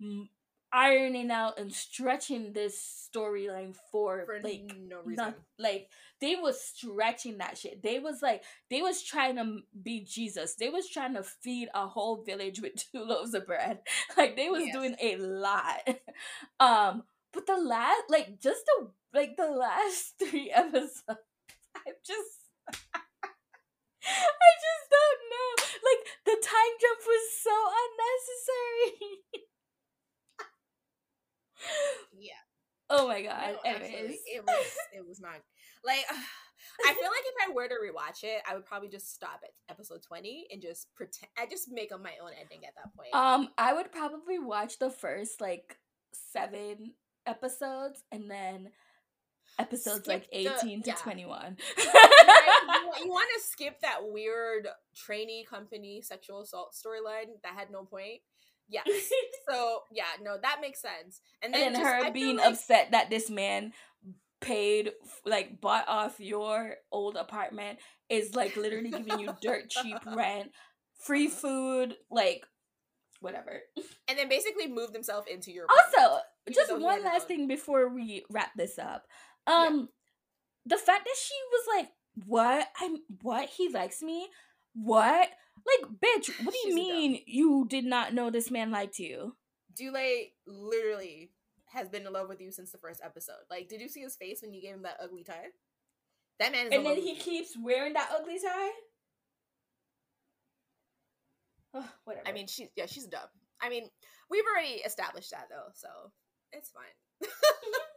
m- 0.00 0.28
ironing 0.74 1.30
out 1.30 1.58
and 1.58 1.72
stretching 1.72 2.52
this 2.52 3.08
storyline 3.14 3.76
for, 3.92 4.24
for 4.26 4.40
like 4.42 4.74
no 4.76 5.00
reason. 5.04 5.24
Not, 5.24 5.34
like 5.58 5.88
they 6.20 6.34
was 6.34 6.60
stretching 6.60 7.38
that 7.38 7.56
shit. 7.56 7.82
They 7.82 8.00
was 8.00 8.20
like 8.20 8.42
they 8.70 8.82
was 8.82 9.02
trying 9.02 9.36
to 9.36 9.58
be 9.82 10.04
Jesus. 10.04 10.56
They 10.56 10.68
was 10.68 10.88
trying 10.88 11.14
to 11.14 11.22
feed 11.22 11.68
a 11.74 11.86
whole 11.86 12.24
village 12.24 12.60
with 12.60 12.72
two 12.92 13.04
loaves 13.04 13.34
of 13.34 13.46
bread. 13.46 13.78
Like 14.16 14.36
they 14.36 14.48
was 14.48 14.64
yes. 14.64 14.74
doing 14.74 14.96
a 15.00 15.16
lot. 15.16 15.88
um, 16.60 17.02
but 17.32 17.46
the 17.46 17.56
last 17.56 18.04
like 18.08 18.40
just 18.40 18.62
the 18.66 18.90
like 19.12 19.36
the 19.36 19.50
last 19.50 20.14
three 20.18 20.50
episodes, 20.50 21.02
I'm 21.08 21.94
just. 22.04 22.40
I 24.06 24.52
just 24.60 24.86
don't 24.90 25.22
know. 25.32 25.50
Like 25.84 26.02
the 26.24 26.36
time 26.40 26.72
jump 26.80 27.00
was 27.06 27.24
so 27.40 27.56
unnecessary. 27.82 29.24
yeah. 32.18 32.42
Oh 32.90 33.08
my 33.08 33.22
god. 33.22 33.56
No, 33.64 33.70
Anyways, 33.70 34.18
it 34.26 34.44
was 34.44 34.66
it 34.94 35.06
was 35.06 35.20
not 35.20 35.40
like 35.84 36.04
I 36.86 36.94
feel 36.94 37.02
like 37.04 37.24
if 37.24 37.48
I 37.48 37.52
were 37.52 37.68
to 37.68 37.74
rewatch 37.74 38.24
it, 38.24 38.42
I 38.48 38.54
would 38.54 38.64
probably 38.64 38.88
just 38.88 39.14
stop 39.14 39.40
at 39.44 39.50
episode 39.70 40.02
20 40.06 40.46
and 40.50 40.62
just 40.62 40.88
pretend 40.94 41.30
I 41.38 41.46
just 41.46 41.70
make 41.70 41.92
up 41.92 42.02
my 42.02 42.12
own 42.22 42.30
ending 42.40 42.66
at 42.66 42.74
that 42.76 42.94
point. 42.96 43.14
Um 43.14 43.48
I 43.58 43.72
would 43.74 43.92
probably 43.92 44.38
watch 44.38 44.78
the 44.78 44.90
first 44.90 45.40
like 45.40 45.76
7 46.32 46.92
episodes 47.26 48.02
and 48.12 48.30
then 48.30 48.70
episodes 49.58 50.04
skip 50.04 50.08
like 50.08 50.28
18 50.32 50.78
the, 50.78 50.84
to 50.84 50.90
yeah. 50.90 50.94
21 50.96 51.56
right, 51.78 52.98
you, 53.02 53.08
want 53.08 53.28
to 53.36 53.42
skip 53.42 53.80
that 53.80 53.98
weird 54.02 54.66
trainee 54.96 55.46
company 55.48 56.00
sexual 56.02 56.40
assault 56.40 56.74
storyline 56.74 57.26
that 57.42 57.54
had 57.54 57.70
no 57.70 57.84
point 57.84 58.20
Yes. 58.68 58.86
so 59.48 59.80
yeah, 59.92 60.04
no, 60.22 60.36
that 60.40 60.58
makes 60.60 60.80
sense. 60.80 61.20
And 61.42 61.52
then, 61.52 61.66
and 61.66 61.74
then 61.74 61.82
just, 61.82 62.04
her 62.04 62.10
being 62.12 62.36
like... 62.36 62.46
upset 62.46 62.90
that 62.92 63.10
this 63.10 63.30
man 63.30 63.72
paid 64.40 64.92
like 65.24 65.60
bought 65.60 65.88
off 65.88 66.20
your 66.20 66.74
old 66.92 67.16
apartment 67.16 67.78
is 68.10 68.34
like 68.34 68.56
literally 68.56 68.90
giving 68.90 69.18
you 69.20 69.34
dirt 69.40 69.70
cheap 69.70 69.96
rent, 70.06 70.50
free 71.04 71.28
food, 71.28 71.96
like 72.10 72.44
whatever. 73.20 73.60
And 74.08 74.18
then 74.18 74.28
basically 74.28 74.68
moved 74.68 74.94
himself 74.94 75.26
into 75.26 75.50
your 75.50 75.64
apartment, 75.64 75.94
Also, 75.96 76.20
just 76.52 76.78
one 76.78 77.02
last 77.04 77.26
thing 77.26 77.48
before 77.48 77.88
we 77.88 78.24
wrap 78.30 78.50
this 78.56 78.78
up. 78.78 79.04
Um 79.46 79.88
yeah. 80.66 80.76
the 80.76 80.82
fact 80.82 81.04
that 81.04 81.16
she 81.18 81.34
was 81.52 81.64
like, 81.76 81.88
What? 82.26 82.68
I'm 82.80 82.96
what? 83.22 83.48
He 83.48 83.68
likes 83.68 84.02
me? 84.02 84.28
What? 84.74 85.28
Like, 85.66 85.90
bitch, 85.92 86.44
what 86.44 86.52
do 86.52 86.68
you 86.68 86.74
mean 86.74 87.20
you 87.26 87.66
did 87.68 87.84
not 87.84 88.12
know 88.12 88.30
this 88.30 88.50
man 88.50 88.70
liked 88.70 88.98
you? 88.98 89.34
Du 89.74 89.90
Lei 89.90 90.32
literally 90.46 91.30
has 91.66 91.88
been 91.88 92.06
in 92.06 92.12
love 92.12 92.28
with 92.28 92.40
you 92.40 92.52
since 92.52 92.70
the 92.70 92.78
first 92.78 93.00
episode. 93.02 93.42
Like, 93.50 93.68
did 93.68 93.80
you 93.80 93.88
see 93.88 94.00
his 94.00 94.16
face 94.16 94.40
when 94.42 94.52
you 94.52 94.60
gave 94.60 94.74
him 94.74 94.82
that 94.82 94.98
ugly 95.02 95.24
tie? 95.24 95.48
That 96.38 96.52
man 96.52 96.66
is. 96.66 96.72
And 96.72 96.86
then 96.86 96.96
he 96.96 97.16
keeps 97.16 97.56
wearing 97.60 97.94
that 97.94 98.10
ugly 98.18 98.38
tie? 98.38 98.70
Oh, 101.76 101.90
whatever. 102.04 102.28
I 102.28 102.30
mean, 102.30 102.46
she's 102.46 102.68
yeah, 102.76 102.86
she's 102.86 103.06
a 103.06 103.10
dumb. 103.10 103.26
I 103.60 103.68
mean, 103.68 103.88
we've 104.30 104.44
already 104.44 104.74
established 104.74 105.32
that 105.32 105.48
though, 105.50 105.72
so 105.74 105.88
it's 106.52 106.70
fine. 106.70 107.28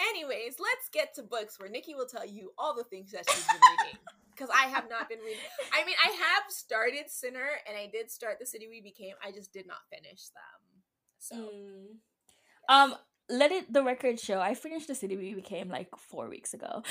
Anyways, 0.00 0.56
let's 0.58 0.88
get 0.92 1.14
to 1.14 1.22
books 1.22 1.58
where 1.58 1.68
Nicki 1.68 1.94
will 1.94 2.06
tell 2.06 2.26
you 2.26 2.52
all 2.58 2.74
the 2.74 2.84
things 2.84 3.12
that 3.12 3.28
she's 3.28 3.46
been 3.46 3.60
reading 3.80 3.98
because 4.34 4.50
I 4.54 4.66
have 4.68 4.88
not 4.90 5.08
been 5.08 5.20
reading. 5.20 5.40
I 5.72 5.84
mean, 5.84 5.94
I 6.04 6.10
have 6.10 6.44
started 6.48 7.08
Sinner 7.08 7.48
and 7.68 7.76
I 7.76 7.88
did 7.90 8.10
start 8.10 8.38
The 8.40 8.46
City 8.46 8.66
We 8.68 8.80
Became. 8.80 9.14
I 9.24 9.30
just 9.30 9.52
did 9.52 9.66
not 9.66 9.78
finish 9.90 10.28
them. 10.28 10.60
So, 11.18 11.36
mm. 11.36 11.94
um, 12.68 12.96
let 13.28 13.52
it 13.52 13.72
the 13.72 13.82
record 13.82 14.20
show. 14.20 14.40
I 14.40 14.54
finished 14.54 14.88
The 14.88 14.94
City 14.94 15.16
We 15.16 15.34
Became 15.34 15.68
like 15.68 15.88
four 15.96 16.28
weeks 16.28 16.52
ago. 16.52 16.68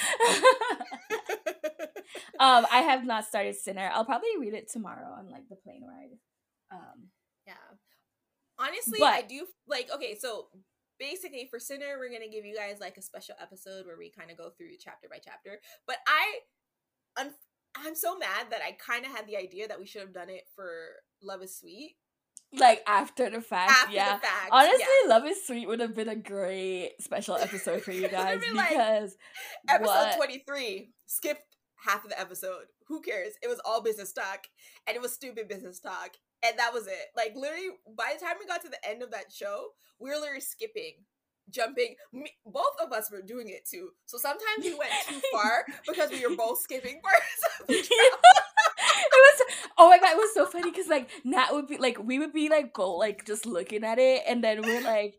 um, 2.40 2.66
I 2.72 2.84
have 2.88 3.06
not 3.06 3.26
started 3.26 3.56
Sinner. 3.56 3.92
I'll 3.94 4.06
probably 4.06 4.30
read 4.40 4.54
it 4.54 4.72
tomorrow 4.72 5.14
on 5.18 5.30
like 5.30 5.48
the 5.50 5.56
plane 5.56 5.84
ride. 5.88 6.18
Um, 6.72 7.10
yeah. 7.46 7.54
Honestly, 8.58 9.00
but, 9.00 9.14
I 9.14 9.22
do 9.22 9.46
like. 9.68 9.90
Okay, 9.94 10.16
so 10.20 10.48
basically 11.00 11.48
for 11.50 11.60
Sinner, 11.60 11.98
we're 12.00 12.12
gonna 12.12 12.32
give 12.32 12.46
you 12.46 12.56
guys 12.56 12.78
like 12.80 12.98
a 12.98 13.02
special 13.02 13.36
episode 13.42 13.86
where 13.86 13.98
we 13.98 14.10
kind 14.10 14.32
of 14.32 14.38
go 14.38 14.50
through 14.50 14.68
chapter 14.80 15.08
by 15.10 15.18
chapter. 15.24 15.60
But 15.88 15.98
I 16.08 16.40
I'm 17.18 17.32
I'm 17.76 17.96
so 17.96 18.18
mad 18.18 18.48
that 18.52 18.62
I 18.62 18.74
kind 18.74 19.06
of 19.06 19.12
had 19.12 19.28
the 19.28 19.38
idea 19.38 19.68
that 19.68 19.80
we 19.80 19.86
should 19.86 20.02
have 20.02 20.14
done 20.14 20.30
it 20.30 20.44
for 20.56 20.68
Love 21.22 21.42
is 21.42 21.58
Sweet. 21.58 21.96
Like 22.56 22.84
after 22.86 23.30
the 23.32 23.42
fact, 23.42 23.72
after 23.72 23.94
yeah. 23.94 24.16
The 24.16 24.22
fact, 24.22 24.50
Honestly, 24.52 24.86
yeah. 25.04 25.10
Love 25.10 25.26
is 25.26 25.46
Sweet 25.46 25.68
would 25.68 25.80
have 25.80 25.96
been 25.96 26.10
a 26.10 26.16
great 26.16 26.92
special 27.00 27.36
episode 27.36 27.82
for 27.82 27.92
you 27.92 28.08
guys 28.10 28.42
because 28.42 29.18
like, 29.68 29.82
episode 29.82 30.16
twenty 30.18 30.44
three 30.48 30.92
skipped 31.08 31.54
half 31.84 32.04
of 32.04 32.12
the 32.12 32.20
episode. 32.20 32.66
Who 32.88 33.02
cares? 33.02 33.34
It 33.42 33.48
was 33.48 33.60
all 33.66 33.82
business 33.82 34.14
talk, 34.14 34.46
and 34.88 34.96
it 34.96 35.02
was 35.02 35.14
stupid 35.14 35.48
business 35.48 35.80
talk, 35.80 36.12
and 36.46 36.58
that 36.60 36.74
was 36.74 36.88
it. 36.88 37.08
Like 37.16 37.34
literally, 37.36 37.70
by 37.98 38.14
the 38.14 38.26
time 38.26 38.36
we 38.40 38.46
got 38.46 38.62
to 38.64 38.70
the 38.70 38.88
end 38.88 39.02
of 39.02 39.12
that 39.12 39.32
show, 39.32 39.70
we 40.00 40.10
were 40.10 40.18
literally 40.18 40.42
skipping 40.42 40.94
jumping. 41.50 41.96
Me, 42.12 42.32
both 42.46 42.76
of 42.82 42.92
us 42.92 43.10
were 43.12 43.22
doing 43.22 43.50
it 43.50 43.68
too. 43.70 43.90
So 44.06 44.18
sometimes 44.18 44.64
we 44.64 44.76
went 44.76 44.92
too 45.08 45.20
far 45.32 45.66
because 45.88 46.12
we 46.12 46.26
were 46.26 46.36
both 46.36 46.60
skipping 46.62 47.02
parts 47.02 47.62
of 47.62 47.68
the 47.68 47.74
it 48.94 49.12
was 49.12 49.42
oh 49.78 49.90
my 49.90 50.00
god, 50.00 50.14
it 50.14 50.18
was 50.18 50.34
so 50.34 50.46
funny 50.46 50.72
because 50.72 50.88
like 50.88 51.10
Nat 51.24 51.48
would 51.52 51.68
be 51.68 51.78
like 51.78 52.02
we 52.04 52.20
would 52.20 52.34
be 52.34 52.50
like 52.50 52.74
go 52.74 52.96
like 52.96 53.26
just 53.26 53.46
looking 53.46 53.84
at 53.84 54.00
it 54.00 54.24
and 54.28 54.44
then 54.44 54.62
we're 54.62 54.82
like 54.84 55.16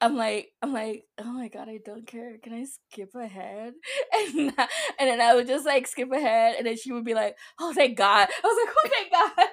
I'm 0.00 0.16
like 0.16 0.52
I'm 0.62 0.72
like 0.72 1.04
oh 1.18 1.32
my 1.32 1.48
god 1.48 1.68
I 1.68 1.78
don't 1.84 2.06
care 2.06 2.36
can 2.42 2.52
I 2.52 2.64
skip 2.64 3.14
ahead 3.14 3.74
and 4.14 4.52
and 4.98 5.08
then 5.08 5.20
I 5.20 5.34
would 5.34 5.48
just 5.48 5.66
like 5.66 5.86
skip 5.88 6.12
ahead 6.12 6.54
and 6.56 6.66
then 6.66 6.76
she 6.76 6.92
would 6.92 7.04
be 7.04 7.14
like 7.14 7.36
oh 7.60 7.72
thank 7.72 7.98
God 7.98 8.28
I 8.30 8.46
was 8.46 8.66
like 8.66 8.74
oh 8.78 8.88
thank 8.88 9.12
God 9.12 9.48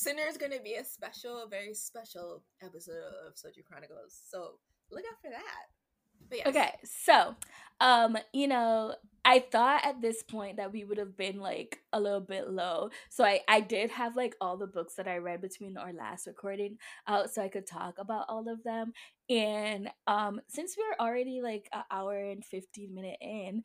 Sinner 0.00 0.22
is 0.26 0.38
going 0.38 0.52
to 0.52 0.62
be 0.62 0.76
a 0.76 0.84
special, 0.84 1.46
very 1.50 1.74
special 1.74 2.42
episode 2.62 3.02
of 3.26 3.34
Soju 3.34 3.62
Chronicles. 3.68 4.18
So 4.30 4.52
look 4.90 5.04
out 5.04 5.20
for 5.20 5.28
that. 5.30 6.32
Yes. 6.32 6.46
Okay, 6.46 6.72
so 6.84 7.34
um, 7.80 8.16
you 8.32 8.48
know, 8.48 8.94
I 9.26 9.40
thought 9.40 9.84
at 9.84 10.00
this 10.00 10.22
point 10.22 10.56
that 10.56 10.72
we 10.72 10.84
would 10.84 10.96
have 10.96 11.18
been 11.18 11.38
like 11.38 11.80
a 11.92 12.00
little 12.00 12.20
bit 12.20 12.48
low. 12.48 12.88
So 13.10 13.24
I 13.24 13.40
I 13.46 13.60
did 13.60 13.90
have 13.90 14.16
like 14.16 14.36
all 14.40 14.56
the 14.56 14.66
books 14.66 14.94
that 14.94 15.06
I 15.06 15.18
read 15.18 15.42
between 15.42 15.76
our 15.76 15.92
last 15.92 16.26
recording 16.26 16.78
out 17.06 17.30
so 17.30 17.42
I 17.42 17.48
could 17.48 17.66
talk 17.66 17.98
about 17.98 18.24
all 18.28 18.48
of 18.48 18.62
them. 18.62 18.92
And 19.28 19.90
um 20.06 20.40
since 20.48 20.76
we're 20.78 21.04
already 21.04 21.42
like 21.42 21.68
an 21.74 21.82
hour 21.90 22.16
and 22.16 22.42
15 22.44 22.94
minute 22.94 23.18
in, 23.20 23.64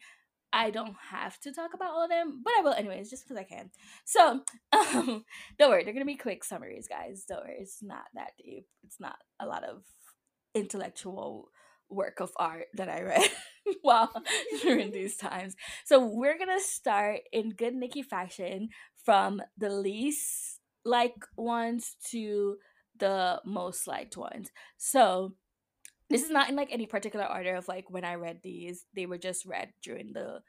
I 0.55 0.69
don't 0.69 0.95
have 1.11 1.37
to 1.41 1.51
talk 1.51 1.73
about 1.73 1.91
all 1.91 2.05
of 2.05 2.09
them, 2.09 2.41
but 2.41 2.53
I 2.57 2.61
will 2.61 2.71
anyways, 2.71 3.09
just 3.09 3.25
because 3.25 3.37
I 3.37 3.43
can. 3.43 3.71
So, 4.05 4.39
um, 4.71 5.25
don't 5.59 5.69
worry, 5.69 5.83
they're 5.83 5.93
gonna 5.93 6.05
be 6.05 6.15
quick 6.15 6.45
summaries, 6.45 6.87
guys. 6.87 7.25
Don't 7.27 7.43
worry, 7.43 7.57
it's 7.59 7.83
not 7.83 8.05
that 8.13 8.31
deep. 8.41 8.65
It's 8.85 8.97
not 8.97 9.17
a 9.37 9.45
lot 9.45 9.65
of 9.65 9.83
intellectual 10.55 11.49
work 11.89 12.21
of 12.21 12.31
art 12.37 12.67
that 12.73 12.87
I 12.87 13.01
read 13.01 13.29
while 13.81 14.13
during 14.61 14.93
these 14.93 15.17
times. 15.17 15.55
So 15.83 16.05
we're 16.05 16.37
gonna 16.37 16.61
start 16.61 17.19
in 17.33 17.49
good 17.49 17.75
Nicki 17.75 18.01
fashion 18.01 18.69
from 19.03 19.41
the 19.57 19.69
least 19.69 20.61
like 20.85 21.15
ones 21.35 21.97
to 22.11 22.55
the 22.97 23.41
most 23.45 23.87
liked 23.87 24.15
ones. 24.15 24.51
So 24.77 25.33
this 26.09 26.21
is 26.21 26.27
mm-hmm. 26.27 26.33
not 26.33 26.49
in 26.49 26.55
like 26.55 26.69
any 26.71 26.85
particular 26.85 27.25
order 27.25 27.55
of 27.55 27.67
like 27.67 27.89
when 27.89 28.05
I 28.05 28.15
read 28.15 28.39
these. 28.43 28.85
They 28.95 29.05
were 29.05 29.17
just 29.17 29.45
read 29.45 29.73
during 29.81 30.13
the 30.13 30.41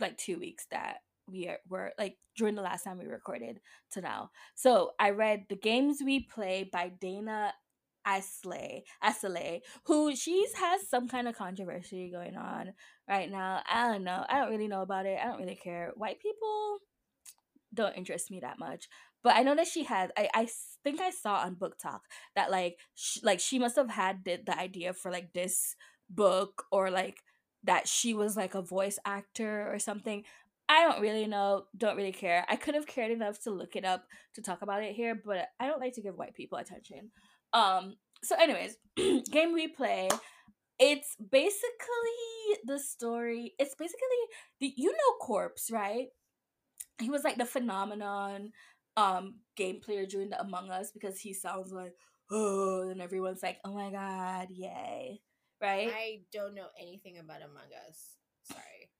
like 0.00 0.16
two 0.18 0.38
weeks 0.38 0.66
that 0.70 0.98
we 1.28 1.48
are, 1.48 1.58
were 1.68 1.92
like 1.98 2.16
during 2.36 2.54
the 2.54 2.62
last 2.62 2.84
time 2.84 2.98
we 2.98 3.06
recorded 3.06 3.60
to 3.92 4.00
now. 4.00 4.30
So 4.54 4.92
I 4.98 5.10
read 5.10 5.46
The 5.48 5.56
Games 5.56 5.98
We 6.04 6.20
Play 6.20 6.68
by 6.70 6.92
Dana 7.00 7.54
Isaly, 8.06 8.82
Isaly, 9.02 9.60
who 9.86 10.14
she's 10.14 10.52
has 10.54 10.88
some 10.88 11.08
kind 11.08 11.26
of 11.26 11.36
controversy 11.36 12.10
going 12.10 12.36
on 12.36 12.74
right 13.08 13.30
now. 13.30 13.62
I 13.70 13.88
don't 13.88 14.04
know. 14.04 14.24
I 14.28 14.38
don't 14.38 14.50
really 14.50 14.68
know 14.68 14.82
about 14.82 15.06
it. 15.06 15.18
I 15.20 15.26
don't 15.26 15.40
really 15.40 15.56
care. 15.56 15.92
White 15.96 16.20
people 16.20 16.78
don't 17.72 17.96
interest 17.96 18.30
me 18.30 18.40
that 18.40 18.58
much. 18.58 18.88
But 19.22 19.36
I 19.36 19.42
know 19.42 19.56
that 19.56 19.66
she 19.66 19.84
has. 19.84 20.10
I 20.16 20.28
I 20.34 20.48
think 20.84 21.00
I 21.00 21.10
saw 21.10 21.36
on 21.36 21.56
BookTok 21.56 22.00
that 22.36 22.50
like 22.50 22.78
sh- 22.94 23.22
like 23.22 23.40
she 23.40 23.58
must 23.58 23.76
have 23.76 23.90
had 23.90 24.24
the, 24.24 24.38
the 24.44 24.56
idea 24.56 24.92
for 24.92 25.10
like 25.10 25.32
this 25.32 25.74
book 26.08 26.64
or 26.70 26.90
like 26.90 27.18
that 27.64 27.88
she 27.88 28.14
was 28.14 28.36
like 28.36 28.54
a 28.54 28.62
voice 28.62 28.98
actor 29.04 29.72
or 29.72 29.78
something. 29.78 30.24
I 30.68 30.82
don't 30.82 31.02
really 31.02 31.26
know, 31.26 31.64
don't 31.76 31.96
really 31.96 32.12
care. 32.12 32.44
I 32.48 32.56
could 32.56 32.74
have 32.74 32.86
cared 32.86 33.10
enough 33.10 33.40
to 33.42 33.50
look 33.50 33.76
it 33.76 33.84
up 33.84 34.04
to 34.34 34.42
talk 34.42 34.62
about 34.62 34.82
it 34.82 34.94
here, 34.94 35.14
but 35.14 35.48
I 35.58 35.66
don't 35.66 35.80
like 35.80 35.94
to 35.94 36.02
give 36.02 36.16
white 36.16 36.34
people 36.34 36.58
attention. 36.58 37.10
Um 37.52 37.96
so 38.22 38.36
anyways, 38.36 38.76
game 39.30 39.52
we 39.52 39.68
play 39.68 40.08
it's 40.78 41.16
basically 41.30 41.64
the 42.64 42.78
story. 42.78 43.54
It's 43.58 43.74
basically 43.74 44.22
the 44.60 44.72
you 44.76 44.90
know 44.90 45.14
Corpse, 45.20 45.70
right? 45.70 46.08
He 47.00 47.10
was 47.10 47.24
like 47.24 47.38
the 47.38 47.44
phenomenon 47.44 48.50
um 48.96 49.36
game 49.56 49.80
player 49.80 50.06
during 50.06 50.30
the 50.30 50.40
Among 50.40 50.70
Us 50.70 50.90
because 50.92 51.20
he 51.20 51.32
sounds 51.34 51.72
like 51.72 51.94
oh 52.30 52.88
and 52.88 53.00
everyone's 53.00 53.42
like, 53.42 53.58
"Oh 53.64 53.74
my 53.74 53.90
god, 53.90 54.48
yay." 54.50 55.20
Right? 55.60 55.90
I 55.94 56.20
don't 56.32 56.54
know 56.54 56.68
anything 56.80 57.18
about 57.18 57.42
Among 57.42 57.70
Us. 57.88 58.16
Sorry. 58.42 58.90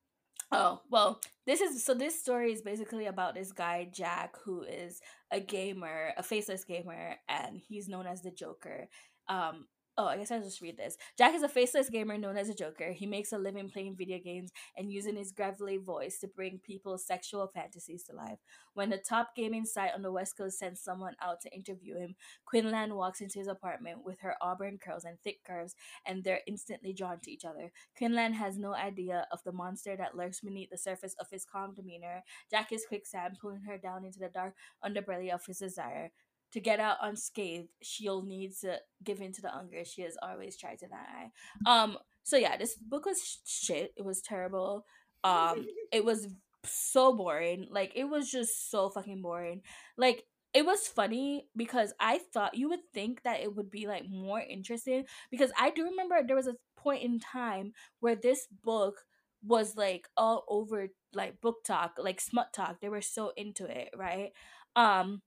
Oh, 0.53 0.81
well, 0.91 1.21
this 1.47 1.61
is 1.61 1.85
so 1.85 1.95
this 1.95 2.21
story 2.21 2.53
is 2.53 2.63
basically 2.63 3.07
about 3.07 3.35
this 3.35 3.53
guy 3.53 3.89
Jack 3.93 4.37
who 4.45 4.63
is 4.63 5.01
a 5.31 5.41
gamer, 5.41 6.13
a 6.17 6.23
faceless 6.23 6.65
gamer 6.65 7.17
and 7.29 7.61
he's 7.69 7.89
known 7.89 8.07
as 8.07 8.23
the 8.23 8.31
Joker. 8.31 8.89
Um 9.29 9.67
Oh, 9.97 10.07
I 10.07 10.17
guess 10.17 10.33
I'll 10.33 10.43
just 10.43 10.61
read 10.61 10.77
this. 10.77 10.97
Jack 11.17 11.35
is 11.37 11.45
a 11.45 11.49
faceless 11.49 11.89
gamer 11.89 12.19
known 12.19 12.37
as 12.37 12.49
a 12.49 12.55
Joker. 12.55 12.91
He 12.91 13.07
makes 13.07 13.33
a 13.33 13.39
living 13.39 13.71
playing 13.71 13.95
video 13.97 14.19
games 14.19 14.51
and 14.77 14.91
using 14.93 15.15
his 15.15 15.31
gravelly 15.31 15.77
voice 15.77 16.19
to 16.19 16.27
bring 16.27 16.59
people's 16.59 17.07
sexual 17.07 17.47
fantasies 17.47 18.03
to 18.05 18.13
life. 18.13 18.41
When 18.73 18.91
the 18.91 18.99
top 18.99 19.37
gaming 19.37 19.65
site 19.65 19.93
on 19.95 20.03
the 20.03 20.11
West 20.11 20.37
Coast 20.37 20.59
sends 20.59 20.81
someone 20.81 21.15
out 21.23 21.41
to 21.43 21.55
interview 21.55 21.97
him, 21.97 22.17
Quinlan 22.45 22.97
walks 22.97 23.21
into 23.21 23.39
his 23.39 23.47
apartment 23.47 24.05
with 24.05 24.19
her 24.23 24.35
auburn 24.41 24.79
curls 24.85 25.05
and 25.05 25.17
thick 25.21 25.45
curves, 25.47 25.77
and 26.05 26.25
they're 26.25 26.41
instantly 26.49 26.93
drawn 26.93 27.21
to 27.21 27.31
each 27.31 27.45
other. 27.45 27.71
Quinlan 27.97 28.33
has 28.33 28.59
no 28.59 28.75
idea 28.75 29.29
of 29.31 29.45
the 29.45 29.53
monster 29.53 29.97
that 29.97 30.17
lurks 30.17 30.41
beneath 30.41 30.71
the 30.71 30.79
surface 30.79 31.15
of 31.21 31.29
his 31.31 31.45
calm 31.45 31.73
demeanor. 31.73 32.25
Jack 32.51 32.73
is 32.73 32.85
quicksand, 32.85 33.39
pulling 33.41 33.63
her 33.63 33.79
down 33.79 34.05
into 34.05 34.19
the 34.19 34.29
dark 34.29 34.55
underbelly 34.85 35.33
of 35.33 35.47
his 35.47 35.59
desire 35.59 36.11
to 36.55 36.61
get 36.61 36.79
out 36.79 36.99
unscathed, 37.03 37.69
she'll 37.83 38.23
need 38.23 38.53
to 38.61 38.79
give 39.03 39.21
in 39.21 39.33
to 39.33 39.43
the 39.43 39.49
hunger 39.49 39.85
she 39.85 40.03
has 40.03 40.17
always 40.23 40.57
tried 40.57 40.79
to 40.79 40.87
deny. 40.87 41.33
Um, 41.67 41.99
so 42.23 42.37
yeah, 42.37 42.57
this 42.57 42.77
book 42.77 43.07
was 43.07 43.41
shit. 43.45 43.93
It 43.97 44.05
was 44.05 44.23
terrible. 44.23 44.87
Um, 45.25 45.67
it 45.93 46.05
was 46.05 46.29
so 46.65 47.13
boring. 47.13 47.67
Like 47.71 47.93
it 47.97 48.05
was 48.05 48.31
just 48.31 48.71
so 48.71 48.89
fucking 48.89 49.21
boring. 49.21 49.63
Like 49.99 50.23
it 50.55 50.65
was 50.65 50.87
funny 50.87 51.49
because 51.57 51.93
I 51.99 52.21
thought 52.33 52.57
you 52.57 52.69
would 52.69 52.85
think 52.93 53.25
that 53.25 53.41
it 53.41 53.57
would 53.57 53.69
be 53.69 53.89
like 53.89 54.05
more 54.09 54.41
interesting 54.41 55.07
because 55.33 55.51
I 55.59 55.71
do 55.71 55.83
remember 55.87 56.21
there 56.25 56.37
was 56.37 56.47
a 56.47 56.55
point 56.77 57.03
in 57.03 57.19
time 57.19 57.73
where 57.99 58.15
this 58.15 58.47
book 58.63 59.03
was 59.45 59.75
like 59.77 60.07
all 60.17 60.45
over 60.49 60.87
like 61.15 61.41
BookTok, 61.41 61.91
like 61.99 62.23
SmutTok. 62.23 62.77
They 62.81 62.89
were 62.89 63.03
so 63.03 63.33
into 63.37 63.67
it, 63.67 63.91
right? 63.97 64.31
Um 64.77 65.21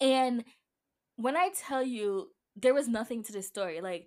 and 0.00 0.44
when 1.16 1.36
I 1.36 1.50
tell 1.54 1.82
you 1.82 2.28
there 2.56 2.74
was 2.74 2.88
nothing 2.88 3.22
to 3.24 3.32
this 3.32 3.46
story, 3.46 3.80
like, 3.80 4.06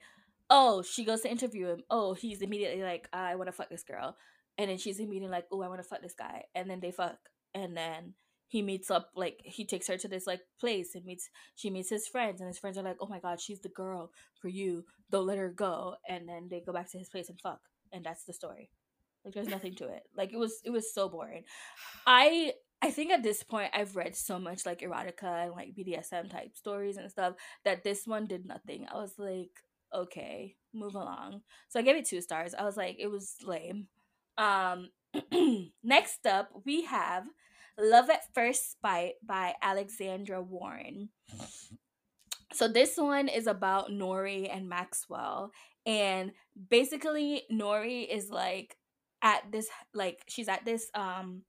oh, 0.49 0.81
she 0.81 1.05
goes 1.05 1.22
to 1.22 1.31
interview 1.31 1.68
him. 1.68 1.84
Oh, 1.89 2.13
he's 2.13 2.41
immediately 2.41 2.84
like, 2.84 3.07
I 3.13 3.35
want 3.35 3.47
to 3.47 3.53
fuck 3.53 3.69
this 3.69 3.84
girl. 3.84 4.18
And 4.57 4.69
then 4.69 4.77
she's 4.77 4.99
immediately 4.99 5.31
like, 5.31 5.45
oh, 5.51 5.61
I 5.61 5.69
want 5.69 5.81
to 5.81 5.88
fuck 5.88 6.01
this 6.01 6.13
guy. 6.13 6.43
And 6.53 6.69
then 6.69 6.81
they 6.81 6.91
fuck. 6.91 7.18
And 7.53 7.76
then 7.76 8.13
he 8.47 8.61
meets 8.61 8.91
up, 8.91 9.11
like, 9.15 9.39
he 9.45 9.65
takes 9.65 9.88
her 9.88 9.97
to 9.97 10.09
this, 10.09 10.27
like, 10.27 10.41
place 10.59 10.93
and 10.93 11.05
meets, 11.05 11.30
she 11.55 11.69
meets 11.69 11.89
his 11.89 12.07
friends. 12.07 12.41
And 12.41 12.47
his 12.47 12.59
friends 12.59 12.77
are 12.77 12.84
like, 12.84 12.97
oh 12.99 13.07
my 13.07 13.19
God, 13.19 13.39
she's 13.39 13.61
the 13.61 13.69
girl 13.69 14.11
for 14.41 14.49
you. 14.49 14.84
Don't 15.09 15.26
let 15.26 15.38
her 15.38 15.49
go. 15.49 15.95
And 16.07 16.27
then 16.27 16.49
they 16.49 16.59
go 16.59 16.73
back 16.73 16.91
to 16.91 16.97
his 16.97 17.07
place 17.07 17.30
and 17.30 17.39
fuck. 17.39 17.61
And 17.93 18.03
that's 18.03 18.26
the 18.26 18.34
story. 18.34 18.69
Like, 19.23 19.34
there's 19.34 19.47
nothing 19.47 19.76
to 19.76 19.88
it. 19.88 20.03
Like, 20.18 20.34
it 20.34 20.38
was, 20.38 20.61
it 20.65 20.72
was 20.72 20.93
so 20.93 21.07
boring. 21.07 21.43
I 22.05 22.53
I 22.81 22.89
think 22.89 23.11
at 23.11 23.23
this 23.23 23.43
point 23.43 23.71
I've 23.73 23.95
read 23.95 24.15
so 24.15 24.39
much 24.39 24.65
like 24.65 24.81
erotica 24.81 25.43
and 25.43 25.51
like 25.51 25.75
BDSM 25.75 26.31
type 26.31 26.55
stories 26.55 26.97
and 26.97 27.11
stuff 27.11 27.35
that 27.63 27.83
this 27.83 28.07
one 28.07 28.25
did 28.25 28.45
nothing. 28.45 28.87
I 28.91 28.95
was 28.95 29.13
like, 29.17 29.51
okay, 29.93 30.55
move 30.73 30.95
along. 30.95 31.41
So 31.69 31.79
I 31.79 31.83
gave 31.83 31.95
it 31.95 32.05
two 32.05 32.21
stars. 32.21 32.55
I 32.55 32.63
was 32.63 32.77
like, 32.77 32.97
it 32.99 33.07
was 33.07 33.35
lame. 33.43 33.87
Um 34.37 34.89
next 35.83 36.25
up 36.25 36.49
we 36.65 36.83
have 36.85 37.25
Love 37.79 38.09
at 38.09 38.33
First 38.33 38.71
Spite 38.71 39.13
by 39.23 39.53
Alexandra 39.61 40.41
Warren. 40.41 41.09
So 42.53 42.67
this 42.67 42.97
one 42.97 43.27
is 43.27 43.47
about 43.47 43.91
Nori 43.91 44.53
and 44.53 44.67
Maxwell. 44.67 45.51
And 45.85 46.31
basically 46.69 47.43
Nori 47.51 48.07
is 48.07 48.29
like 48.29 48.75
at 49.21 49.51
this 49.51 49.67
like 49.93 50.19
she's 50.27 50.47
at 50.47 50.65
this 50.65 50.89
um 50.95 51.43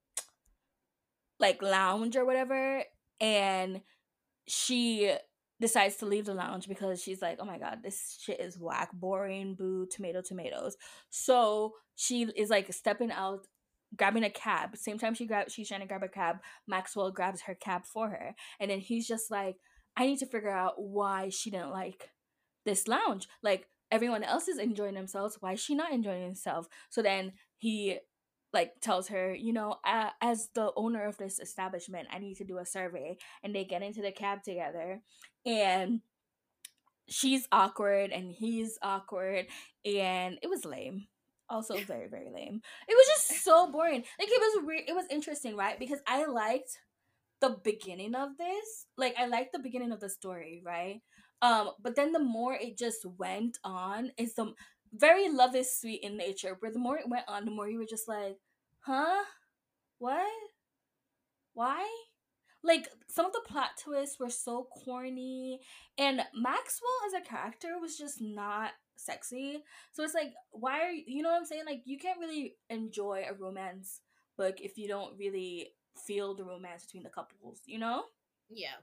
like 1.42 1.60
lounge 1.60 2.16
or 2.16 2.24
whatever 2.24 2.82
and 3.20 3.82
she 4.48 5.14
decides 5.60 5.96
to 5.96 6.06
leave 6.06 6.26
the 6.26 6.34
lounge 6.34 6.66
because 6.68 7.00
she's 7.00 7.22
like, 7.22 7.38
oh 7.40 7.44
my 7.44 7.58
god, 7.58 7.78
this 7.82 8.18
shit 8.20 8.40
is 8.40 8.58
whack, 8.58 8.90
boring, 8.92 9.54
boo, 9.54 9.86
tomato, 9.86 10.20
tomatoes. 10.20 10.76
So 11.10 11.74
she 11.94 12.24
is 12.36 12.50
like 12.50 12.72
stepping 12.72 13.12
out, 13.12 13.46
grabbing 13.96 14.24
a 14.24 14.30
cab. 14.30 14.76
Same 14.76 14.98
time 14.98 15.14
she 15.14 15.26
grabs, 15.26 15.52
she's 15.52 15.68
trying 15.68 15.80
to 15.80 15.86
grab 15.86 16.02
a 16.02 16.08
cab. 16.08 16.36
Maxwell 16.66 17.12
grabs 17.12 17.42
her 17.42 17.54
cab 17.54 17.84
for 17.84 18.10
her, 18.10 18.34
and 18.58 18.70
then 18.70 18.80
he's 18.80 19.06
just 19.06 19.30
like, 19.30 19.56
I 19.96 20.06
need 20.06 20.18
to 20.18 20.26
figure 20.26 20.50
out 20.50 20.74
why 20.76 21.28
she 21.28 21.50
didn't 21.50 21.70
like 21.70 22.10
this 22.64 22.88
lounge. 22.88 23.28
Like 23.42 23.68
everyone 23.90 24.24
else 24.24 24.48
is 24.48 24.58
enjoying 24.58 24.94
themselves, 24.94 25.36
why 25.40 25.52
is 25.52 25.60
she 25.60 25.74
not 25.74 25.92
enjoying 25.92 26.28
herself? 26.28 26.66
So 26.90 27.02
then 27.02 27.32
he 27.58 27.98
like 28.52 28.80
tells 28.80 29.08
her, 29.08 29.34
you 29.34 29.52
know, 29.52 29.76
uh, 29.84 30.10
as 30.20 30.48
the 30.54 30.72
owner 30.76 31.06
of 31.06 31.16
this 31.16 31.38
establishment, 31.38 32.08
I 32.12 32.18
need 32.18 32.36
to 32.36 32.44
do 32.44 32.58
a 32.58 32.66
survey. 32.66 33.16
And 33.42 33.54
they 33.54 33.64
get 33.64 33.82
into 33.82 34.02
the 34.02 34.12
cab 34.12 34.42
together, 34.42 35.00
and 35.46 36.00
she's 37.08 37.46
awkward 37.52 38.10
and 38.10 38.30
he's 38.32 38.78
awkward, 38.82 39.46
and 39.84 40.38
it 40.42 40.48
was 40.48 40.64
lame. 40.64 41.06
Also, 41.48 41.76
very 41.86 42.08
very 42.08 42.30
lame. 42.32 42.60
It 42.88 42.94
was 42.94 43.06
just 43.06 43.44
so 43.44 43.70
boring. 43.70 44.04
Like 44.18 44.28
it 44.28 44.40
was 44.40 44.64
weird. 44.66 44.84
It 44.88 44.94
was 44.94 45.06
interesting, 45.10 45.56
right? 45.56 45.78
Because 45.78 46.00
I 46.06 46.26
liked 46.26 46.78
the 47.40 47.56
beginning 47.62 48.14
of 48.14 48.36
this. 48.38 48.86
Like 48.96 49.14
I 49.18 49.26
liked 49.26 49.52
the 49.52 49.58
beginning 49.58 49.92
of 49.92 50.00
the 50.00 50.08
story, 50.08 50.62
right? 50.64 51.00
Um, 51.42 51.70
but 51.82 51.96
then 51.96 52.12
the 52.12 52.20
more 52.20 52.54
it 52.54 52.78
just 52.78 53.04
went 53.04 53.58
on, 53.64 54.12
is 54.16 54.34
the 54.34 54.54
very 54.92 55.28
love 55.28 55.54
is 55.54 55.78
sweet 55.78 56.02
in 56.02 56.16
nature, 56.16 56.56
where 56.60 56.70
the 56.70 56.78
more 56.78 56.98
it 56.98 57.08
went 57.08 57.24
on, 57.28 57.44
the 57.44 57.50
more 57.50 57.68
you 57.68 57.78
were 57.78 57.86
just 57.86 58.08
like, 58.08 58.38
huh? 58.80 59.24
What? 59.98 60.30
Why? 61.54 61.88
Like 62.62 62.88
some 63.08 63.26
of 63.26 63.32
the 63.32 63.42
plot 63.46 63.70
twists 63.82 64.18
were 64.20 64.30
so 64.30 64.68
corny, 64.84 65.60
and 65.98 66.22
Maxwell 66.34 66.90
as 67.06 67.14
a 67.14 67.28
character 67.28 67.78
was 67.80 67.98
just 67.98 68.20
not 68.20 68.70
sexy. 68.96 69.64
So 69.92 70.04
it's 70.04 70.14
like, 70.14 70.32
why 70.50 70.80
are 70.82 70.90
you, 70.90 71.02
you 71.06 71.22
know 71.22 71.30
what 71.30 71.38
I'm 71.38 71.44
saying? 71.44 71.64
Like, 71.66 71.82
you 71.84 71.98
can't 71.98 72.20
really 72.20 72.54
enjoy 72.70 73.24
a 73.28 73.34
romance 73.34 74.00
book 74.36 74.60
if 74.60 74.78
you 74.78 74.88
don't 74.88 75.18
really 75.18 75.72
feel 76.06 76.34
the 76.34 76.44
romance 76.44 76.84
between 76.84 77.02
the 77.02 77.10
couples, 77.10 77.60
you 77.66 77.78
know? 77.78 78.04
Yeah. 78.48 78.76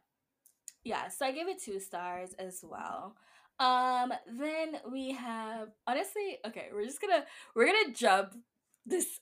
Yeah, 0.84 1.07
so 1.10 1.26
I 1.26 1.31
gave 1.31 1.48
it 1.48 1.61
two 1.61 1.80
stars 1.80 2.34
as 2.40 2.64
well. 2.64 3.15
Um, 3.60 4.14
then 4.38 4.77
we 4.91 5.11
have 5.11 5.69
honestly, 5.86 6.38
okay, 6.48 6.69
we're 6.73 6.86
just 6.86 7.02
gonna 7.02 7.26
we're 7.56 7.65
gonna 7.65 7.94
jump 7.94 8.36
this 8.86 9.19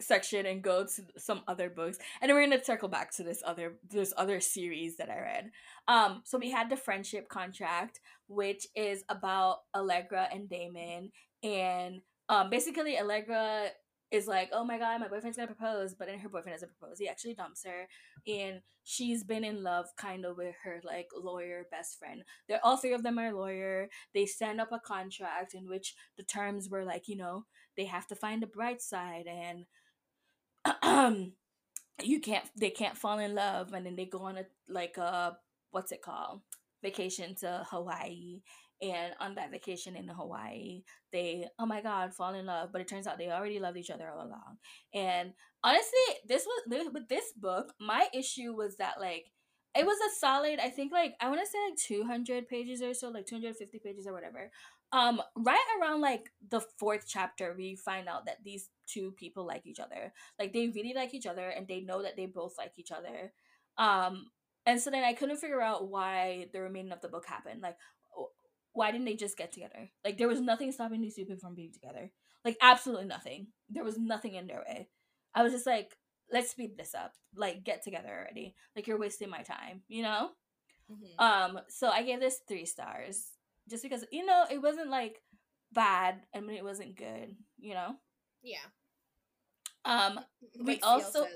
section 0.00 0.46
and 0.46 0.62
go 0.62 0.84
to 0.84 1.02
some 1.18 1.42
other 1.46 1.68
books 1.68 1.98
and 2.22 2.32
we're 2.32 2.42
gonna 2.42 2.64
circle 2.64 2.88
back 2.88 3.14
to 3.14 3.22
this 3.22 3.42
other 3.44 3.74
this 3.88 4.14
other 4.16 4.40
series 4.40 4.96
that 4.96 5.10
i 5.10 5.18
read. 5.20 5.50
Um 5.88 6.22
so 6.24 6.38
we 6.38 6.50
had 6.50 6.70
the 6.70 6.76
friendship 6.76 7.28
contract 7.28 8.00
which 8.28 8.66
is 8.74 9.04
about 9.08 9.58
allegra 9.74 10.28
and 10.32 10.48
damon 10.48 11.10
and 11.42 12.00
um 12.28 12.48
basically 12.48 12.98
allegra 12.98 13.68
is 14.10 14.26
like, 14.26 14.50
oh 14.52 14.64
my 14.64 14.78
god, 14.78 15.00
my 15.00 15.08
boyfriend's 15.08 15.36
gonna 15.36 15.46
propose, 15.46 15.94
but 15.94 16.08
then 16.08 16.18
her 16.18 16.28
boyfriend 16.28 16.56
doesn't 16.56 16.76
propose. 16.78 16.98
He 16.98 17.08
actually 17.08 17.34
dumps 17.34 17.64
her, 17.64 17.88
and 18.26 18.60
she's 18.84 19.22
been 19.22 19.44
in 19.44 19.62
love 19.62 19.86
kind 19.96 20.24
of 20.24 20.36
with 20.36 20.54
her 20.64 20.80
like 20.84 21.08
lawyer 21.16 21.66
best 21.70 21.98
friend. 21.98 22.24
They're 22.48 22.64
all 22.64 22.76
three 22.76 22.92
of 22.92 23.02
them 23.02 23.18
are 23.18 23.32
lawyer. 23.32 23.88
They 24.14 24.26
stand 24.26 24.60
up 24.60 24.72
a 24.72 24.80
contract 24.80 25.54
in 25.54 25.68
which 25.68 25.94
the 26.16 26.24
terms 26.24 26.68
were 26.68 26.84
like, 26.84 27.08
you 27.08 27.16
know, 27.16 27.46
they 27.76 27.84
have 27.84 28.06
to 28.08 28.16
find 28.16 28.42
the 28.42 28.46
bright 28.46 28.82
side 28.82 29.26
and 29.26 29.66
you 32.02 32.20
can't 32.20 32.44
they 32.56 32.70
can't 32.70 32.98
fall 32.98 33.18
in 33.18 33.34
love 33.34 33.72
and 33.72 33.86
then 33.86 33.96
they 33.96 34.06
go 34.06 34.22
on 34.22 34.38
a 34.38 34.44
like 34.68 34.96
a 34.96 35.36
what's 35.70 35.92
it 35.92 36.02
called 36.02 36.40
vacation 36.82 37.34
to 37.36 37.66
Hawaii 37.70 38.40
and 38.82 39.14
on 39.20 39.34
that 39.34 39.50
vacation 39.50 39.96
in 39.96 40.08
Hawaii, 40.08 40.82
they 41.12 41.46
oh 41.58 41.66
my 41.66 41.80
god 41.80 42.14
fall 42.14 42.34
in 42.34 42.46
love, 42.46 42.70
but 42.72 42.80
it 42.80 42.88
turns 42.88 43.06
out 43.06 43.18
they 43.18 43.30
already 43.30 43.60
loved 43.60 43.76
each 43.76 43.90
other 43.90 44.08
all 44.08 44.26
along. 44.26 44.58
And 44.94 45.32
honestly, 45.62 45.98
this 46.26 46.46
was 46.46 46.90
with 46.92 47.08
this 47.08 47.32
book, 47.36 47.72
my 47.80 48.06
issue 48.14 48.54
was 48.54 48.76
that 48.76 49.00
like 49.00 49.26
it 49.76 49.86
was 49.86 49.98
a 49.98 50.18
solid 50.18 50.58
i 50.58 50.68
think 50.68 50.92
like 50.92 51.14
i 51.20 51.28
want 51.28 51.40
to 51.40 51.46
say 51.46 51.58
like 51.68 51.78
200 51.78 52.48
pages 52.48 52.82
or 52.82 52.92
so 52.92 53.08
like 53.08 53.26
250 53.26 53.78
pages 53.78 54.06
or 54.06 54.12
whatever. 54.12 54.50
Um 54.92 55.22
right 55.36 55.58
around 55.80 56.00
like 56.00 56.30
the 56.48 56.60
fourth 56.78 57.04
chapter 57.06 57.54
we 57.56 57.76
find 57.76 58.08
out 58.08 58.26
that 58.26 58.38
these 58.44 58.68
two 58.88 59.12
people 59.12 59.46
like 59.46 59.66
each 59.66 59.78
other. 59.78 60.12
Like 60.38 60.52
they 60.52 60.68
really 60.68 60.94
like 60.94 61.14
each 61.14 61.26
other 61.26 61.48
and 61.48 61.68
they 61.68 61.80
know 61.80 62.02
that 62.02 62.16
they 62.16 62.26
both 62.26 62.54
like 62.58 62.72
each 62.76 62.90
other. 62.90 63.32
Um 63.78 64.26
and 64.66 64.80
so 64.80 64.90
then 64.90 65.04
i 65.04 65.12
couldn't 65.12 65.38
figure 65.38 65.62
out 65.62 65.88
why 65.88 66.48
the 66.52 66.60
remaining 66.60 66.92
of 66.92 67.00
the 67.00 67.08
book 67.08 67.26
happened. 67.26 67.60
Like 67.62 67.76
why 68.72 68.90
didn't 68.90 69.06
they 69.06 69.16
just 69.16 69.36
get 69.36 69.52
together? 69.52 69.90
Like 70.04 70.18
there 70.18 70.28
was 70.28 70.40
nothing 70.40 70.72
stopping 70.72 71.00
these 71.00 71.14
two 71.14 71.24
people 71.24 71.38
from 71.40 71.54
being 71.54 71.72
together. 71.72 72.10
Like 72.44 72.56
absolutely 72.62 73.06
nothing. 73.06 73.48
There 73.68 73.84
was 73.84 73.98
nothing 73.98 74.34
in 74.34 74.46
their 74.46 74.62
way. 74.66 74.88
I 75.34 75.42
was 75.42 75.52
just 75.52 75.66
like 75.66 75.96
let's 76.32 76.50
speed 76.50 76.76
this 76.76 76.94
up. 76.94 77.12
Like 77.34 77.64
get 77.64 77.82
together 77.82 78.08
already. 78.08 78.54
Like 78.76 78.86
you're 78.86 78.98
wasting 78.98 79.30
my 79.30 79.42
time 79.42 79.82
you 79.88 80.02
know? 80.02 80.30
Mm-hmm. 80.90 81.24
um 81.24 81.60
so 81.68 81.88
i 81.88 82.02
gave 82.02 82.18
this 82.18 82.40
three 82.48 82.66
stars 82.66 83.28
just 83.68 83.84
because 83.84 84.04
you 84.10 84.26
know 84.26 84.44
it 84.50 84.60
wasn't 84.60 84.90
like 84.90 85.22
bad 85.72 86.16
I 86.34 86.40
mean 86.40 86.56
it 86.56 86.64
wasn't 86.64 86.96
good 86.96 87.36
you 87.58 87.74
know? 87.74 87.94
Yeah. 88.42 88.56
Um 89.84 90.20
we 90.64 90.80
also 90.80 91.26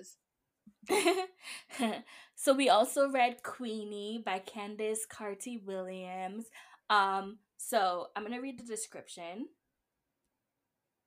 so 2.35 2.55
we 2.55 2.69
also 2.69 3.11
read 3.11 3.43
queenie 3.43 4.23
by 4.25 4.41
candice 4.41 5.09
carty 5.09 5.63
williams 5.65 6.47
um 6.91 7.39
so 7.57 8.07
i'm 8.17 8.23
gonna 8.23 8.41
read 8.41 8.59
the 8.59 8.65
description 8.65 9.47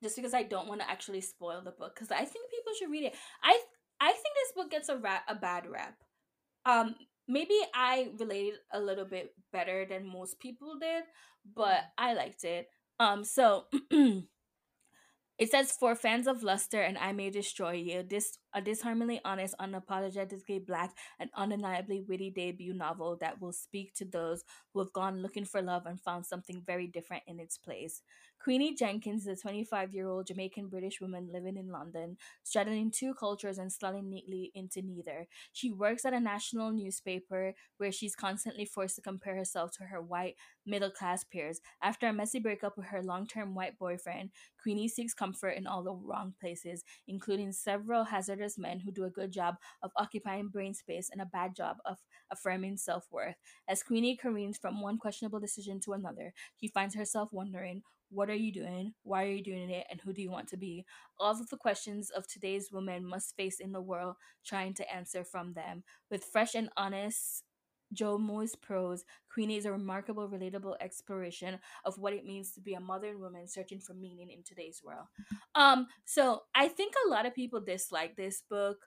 just 0.03 0.15
because 0.15 0.33
i 0.33 0.43
don't 0.43 0.67
want 0.67 0.81
to 0.81 0.89
actually 0.89 1.21
spoil 1.21 1.61
the 1.63 1.71
book 1.71 1.93
because 1.93 2.11
i 2.11 2.23
think 2.25 2.49
people 2.49 2.73
should 2.77 2.91
read 2.91 3.03
it 3.03 3.15
i 3.43 3.57
I 3.99 4.11
think 4.11 4.35
this 4.35 4.51
book 4.55 4.71
gets 4.71 4.89
a 4.89 4.97
rap, 4.97 5.23
a 5.27 5.35
bad 5.35 5.65
rap. 5.67 5.95
Um, 6.65 6.95
maybe 7.27 7.55
I 7.73 8.09
related 8.19 8.59
a 8.71 8.79
little 8.79 9.05
bit 9.05 9.33
better 9.51 9.85
than 9.89 10.07
most 10.07 10.39
people 10.39 10.77
did, 10.79 11.03
but 11.55 11.77
mm. 11.77 11.83
I 11.97 12.13
liked 12.13 12.43
it. 12.43 12.67
Um, 12.99 13.23
so 13.23 13.65
It 15.37 15.51
says, 15.51 15.71
For 15.71 15.95
fans 15.95 16.25
of 16.25 16.41
Luster 16.41 16.81
and 16.81 16.97
I 16.97 17.11
May 17.11 17.29
Destroy 17.29 17.73
You, 17.73 18.03
this 18.03 18.39
a 18.53 18.61
disharmingly 18.61 19.21
honest, 19.23 19.53
unapologetically 19.61 20.65
black, 20.65 20.95
and 21.19 21.29
undeniably 21.35 22.01
witty 22.01 22.31
debut 22.31 22.73
novel 22.73 23.17
that 23.21 23.39
will 23.39 23.53
speak 23.53 23.93
to 23.95 24.05
those 24.05 24.43
who 24.73 24.79
have 24.79 24.93
gone 24.93 25.21
looking 25.21 25.45
for 25.45 25.61
love 25.61 25.85
and 25.85 26.01
found 26.01 26.25
something 26.25 26.63
very 26.65 26.87
different 26.87 27.23
in 27.27 27.39
its 27.39 27.57
place. 27.57 28.01
Queenie 28.39 28.75
Jenkins 28.75 29.27
is 29.27 29.39
a 29.39 29.41
25 29.41 29.93
year 29.93 30.07
old 30.07 30.27
Jamaican 30.27 30.69
British 30.69 31.01
woman 31.01 31.27
living 31.33 31.57
in 31.57 31.69
London, 31.69 32.17
straddling 32.43 32.91
two 32.91 33.13
cultures 33.13 33.57
and 33.57 33.69
slotting 33.69 34.05
neatly 34.05 34.51
into 34.55 34.81
neither. 34.81 35.27
She 35.51 35.71
works 35.71 36.05
at 36.05 36.13
a 36.13 36.19
national 36.19 36.71
newspaper 36.71 37.55
where 37.77 37.91
she's 37.91 38.15
constantly 38.15 38.63
forced 38.63 38.95
to 38.95 39.01
compare 39.01 39.35
herself 39.35 39.71
to 39.73 39.85
her 39.85 40.01
white, 40.01 40.35
middle 40.65 40.91
class 40.91 41.23
peers. 41.23 41.59
After 41.81 42.07
a 42.07 42.13
messy 42.13 42.39
breakup 42.39 42.77
with 42.77 42.85
her 42.87 43.01
long 43.01 43.27
term 43.27 43.53
white 43.55 43.77
boyfriend, 43.77 44.29
Queenie 44.61 44.87
seeks 44.87 45.13
comfort 45.13 45.49
in 45.57 45.67
all 45.67 45.83
the 45.83 45.93
wrong 45.93 46.33
places, 46.39 46.83
including 47.07 47.51
several 47.51 48.05
hazardous 48.05 48.57
men 48.57 48.79
who 48.79 48.91
do 48.91 49.03
a 49.03 49.09
good 49.09 49.31
job 49.31 49.55
of 49.81 49.91
occupying 49.97 50.47
brain 50.47 50.73
space 50.73 51.09
and 51.11 51.21
a 51.21 51.25
bad 51.25 51.55
job 51.55 51.77
of 51.85 51.97
affirming 52.31 52.77
self 52.77 53.07
worth. 53.11 53.35
As 53.67 53.83
Queenie 53.83 54.15
careens 54.15 54.57
from 54.57 54.79
one 54.79 54.99
questionable 54.99 55.39
decision 55.39 55.79
to 55.81 55.93
another, 55.93 56.33
she 56.61 56.67
finds 56.67 56.95
herself 56.95 57.29
wondering 57.33 57.81
what 58.09 58.29
are 58.29 58.35
you 58.35 58.51
doing? 58.51 58.93
Why 59.03 59.23
are 59.23 59.31
you 59.31 59.43
doing 59.43 59.69
it? 59.69 59.85
And 59.89 59.99
who 60.01 60.13
do 60.13 60.21
you 60.21 60.31
want 60.31 60.47
to 60.49 60.57
be? 60.57 60.85
All 61.19 61.31
of 61.31 61.49
the 61.49 61.57
questions 61.57 62.09
of 62.09 62.27
today's 62.27 62.69
women 62.71 63.05
must 63.05 63.35
face 63.35 63.59
in 63.59 63.71
the 63.71 63.81
world 63.81 64.15
trying 64.45 64.73
to 64.75 64.93
answer 64.93 65.23
from 65.23 65.53
them. 65.53 65.83
With 66.09 66.23
fresh 66.23 66.55
and 66.55 66.69
honest 66.77 67.43
Joe 67.93 68.17
Moyes' 68.17 68.59
prose, 68.59 69.05
Queenie 69.33 69.57
is 69.57 69.65
a 69.65 69.71
remarkable, 69.71 70.27
relatable 70.27 70.75
exploration 70.81 71.59
of 71.85 71.97
what 71.97 72.13
it 72.13 72.25
means 72.25 72.51
to 72.51 72.61
be 72.61 72.73
a 72.73 72.79
modern 72.79 73.19
woman 73.19 73.47
searching 73.47 73.79
for 73.79 73.93
meaning 73.93 74.29
in 74.29 74.43
today's 74.43 74.81
world. 74.83 75.07
Um, 75.55 75.87
so 76.05 76.41
I 76.53 76.67
think 76.67 76.93
a 77.05 77.09
lot 77.09 77.25
of 77.25 77.33
people 77.33 77.61
dislike 77.61 78.15
this 78.15 78.43
book. 78.49 78.77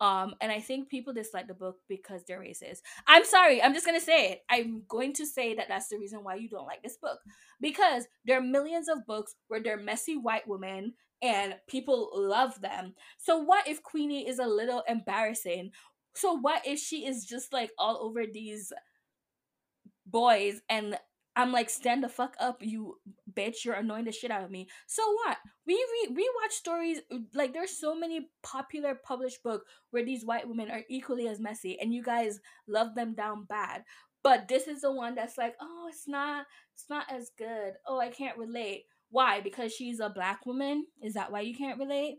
Um, 0.00 0.34
and 0.40 0.52
I 0.52 0.60
think 0.60 0.88
people 0.88 1.12
dislike 1.12 1.48
the 1.48 1.54
book 1.54 1.76
because 1.88 2.22
they're 2.24 2.40
racist. 2.40 2.78
I'm 3.06 3.24
sorry, 3.24 3.62
I'm 3.62 3.74
just 3.74 3.86
gonna 3.86 4.00
say 4.00 4.32
it. 4.32 4.42
I'm 4.48 4.82
going 4.88 5.12
to 5.14 5.26
say 5.26 5.54
that 5.54 5.66
that's 5.68 5.88
the 5.88 5.98
reason 5.98 6.22
why 6.22 6.36
you 6.36 6.48
don't 6.48 6.66
like 6.66 6.82
this 6.82 6.96
book 6.96 7.18
because 7.60 8.04
there 8.24 8.38
are 8.38 8.42
millions 8.42 8.88
of 8.88 9.06
books 9.06 9.34
where 9.48 9.62
they're 9.62 9.76
messy 9.76 10.16
white 10.16 10.46
women 10.46 10.94
and 11.20 11.56
people 11.68 12.10
love 12.14 12.60
them. 12.60 12.94
So 13.18 13.38
what 13.38 13.66
if 13.66 13.82
Queenie 13.82 14.28
is 14.28 14.38
a 14.38 14.46
little 14.46 14.84
embarrassing 14.88 15.72
so 16.18 16.32
what 16.32 16.66
if 16.66 16.80
she 16.80 17.06
is 17.06 17.24
just 17.24 17.52
like 17.52 17.70
all 17.78 17.96
over 18.02 18.24
these 18.26 18.72
boys 20.04 20.60
and 20.68 20.98
I'm 21.36 21.52
like, 21.52 21.70
stand 21.70 22.02
the 22.02 22.08
fuck 22.08 22.34
up, 22.40 22.56
you 22.60 22.96
bitch! 23.38 23.64
You're 23.64 23.74
annoying 23.74 24.04
the 24.04 24.12
shit 24.12 24.30
out 24.30 24.44
of 24.44 24.50
me. 24.50 24.68
So 24.86 25.02
what? 25.12 25.36
We 25.66 25.74
re- 25.74 26.14
we 26.14 26.30
watch 26.42 26.52
stories 26.52 26.98
uh, 27.12 27.18
like 27.34 27.52
there's 27.52 27.78
so 27.78 27.94
many 27.94 28.28
popular 28.42 28.94
published 28.94 29.42
book 29.42 29.62
where 29.90 30.04
these 30.04 30.24
white 30.24 30.48
women 30.48 30.70
are 30.70 30.82
equally 30.90 31.28
as 31.28 31.40
messy, 31.40 31.78
and 31.80 31.94
you 31.94 32.02
guys 32.02 32.40
love 32.66 32.94
them 32.94 33.14
down 33.14 33.44
bad. 33.44 33.84
But 34.24 34.48
this 34.48 34.66
is 34.66 34.82
the 34.82 34.92
one 34.92 35.14
that's 35.14 35.38
like, 35.38 35.54
oh, 35.60 35.86
it's 35.88 36.08
not, 36.08 36.46
it's 36.74 36.90
not 36.90 37.06
as 37.10 37.30
good. 37.38 37.74
Oh, 37.86 38.00
I 38.00 38.08
can't 38.08 38.36
relate. 38.36 38.84
Why? 39.10 39.40
Because 39.40 39.72
she's 39.72 40.00
a 40.00 40.10
black 40.10 40.44
woman. 40.44 40.86
Is 41.02 41.14
that 41.14 41.30
why 41.30 41.40
you 41.40 41.54
can't 41.54 41.78
relate? 41.78 42.18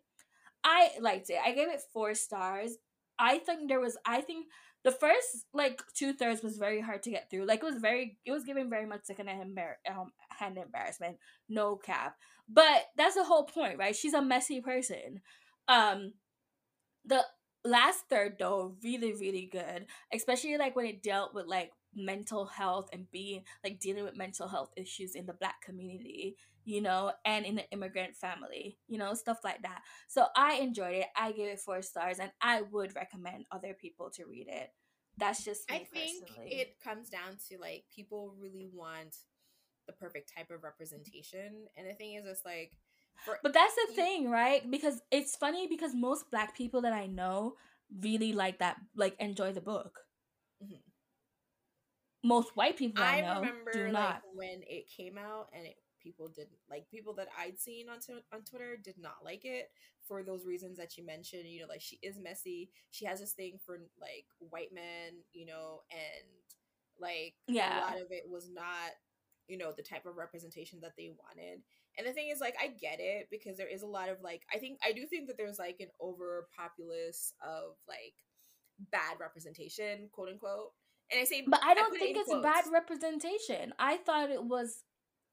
I 0.64 0.91
liked 1.02 1.30
it. 1.30 1.40
I 1.46 1.52
gave 1.52 1.68
it 1.70 1.82
four 1.94 2.16
stars. 2.16 2.78
I 3.20 3.38
think 3.38 3.68
there 3.68 3.82
was 3.82 3.98
I 4.06 4.22
think 4.22 4.48
the 4.84 4.92
first 4.92 5.46
like 5.54 5.82
two 5.94 6.14
thirds 6.14 6.42
was 6.42 6.58
very 6.58 6.82
hard 6.82 7.04
to 7.04 7.12
get 7.12 7.30
through. 7.30 7.46
Like 7.46 7.62
it 7.62 7.66
was 7.66 7.82
very 7.82 8.18
it 8.26 8.32
was 8.32 8.44
giving 8.44 8.70
very 8.70 8.86
much 8.86 9.04
second 9.04 9.28
hand, 9.28 9.56
embar- 9.58 9.92
um, 9.92 10.12
hand 10.30 10.58
embarrassment, 10.58 11.18
no 11.50 11.76
cap. 11.76 12.16
But 12.48 12.88
that's 12.98 13.16
the 13.16 13.24
whole 13.24 13.44
point, 13.44 13.78
right? 13.78 13.96
She's 13.96 14.14
a 14.14 14.22
messy 14.22 14.62
person. 14.62 15.22
Um 15.68 16.14
the 17.06 17.24
last 17.66 18.06
third 18.10 18.38
though 18.40 18.76
really 18.84 19.14
really 19.14 19.50
good 19.52 19.86
especially 20.14 20.58
like 20.58 20.76
when 20.76 20.86
it 20.86 21.04
dealt 21.04 21.34
with 21.34 21.46
like 21.46 21.72
mental 21.94 22.46
health 22.46 22.88
and 22.94 23.10
being 23.12 23.44
like 23.64 23.80
dealing 23.80 24.04
with 24.04 24.16
mental 24.16 24.48
health 24.48 24.72
issues 24.78 25.16
in 25.16 25.26
the 25.26 25.34
black 25.34 25.62
community 25.62 26.38
you 26.70 26.82
know, 26.82 27.12
and 27.26 27.48
in 27.48 27.58
an 27.58 27.66
immigrant 27.72 28.16
family, 28.16 28.78
you 28.88 29.00
know, 29.00 29.16
stuff 29.16 29.40
like 29.44 29.64
that. 29.64 29.82
So 30.08 30.28
I 30.38 30.58
enjoyed 30.58 30.98
it. 30.98 31.08
I 31.18 31.32
gave 31.32 31.48
it 31.48 31.60
four 31.60 31.82
stars, 31.82 32.20
and 32.20 32.32
I 32.41 32.62
would 32.62 32.96
recommend 32.96 33.46
other 33.52 33.74
people 33.74 34.12
to 34.12 34.26
read 34.26 34.48
it. 34.48 34.70
That's 35.18 35.44
just 35.44 35.64
I 35.70 35.80
think 35.91 36.28
personally. 36.28 36.54
it 36.54 36.76
comes 36.84 37.10
down 37.10 37.38
to 37.50 37.58
like 37.58 37.86
people 37.94 38.36
really 38.40 38.70
want 38.72 39.16
the 39.88 39.94
perfect 39.94 40.32
type 40.38 40.52
of 40.52 40.64
representation, 40.64 41.66
and 41.76 41.90
the 41.90 41.96
thing 41.96 42.14
is, 42.14 42.26
it's 42.28 42.46
like. 42.46 42.74
For, 43.26 43.40
but 43.41 43.52
that's 43.54 43.76
the 43.76 43.94
thing, 43.96 44.30
right? 44.30 44.70
Because 44.70 45.02
it's 45.12 45.36
funny 45.36 45.68
because 45.68 45.94
most 45.96 46.30
black 46.30 46.56
people 46.56 46.82
that 46.82 46.94
I 46.94 47.08
know 47.08 47.56
really 48.02 48.32
like 48.32 48.60
that, 48.60 48.78
like 48.96 49.16
enjoy 49.20 49.54
the 49.54 49.62
book. 49.62 50.02
Mm-hmm 50.64 50.76
most 52.24 52.56
white 52.56 52.78
people 52.78 53.04
I, 53.04 53.20
I 53.20 53.22
know 53.22 53.40
remember 53.40 53.72
do 53.72 53.91
not. 53.91 53.94
Like, 53.94 54.22
when 54.34 54.62
it 54.68 54.90
came 54.96 55.18
out 55.18 55.48
and 55.54 55.66
it 55.66 55.78
people 56.00 56.28
didn't 56.28 56.60
like 56.70 56.90
people 56.90 57.14
that 57.16 57.28
I'd 57.38 57.60
seen 57.60 57.90
on 57.90 58.00
t- 58.00 58.24
on 58.34 58.42
Twitter 58.42 58.78
did 58.82 58.96
not 58.98 59.18
like 59.24 59.46
it 59.46 59.70
for 60.08 60.24
those 60.24 60.46
reasons 60.46 60.78
that 60.78 60.98
you 60.98 61.06
mentioned. 61.06 61.46
You 61.46 61.62
know, 61.62 61.68
like 61.68 61.82
she 61.82 62.00
is 62.02 62.18
messy. 62.20 62.70
She 62.92 63.06
has 63.06 63.20
this 63.20 63.34
thing 63.34 63.60
for 63.66 63.80
like 64.00 64.26
white 64.40 64.74
men. 64.74 65.24
You 65.34 65.46
know, 65.48 65.82
and 65.92 66.28
like 67.00 67.36
yeah, 67.48 67.80
a 67.80 67.86
lot 67.86 68.02
of 68.02 68.12
it 68.12 68.24
was 68.30 68.50
not 68.50 68.92
you 69.48 69.58
know 69.58 69.72
the 69.76 69.84
type 69.84 70.06
of 70.06 70.18
representation 70.18 70.80
that 70.82 70.94
they 70.98 71.10
wanted. 71.10 71.62
And 71.98 72.08
the 72.08 72.14
thing 72.14 72.30
is, 72.30 72.40
like, 72.40 72.56
I 72.62 72.68
get 72.68 73.00
it 73.00 73.28
because 73.30 73.58
there 73.58 73.68
is 73.68 73.82
a 73.82 73.88
lot 73.88 74.08
of 74.10 74.22
like, 74.24 74.44
I 74.54 74.58
think 74.58 74.80
I 74.86 74.94
do 74.94 75.06
think 75.06 75.28
that 75.28 75.38
there's 75.38 75.60
like 75.60 75.78
an 75.82 75.90
overpopulace 76.02 77.34
of 77.46 77.76
like 77.88 78.14
bad 78.92 79.20
representation, 79.20 80.10
quote 80.12 80.30
unquote. 80.30 80.72
And 81.12 81.20
I 81.20 81.24
say, 81.26 81.44
but 81.46 81.60
I 81.64 81.74
don't 81.74 81.96
I 81.96 82.00
think 82.00 82.18
it's 82.18 82.30
quotes. 82.30 82.44
bad 82.44 82.66
representation. 82.72 83.74
I 83.80 83.98
thought 83.98 84.30
it 84.30 84.44
was 84.44 84.84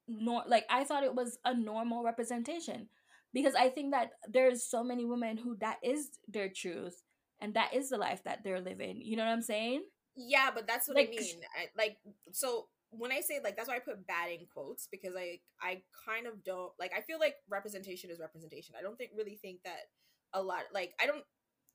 nor 0.07 0.43
like 0.47 0.65
I 0.69 0.83
thought 0.83 1.03
it 1.03 1.15
was 1.15 1.37
a 1.45 1.53
normal 1.53 2.03
representation 2.03 2.87
because 3.33 3.55
I 3.55 3.69
think 3.69 3.91
that 3.91 4.11
there's 4.27 4.63
so 4.63 4.83
many 4.83 5.05
women 5.05 5.37
who 5.37 5.57
that 5.57 5.77
is 5.83 6.09
their 6.27 6.49
truth 6.49 7.03
and 7.41 7.53
that 7.53 7.73
is 7.73 7.89
the 7.89 7.97
life 7.97 8.23
that 8.23 8.43
they're 8.43 8.61
living. 8.61 9.01
You 9.01 9.17
know 9.17 9.25
what 9.25 9.31
I'm 9.31 9.41
saying? 9.41 9.83
Yeah, 10.15 10.49
but 10.53 10.65
that's 10.65 10.87
what 10.87 10.95
like, 10.95 11.09
I 11.09 11.21
mean. 11.21 11.41
I, 11.55 11.67
like 11.77 11.97
so 12.31 12.67
when 12.89 13.11
I 13.11 13.21
say 13.21 13.39
like 13.43 13.57
that's 13.57 13.67
why 13.67 13.75
I 13.75 13.79
put 13.79 14.07
bad 14.07 14.31
in 14.31 14.47
quotes 14.51 14.87
because 14.87 15.13
I 15.15 15.39
I 15.61 15.81
kind 16.07 16.25
of 16.25 16.43
don't 16.43 16.71
like 16.79 16.91
I 16.97 17.01
feel 17.01 17.19
like 17.19 17.35
representation 17.49 18.09
is 18.09 18.19
representation. 18.19 18.75
I 18.77 18.81
don't 18.81 18.97
think 18.97 19.11
really 19.15 19.37
think 19.41 19.59
that 19.65 19.89
a 20.33 20.41
lot 20.41 20.61
like 20.73 20.93
I 21.01 21.05
don't 21.05 21.23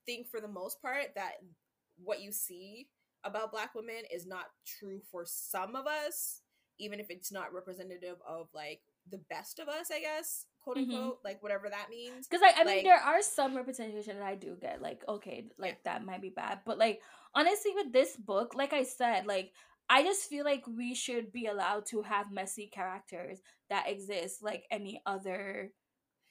think 0.05 0.27
for 0.27 0.41
the 0.41 0.47
most 0.47 0.81
part 0.81 1.07
that 1.15 1.33
what 2.03 2.21
you 2.21 2.31
see 2.31 2.87
about 3.23 3.51
black 3.51 3.73
women 3.75 4.03
is 4.13 4.25
not 4.27 4.45
true 4.65 4.99
for 5.11 5.23
some 5.25 5.75
of 5.75 5.85
us 5.87 6.41
even 6.79 6.99
if 6.99 7.07
it's 7.09 7.31
not 7.31 7.53
representative 7.53 8.17
of 8.27 8.47
like 8.53 8.81
the 9.09 9.21
best 9.29 9.59
of 9.59 9.67
us, 9.67 9.91
I 9.93 9.99
guess, 9.99 10.45
quote 10.61 10.77
mm-hmm. 10.77 10.91
unquote, 10.91 11.15
mm-hmm. 11.15 11.27
like 11.27 11.43
whatever 11.43 11.69
that 11.69 11.89
means. 11.89 12.27
Because 12.27 12.41
like 12.41 12.55
I 12.57 12.63
like, 12.63 12.75
mean, 12.77 12.83
there 12.85 12.99
are 12.99 13.21
some 13.21 13.55
representation 13.55 14.19
that 14.19 14.25
I 14.25 14.35
do 14.35 14.55
get, 14.59 14.81
like 14.81 15.03
okay, 15.07 15.47
like 15.57 15.79
yeah. 15.85 15.93
that 15.93 16.05
might 16.05 16.21
be 16.21 16.29
bad, 16.29 16.59
but 16.65 16.77
like 16.77 17.01
honestly, 17.35 17.71
with 17.75 17.91
this 17.91 18.15
book, 18.15 18.53
like 18.55 18.73
I 18.73 18.83
said, 18.83 19.25
like 19.25 19.51
I 19.89 20.03
just 20.03 20.29
feel 20.29 20.45
like 20.45 20.63
we 20.67 20.95
should 20.95 21.31
be 21.31 21.47
allowed 21.47 21.85
to 21.87 22.01
have 22.03 22.31
messy 22.31 22.69
characters 22.73 23.39
that 23.69 23.89
exist 23.89 24.41
like 24.41 24.63
any 24.71 25.01
other 25.05 25.71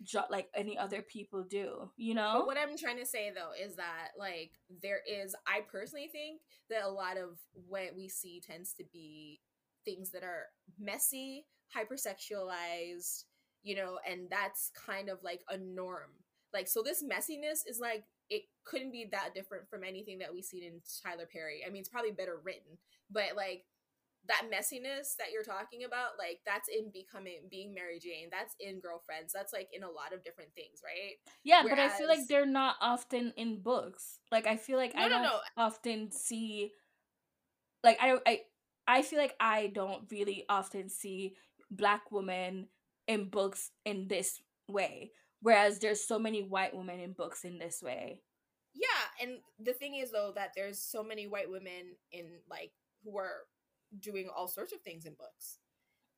jo- 0.03 0.25
like 0.31 0.49
any 0.55 0.77
other 0.79 1.03
people 1.03 1.45
do, 1.49 1.91
you 1.97 2.15
know? 2.15 2.35
But 2.39 2.47
what 2.47 2.59
I'm 2.59 2.77
trying 2.77 2.99
to 2.99 3.07
say 3.07 3.31
though 3.35 3.53
is 3.59 3.77
that 3.77 4.11
like 4.19 4.53
there 4.83 5.01
is 5.09 5.35
I 5.47 5.61
personally 5.71 6.09
think 6.11 6.41
that 6.71 6.85
a 6.85 6.91
lot 6.91 7.17
of 7.17 7.39
what 7.69 7.95
we 7.97 8.09
see 8.09 8.41
tends 8.41 8.73
to 8.75 8.85
be 8.93 9.41
things 9.85 10.11
that 10.11 10.23
are 10.23 10.47
messy, 10.79 11.47
hypersexualized, 11.77 13.25
you 13.63 13.77
know, 13.77 13.99
and 14.09 14.29
that's 14.31 14.71
kind 14.87 15.09
of 15.09 15.19
like 15.23 15.41
a 15.49 15.57
norm. 15.57 16.11
Like 16.53 16.69
so 16.69 16.83
this 16.83 17.03
messiness 17.03 17.61
is 17.67 17.79
like 17.81 18.05
it 18.29 18.43
couldn't 18.65 18.93
be 18.93 19.09
that 19.13 19.35
different 19.35 19.69
from 19.69 19.85
anything 19.85 20.19
that 20.19 20.33
we 20.33 20.43
see 20.43 20.67
in 20.67 20.81
Tyler 21.03 21.29
Perry. 21.31 21.63
I 21.67 21.71
mean, 21.71 21.81
it's 21.81 21.89
probably 21.89 22.13
better 22.13 22.41
written, 22.43 22.79
but 23.11 23.37
like 23.37 23.65
that 24.29 24.43
messiness 24.53 25.17
that 25.19 25.33
you're 25.33 25.43
talking 25.43 25.85
about, 25.85 26.11
like 26.19 26.41
that's 26.47 26.69
in 26.69 26.91
becoming 26.93 27.41
being 27.51 27.75
Mary 27.75 27.99
Jane. 27.99 28.29
That's 28.31 28.55
in 28.61 28.81
girlfriends. 28.81 29.33
That's 29.33 29.53
like 29.53 29.69
in 29.73 29.83
a 29.83 29.91
lot 29.91 30.15
of 30.15 30.23
different 30.23 30.55
things, 30.55 30.81
right? 30.85 31.17
Yeah, 31.43 31.65
Whereas, 31.65 31.77
but 31.77 31.85
I 31.85 31.99
feel 31.99 32.09
like 32.09 32.29
they're 32.29 32.47
not 32.47 32.77
often 32.81 33.33
in 33.37 33.61
books. 33.61 34.19
Like 34.31 34.47
I 34.47 34.57
feel 34.57 34.77
like 34.77 34.95
no, 34.95 35.03
I 35.03 35.09
don't 35.09 35.23
no. 35.23 35.39
often 35.57 36.13
see 36.13 36.71
like 37.83 37.99
I 38.01 38.09
don't 38.09 38.23
I 38.27 38.43
I 38.87 39.03
feel 39.03 39.19
like 39.19 39.35
I 39.41 39.69
don't 39.75 40.05
really 40.11 40.45
often 40.49 40.89
see 40.89 41.35
black 41.71 42.11
women 42.11 42.69
in 43.07 43.29
books 43.29 43.71
in 43.85 44.09
this 44.09 44.41
way. 44.69 45.13
Whereas 45.41 45.79
there's 45.79 46.07
so 46.07 46.19
many 46.19 46.43
white 46.43 46.75
women 46.75 47.01
in 47.01 47.13
books 47.13 47.45
in 47.45 47.59
this 47.59 47.83
way. 47.83 48.21
Yeah, 48.75 49.27
and 49.27 49.39
the 49.59 49.73
thing 49.73 49.97
is 49.97 50.11
though 50.13 50.33
that 50.37 50.53
there's 50.57 50.79
so 50.79 51.03
many 51.03 51.27
white 51.27 51.51
women 51.51 51.97
in 52.13 52.27
like 52.49 52.73
who 53.05 53.19
are 53.19 53.43
doing 53.99 54.29
all 54.35 54.49
sorts 54.49 54.73
of 54.73 54.81
things 54.81 55.05
in 55.05 55.15
books 55.15 55.59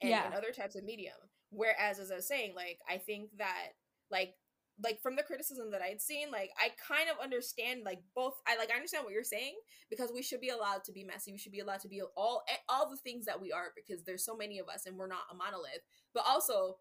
and 0.01 0.11
yeah. 0.11 0.27
in 0.29 0.35
other 0.35 0.53
types 0.53 0.77
of 0.77 0.85
medium. 0.85 1.17
Whereas, 1.51 1.99
as 1.99 2.11
I 2.11 2.17
was 2.17 2.29
saying, 2.29 2.55
like 2.55 2.79
I 2.89 2.99
think 2.99 3.31
that 3.39 3.69
like 4.11 4.35
like 4.83 5.01
from 5.01 5.15
the 5.17 5.23
criticism 5.23 5.71
that 5.71 5.83
I'd 5.83 6.01
seen, 6.01 6.31
like 6.33 6.51
I 6.59 6.71
kind 6.89 7.09
of 7.09 7.23
understand 7.23 7.83
like 7.85 8.01
both. 8.15 8.35
I 8.47 8.57
like 8.57 8.71
I 8.73 8.77
understand 8.77 9.05
what 9.05 9.13
you're 9.13 9.23
saying 9.23 9.55
because 9.91 10.11
we 10.13 10.23
should 10.23 10.41
be 10.41 10.49
allowed 10.49 10.85
to 10.85 10.93
be 10.93 11.05
messy. 11.05 11.33
We 11.33 11.39
should 11.39 11.53
be 11.53 11.61
allowed 11.61 11.81
to 11.81 11.89
be 11.89 12.03
all 12.17 12.43
all 12.69 12.91
the 12.91 12.97
things 12.97 13.27
that 13.27 13.41
we 13.41 13.53
are 13.53 13.73
because 13.77 14.05
there's 14.05 14.25
so 14.25 14.37
many 14.37 14.59
of 14.59 14.69
us 14.69 14.87
and 14.87 14.97
we're 14.97 15.07
not 15.07 15.31
a 15.31 15.35
monolith. 15.35 15.83
But 16.13 16.25
also, 16.27 16.77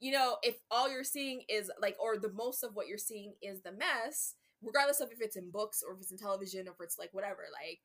you 0.00 0.12
know, 0.12 0.36
if 0.42 0.56
all 0.70 0.90
you're 0.90 1.04
seeing 1.04 1.42
is 1.48 1.70
like, 1.80 1.96
or 2.00 2.18
the 2.18 2.32
most 2.32 2.62
of 2.62 2.74
what 2.74 2.88
you're 2.88 2.98
seeing 2.98 3.34
is 3.42 3.62
the 3.62 3.72
mess, 3.72 4.34
regardless 4.62 5.00
of 5.00 5.10
if 5.10 5.20
it's 5.20 5.36
in 5.36 5.50
books 5.50 5.82
or 5.86 5.94
if 5.94 6.00
it's 6.00 6.12
in 6.12 6.18
television 6.18 6.68
or 6.68 6.72
if 6.72 6.80
it's 6.80 6.98
like 6.98 7.10
whatever, 7.12 7.42
like 7.52 7.80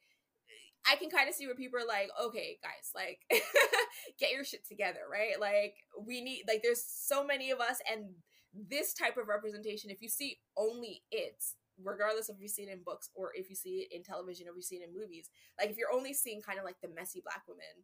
I 0.88 0.96
can 0.98 1.10
kind 1.10 1.28
of 1.28 1.36
see 1.36 1.48
where 1.48 1.56
people 1.56 1.80
are 1.80 1.88
like, 1.88 2.10
okay, 2.26 2.60
guys, 2.62 2.92
like, 2.94 3.20
get 4.20 4.32
your 4.32 4.44
shit 4.44 4.68
together, 4.68 5.00
right? 5.12 5.40
Like, 5.40 5.76
we 6.00 6.22
need, 6.22 6.44
like, 6.48 6.62
there's 6.62 6.84
so 6.86 7.26
many 7.26 7.50
of 7.50 7.60
us, 7.60 7.80
and 7.92 8.06
this 8.70 8.94
type 8.94 9.18
of 9.18 9.28
representation, 9.28 9.90
if 9.90 10.02
you 10.02 10.10
see 10.10 10.40
only 10.58 11.04
it, 11.12 11.44
regardless 11.84 12.30
of 12.30 12.38
if 12.38 12.42
you 12.42 12.48
see 12.48 12.64
it 12.64 12.72
in 12.72 12.84
books 12.84 13.10
or 13.16 13.32
if 13.36 13.50
you 13.50 13.56
see 13.56 13.88
it 13.90 13.96
in 13.96 14.04
television 14.04 14.48
or 14.48 14.56
you 14.56 14.62
see 14.62 14.78
it 14.78 14.88
in 14.88 14.98
movies, 14.98 15.30
like, 15.60 15.70
if 15.70 15.78
you're 15.78 15.94
only 15.94 16.14
seeing 16.14 16.42
kind 16.42 16.60
of 16.60 16.66
like 16.66 16.80
the 16.82 16.90
messy 16.96 17.22
black 17.24 17.44
woman 17.48 17.84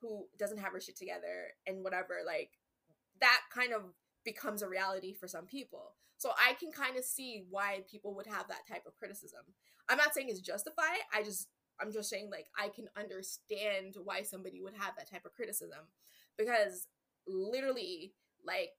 who 0.00 0.26
doesn't 0.38 0.58
have 0.58 0.72
her 0.72 0.80
shit 0.80 0.96
together 0.96 1.54
and 1.66 1.82
whatever, 1.82 2.18
like, 2.26 2.50
that 3.20 3.40
kind 3.52 3.72
of 3.72 3.82
becomes 4.24 4.62
a 4.62 4.68
reality 4.68 5.12
for 5.14 5.28
some 5.28 5.46
people. 5.46 5.94
So 6.16 6.32
I 6.36 6.52
can 6.54 6.70
kind 6.70 6.98
of 6.98 7.04
see 7.04 7.44
why 7.48 7.82
people 7.90 8.14
would 8.14 8.26
have 8.26 8.46
that 8.48 8.66
type 8.68 8.84
of 8.86 8.94
criticism. 8.96 9.40
I'm 9.88 9.96
not 9.96 10.12
saying 10.14 10.28
it's 10.28 10.40
justified. 10.40 10.98
I 11.14 11.22
just 11.22 11.48
I'm 11.80 11.92
just 11.92 12.10
saying 12.10 12.28
like 12.30 12.46
I 12.58 12.68
can 12.68 12.88
understand 12.96 13.96
why 14.04 14.22
somebody 14.22 14.60
would 14.60 14.74
have 14.74 14.94
that 14.96 15.10
type 15.10 15.24
of 15.24 15.32
criticism 15.32 15.78
because 16.36 16.88
literally 17.26 18.12
like 18.44 18.70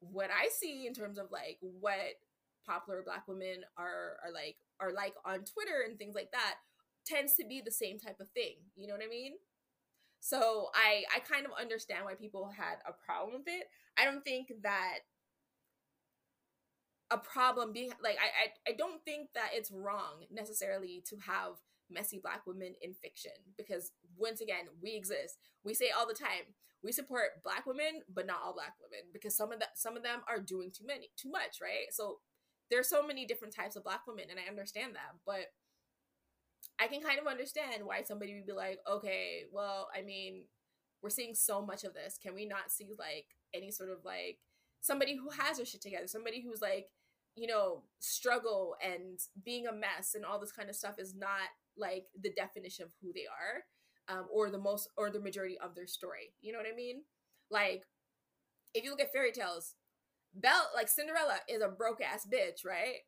what 0.00 0.30
I 0.30 0.48
see 0.48 0.86
in 0.86 0.94
terms 0.94 1.18
of 1.18 1.30
like 1.30 1.58
what 1.60 2.18
popular 2.66 3.02
black 3.04 3.26
women 3.28 3.64
are 3.76 4.16
are 4.24 4.32
like 4.32 4.56
are 4.80 4.92
like 4.92 5.14
on 5.24 5.44
Twitter 5.44 5.84
and 5.86 5.98
things 5.98 6.14
like 6.14 6.30
that 6.32 6.56
tends 7.06 7.34
to 7.34 7.46
be 7.46 7.62
the 7.64 7.70
same 7.70 7.98
type 7.98 8.20
of 8.20 8.28
thing. 8.30 8.56
You 8.76 8.86
know 8.88 8.94
what 8.94 9.04
I 9.04 9.08
mean? 9.08 9.34
So 10.20 10.68
I 10.74 11.04
I 11.14 11.20
kind 11.20 11.46
of 11.46 11.52
understand 11.58 12.04
why 12.04 12.14
people 12.14 12.50
had 12.56 12.76
a 12.86 12.92
problem 12.92 13.38
with 13.38 13.48
it. 13.48 13.64
I 13.98 14.04
don't 14.04 14.24
think 14.24 14.52
that 14.62 15.00
a 17.10 17.18
problem 17.18 17.72
being 17.72 17.90
like 18.02 18.16
I, 18.18 18.70
I 18.70 18.72
I 18.72 18.76
don't 18.76 19.04
think 19.04 19.30
that 19.34 19.50
it's 19.52 19.70
wrong 19.70 20.26
necessarily 20.30 21.02
to 21.08 21.16
have 21.26 21.58
messy 21.90 22.20
black 22.22 22.46
women 22.46 22.74
in 22.82 22.94
fiction 22.94 23.32
because 23.56 23.90
once 24.16 24.40
again 24.40 24.66
we 24.80 24.94
exist 24.94 25.38
we 25.64 25.74
say 25.74 25.90
all 25.90 26.06
the 26.06 26.14
time 26.14 26.54
we 26.82 26.92
support 26.92 27.42
black 27.44 27.66
women 27.66 28.00
but 28.12 28.26
not 28.26 28.40
all 28.44 28.54
black 28.54 28.74
women 28.80 29.04
because 29.12 29.36
some 29.36 29.52
of 29.52 29.58
that 29.58 29.76
some 29.76 29.96
of 29.96 30.02
them 30.02 30.20
are 30.28 30.40
doing 30.40 30.70
too 30.70 30.84
many 30.86 31.10
too 31.16 31.30
much 31.30 31.58
right? 31.62 31.90
So 31.90 32.18
there's 32.70 32.88
so 32.88 33.04
many 33.06 33.26
different 33.26 33.54
types 33.54 33.76
of 33.76 33.82
black 33.82 34.06
women 34.06 34.26
and 34.30 34.38
i 34.38 34.48
understand 34.48 34.94
that 34.94 35.18
but 35.26 35.50
i 36.78 36.86
can 36.86 37.02
kind 37.02 37.18
of 37.18 37.26
understand 37.26 37.84
why 37.84 38.00
somebody 38.00 38.32
would 38.32 38.46
be 38.46 38.52
like 38.52 38.78
okay 38.88 39.42
well 39.52 39.88
i 39.92 40.02
mean 40.02 40.44
we're 41.02 41.10
seeing 41.10 41.34
so 41.34 41.64
much 41.64 41.84
of 41.84 41.94
this. 41.94 42.18
Can 42.22 42.34
we 42.34 42.46
not 42.46 42.70
see 42.70 42.88
like 42.98 43.26
any 43.54 43.70
sort 43.70 43.90
of 43.90 43.98
like 44.04 44.38
somebody 44.80 45.16
who 45.16 45.30
has 45.30 45.58
her 45.58 45.64
shit 45.64 45.82
together 45.82 46.06
somebody 46.06 46.40
who's 46.40 46.62
like 46.62 46.86
you 47.34 47.46
know 47.46 47.82
struggle 47.98 48.76
and 48.82 49.18
being 49.44 49.66
a 49.66 49.72
mess 49.72 50.14
and 50.14 50.24
all 50.24 50.40
this 50.40 50.52
kind 50.52 50.70
of 50.70 50.76
stuff 50.76 50.98
is 50.98 51.14
not 51.14 51.48
like 51.76 52.04
the 52.22 52.30
definition 52.32 52.84
of 52.84 52.92
who 53.02 53.12
they 53.12 53.26
are 53.26 53.64
um, 54.10 54.26
or 54.32 54.50
the 54.50 54.58
most 54.58 54.90
or 54.98 55.10
the 55.10 55.20
majority 55.20 55.58
of 55.58 55.76
their 55.76 55.88
story. 55.88 56.34
You 56.42 56.52
know 56.52 56.58
what 56.58 56.68
i 56.72 56.76
mean? 56.76 57.02
Like 57.50 57.84
if 58.74 58.84
you 58.84 58.90
look 58.90 59.00
at 59.00 59.12
fairy 59.12 59.32
tales 59.32 59.74
belle 60.34 60.70
like 60.74 60.88
cinderella 60.88 61.38
is 61.48 61.62
a 61.62 61.68
broke 61.68 62.02
ass 62.02 62.26
bitch 62.32 62.64
right? 62.66 63.02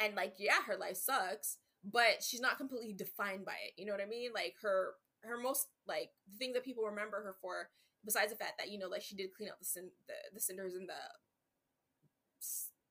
And 0.00 0.14
like 0.14 0.34
yeah 0.38 0.62
her 0.66 0.76
life 0.76 0.96
sucks 0.96 1.58
but 1.84 2.22
she's 2.22 2.40
not 2.40 2.58
completely 2.58 2.92
defined 2.92 3.44
by 3.44 3.56
it. 3.66 3.72
You 3.76 3.86
know 3.86 3.92
what 3.92 4.02
i 4.02 4.06
mean? 4.06 4.32
Like 4.34 4.54
her 4.62 4.94
her 5.24 5.38
most 5.38 5.68
like 5.86 6.10
the 6.30 6.38
thing 6.38 6.52
that 6.54 6.64
people 6.64 6.84
remember 6.84 7.18
her 7.22 7.36
for 7.40 7.70
besides 8.04 8.32
the 8.32 8.38
fact 8.38 8.54
that 8.58 8.70
you 8.70 8.78
know 8.78 8.88
like 8.88 9.02
she 9.02 9.16
did 9.16 9.34
clean 9.36 9.50
up 9.50 9.58
the 9.60 9.66
the, 10.08 10.14
the 10.34 10.40
cinders 10.40 10.74
in 10.74 10.86
the 10.86 11.02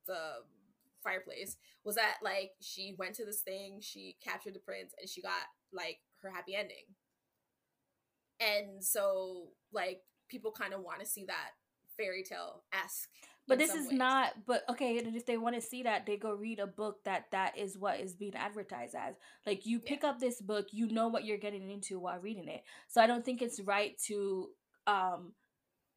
the 0.07 0.43
fireplace 1.03 1.57
was 1.83 1.95
that 1.95 2.17
like 2.23 2.51
she 2.61 2.95
went 2.97 3.15
to 3.15 3.25
this 3.25 3.41
thing, 3.41 3.79
she 3.81 4.17
captured 4.23 4.53
the 4.53 4.59
prince, 4.59 4.93
and 4.99 5.09
she 5.09 5.21
got 5.21 5.49
like 5.73 5.99
her 6.21 6.29
happy 6.29 6.55
ending. 6.55 6.85
And 8.41 8.83
so 8.83 9.49
like 9.71 10.01
people 10.29 10.51
kind 10.51 10.73
of 10.73 10.81
want 10.81 10.99
to 10.99 11.05
see 11.05 11.25
that 11.25 11.51
fairy 11.97 12.23
tale 12.23 12.63
esque. 12.73 13.09
But 13.47 13.57
this 13.57 13.73
is 13.73 13.87
ways. 13.87 13.97
not. 13.97 14.33
But 14.45 14.63
okay, 14.69 14.97
and 14.97 15.15
if 15.15 15.25
they 15.25 15.37
want 15.37 15.55
to 15.55 15.61
see 15.61 15.83
that, 15.83 16.05
they 16.05 16.15
go 16.15 16.33
read 16.33 16.59
a 16.59 16.67
book 16.67 17.03
that 17.05 17.25
that 17.31 17.57
is 17.57 17.77
what 17.77 17.99
is 17.99 18.15
being 18.15 18.35
advertised 18.35 18.95
as. 18.95 19.15
Like 19.45 19.65
you 19.65 19.79
pick 19.79 20.03
yeah. 20.03 20.09
up 20.09 20.19
this 20.19 20.41
book, 20.41 20.67
you 20.71 20.87
know 20.87 21.07
what 21.07 21.25
you're 21.25 21.37
getting 21.37 21.69
into 21.69 21.99
while 21.99 22.19
reading 22.19 22.47
it. 22.47 22.63
So 22.87 23.01
I 23.01 23.07
don't 23.07 23.25
think 23.25 23.41
it's 23.41 23.59
right 23.59 23.97
to 24.07 24.49
um 24.87 25.33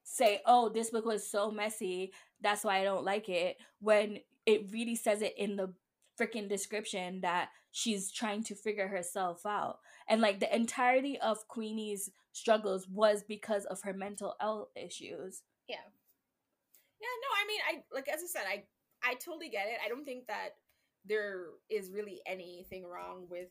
say, 0.02 0.40
"Oh, 0.46 0.68
this 0.68 0.90
book 0.90 1.04
was 1.04 1.30
so 1.30 1.50
messy, 1.50 2.12
that's 2.40 2.64
why 2.64 2.80
I 2.80 2.84
don't 2.84 3.04
like 3.04 3.28
it," 3.28 3.56
when 3.80 4.18
it 4.46 4.72
really 4.72 4.96
says 4.96 5.22
it 5.22 5.34
in 5.38 5.56
the 5.56 5.72
freaking 6.20 6.48
description 6.48 7.20
that 7.22 7.50
she's 7.74 8.12
trying 8.12 8.44
to 8.44 8.54
figure 8.54 8.86
herself 8.86 9.44
out. 9.44 9.80
And 10.08 10.20
like 10.20 10.38
the 10.38 10.54
entirety 10.54 11.18
of 11.18 11.48
Queenie's 11.48 12.08
struggles 12.30 12.86
was 12.88 13.24
because 13.24 13.64
of 13.64 13.82
her 13.82 13.92
mental 13.92 14.36
health 14.38 14.68
issues. 14.76 15.42
Yeah. 15.68 15.82
Yeah, 17.00 17.16
no, 17.20 17.28
I 17.36 17.46
mean 17.48 17.60
I 17.68 17.82
like 17.92 18.08
as 18.08 18.22
I 18.22 18.26
said, 18.26 18.44
I 18.48 18.62
I 19.02 19.14
totally 19.14 19.48
get 19.48 19.66
it. 19.66 19.80
I 19.84 19.88
don't 19.88 20.04
think 20.04 20.28
that 20.28 20.50
there 21.04 21.46
is 21.68 21.90
really 21.90 22.20
anything 22.26 22.86
wrong 22.86 23.26
with 23.28 23.48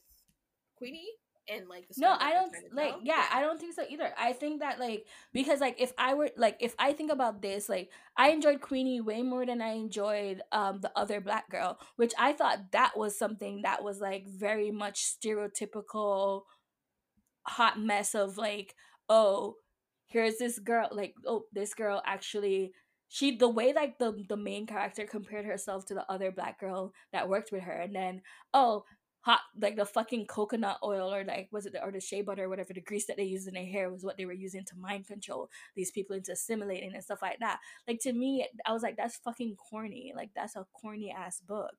Queenie 0.77 1.11
and 1.49 1.67
like 1.67 1.85
no 1.97 2.15
i 2.19 2.31
don't 2.31 2.53
like 2.73 2.95
yeah, 3.03 3.15
yeah, 3.15 3.25
i 3.31 3.41
don't 3.41 3.59
think 3.59 3.73
so 3.73 3.83
either. 3.89 4.11
I 4.17 4.33
think 4.33 4.61
that 4.61 4.79
like 4.79 5.05
because 5.33 5.59
like 5.59 5.79
if 5.79 5.91
i 5.97 6.13
were 6.13 6.29
like 6.37 6.57
if 6.59 6.75
i 6.79 6.93
think 6.93 7.11
about 7.11 7.41
this 7.41 7.67
like 7.67 7.89
i 8.17 8.29
enjoyed 8.29 8.61
queenie 8.61 9.01
way 9.01 9.21
more 9.21 9.45
than 9.45 9.61
i 9.61 9.73
enjoyed 9.73 10.41
um 10.51 10.79
the 10.81 10.91
other 10.95 11.19
black 11.19 11.49
girl 11.49 11.79
which 11.97 12.13
i 12.17 12.33
thought 12.33 12.71
that 12.71 12.97
was 12.97 13.17
something 13.17 13.61
that 13.63 13.83
was 13.83 13.99
like 13.99 14.27
very 14.27 14.71
much 14.71 15.01
stereotypical 15.03 16.43
hot 17.45 17.79
mess 17.79 18.15
of 18.15 18.37
like 18.37 18.75
oh 19.09 19.55
here's 20.07 20.37
this 20.37 20.59
girl 20.59 20.87
like 20.91 21.13
oh 21.27 21.43
this 21.51 21.73
girl 21.73 22.01
actually 22.05 22.71
she 23.09 23.35
the 23.37 23.49
way 23.49 23.73
like 23.73 23.97
the 23.99 24.23
the 24.29 24.37
main 24.37 24.65
character 24.65 25.05
compared 25.05 25.45
herself 25.45 25.85
to 25.85 25.93
the 25.93 26.09
other 26.11 26.31
black 26.31 26.59
girl 26.59 26.93
that 27.11 27.27
worked 27.27 27.51
with 27.51 27.63
her 27.63 27.73
and 27.73 27.95
then 27.95 28.21
oh 28.53 28.83
hot 29.23 29.39
like 29.59 29.77
the 29.77 29.85
fucking 29.85 30.25
coconut 30.25 30.77
oil 30.83 31.13
or 31.13 31.23
like 31.23 31.47
was 31.49 31.65
it 31.65 31.71
the 31.71 31.81
or 31.81 31.91
the 31.91 31.99
shea 31.99 32.21
butter 32.21 32.43
or 32.43 32.49
whatever 32.49 32.73
the 32.73 32.81
grease 32.81 33.05
that 33.05 33.15
they 33.15 33.23
used 33.23 33.47
in 33.47 33.53
their 33.53 33.65
hair 33.65 33.89
was 33.89 34.03
what 34.03 34.17
they 34.17 34.25
were 34.25 34.33
using 34.33 34.65
to 34.65 34.77
mind 34.77 35.07
control 35.07 35.49
these 35.77 35.91
people 35.91 36.13
into 36.13 36.33
assimilating 36.33 36.93
and 36.93 37.03
stuff 37.03 37.21
like 37.21 37.39
that. 37.39 37.59
Like 37.87 38.01
to 38.01 38.11
me 38.11 38.45
i 38.65 38.73
was 38.73 38.83
like 38.83 38.97
that's 38.97 39.17
fucking 39.17 39.55
corny. 39.55 40.13
Like 40.13 40.31
that's 40.35 40.57
a 40.57 40.65
corny 40.73 41.09
ass 41.09 41.39
book. 41.39 41.73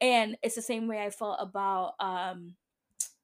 And 0.00 0.36
it's 0.42 0.56
the 0.56 0.62
same 0.62 0.86
way 0.86 1.02
i 1.02 1.08
felt 1.08 1.38
about 1.40 1.94
um 2.00 2.54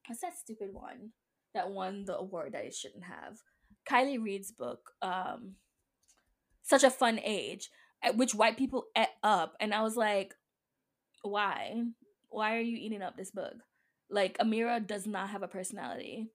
what's 0.07 0.21
that 0.21 0.37
stupid 0.37 0.69
one 0.73 1.11
that 1.53 1.69
won 1.69 2.05
the 2.05 2.17
award 2.17 2.53
that 2.53 2.65
it 2.65 2.73
shouldn't 2.73 3.03
have? 3.03 3.39
Kiley 3.87 4.23
Reid's 4.23 4.51
book 4.51 4.91
um 5.03 5.53
such 6.63 6.83
a 6.83 6.89
fun 6.89 7.19
age 7.23 7.69
at 8.03 8.17
which 8.17 8.33
white 8.33 8.57
people 8.57 8.85
ate 8.95 9.07
up 9.23 9.55
and 9.59 9.73
i 9.73 9.81
was 9.81 9.95
like 9.95 10.33
why 11.23 11.83
why 12.31 12.55
are 12.55 12.61
you 12.61 12.77
eating 12.77 13.01
up 13.01 13.15
this 13.15 13.31
book? 13.31 13.53
Like 14.09 14.37
Amira 14.39 14.85
does 14.85 15.05
not 15.05 15.29
have 15.29 15.43
a 15.43 15.47
personality. 15.47 16.27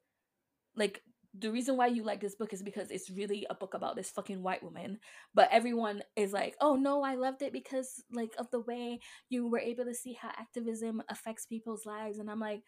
Like 0.77 1.03
the 1.39 1.51
reason 1.51 1.77
why 1.77 1.89
you 1.89 2.03
like 2.03 2.21
this 2.21 2.35
book 2.35 2.53
is 2.53 2.63
because 2.63 2.91
it's 2.91 3.11
really 3.11 3.47
a 3.51 3.55
book 3.55 3.75
about 3.75 3.97
this 3.97 4.11
fucking 4.11 4.43
white 4.43 4.63
woman. 4.63 4.99
But 5.35 5.49
everyone 5.53 6.03
is 6.15 6.33
like, 6.33 6.57
oh 6.61 6.77
no, 6.77 7.03
I 7.03 7.15
loved 7.15 7.43
it 7.43 7.53
because 7.53 8.03
like 8.13 8.33
of 8.39 8.51
the 8.51 8.61
way 8.61 9.01
you 9.29 9.49
were 9.49 9.59
able 9.59 9.85
to 9.85 9.95
see 9.95 10.15
how 10.15 10.29
activism 10.29 11.03
affects 11.11 11.47
people's 11.47 11.85
lives. 11.85 12.19
And 12.19 12.31
I'm 12.31 12.41
like, 12.41 12.63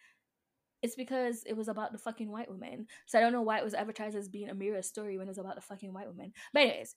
it's 0.81 0.95
because 0.95 1.43
it 1.45 1.57
was 1.57 1.67
about 1.67 1.91
the 1.91 1.97
fucking 1.97 2.31
white 2.31 2.49
woman. 2.49 2.85
So 3.07 3.17
I 3.17 3.21
don't 3.21 3.33
know 3.33 3.41
why 3.41 3.57
it 3.57 3.63
was 3.63 3.73
advertised 3.73 4.15
as 4.15 4.29
being 4.29 4.49
Amira's 4.49 4.87
story 4.87 5.17
when 5.17 5.27
it 5.27 5.31
was 5.31 5.37
about 5.37 5.55
the 5.55 5.61
fucking 5.61 5.93
white 5.93 6.07
woman. 6.07 6.31
But 6.53 6.63
anyways, 6.63 6.95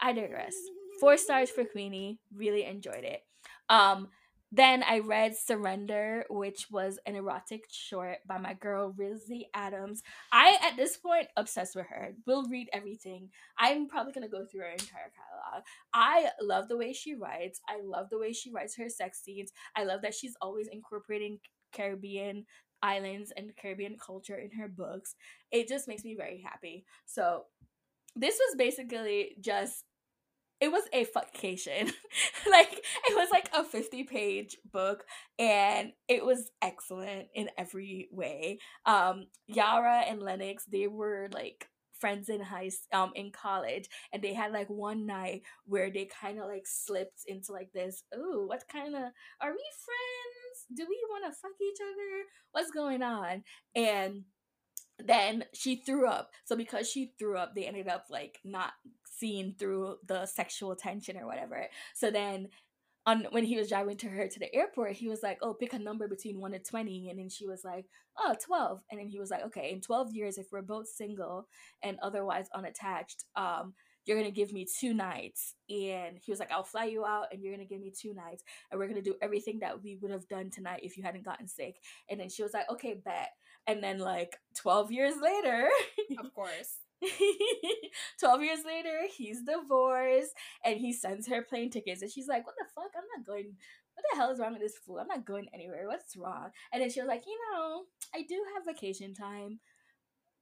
I 0.00 0.12
digress. 0.12 0.54
Four 1.00 1.16
stars 1.16 1.50
for 1.50 1.64
Queenie. 1.64 2.18
Really 2.34 2.64
enjoyed 2.64 3.04
it. 3.04 3.20
Um, 3.68 4.08
then 4.52 4.82
I 4.82 4.98
read 4.98 5.36
Surrender, 5.36 6.24
which 6.28 6.70
was 6.70 6.98
an 7.06 7.14
erotic 7.14 7.66
short 7.70 8.18
by 8.26 8.38
my 8.38 8.54
girl 8.54 8.92
Rizzy 8.92 9.42
Adams. 9.54 10.02
I 10.32 10.58
at 10.62 10.76
this 10.76 10.96
point 10.96 11.28
obsessed 11.36 11.76
with 11.76 11.86
her. 11.86 12.14
Will 12.26 12.44
read 12.48 12.68
everything. 12.72 13.30
I'm 13.58 13.88
probably 13.88 14.12
gonna 14.12 14.28
go 14.28 14.44
through 14.44 14.62
her 14.62 14.70
entire 14.70 15.12
catalog. 15.14 15.64
I 15.94 16.30
love 16.40 16.68
the 16.68 16.76
way 16.76 16.92
she 16.92 17.14
writes. 17.14 17.60
I 17.68 17.80
love 17.82 18.10
the 18.10 18.18
way 18.18 18.32
she 18.32 18.50
writes 18.50 18.76
her 18.76 18.88
sex 18.88 19.22
scenes. 19.22 19.52
I 19.76 19.84
love 19.84 20.02
that 20.02 20.14
she's 20.14 20.36
always 20.40 20.68
incorporating 20.68 21.38
Caribbean 21.72 22.46
islands 22.82 23.32
and 23.36 23.54
Caribbean 23.56 23.96
culture 24.04 24.36
in 24.36 24.50
her 24.58 24.68
books. 24.68 25.14
It 25.52 25.68
just 25.68 25.86
makes 25.86 26.04
me 26.04 26.16
very 26.16 26.40
happy. 26.40 26.84
So 27.06 27.44
this 28.16 28.34
was 28.38 28.56
basically 28.56 29.36
just 29.40 29.84
it 30.60 30.70
was 30.70 30.84
a 30.92 31.04
fuckcation. 31.06 31.92
like 32.50 32.72
it 33.08 33.16
was 33.16 33.30
like 33.30 33.48
a 33.54 33.64
50 33.64 34.04
page 34.04 34.56
book 34.70 35.04
and 35.38 35.92
it 36.08 36.24
was 36.24 36.50
excellent 36.62 37.28
in 37.34 37.48
every 37.56 38.08
way. 38.12 38.58
Um 38.86 39.26
Yara 39.46 40.00
and 40.00 40.22
Lennox, 40.22 40.64
they 40.66 40.86
were 40.86 41.28
like 41.32 41.66
friends 42.00 42.28
in 42.28 42.40
high 42.40 42.70
um 42.92 43.12
in 43.14 43.30
college 43.30 43.88
and 44.12 44.22
they 44.22 44.32
had 44.32 44.52
like 44.52 44.68
one 44.68 45.06
night 45.06 45.42
where 45.66 45.90
they 45.90 46.08
kind 46.20 46.38
of 46.38 46.46
like 46.46 46.66
slipped 46.66 47.20
into 47.26 47.52
like 47.52 47.70
this 47.74 48.04
oh 48.14 48.46
what 48.46 48.62
kind 48.72 48.94
of 48.94 49.02
are 49.42 49.52
we 49.52 49.64
friends 49.84 50.66
do 50.74 50.86
we 50.88 50.98
want 51.10 51.24
to 51.24 51.38
fuck 51.38 51.52
each 51.60 51.78
other 51.82 52.24
what's 52.52 52.70
going 52.70 53.02
on 53.02 53.42
and 53.76 54.24
then 54.98 55.44
she 55.54 55.76
threw 55.76 56.06
up 56.06 56.30
so 56.44 56.56
because 56.56 56.90
she 56.90 57.12
threw 57.18 57.36
up 57.36 57.54
they 57.54 57.66
ended 57.66 57.88
up 57.88 58.06
like 58.10 58.38
not 58.44 58.72
seeing 59.20 59.54
through 59.58 59.96
the 60.06 60.26
sexual 60.26 60.74
tension 60.74 61.16
or 61.16 61.26
whatever. 61.26 61.66
So 61.94 62.10
then 62.10 62.48
on 63.06 63.26
when 63.30 63.44
he 63.44 63.56
was 63.56 63.68
driving 63.68 63.96
to 63.96 64.08
her 64.08 64.28
to 64.28 64.38
the 64.38 64.54
airport 64.54 64.92
he 64.92 65.08
was 65.08 65.22
like 65.22 65.38
oh 65.40 65.54
pick 65.54 65.72
a 65.72 65.78
number 65.78 66.06
between 66.06 66.38
1 66.38 66.52
and 66.52 66.62
20 66.62 67.08
and 67.08 67.18
then 67.18 67.30
she 67.30 67.46
was 67.46 67.64
like 67.64 67.86
oh 68.18 68.34
12 68.44 68.82
and 68.90 69.00
then 69.00 69.08
he 69.08 69.18
was 69.18 69.30
like 69.30 69.42
okay 69.42 69.72
in 69.72 69.80
12 69.80 70.12
years 70.12 70.36
if 70.36 70.48
we're 70.52 70.60
both 70.60 70.86
single 70.86 71.48
and 71.82 71.98
otherwise 72.02 72.46
unattached 72.54 73.24
um 73.36 73.72
you're 74.06 74.18
gonna 74.18 74.30
give 74.30 74.52
me 74.52 74.66
two 74.66 74.94
nights. 74.94 75.54
And 75.68 76.18
he 76.18 76.32
was 76.32 76.40
like 76.40 76.50
i'll 76.50 76.64
fly 76.64 76.84
you 76.86 77.04
out 77.04 77.26
and 77.32 77.42
you're 77.42 77.54
gonna 77.54 77.66
give 77.66 77.80
me 77.80 77.92
two 77.96 78.14
nights 78.14 78.42
and 78.70 78.78
we're 78.78 78.88
gonna 78.88 79.02
do 79.02 79.14
everything 79.22 79.58
that 79.60 79.82
we 79.82 79.96
would 80.00 80.10
have 80.10 80.26
done 80.28 80.50
tonight 80.50 80.80
if 80.82 80.96
you 80.96 81.02
hadn't 81.02 81.24
gotten 81.24 81.46
sick. 81.46 81.76
And 82.08 82.18
then 82.18 82.28
she 82.28 82.42
was 82.42 82.52
like 82.52 82.70
okay 82.70 83.00
bet. 83.04 83.30
And 83.66 83.82
then 83.82 83.98
like 83.98 84.36
12 84.56 84.90
years 84.90 85.14
later 85.20 85.68
of 86.18 86.32
course 86.34 86.78
12 88.20 88.42
years 88.42 88.60
later 88.64 89.00
he's 89.16 89.42
divorced 89.42 90.32
and 90.64 90.78
he 90.78 90.92
sends 90.92 91.26
her 91.28 91.42
plane 91.42 91.70
tickets 91.70 92.02
and 92.02 92.10
she's 92.10 92.28
like 92.28 92.46
what 92.46 92.56
the 92.58 92.66
fuck 92.74 92.90
i'm 92.96 93.04
not 93.16 93.26
going 93.26 93.56
what 93.94 94.04
the 94.10 94.16
hell 94.16 94.30
is 94.30 94.38
wrong 94.38 94.52
with 94.52 94.62
this 94.62 94.78
fool 94.78 94.98
i'm 94.98 95.06
not 95.06 95.24
going 95.24 95.48
anywhere 95.54 95.86
what's 95.86 96.16
wrong 96.16 96.50
and 96.72 96.82
then 96.82 96.90
she 96.90 97.00
was 97.00 97.08
like 97.08 97.24
you 97.26 97.38
know 97.52 97.82
i 98.14 98.22
do 98.28 98.42
have 98.54 98.64
vacation 98.66 99.14
time 99.14 99.60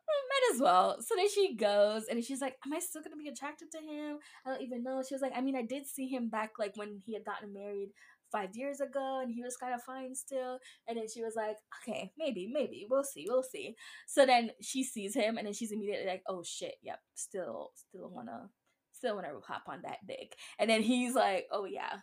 mm, 0.08 0.28
might 0.28 0.54
as 0.54 0.60
well. 0.60 0.96
So 1.02 1.14
then 1.16 1.28
she 1.28 1.54
goes 1.54 2.04
and 2.10 2.22
she's 2.24 2.40
like, 2.40 2.56
Am 2.64 2.72
I 2.72 2.78
still 2.78 3.02
gonna 3.02 3.16
be 3.16 3.28
attracted 3.28 3.70
to 3.72 3.78
him? 3.78 4.18
I 4.44 4.50
don't 4.50 4.62
even 4.62 4.82
know. 4.82 5.02
She 5.06 5.14
was 5.14 5.20
like, 5.20 5.32
I 5.36 5.42
mean, 5.42 5.56
I 5.56 5.62
did 5.62 5.86
see 5.86 6.08
him 6.08 6.28
back 6.30 6.52
like 6.58 6.76
when 6.76 7.02
he 7.04 7.12
had 7.14 7.24
gotten 7.24 7.52
married 7.52 7.90
five 8.30 8.50
years 8.54 8.80
ago 8.80 9.20
and 9.22 9.32
he 9.32 9.42
was 9.42 9.56
kind 9.56 9.74
of 9.74 9.82
fine 9.82 10.14
still. 10.14 10.58
And 10.86 10.98
then 10.98 11.06
she 11.12 11.22
was 11.22 11.34
like, 11.36 11.56
okay, 11.82 12.12
maybe, 12.18 12.50
maybe, 12.52 12.86
we'll 12.88 13.04
see, 13.04 13.26
we'll 13.28 13.42
see. 13.42 13.74
So 14.06 14.26
then 14.26 14.50
she 14.60 14.84
sees 14.84 15.14
him 15.14 15.38
and 15.38 15.46
then 15.46 15.54
she's 15.54 15.72
immediately 15.72 16.06
like, 16.06 16.22
oh 16.28 16.42
shit, 16.44 16.74
yep, 16.82 17.00
still, 17.14 17.70
still 17.74 18.10
wanna, 18.10 18.48
still 18.92 19.16
wanna 19.16 19.32
hop 19.46 19.62
on 19.68 19.82
that 19.82 19.98
dick. 20.06 20.34
And 20.58 20.68
then 20.68 20.82
he's 20.82 21.14
like, 21.14 21.46
oh 21.52 21.64
yeah, 21.64 21.98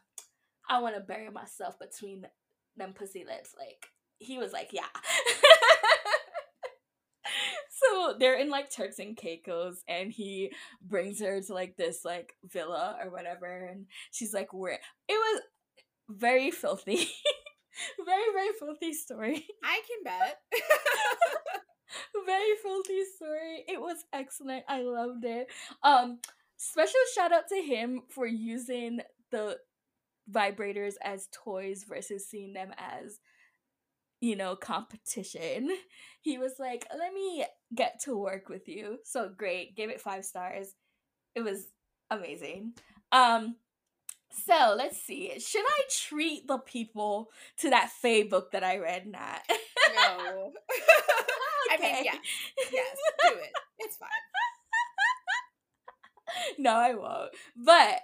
I 0.70 0.80
wanna 0.80 1.02
bury 1.02 1.30
myself 1.30 1.76
between 1.80 2.26
them 2.78 2.94
pussy 2.94 3.26
lips. 3.26 3.54
Like, 3.58 3.88
he 4.20 4.38
was 4.38 4.54
like, 4.54 4.70
yeah. 4.72 4.84
so 7.70 8.16
they're 8.20 8.40
in 8.40 8.50
like 8.50 8.72
Turks 8.72 9.00
and 9.00 9.18
Caicos, 9.18 9.84
and 9.88 10.12
he 10.12 10.52
brings 10.82 11.20
her 11.22 11.42
to 11.42 11.54
like 11.54 11.76
this 11.78 12.06
like 12.06 12.34
villa 12.44 12.98
or 13.04 13.12
whatever, 13.12 13.66
and 13.66 13.86
she's 14.12 14.34
like, 14.34 14.54
"Where?" 14.54 14.80
It 15.08 15.14
was 15.14 15.42
very 16.10 16.52
filthy. 16.52 16.98
very, 18.06 18.24
very 18.34 18.54
filthy 18.60 18.94
story. 18.94 19.46
I 19.64 19.82
can 19.88 20.04
bet. 20.04 20.38
very 22.26 22.56
filthy 22.62 23.04
story. 23.16 23.64
It 23.68 23.80
was 23.80 23.98
excellent. 24.14 24.64
I 24.68 24.82
loved 24.82 25.26
it. 25.26 25.48
Um, 25.84 26.20
special 26.58 27.00
shout 27.14 27.32
out 27.32 27.48
to 27.50 27.62
him 27.62 28.04
for 28.10 28.26
using 28.26 29.00
the 29.32 29.58
vibrators 30.32 30.94
as 31.04 31.28
toys 31.32 31.86
versus 31.88 32.28
seeing 32.28 32.54
them 32.54 32.72
as 32.78 33.20
you 34.22 34.36
know 34.36 34.56
competition 34.56 35.70
he 36.22 36.38
was 36.40 36.54
like 36.58 36.88
let 36.98 37.14
me 37.14 37.46
get 37.76 38.00
to 38.04 38.18
work 38.18 38.50
with 38.50 38.68
you 38.68 38.98
so 39.04 39.30
great 39.38 39.76
gave 39.76 39.90
it 39.90 40.02
five 40.02 40.26
stars 40.26 40.74
it 41.36 41.42
was 41.42 41.68
amazing 42.10 42.74
um 43.12 43.56
so 44.46 44.76
let's 44.78 45.02
see. 45.02 45.40
Should 45.40 45.66
I 45.66 45.82
treat 45.90 46.48
the 46.48 46.58
people 46.58 47.30
to 47.58 47.70
that 47.70 47.92
Fae 47.92 48.24
book 48.24 48.52
that 48.52 48.64
I 48.64 48.78
read, 48.78 49.08
Nat? 49.08 49.42
No. 49.96 50.52
I 51.72 51.78
mean, 51.82 52.06
yeah. 52.06 52.16
Yes, 52.72 52.98
do 53.22 53.36
it. 53.38 53.52
It's 53.80 53.98
fine. 53.98 54.10
no, 56.58 56.72
I 56.72 56.94
won't. 56.94 57.32
But 57.56 58.02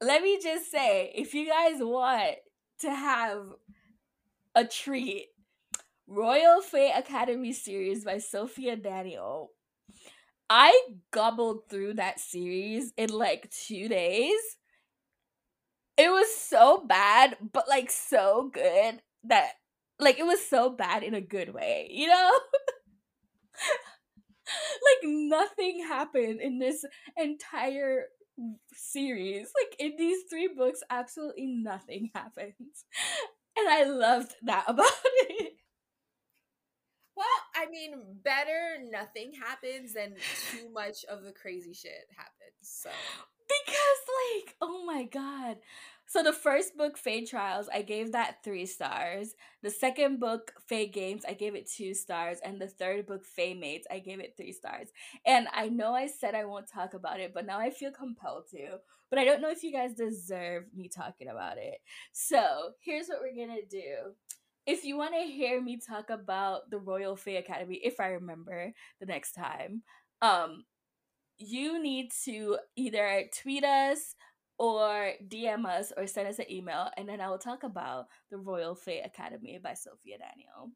let 0.00 0.22
me 0.22 0.38
just 0.42 0.70
say 0.70 1.12
if 1.14 1.34
you 1.34 1.48
guys 1.48 1.76
want 1.78 2.36
to 2.80 2.90
have 2.90 3.46
a 4.54 4.64
treat, 4.64 5.28
Royal 6.06 6.62
Fae 6.62 6.96
Academy 6.96 7.52
series 7.52 8.04
by 8.04 8.18
Sophia 8.18 8.76
Daniel. 8.76 9.50
I 10.48 10.80
gobbled 11.10 11.68
through 11.68 11.94
that 11.94 12.20
series 12.20 12.92
in 12.96 13.10
like 13.10 13.50
two 13.50 13.88
days 13.88 14.38
it 15.96 16.10
was 16.10 16.34
so 16.34 16.84
bad, 16.86 17.36
but 17.52 17.68
like 17.68 17.90
so 17.90 18.50
good 18.52 19.00
that 19.24 19.52
like 19.98 20.18
it 20.18 20.26
was 20.26 20.44
so 20.46 20.70
bad 20.70 21.02
in 21.02 21.14
a 21.14 21.20
good 21.20 21.52
way, 21.54 21.88
you 21.90 22.08
know? 22.08 22.30
like 24.46 25.02
nothing 25.04 25.84
happened 25.86 26.40
in 26.40 26.58
this 26.58 26.84
entire 27.16 28.04
series. 28.72 29.48
Like 29.62 29.76
in 29.78 29.96
these 29.96 30.24
three 30.28 30.48
books, 30.54 30.80
absolutely 30.90 31.46
nothing 31.46 32.10
happens. 32.14 32.84
And 33.56 33.68
I 33.68 33.84
loved 33.84 34.34
that 34.44 34.64
about 34.68 34.90
it. 35.04 35.54
Well, 37.16 37.26
I 37.54 37.70
mean, 37.70 37.94
better 38.22 38.76
nothing 38.90 39.32
happens 39.32 39.94
than 39.94 40.16
too 40.50 40.70
much 40.70 41.04
of 41.10 41.22
the 41.22 41.32
crazy 41.32 41.72
shit 41.72 42.10
happens. 42.14 42.60
So 42.60 42.90
because 43.48 44.00
like 44.44 44.54
oh 44.60 44.84
my 44.84 45.04
god. 45.04 45.56
So 46.08 46.22
the 46.22 46.32
first 46.32 46.76
book 46.76 46.96
fae 46.96 47.24
trials 47.24 47.68
i 47.72 47.82
gave 47.82 48.12
that 48.12 48.42
three 48.44 48.66
stars. 48.66 49.34
The 49.62 49.70
second 49.70 50.20
book 50.20 50.52
fae 50.68 50.86
games 50.86 51.24
i 51.28 51.34
gave 51.34 51.54
it 51.54 51.70
two 51.70 51.94
stars. 51.94 52.38
And 52.44 52.60
the 52.60 52.68
third 52.68 53.06
book 53.06 53.24
fae 53.24 53.54
mates 53.54 53.86
i 53.90 53.98
gave 53.98 54.20
it 54.20 54.34
three 54.36 54.52
stars. 54.52 54.88
And 55.26 55.48
i 55.52 55.68
know 55.68 55.94
i 55.94 56.06
said 56.06 56.34
i 56.34 56.44
won't 56.44 56.68
talk 56.70 56.94
about 56.94 57.20
it 57.20 57.32
but 57.34 57.46
now 57.46 57.58
i 57.58 57.70
feel 57.70 57.90
compelled 57.90 58.44
to. 58.52 58.78
But 59.10 59.18
i 59.18 59.24
don't 59.24 59.40
know 59.42 59.50
if 59.50 59.62
you 59.62 59.72
guys 59.72 59.94
deserve 59.94 60.64
me 60.74 60.88
talking 60.88 61.28
about 61.28 61.58
it. 61.58 61.78
So 62.12 62.70
here's 62.80 63.08
what 63.08 63.18
we're 63.20 63.46
gonna 63.46 63.62
do. 63.68 64.14
If 64.66 64.84
you 64.84 64.96
want 64.96 65.14
to 65.14 65.20
hear 65.30 65.60
me 65.62 65.78
talk 65.78 66.10
about 66.10 66.70
the 66.70 66.78
Royal 66.78 67.14
Fae 67.14 67.32
Academy, 67.38 67.76
if 67.84 68.00
I 68.00 68.08
remember 68.08 68.72
the 68.98 69.06
next 69.06 69.32
time, 69.32 69.82
um, 70.22 70.64
you 71.38 71.82
need 71.82 72.10
to 72.24 72.58
either 72.76 73.24
tweet 73.42 73.64
us 73.64 74.14
or 74.58 75.12
DM 75.26 75.66
us 75.66 75.92
or 75.96 76.06
send 76.06 76.28
us 76.28 76.38
an 76.38 76.50
email, 76.50 76.88
and 76.96 77.08
then 77.08 77.20
I 77.20 77.28
will 77.28 77.38
talk 77.38 77.62
about 77.62 78.06
the 78.30 78.38
Royal 78.38 78.74
Fae 78.74 79.02
Academy 79.04 79.58
by 79.62 79.74
Sophia 79.74 80.16
Daniel. 80.18 80.70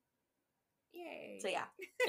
Yay! 0.93 1.39
So 1.41 1.49
yeah. 1.49 1.65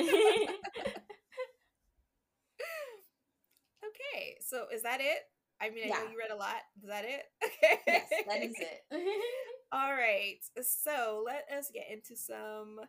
okay, 3.86 4.38
so 4.41 4.65
is 4.73 4.84
that 4.84 4.99
it? 5.02 5.19
I 5.61 5.69
mean, 5.69 5.84
I 5.86 5.88
yeah. 5.88 5.95
know 5.98 6.11
you 6.11 6.18
read 6.18 6.32
a 6.32 6.36
lot. 6.36 6.61
Is 6.82 6.90
that 6.90 7.06
it? 7.06 7.23
Okay. 7.44 7.80
Yes, 7.88 8.10
that 8.28 8.44
is 8.44 8.56
it. 8.57 8.82
All 9.72 9.94
right. 9.94 10.38
So 10.61 11.23
let 11.26 11.45
us 11.56 11.69
get 11.73 11.86
into 11.91 12.15
some. 12.19 12.80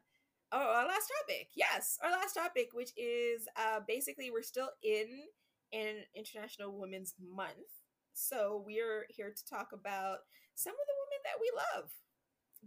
Oh, 0.51 0.59
our 0.59 0.87
last 0.87 1.11
topic. 1.21 1.49
Yes, 1.55 1.99
our 2.03 2.11
last 2.11 2.35
topic, 2.35 2.69
which 2.73 2.91
is 2.97 3.47
uh, 3.57 3.81
basically 3.87 4.31
we're 4.31 4.43
still 4.43 4.71
in 4.83 5.07
an 5.73 6.05
International 6.15 6.79
Women's 6.79 7.15
Month. 7.21 7.73
So 8.13 8.63
we're 8.67 9.07
here 9.09 9.33
to 9.35 9.45
talk 9.49 9.69
about 9.73 10.19
some 10.55 10.73
of 10.73 10.87
the 10.87 10.95
women 11.03 11.21
that 11.25 11.41
we 11.41 11.51
love, 11.57 11.91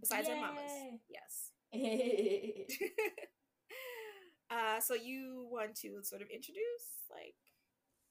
besides 0.00 0.28
Yay. 0.28 0.34
our 0.34 0.40
mamas. 0.40 0.72
Yes. 1.08 1.52
uh, 4.50 4.80
so 4.80 4.94
you 4.94 5.46
want 5.50 5.76
to 5.76 6.02
sort 6.02 6.22
of 6.22 6.28
introduce, 6.28 7.06
like, 7.10 7.34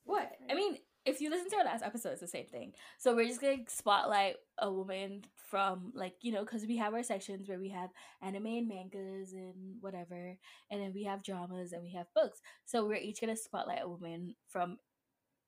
what? 0.06 0.32
I 0.50 0.54
mean, 0.54 0.78
if 1.06 1.22
you 1.22 1.30
listen 1.30 1.50
to 1.52 1.58
our 1.58 1.66
last 1.66 1.84
episode, 1.84 2.12
it's 2.12 2.22
the 2.22 2.28
same 2.28 2.48
thing. 2.48 2.74
So 2.98 3.16
we're 3.16 3.28
just 3.28 3.42
gonna 3.42 3.58
spotlight 3.68 4.38
a 4.60 4.72
woman 4.72 5.24
from 5.36 5.92
like 5.96 6.16
you 6.22 6.32
know 6.32 6.44
because 6.44 6.66
we 6.66 6.78
have 6.78 6.94
our 6.94 7.04
sections 7.04 7.48
where 7.48 7.60
we 7.60 7.70
have 7.70 7.90
anime 8.22 8.46
and 8.48 8.68
mangas 8.68 9.34
and 9.34 9.78
whatever, 9.82 10.38
and 10.72 10.82
then 10.82 10.94
we 10.94 11.04
have 11.04 11.24
dramas 11.24 11.74
and 11.74 11.84
we 11.84 11.94
have 11.94 12.08
books. 12.16 12.42
So 12.66 12.86
we're 12.86 12.96
each 12.96 13.22
gonna 13.22 13.36
spotlight 13.36 13.84
a 13.84 13.90
woman 13.90 14.36
from 14.48 14.78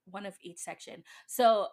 one 0.06 0.26
of 0.26 0.36
each 0.42 0.58
section. 0.60 1.04
So 1.28 1.68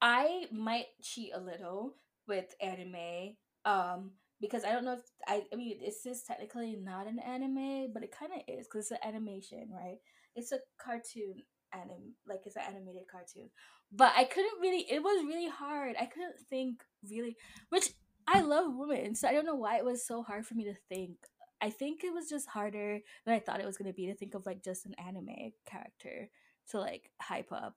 I 0.00 0.46
might 0.52 0.86
cheat 1.02 1.32
a 1.34 1.40
little 1.40 1.96
with 2.26 2.54
anime, 2.60 3.36
um, 3.64 4.12
because 4.40 4.64
I 4.64 4.72
don't 4.72 4.84
know 4.84 4.94
if 4.94 5.02
I. 5.26 5.44
I 5.52 5.56
mean, 5.56 5.78
this 5.80 6.06
is 6.06 6.22
technically 6.22 6.76
not 6.76 7.06
an 7.08 7.18
anime, 7.18 7.92
but 7.92 8.02
it 8.04 8.12
kind 8.16 8.32
of 8.32 8.42
is 8.48 8.66
because 8.66 8.90
it's 8.90 8.92
an 8.92 8.98
animation, 9.02 9.68
right? 9.72 9.98
It's 10.36 10.52
a 10.52 10.60
cartoon 10.80 11.42
anim 11.72 12.14
like 12.26 12.40
it's 12.46 12.56
an 12.56 12.62
animated 12.68 13.02
cartoon. 13.10 13.50
But 13.92 14.12
I 14.16 14.24
couldn't 14.24 14.60
really 14.60 14.86
it 14.90 15.02
was 15.02 15.24
really 15.24 15.48
hard. 15.48 15.96
I 16.00 16.06
couldn't 16.06 16.38
think 16.48 16.82
really 17.08 17.36
which 17.68 17.90
I 18.26 18.42
love 18.42 18.74
women, 18.74 19.14
so 19.14 19.26
I 19.26 19.32
don't 19.32 19.46
know 19.46 19.54
why 19.54 19.78
it 19.78 19.84
was 19.84 20.06
so 20.06 20.22
hard 20.22 20.46
for 20.46 20.54
me 20.54 20.64
to 20.64 20.74
think. 20.88 21.16
I 21.60 21.70
think 21.70 22.04
it 22.04 22.12
was 22.12 22.28
just 22.28 22.48
harder 22.48 23.00
than 23.24 23.34
I 23.34 23.40
thought 23.40 23.60
it 23.60 23.66
was 23.66 23.78
gonna 23.78 23.92
be 23.92 24.06
to 24.06 24.14
think 24.14 24.34
of 24.34 24.46
like 24.46 24.62
just 24.62 24.86
an 24.86 24.94
anime 24.94 25.52
character 25.66 26.28
to 26.70 26.78
like 26.80 27.10
hype 27.20 27.52
up. 27.52 27.74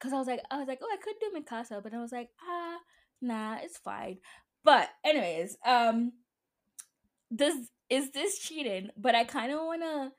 Cause 0.00 0.12
I 0.12 0.18
was 0.18 0.26
like 0.26 0.40
I 0.50 0.58
was 0.58 0.68
like, 0.68 0.80
oh 0.82 0.90
I 0.92 0.96
could 0.96 1.14
do 1.20 1.30
Mikasa, 1.38 1.82
but 1.82 1.94
I 1.94 2.00
was 2.00 2.12
like, 2.12 2.30
ah 2.42 2.78
nah, 3.20 3.58
it's 3.62 3.78
fine. 3.78 4.18
But 4.64 4.90
anyways, 5.04 5.56
um 5.64 6.12
this 7.30 7.54
is 7.88 8.10
this 8.10 8.38
cheating, 8.38 8.90
but 8.96 9.14
I 9.14 9.24
kinda 9.24 9.56
wanna 9.56 10.12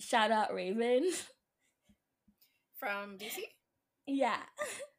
shout 0.00 0.30
out 0.30 0.52
Raven 0.52 1.10
from 2.80 3.18
DC? 3.18 3.38
Yeah. 4.06 4.38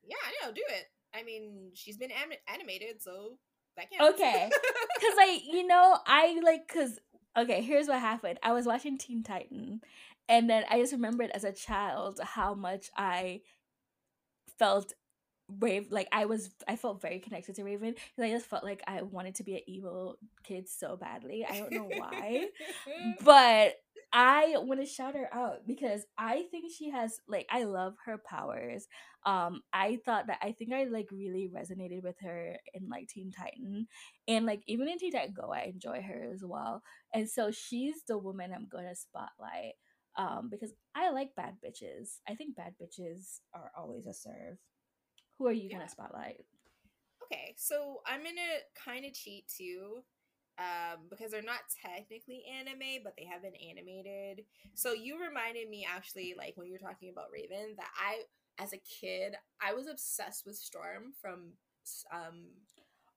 Yeah, 0.07 0.15
I 0.23 0.45
know. 0.45 0.53
Do 0.53 0.61
it. 0.69 0.85
I 1.13 1.23
mean, 1.23 1.71
she's 1.73 1.97
been 1.97 2.11
anim- 2.11 2.37
animated, 2.47 3.01
so 3.01 3.37
that 3.75 3.91
counts. 3.91 4.15
Okay. 4.15 4.49
Because, 5.01 5.17
like, 5.17 5.41
you 5.51 5.65
know, 5.65 5.97
I 6.05 6.39
like, 6.43 6.67
because, 6.67 6.99
okay, 7.35 7.63
here's 7.63 7.87
what 7.87 7.99
happened. 7.99 8.37
I 8.43 8.53
was 8.53 8.67
watching 8.67 8.99
Teen 8.99 9.23
Titan, 9.23 9.81
and 10.29 10.47
then 10.47 10.63
I 10.69 10.79
just 10.79 10.93
remembered 10.93 11.31
as 11.31 11.43
a 11.43 11.51
child 11.51 12.19
how 12.23 12.53
much 12.53 12.91
I 12.95 13.41
felt 14.59 14.93
Brave, 15.49 15.87
like 15.89 16.07
I 16.11 16.25
was, 16.25 16.51
I 16.67 16.75
felt 16.75 17.01
very 17.01 17.17
connected 17.19 17.55
to 17.55 17.63
Raven 17.63 17.95
because 17.95 18.29
I 18.29 18.31
just 18.31 18.45
felt 18.45 18.63
like 18.63 18.83
I 18.87 19.01
wanted 19.01 19.35
to 19.35 19.43
be 19.43 19.55
an 19.55 19.61
evil 19.65 20.17
kid 20.43 20.69
so 20.69 20.95
badly. 20.95 21.43
I 21.49 21.57
don't 21.59 21.71
know 21.73 21.89
why, 21.97 22.45
but 23.23 23.73
I 24.13 24.55
want 24.57 24.81
to 24.81 24.85
shout 24.85 25.15
her 25.15 25.33
out 25.33 25.65
because 25.65 26.05
I 26.17 26.43
think 26.51 26.71
she 26.77 26.89
has 26.89 27.19
like 27.27 27.47
I 27.49 27.63
love 27.63 27.93
her 28.05 28.17
powers. 28.17 28.87
Um, 29.25 29.61
I 29.71 29.99
thought 30.03 30.27
that 30.27 30.39
I 30.41 30.51
think 30.51 30.73
I 30.73 30.85
like 30.85 31.07
really 31.11 31.49
resonated 31.53 32.03
with 32.03 32.15
her 32.21 32.57
in 32.73 32.89
like 32.89 33.07
Teen 33.07 33.31
Titan, 33.31 33.87
and 34.27 34.45
like 34.45 34.63
even 34.67 34.89
in 34.89 34.97
Teen 34.97 35.13
Titan 35.13 35.33
Go, 35.33 35.51
I 35.53 35.71
enjoy 35.73 36.01
her 36.01 36.29
as 36.33 36.43
well. 36.43 36.81
And 37.13 37.29
so 37.29 37.51
she's 37.51 38.03
the 38.07 38.17
woman 38.17 38.51
I'm 38.53 38.67
gonna 38.69 38.95
spotlight 38.95 39.73
um 40.17 40.49
because 40.51 40.73
I 40.93 41.11
like 41.11 41.35
bad 41.35 41.55
bitches. 41.65 42.19
I 42.27 42.35
think 42.35 42.57
bad 42.57 42.73
bitches 42.81 43.39
are 43.53 43.71
always 43.77 44.07
a 44.07 44.13
serve. 44.13 44.57
Who 45.37 45.47
are 45.47 45.53
you 45.53 45.69
yeah. 45.69 45.77
gonna 45.77 45.89
spotlight? 45.89 46.45
Okay, 47.31 47.53
so 47.57 48.01
I'm 48.05 48.23
gonna 48.23 48.59
kind 48.75 49.05
of 49.05 49.13
cheat 49.13 49.45
too, 49.47 50.03
um, 50.59 51.07
because 51.09 51.31
they're 51.31 51.41
not 51.41 51.59
technically 51.85 52.43
anime, 52.59 53.03
but 53.03 53.13
they 53.17 53.25
have 53.25 53.41
been 53.41 53.55
animated. 53.55 54.45
So 54.73 54.93
you 54.93 55.19
reminded 55.19 55.69
me 55.69 55.87
actually, 55.89 56.35
like 56.37 56.53
when 56.55 56.67
you 56.67 56.73
were 56.73 56.79
talking 56.79 57.09
about 57.09 57.31
Raven, 57.33 57.75
that 57.77 57.89
I, 57.97 58.21
as 58.61 58.73
a 58.73 58.77
kid, 58.77 59.35
I 59.61 59.73
was 59.73 59.87
obsessed 59.87 60.45
with 60.45 60.55
Storm 60.55 61.13
from 61.21 61.53
um 62.13 62.45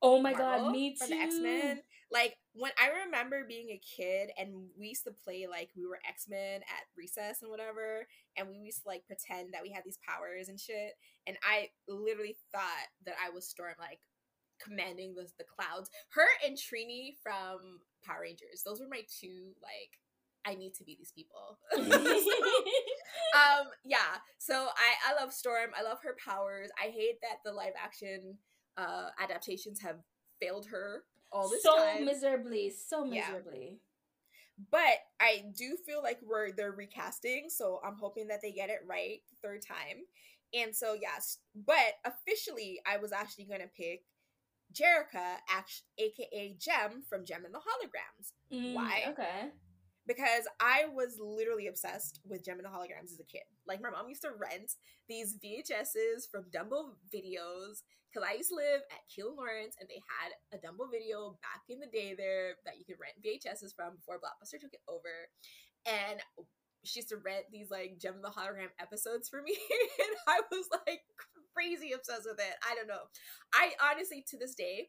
Oh 0.03 0.21
my 0.21 0.33
Marvel, 0.33 0.67
god, 0.67 0.73
me 0.73 0.91
too. 0.91 1.07
From 1.07 1.13
X 1.15 1.37
Men. 1.41 1.81
Like 2.13 2.37
when 2.53 2.73
I 2.79 3.05
remember 3.07 3.45
being 3.49 3.71
a 3.71 3.81
kid 3.81 4.31
and 4.39 4.69
we 4.79 4.89
used 4.89 5.05
to 5.05 5.13
play 5.25 5.47
like 5.51 5.71
we 5.75 5.87
were 5.87 5.99
X 6.07 6.27
Men 6.29 6.61
at 6.61 6.85
recess 6.97 7.41
and 7.41 7.51
whatever, 7.51 8.07
and 8.37 8.49
we 8.49 8.57
used 8.57 8.83
to 8.83 8.89
like 8.89 9.07
pretend 9.07 9.55
that 9.55 9.63
we 9.63 9.71
had 9.73 9.83
these 9.83 9.99
powers 10.07 10.49
and 10.49 10.61
shit. 10.61 10.93
And 11.27 11.39
I 11.43 11.71
literally 11.89 12.37
thought 12.53 12.89
that 13.07 13.15
I 13.25 13.31
was 13.31 13.49
Storm, 13.49 13.75
like 13.81 14.01
commanding 14.63 15.15
the 15.15 15.27
the 15.39 15.45
clouds. 15.45 15.91
Her 16.11 16.27
and 16.47 16.57
Trini 16.57 17.15
from 17.23 17.81
Power 18.05 18.23
Rangers. 18.23 18.63
Those 18.65 18.81
were 18.81 18.89
my 18.89 19.03
two 19.21 19.53
like 19.63 19.99
I 20.47 20.55
need 20.55 20.75
to 20.75 20.85
be 20.85 20.97
these 20.97 21.13
people. 21.13 21.59
so, 21.75 21.81
um, 23.35 23.67
yeah. 23.85 24.21
So 24.39 24.55
I 24.55 25.13
I 25.13 25.21
love 25.21 25.33
Storm. 25.33 25.71
I 25.79 25.83
love 25.83 25.99
her 26.03 26.17
powers. 26.25 26.71
I 26.79 26.89
hate 26.89 27.21
that 27.23 27.39
the 27.45 27.53
live 27.53 27.73
action 27.83 28.39
uh, 28.77 29.09
adaptations 29.23 29.81
have 29.81 29.97
failed 30.41 30.67
her 30.67 31.05
all 31.33 31.49
this 31.49 31.63
time. 31.63 31.73
so 31.77 31.85
time. 31.85 32.05
miserably, 32.05 32.71
so 32.71 33.05
miserably. 33.05 33.69
Yeah. 33.71 34.67
But 34.71 34.99
I 35.21 35.45
do 35.57 35.77
feel 35.85 36.03
like 36.03 36.19
we're 36.23 36.53
they're 36.53 36.73
recasting, 36.73 37.47
so 37.49 37.81
I'm 37.85 37.97
hoping 38.01 38.29
that 38.29 38.41
they 38.43 38.53
get 38.53 38.71
it 38.71 38.81
right 38.87 39.21
the 39.31 39.49
third 39.49 39.63
time. 39.67 40.05
And 40.53 40.75
so 40.75 40.95
yes, 41.01 41.39
but 41.55 41.95
officially 42.05 42.81
I 42.87 42.99
was 42.99 43.13
actually 43.13 43.47
gonna 43.47 43.71
pick 43.77 44.03
Jerrica, 44.75 45.39
aka 45.99 46.57
Jem 46.59 47.03
from 47.09 47.25
Jem 47.25 47.45
and 47.45 47.55
the 47.55 47.59
Holograms. 47.59 48.33
Mm, 48.53 48.75
Why? 48.75 49.05
Okay 49.09 49.51
because 50.07 50.47
I 50.61 50.85
was 50.93 51.17
literally 51.19 51.67
obsessed 51.67 52.21
with 52.29 52.45
Jem 52.45 52.59
and 52.59 52.67
the 52.67 52.71
Holograms 52.71 53.13
as 53.13 53.21
a 53.21 53.25
kid. 53.25 53.43
Like 53.67 53.81
my 53.81 53.91
mom 53.91 54.09
used 54.09 54.23
to 54.23 54.37
rent 54.37 54.73
these 55.09 55.39
VHSs 55.43 56.29
from 56.31 56.45
Jumbo 56.53 56.97
videos 57.09 57.81
because 58.13 58.29
I 58.29 58.37
used 58.37 58.51
to 58.51 58.57
live 58.57 58.85
at 58.93 59.09
Keele 59.09 59.35
Lawrence 59.35 59.77
and 59.81 59.89
they 59.89 60.01
had 60.05 60.37
a 60.53 60.61
Jumbo 60.61 60.87
video 60.93 61.39
back 61.41 61.65
in 61.69 61.81
the 61.81 61.91
day 61.91 62.15
there 62.15 62.61
that 62.65 62.77
you 62.79 62.85
could 62.85 63.01
rent 63.01 63.19
VHSs 63.25 63.75
from 63.75 63.97
before 63.97 64.21
Blockbuster 64.21 64.61
took 64.61 64.77
it 64.77 64.85
over. 64.89 65.33
And 65.87 66.21
she 66.85 67.01
used 67.01 67.09
to 67.11 67.17
rent 67.17 67.47
these 67.51 67.71
like 67.71 67.99
Jem 67.99 68.15
and 68.15 68.25
the 68.25 68.29
Hologram 68.29 68.73
episodes 68.81 69.29
for 69.29 69.43
me 69.43 69.53
and 69.99 70.17
I 70.29 70.41
was 70.51 70.67
like 70.87 71.03
crazy 71.55 71.93
obsessed 71.93 72.27
with 72.27 72.39
it. 72.39 72.55
I 72.69 72.75
don't 72.75 72.89
know. 72.89 73.09
I 73.53 73.73
honestly 73.81 74.25
to 74.29 74.39
this 74.39 74.55
day 74.55 74.89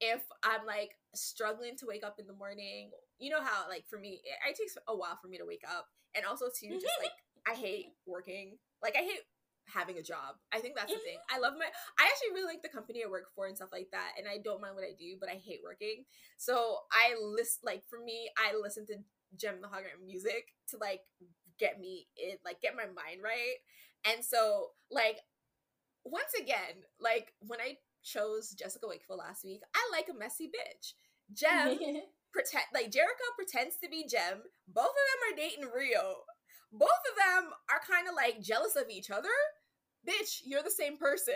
if 0.00 0.22
I'm 0.42 0.66
like 0.66 0.96
struggling 1.14 1.76
to 1.78 1.86
wake 1.86 2.04
up 2.04 2.16
in 2.18 2.26
the 2.26 2.32
morning, 2.32 2.90
you 3.18 3.30
know 3.30 3.42
how 3.42 3.68
like 3.68 3.84
for 3.88 3.98
me 3.98 4.20
it, 4.24 4.50
it 4.50 4.56
takes 4.56 4.76
a 4.88 4.96
while 4.96 5.18
for 5.20 5.28
me 5.28 5.38
to 5.38 5.46
wake 5.46 5.64
up, 5.68 5.86
and 6.14 6.24
also 6.26 6.46
too 6.46 6.68
just 6.70 6.86
mm-hmm. 6.86 7.04
like 7.04 7.16
I 7.46 7.54
hate 7.54 7.86
working. 8.06 8.58
Like 8.82 8.96
I 8.96 9.02
hate 9.02 9.24
having 9.66 9.96
a 9.96 10.02
job. 10.02 10.36
I 10.52 10.58
think 10.58 10.76
that's 10.76 10.92
the 10.92 10.98
thing. 10.98 11.16
Mm-hmm. 11.16 11.36
I 11.36 11.40
love 11.40 11.54
my 11.58 11.64
I 11.64 12.04
actually 12.04 12.34
really 12.34 12.52
like 12.52 12.62
the 12.62 12.68
company 12.68 13.02
I 13.04 13.10
work 13.10 13.32
for 13.34 13.46
and 13.46 13.56
stuff 13.56 13.72
like 13.72 13.88
that 13.92 14.12
and 14.18 14.28
I 14.28 14.38
don't 14.38 14.60
mind 14.60 14.74
what 14.74 14.84
I 14.84 14.92
do, 14.98 15.16
but 15.18 15.28
I 15.28 15.40
hate 15.40 15.60
working. 15.64 16.04
So 16.36 16.78
I 16.92 17.14
list 17.20 17.60
like 17.64 17.82
for 17.88 17.98
me, 17.98 18.28
I 18.36 18.56
listen 18.60 18.86
to 18.86 18.96
Jem 19.36 19.60
the 19.60 19.68
Hologram 19.68 20.04
music 20.04 20.54
to 20.70 20.76
like 20.78 21.00
get 21.58 21.80
me 21.80 22.06
in 22.16 22.36
like 22.44 22.60
get 22.60 22.76
my 22.76 22.86
mind 22.86 23.22
right. 23.22 23.56
And 24.06 24.24
so 24.24 24.68
like 24.90 25.18
once 26.04 26.32
again, 26.38 26.84
like 27.00 27.32
when 27.40 27.60
I 27.60 27.76
chose 28.04 28.50
Jessica 28.50 28.86
Wakefield 28.86 29.18
last 29.18 29.44
week. 29.44 29.62
I 29.74 29.80
like 29.90 30.08
a 30.08 30.18
messy 30.18 30.46
bitch. 30.46 30.92
Jem 31.32 31.78
pretend 32.32 32.64
like 32.72 32.90
Jerrica 32.90 33.26
pretends 33.36 33.76
to 33.82 33.88
be 33.88 34.06
Jem. 34.08 34.42
Both 34.68 34.84
of 34.84 35.06
them 35.08 35.32
are 35.32 35.36
dating 35.36 35.70
Rio. 35.74 36.14
Both 36.70 36.90
of 37.10 37.16
them 37.16 37.52
are 37.70 37.80
kind 37.88 38.08
of 38.08 38.14
like 38.14 38.42
jealous 38.42 38.76
of 38.76 38.90
each 38.90 39.10
other. 39.10 39.28
Bitch, 40.06 40.42
you're 40.44 40.62
the 40.62 40.70
same 40.70 40.98
person. 40.98 41.34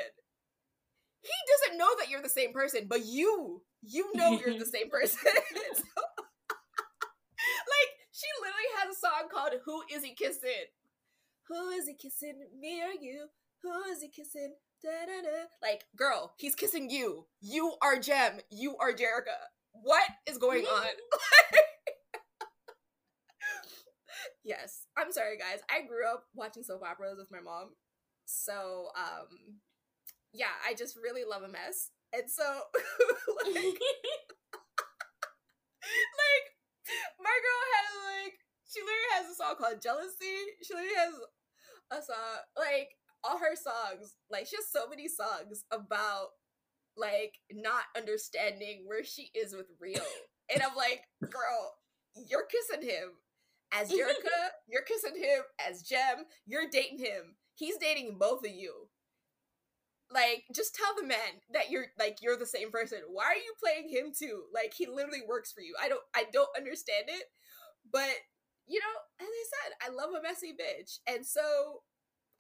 He 1.21 1.31
doesn't 1.67 1.79
know 1.79 1.89
that 1.99 2.11
you're 2.11 2.23
the 2.23 2.29
same 2.29 2.53
person, 2.53 2.87
but 2.89 3.05
you, 3.05 3.63
you 3.83 4.11
know 4.15 4.39
you're 4.39 4.59
the 4.59 4.67
same 4.67 4.91
person. 4.91 5.19
so, 5.75 6.03
she 8.19 8.27
literally 8.43 8.71
has 8.83 8.97
a 8.97 8.99
song 8.99 9.31
called 9.31 9.55
Who 9.65 9.83
Is 9.95 10.03
He 10.03 10.15
Kissing? 10.15 10.75
Who 11.49 11.71
is 11.71 11.87
he 11.87 11.95
kissing? 11.95 12.41
Me 12.61 12.83
or 12.83 12.93
you? 13.01 13.29
Who 13.63 13.83
is 13.91 14.03
he 14.03 14.09
kissing? 14.09 14.55
Da-da-da. 14.83 15.47
Like, 15.63 15.85
girl, 15.97 16.35
he's 16.37 16.55
kissing 16.55 16.91
you. 16.91 17.27
You 17.41 17.77
are 17.83 17.99
Jem. 17.99 18.41
You 18.51 18.77
are 18.77 18.93
Jerrica. 18.93 19.49
What 19.73 20.03
is 20.27 20.37
going 20.37 20.65
on? 20.67 20.85
yes. 24.45 24.83
I'm 24.97 25.11
sorry, 25.11 25.39
guys. 25.39 25.61
I 25.71 25.87
grew 25.87 26.07
up 26.07 26.25
watching 26.35 26.63
soap 26.63 26.83
operas 26.83 27.17
with 27.19 27.31
my 27.31 27.41
mom. 27.41 27.71
So, 28.27 28.89
um, 28.97 29.61
yeah, 30.33 30.53
I 30.69 30.75
just 30.75 30.97
really 30.97 31.25
love 31.25 31.43
a 31.43 31.49
mess. 31.49 31.91
And 32.13 32.31
so, 32.31 32.45
like, 32.45 33.57
like, 33.57 33.81
my 37.21 37.37
girl 37.41 37.63
has, 37.73 37.91
like, 38.17 38.35
she 38.69 38.81
literally 38.81 39.13
has 39.17 39.33
a 39.33 39.35
song 39.49 39.57
called 39.59 39.83
Jealousy. 39.83 40.37
She 40.63 40.75
has 40.75 41.15
a 41.91 42.03
song, 42.03 42.39
like, 42.57 42.91
all 43.25 43.39
her 43.39 43.57
songs, 43.57 44.15
like, 44.31 44.47
she 44.47 44.57
has 44.57 44.67
so 44.71 44.89
many 44.89 45.09
songs 45.09 45.65
about, 45.73 46.29
like, 46.97 47.35
not 47.53 47.85
understanding 47.97 48.85
where 48.87 49.05
she 49.05 49.31
is 49.35 49.55
with 49.55 49.67
Rio. 49.81 50.01
And 50.53 50.63
I'm 50.63 50.75
like, 50.77 51.03
girl, 51.31 51.75
you're 52.15 52.47
kissing 52.47 52.89
him 52.89 53.11
as 53.73 53.91
Jerrica, 53.91 54.49
you're 54.69 54.83
kissing 54.83 55.17
him 55.17 55.43
as 55.69 55.83
Jem, 55.83 56.25
you're 56.47 56.71
dating 56.71 56.99
him. 56.99 57.37
He's 57.55 57.77
dating 57.77 58.17
both 58.19 58.47
of 58.47 58.53
you. 58.53 58.89
Like, 60.11 60.45
just 60.55 60.75
tell 60.75 60.95
the 60.97 61.07
man 61.07 61.43
that 61.53 61.71
you're 61.71 61.89
like 61.99 62.19
you're 62.23 62.39
the 62.39 62.47
same 62.47 62.71
person. 62.71 63.01
Why 63.11 63.25
are 63.25 63.35
you 63.35 63.53
playing 63.63 63.91
him 63.91 64.13
too? 64.19 64.45
Like 64.55 64.73
he 64.75 64.87
literally 64.87 65.21
works 65.29 65.53
for 65.53 65.61
you. 65.61 65.75
I 65.79 65.91
don't 65.91 66.01
I 66.17 66.25
don't 66.33 66.49
understand 66.57 67.09
it. 67.09 67.25
But 67.93 68.09
you 68.69 68.81
know, 68.81 68.97
as 69.21 69.27
I 69.27 69.45
said, 69.49 69.71
I 69.81 69.95
love 69.95 70.11
a 70.15 70.23
messy 70.23 70.53
bitch. 70.53 70.99
And 71.07 71.25
so 71.25 71.83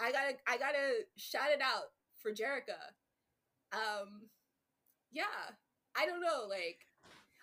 I 0.01 0.13
gotta 0.13 0.37
I 0.47 0.59
gotta 0.59 1.05
shout 1.17 1.51
it 1.53 1.61
out 1.63 1.91
for 2.21 2.31
Jerrica. 2.31 2.79
Um 3.73 4.29
yeah. 5.11 5.57
I 5.97 6.07
don't 6.07 6.21
know, 6.21 6.47
like 6.49 6.87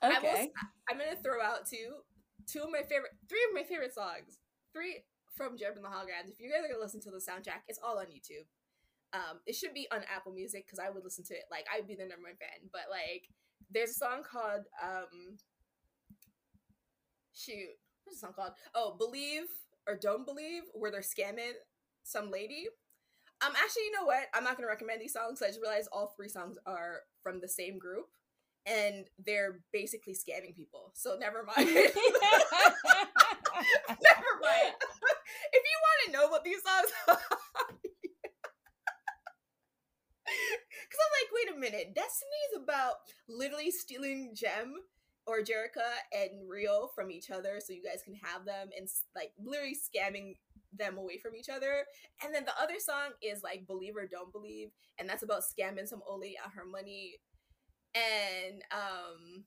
okay. 0.04 0.52
I 0.56 0.94
am 0.94 1.00
gonna 1.00 1.18
throw 1.22 1.42
out 1.42 1.68
two 1.68 2.06
two 2.48 2.62
of 2.62 2.72
my 2.72 2.82
favorite 2.82 3.18
three 3.28 3.44
of 3.50 3.54
my 3.54 3.64
favorite 3.64 3.94
songs. 3.94 4.40
Three 4.74 5.04
from 5.36 5.58
and 5.60 5.84
the 5.84 5.90
Holograms. 5.90 6.32
If 6.32 6.40
you 6.40 6.50
guys 6.50 6.64
are 6.64 6.72
gonna 6.72 6.84
listen 6.84 7.02
to 7.02 7.12
the 7.12 7.20
soundtrack, 7.20 7.68
it's 7.68 7.80
all 7.84 8.00
on 8.00 8.08
YouTube. 8.08 8.48
Um, 9.14 9.40
it 9.46 9.56
should 9.56 9.74
be 9.74 9.88
on 9.92 10.02
Apple 10.14 10.34
Music 10.34 10.66
because 10.66 10.80
I 10.80 10.90
would 10.90 11.04
listen 11.04 11.24
to 11.26 11.34
it. 11.34 11.44
Like 11.52 11.66
I'd 11.74 11.88
be 11.88 11.96
the 11.96 12.08
number 12.08 12.28
one 12.28 12.40
fan. 12.40 12.70
But 12.72 12.88
like, 12.90 13.28
there's 13.72 13.92
a 13.92 13.94
song 13.94 14.24
called 14.24 14.64
um, 14.82 15.38
shoot, 17.34 17.76
what's 18.06 18.22
the 18.22 18.28
song 18.28 18.34
called? 18.34 18.54
Oh, 18.74 18.96
believe 18.98 19.44
or 19.88 19.96
don't 19.96 20.26
believe, 20.26 20.64
where 20.74 20.92
they're 20.92 21.02
scamming 21.02 21.54
some 22.04 22.32
lady. 22.32 22.66
Um, 23.46 23.52
actually, 23.52 23.84
you 23.84 23.92
know 23.92 24.06
what? 24.06 24.28
I'm 24.34 24.44
not 24.44 24.58
gonna 24.58 24.68
recommend 24.68 25.02
these 25.02 25.14
songs. 25.14 25.42
I 25.42 25.48
just 25.48 25.62
realized 25.62 25.90
all 25.92 26.14
three 26.16 26.30
songs 26.30 26.58
are 26.66 27.02
from 27.22 27.40
the 27.42 27.48
same 27.48 27.78
group, 27.78 28.08
and 28.66 29.06
they're 29.24 29.60
basically 29.72 30.14
scamming 30.14 30.56
people. 30.56 30.92
So 30.94 31.18
never 31.20 31.44
mind. 31.44 31.68
never 31.68 31.92
mind. 31.92 31.96
if 35.54 35.64
you 35.64 35.78
want 35.84 36.06
to 36.06 36.12
know 36.14 36.28
what 36.30 36.44
these 36.44 36.64
songs 36.64 36.92
are, 37.08 37.20
because 40.26 41.00
I'm 41.04 41.14
like, 41.22 41.32
wait 41.34 41.56
a 41.56 41.60
minute, 41.60 41.94
Destiny 41.94 42.40
is 42.54 42.62
about 42.64 42.96
literally 43.28 43.72
stealing 43.72 44.34
Jem 44.34 44.76
or 45.28 45.40
Jerrica 45.40 45.90
and 46.14 46.50
Rio 46.50 46.90
from 46.94 47.12
each 47.12 47.32
other 47.32 47.60
so 47.60 47.74
you 47.74 47.84
guys 47.84 48.04
can 48.04 48.16
have 48.16 48.46
them 48.46 48.70
and 48.78 48.88
like 49.16 49.32
literally 49.44 49.76
scamming 49.76 50.36
them 50.78 50.98
away 50.98 51.18
from 51.18 51.36
each 51.36 51.50
other. 51.50 51.86
And 52.24 52.34
then 52.34 52.46
the 52.46 52.62
other 52.62 52.80
song 52.80 53.12
is 53.22 53.44
like 53.44 53.68
Believe 53.68 53.96
or 53.96 54.08
Don't 54.08 54.32
Believe, 54.32 54.70
and 55.00 55.10
that's 55.10 55.24
about 55.24 55.42
scamming 55.42 55.88
some 55.88 56.02
old 56.08 56.22
lady 56.22 56.38
out 56.44 56.54
her 56.54 56.66
money. 56.66 57.16
And 57.94 58.62
um 58.72 59.46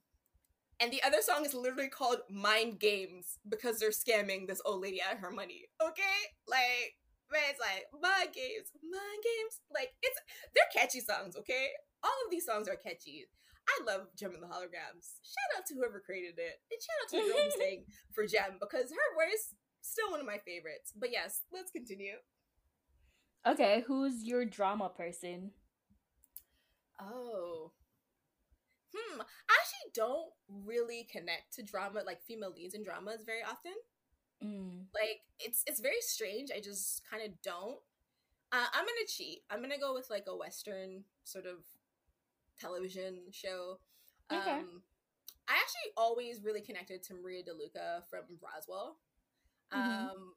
and 0.80 0.92
the 0.92 1.02
other 1.02 1.20
song 1.20 1.44
is 1.44 1.55
literally 1.55 1.88
called 1.88 2.18
Mind 2.30 2.78
Games 2.78 3.38
because 3.48 3.78
they're 3.78 3.90
scamming 3.90 4.46
this 4.46 4.62
old 4.64 4.80
lady 4.80 5.02
out 5.02 5.14
of 5.14 5.20
her 5.20 5.30
money. 5.30 5.64
Okay? 5.82 6.18
Like 6.46 6.94
man, 7.30 7.42
it's 7.50 7.60
like 7.60 7.86
mind 7.92 8.32
games, 8.34 8.72
mind 8.82 9.22
games. 9.22 9.60
Like 9.72 9.90
it's 10.02 10.18
they're 10.55 10.72
catchy 10.72 11.00
songs, 11.00 11.36
okay? 11.36 11.68
All 12.02 12.10
of 12.24 12.30
these 12.30 12.46
songs 12.46 12.68
are 12.68 12.76
catchy. 12.76 13.26
I 13.69 13.85
love 13.85 14.09
Jem 14.16 14.35
and 14.35 14.43
the 14.43 14.47
Holograms. 14.47 15.20
Shout 15.23 15.59
out 15.59 15.66
to 15.66 15.74
whoever 15.74 16.01
created 16.01 16.39
it. 16.39 16.61
And 16.73 16.81
shout 16.81 16.99
out 17.05 17.09
to 17.11 17.16
the 17.16 17.32
girl 17.32 17.45
who 17.45 17.51
sang 17.61 17.85
for 18.12 18.27
Jem 18.27 18.57
because 18.61 18.90
her 18.90 19.09
voice 19.15 19.55
still 19.82 20.11
one 20.11 20.20
of 20.20 20.27
my 20.27 20.39
favorites. 20.39 20.93
But 20.97 21.11
yes, 21.12 21.43
let's 21.53 21.70
continue. 21.70 22.16
Okay, 23.47 23.85
who's 23.86 24.24
your 24.24 24.45
drama 24.45 24.89
person? 24.89 25.53
Oh. 27.01 27.73
Hmm. 28.95 29.20
I 29.20 29.55
actually 29.61 29.93
don't 29.95 30.31
really 30.65 31.07
connect 31.11 31.55
to 31.55 31.62
drama, 31.62 32.01
like 32.05 32.23
female 32.23 32.53
leads 32.55 32.74
in 32.74 32.82
dramas 32.82 33.23
very 33.24 33.43
often. 33.43 33.74
Mm. 34.45 34.86
Like 34.95 35.20
it's 35.39 35.62
it's 35.66 35.81
very 35.81 36.01
strange. 36.01 36.51
I 36.55 36.61
just 36.61 37.03
kind 37.11 37.23
of 37.23 37.40
don't. 37.43 37.78
Uh, 38.51 38.66
I'm 38.73 38.85
gonna 38.85 39.07
cheat. 39.07 39.40
I'm 39.51 39.61
gonna 39.61 39.78
go 39.78 39.95
with 39.95 40.11
like 40.11 40.24
a 40.28 40.36
Western 40.36 41.05
sort 41.24 41.47
of 41.47 41.59
television 42.60 43.18
show. 43.32 43.78
Okay. 44.32 44.51
Um, 44.51 44.82
I 45.48 45.52
actually 45.52 45.93
always 45.97 46.43
really 46.44 46.60
connected 46.60 47.02
to 47.05 47.14
Maria 47.14 47.43
DeLuca 47.43 48.02
from 48.10 48.20
Roswell. 48.43 48.98
Mm-hmm. 49.72 49.90
Um, 49.90 50.32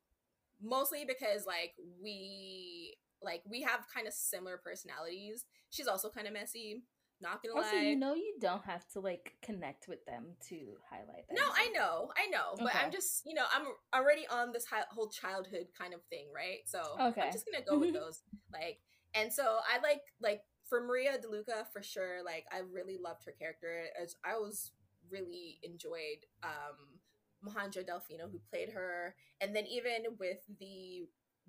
mostly 0.62 1.06
because 1.06 1.46
like 1.46 1.74
we 2.02 2.96
like 3.22 3.42
we 3.50 3.62
have 3.62 3.82
kind 3.94 4.08
of 4.08 4.14
similar 4.14 4.58
personalities. 4.58 5.46
She's 5.70 5.88
also 5.88 6.10
kind 6.10 6.28
of 6.28 6.34
messy. 6.34 6.84
Not 7.22 7.44
gonna 7.44 7.56
also, 7.56 7.76
lie. 7.76 7.84
you 7.84 7.96
know, 7.96 8.16
you 8.16 8.34
don't 8.42 8.66
have 8.66 8.88
to 8.94 9.00
like 9.00 9.34
connect 9.44 9.88
with 9.88 10.04
them 10.06 10.26
to 10.50 10.56
highlight 10.90 11.28
them. 11.28 11.36
No, 11.36 11.44
I 11.54 11.70
know, 11.70 12.12
I 12.18 12.28
know, 12.28 12.56
but. 12.58 12.74
I'm 12.76 12.92
just, 12.92 13.22
you 13.28 13.36
know, 13.36 13.46
I'm 13.56 13.68
already 13.94 14.26
on 14.28 14.52
this 14.52 14.66
whole 14.90 15.08
childhood 15.08 15.68
kind 15.80 15.94
of 15.94 16.02
thing, 16.10 16.30
right? 16.34 16.60
So 16.66 16.82
okay. 17.00 17.22
I'm 17.22 17.32
just 17.32 17.46
gonna 17.46 17.64
go 17.64 17.78
with 17.78 17.94
those, 18.02 18.24
like, 18.52 18.80
and 19.14 19.32
so 19.32 19.44
I 19.44 19.80
like, 19.84 20.02
like, 20.20 20.42
for 20.72 20.80
Maria 20.80 21.18
DeLuca 21.18 21.68
for 21.74 21.84
sure. 21.84 22.24
Like, 22.24 22.46
I 22.50 22.60
really 22.60 22.98
loved 22.98 23.26
her 23.26 23.34
character. 23.38 23.88
As 24.02 24.16
I 24.24 24.38
was 24.38 24.72
really 25.12 25.60
enjoyed 25.64 26.24
um 26.44 27.02
Majandra 27.44 27.84
Delfino 27.84 28.32
who 28.32 28.40
played 28.50 28.70
her, 28.70 29.14
and 29.42 29.54
then 29.54 29.66
even 29.68 30.16
with 30.18 30.40
the 30.60 31.04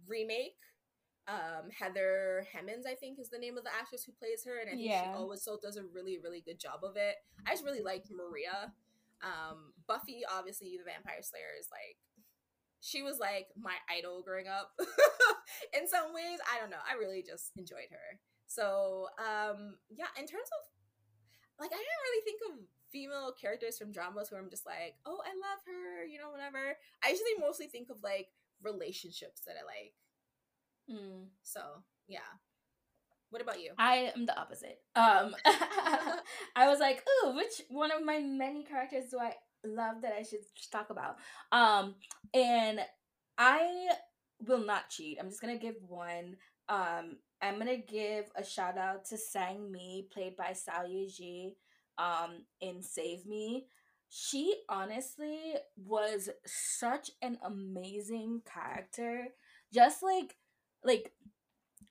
remake 0.08 0.58
um 1.28 1.70
Heather 1.70 2.44
Hemmens, 2.52 2.84
I 2.84 2.96
think 2.96 3.20
is 3.20 3.30
the 3.30 3.38
name 3.38 3.56
of 3.56 3.62
the 3.62 3.70
actress 3.72 4.02
who 4.02 4.12
plays 4.12 4.44
her, 4.44 4.58
and 4.58 4.68
I 4.68 4.72
think 4.72 4.88
yeah. 4.90 5.04
she 5.04 5.10
always 5.10 5.44
so 5.44 5.56
does 5.62 5.76
a 5.76 5.84
really, 5.94 6.18
really 6.18 6.42
good 6.44 6.58
job 6.58 6.80
of 6.82 6.96
it. 6.96 7.14
I 7.46 7.52
just 7.52 7.64
really 7.64 7.82
liked 7.82 8.10
Maria. 8.10 8.74
Um 9.22 9.72
Buffy, 9.86 10.22
obviously 10.28 10.76
the 10.76 10.90
Vampire 10.90 11.22
Slayer 11.22 11.54
is 11.60 11.68
like 11.70 11.96
she 12.80 13.02
was 13.02 13.20
like 13.20 13.46
my 13.56 13.78
idol 13.88 14.24
growing 14.26 14.48
up. 14.48 14.72
in 15.78 15.86
some 15.86 16.12
ways, 16.12 16.40
I 16.52 16.58
don't 16.58 16.70
know. 16.70 16.82
I 16.82 16.98
really 16.98 17.22
just 17.22 17.52
enjoyed 17.56 17.92
her. 17.92 18.18
So 18.54 19.08
um 19.18 19.76
yeah, 19.88 20.12
in 20.18 20.26
terms 20.26 20.48
of 20.52 20.62
like 21.60 21.70
I 21.72 21.80
didn't 21.80 22.06
really 22.10 22.24
think 22.24 22.40
of 22.50 22.52
female 22.90 23.32
characters 23.40 23.78
from 23.78 23.92
dramas 23.92 24.30
where 24.30 24.40
I'm 24.40 24.50
just 24.50 24.66
like, 24.66 24.96
oh, 25.06 25.18
I 25.24 25.32
love 25.32 25.60
her, 25.64 26.04
you 26.04 26.18
know, 26.18 26.30
whatever. 26.30 26.76
I 27.02 27.08
usually 27.08 27.40
mostly 27.40 27.66
think 27.66 27.88
of 27.88 28.02
like 28.02 28.28
relationships 28.62 29.42
that 29.46 29.56
I 29.56 29.64
like 29.64 29.94
Mm. 30.90 31.26
So 31.42 31.60
yeah. 32.08 32.20
What 33.30 33.40
about 33.40 33.62
you? 33.62 33.70
I 33.78 34.12
am 34.14 34.26
the 34.26 34.38
opposite. 34.38 34.80
Um, 34.94 35.34
I 35.46 36.68
was 36.68 36.80
like, 36.80 37.02
ooh, 37.24 37.34
which 37.34 37.62
one 37.70 37.90
of 37.90 38.04
my 38.04 38.18
many 38.18 38.62
characters 38.62 39.10
do 39.10 39.18
I 39.18 39.32
love 39.64 40.02
that 40.02 40.12
I 40.12 40.22
should 40.22 40.40
talk 40.70 40.90
about? 40.90 41.16
Um, 41.50 41.94
and 42.34 42.80
I 43.38 43.88
will 44.46 44.64
not 44.64 44.90
cheat. 44.90 45.16
I'm 45.18 45.30
just 45.30 45.40
gonna 45.40 45.56
give 45.56 45.76
one. 45.88 46.36
Um, 46.68 47.16
I'm 47.42 47.58
gonna 47.58 47.76
give 47.76 48.26
a 48.36 48.44
shout 48.44 48.78
out 48.78 49.04
to 49.06 49.18
Sang 49.18 49.70
Mi, 49.70 50.06
played 50.12 50.36
by 50.36 50.52
Seo 50.52 50.88
Ye-ji, 50.88 51.56
um, 51.98 52.44
in 52.60 52.82
Save 52.82 53.26
Me. 53.26 53.66
She 54.08 54.54
honestly 54.68 55.54
was 55.76 56.28
such 56.46 57.10
an 57.20 57.38
amazing 57.44 58.42
character. 58.50 59.28
Just 59.74 60.02
like 60.02 60.36
like 60.84 61.12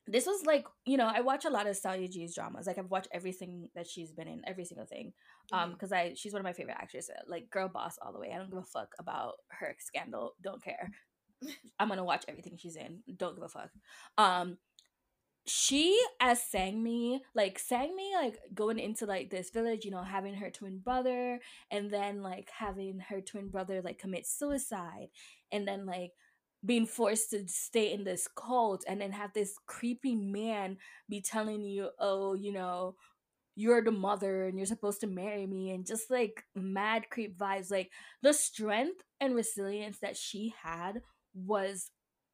this 0.07 0.25
was 0.25 0.45
like 0.45 0.65
you 0.85 0.97
know 0.97 1.11
I 1.13 1.21
watch 1.21 1.45
a 1.45 1.49
lot 1.49 1.67
of 1.67 1.75
Seo 1.75 1.99
Ye-ji's 1.99 2.33
dramas. 2.33 2.67
Like 2.67 2.77
I've 2.77 2.91
watched 2.91 3.09
everything 3.11 3.69
that 3.75 3.87
she's 3.87 4.11
been 4.11 4.27
in, 4.27 4.41
every 4.47 4.65
single 4.65 4.85
thing. 4.85 5.13
Um, 5.51 5.73
because 5.73 5.89
mm-hmm. 5.89 6.11
I 6.11 6.15
she's 6.15 6.31
one 6.31 6.39
of 6.39 6.45
my 6.45 6.53
favorite 6.53 6.77
actresses. 6.79 7.15
Like 7.27 7.49
girl 7.49 7.67
boss 7.67 7.97
all 8.01 8.13
the 8.13 8.19
way. 8.19 8.31
I 8.33 8.37
don't 8.37 8.49
give 8.49 8.59
a 8.59 8.63
fuck 8.63 8.93
about 8.99 9.33
her 9.49 9.75
scandal. 9.79 10.35
Don't 10.41 10.63
care. 10.63 10.91
I'm 11.79 11.89
gonna 11.89 12.03
watch 12.03 12.23
everything 12.27 12.57
she's 12.57 12.75
in. 12.75 12.99
Don't 13.17 13.35
give 13.35 13.43
a 13.43 13.49
fuck. 13.49 13.71
Um, 14.17 14.57
she 15.47 15.99
as 16.19 16.41
Sangmi, 16.53 17.19
like 17.33 17.59
Sangmi, 17.59 18.13
like 18.15 18.37
going 18.53 18.79
into 18.79 19.05
like 19.05 19.29
this 19.29 19.49
village, 19.49 19.85
you 19.85 19.91
know, 19.91 20.03
having 20.03 20.35
her 20.35 20.51
twin 20.51 20.79
brother, 20.79 21.39
and 21.71 21.91
then 21.91 22.21
like 22.21 22.49
having 22.57 22.99
her 23.09 23.21
twin 23.21 23.49
brother 23.49 23.81
like 23.83 23.99
commit 23.99 24.27
suicide, 24.27 25.07
and 25.51 25.67
then 25.67 25.85
like 25.85 26.11
being 26.63 26.85
forced 26.85 27.31
to 27.31 27.47
stay 27.47 27.91
in 27.91 28.03
this 28.03 28.27
cult, 28.35 28.83
and 28.87 29.01
then 29.01 29.11
have 29.11 29.33
this 29.33 29.55
creepy 29.65 30.15
man 30.15 30.77
be 31.09 31.21
telling 31.21 31.63
you, 31.63 31.89
oh, 31.99 32.35
you 32.35 32.53
know, 32.53 32.95
you're 33.55 33.83
the 33.83 33.91
mother 33.91 34.45
and 34.45 34.57
you're 34.57 34.65
supposed 34.67 35.01
to 35.01 35.07
marry 35.07 35.47
me, 35.47 35.71
and 35.71 35.87
just 35.87 36.11
like 36.11 36.43
mad 36.55 37.09
creep 37.09 37.37
vibes, 37.37 37.71
like 37.71 37.89
the 38.21 38.33
strength 38.33 39.03
and 39.19 39.35
resilience 39.35 39.97
that 39.99 40.15
she 40.15 40.53
had 40.61 41.01
was 41.33 41.89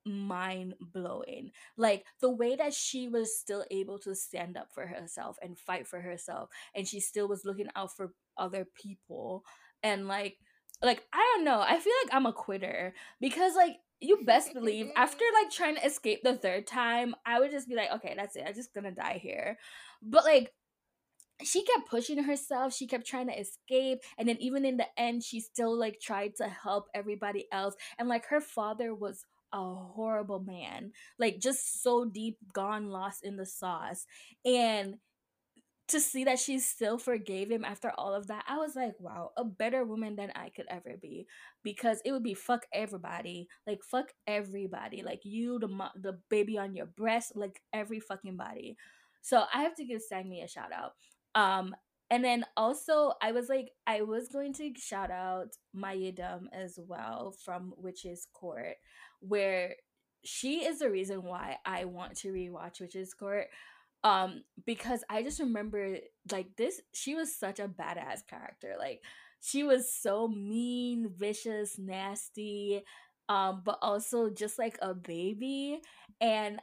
mind 0.07 0.73
blowing. 0.79 1.51
Like 1.75 2.05
the 2.21 2.29
way 2.29 2.55
that 2.55 2.73
she 2.73 3.07
was 3.07 3.37
still 3.37 3.65
able 3.71 3.99
to 3.99 4.15
stand 4.15 4.57
up 4.57 4.71
for 4.71 4.87
herself 4.87 5.37
and 5.41 5.57
fight 5.57 5.87
for 5.87 6.01
herself 6.01 6.49
and 6.75 6.87
she 6.87 6.99
still 6.99 7.27
was 7.27 7.45
looking 7.45 7.67
out 7.75 7.95
for 7.95 8.13
other 8.37 8.67
people 8.75 9.43
and 9.83 10.07
like 10.07 10.37
like 10.81 11.03
I 11.13 11.33
don't 11.35 11.45
know. 11.45 11.59
I 11.59 11.79
feel 11.79 11.93
like 12.03 12.13
I'm 12.13 12.25
a 12.25 12.33
quitter 12.33 12.93
because 13.19 13.55
like 13.55 13.77
you 13.99 14.23
best 14.25 14.53
believe 14.53 14.91
after 14.95 15.25
like 15.41 15.51
trying 15.51 15.75
to 15.75 15.85
escape 15.85 16.21
the 16.23 16.35
third 16.35 16.67
time, 16.67 17.15
I 17.25 17.39
would 17.39 17.51
just 17.51 17.67
be 17.67 17.75
like, 17.75 17.91
okay, 17.95 18.13
that's 18.15 18.35
it. 18.35 18.43
I'm 18.47 18.53
just 18.53 18.73
gonna 18.73 18.91
die 18.91 19.19
here. 19.21 19.57
But 20.01 20.23
like 20.23 20.53
she 21.43 21.63
kept 21.63 21.89
pushing 21.89 22.23
herself 22.23 22.73
she 22.73 22.87
kept 22.87 23.05
trying 23.05 23.27
to 23.27 23.39
escape 23.39 23.99
and 24.17 24.27
then 24.27 24.37
even 24.39 24.65
in 24.65 24.77
the 24.77 24.87
end 24.97 25.23
she 25.23 25.39
still 25.39 25.77
like 25.77 25.99
tried 26.01 26.35
to 26.35 26.47
help 26.47 26.87
everybody 26.93 27.45
else 27.51 27.75
and 27.99 28.09
like 28.09 28.25
her 28.25 28.41
father 28.41 28.93
was 28.93 29.23
a 29.57 29.75
horrible 29.75 30.39
man, 30.39 30.91
like 31.19 31.39
just 31.39 31.81
so 31.81 32.05
deep 32.05 32.37
gone 32.53 32.89
lost 32.89 33.23
in 33.23 33.35
the 33.37 33.45
sauce. 33.45 34.05
And 34.45 34.95
to 35.87 36.01
see 36.01 36.25
that 36.25 36.37
she 36.37 36.59
still 36.59 36.97
forgave 36.97 37.49
him 37.49 37.63
after 37.63 37.91
all 37.97 38.13
of 38.13 38.27
that, 38.27 38.43
I 38.47 38.57
was 38.57 38.75
like, 38.75 38.93
wow, 38.99 39.31
a 39.37 39.45
better 39.45 39.85
woman 39.85 40.15
than 40.15 40.31
I 40.35 40.49
could 40.49 40.65
ever 40.69 40.97
be. 41.01 41.27
Because 41.63 42.01
it 42.03 42.11
would 42.11 42.23
be 42.23 42.33
fuck 42.33 42.65
everybody, 42.73 43.47
like 43.65 43.79
fuck 43.83 44.11
everybody, 44.27 45.01
like 45.01 45.21
you, 45.23 45.59
the 45.59 45.67
the 45.95 46.19
baby 46.29 46.57
on 46.57 46.75
your 46.75 46.87
breast, 46.87 47.33
like 47.35 47.61
every 47.73 47.99
fucking 47.99 48.37
body. 48.37 48.77
So 49.21 49.43
I 49.53 49.63
have 49.63 49.75
to 49.75 49.85
give 49.85 50.01
Sangmi 50.11 50.43
a 50.43 50.47
shout 50.47 50.71
out. 50.73 50.93
Um, 51.35 51.75
and 52.09 52.23
then 52.23 52.45
also 52.55 53.13
I 53.21 53.31
was 53.31 53.49
like, 53.49 53.71
I 53.85 54.01
was 54.01 54.29
going 54.29 54.53
to 54.53 54.73
shout 54.77 55.11
out 55.11 55.57
Ma 55.73 55.91
Yi-deum 55.91 56.49
as 56.53 56.79
well 56.87 57.35
from 57.43 57.73
Witch's 57.77 58.27
Court 58.33 58.75
where 59.19 59.75
she 60.23 60.65
is 60.65 60.79
the 60.79 60.89
reason 60.89 61.23
why 61.23 61.57
I 61.65 61.85
want 61.85 62.15
to 62.17 62.29
rewatch 62.31 62.79
Witch's 62.79 63.13
Court. 63.13 63.47
Um, 64.03 64.43
because 64.65 65.03
I 65.09 65.23
just 65.23 65.39
remember 65.39 65.97
like 66.31 66.55
this, 66.55 66.81
she 66.93 67.15
was 67.15 67.35
such 67.35 67.59
a 67.59 67.67
badass 67.67 68.25
character. 68.29 68.75
Like 68.79 69.01
she 69.41 69.63
was 69.63 69.91
so 69.93 70.27
mean, 70.27 71.11
vicious, 71.17 71.77
nasty, 71.77 72.83
um, 73.27 73.61
but 73.65 73.79
also 73.81 74.29
just 74.29 74.57
like 74.59 74.77
a 74.81 74.93
baby. 74.93 75.81
And 76.21 76.59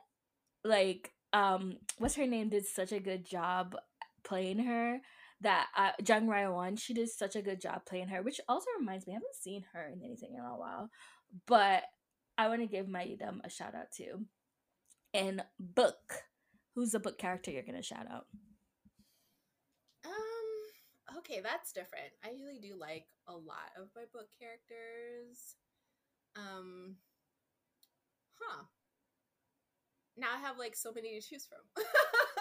like 0.64 1.12
um 1.32 1.74
what's 1.98 2.14
her 2.14 2.26
name 2.26 2.48
did 2.48 2.66
such 2.66 2.92
a 2.92 3.00
good 3.00 3.24
job 3.24 3.76
playing 4.24 4.58
her 4.58 5.00
that 5.44 5.68
uh, 5.76 5.92
Jung 6.06 6.26
Ryeo-won, 6.26 6.76
she 6.76 6.92
did 6.92 7.08
such 7.08 7.36
a 7.36 7.42
good 7.42 7.60
job 7.60 7.82
playing 7.86 8.08
her, 8.08 8.22
which 8.22 8.40
also 8.48 8.66
reminds 8.78 9.06
me, 9.06 9.12
I 9.12 9.16
haven't 9.16 9.34
seen 9.40 9.64
her 9.72 9.86
in 9.86 10.02
anything 10.04 10.34
in 10.34 10.40
a 10.40 10.58
while. 10.58 10.90
But 11.46 11.84
I 12.36 12.48
want 12.48 12.60
to 12.60 12.66
give 12.66 12.88
Ma 12.88 13.00
Yi-deum 13.00 13.42
a 13.44 13.50
shout 13.50 13.74
out 13.74 13.92
too. 13.96 14.26
And 15.12 15.44
book. 15.58 16.24
Who's 16.74 16.90
the 16.90 16.98
book 16.98 17.18
character 17.18 17.52
you're 17.52 17.62
gonna 17.62 17.82
shout 17.82 18.06
out? 18.10 18.26
Um 20.04 21.18
okay, 21.18 21.40
that's 21.40 21.72
different. 21.72 22.10
I 22.24 22.30
usually 22.30 22.58
do 22.58 22.74
like 22.76 23.06
a 23.28 23.32
lot 23.32 23.70
of 23.80 23.88
my 23.94 24.02
book 24.12 24.26
characters. 24.40 25.54
Um 26.34 26.96
huh. 28.40 28.64
Now 30.16 30.28
I 30.34 30.40
have 30.40 30.58
like 30.58 30.74
so 30.74 30.92
many 30.92 31.20
to 31.20 31.24
choose 31.24 31.46
from. 31.46 31.84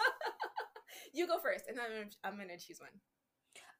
you 1.14 1.26
go 1.26 1.38
first, 1.38 1.64
and 1.68 1.78
then 1.78 1.84
I'm 1.86 1.92
gonna, 1.92 2.10
I'm 2.24 2.36
gonna 2.36 2.58
choose 2.58 2.80
one. 2.80 2.90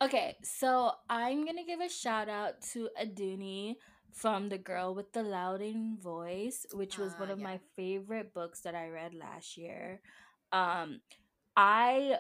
Okay, 0.03 0.37
so 0.43 0.93
I'm 1.09 1.45
gonna 1.45 1.65
give 1.65 1.81
a 1.81 1.89
shout 1.89 2.29
out 2.29 2.61
to 2.73 2.89
Adunni 3.01 3.77
from 4.13 4.49
The 4.49 4.59
Girl 4.59 4.95
with 4.95 5.13
the 5.13 5.23
Louding 5.23 5.99
Voice, 6.01 6.67
which 6.73 6.99
was 6.99 7.13
uh, 7.13 7.17
one 7.19 7.31
of 7.31 7.39
yeah. 7.39 7.45
my 7.45 7.61
favorite 7.77 8.33
books 8.33 8.61
that 8.61 8.75
I 8.75 8.89
read 8.89 9.15
last 9.15 9.57
year. 9.57 10.01
Um, 10.53 11.01
I 11.57 12.19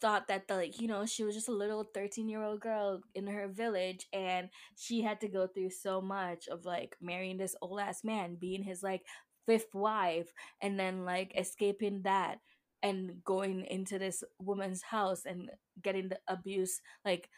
thought 0.00 0.28
that 0.28 0.48
the 0.48 0.54
like 0.56 0.80
you 0.80 0.88
know 0.88 1.06
she 1.06 1.24
was 1.24 1.34
just 1.34 1.48
a 1.48 1.52
little 1.52 1.84
13 1.94 2.28
year 2.28 2.42
old 2.42 2.60
girl 2.60 3.00
in 3.14 3.26
her 3.26 3.48
village 3.48 4.06
and 4.12 4.48
she 4.76 5.00
had 5.00 5.20
to 5.20 5.28
go 5.28 5.46
through 5.46 5.70
so 5.70 6.00
much 6.00 6.48
of 6.48 6.66
like 6.66 6.96
marrying 7.00 7.38
this 7.38 7.54
old 7.62 7.80
ass 7.80 8.02
man 8.04 8.36
being 8.38 8.62
his 8.62 8.82
like 8.82 9.02
fifth 9.46 9.74
wife 9.74 10.32
and 10.60 10.78
then 10.78 11.04
like 11.04 11.32
escaping 11.38 12.02
that 12.02 12.38
and 12.84 13.24
going 13.24 13.66
into 13.66 13.98
this 13.98 14.24
woman's 14.40 14.82
house 14.82 15.22
and 15.26 15.50
getting 15.82 16.10
the 16.10 16.20
abuse 16.28 16.82
like 17.04 17.30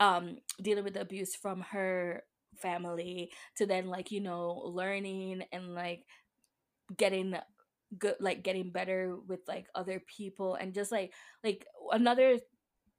um 0.00 0.38
dealing 0.62 0.84
with 0.84 0.94
the 0.94 1.02
abuse 1.02 1.34
from 1.34 1.62
her 1.62 2.22
family 2.58 3.32
to 3.56 3.66
then 3.66 3.88
like 3.88 4.12
you 4.12 4.20
know 4.20 4.62
learning 4.66 5.42
and 5.52 5.74
like 5.74 6.04
getting 6.96 7.34
good 7.98 8.16
like 8.20 8.42
getting 8.42 8.70
better 8.70 9.16
with 9.28 9.40
like 9.48 9.66
other 9.74 10.02
people 10.06 10.54
and 10.54 10.74
just 10.74 10.92
like 10.92 11.12
like 11.44 11.66
another 11.92 12.38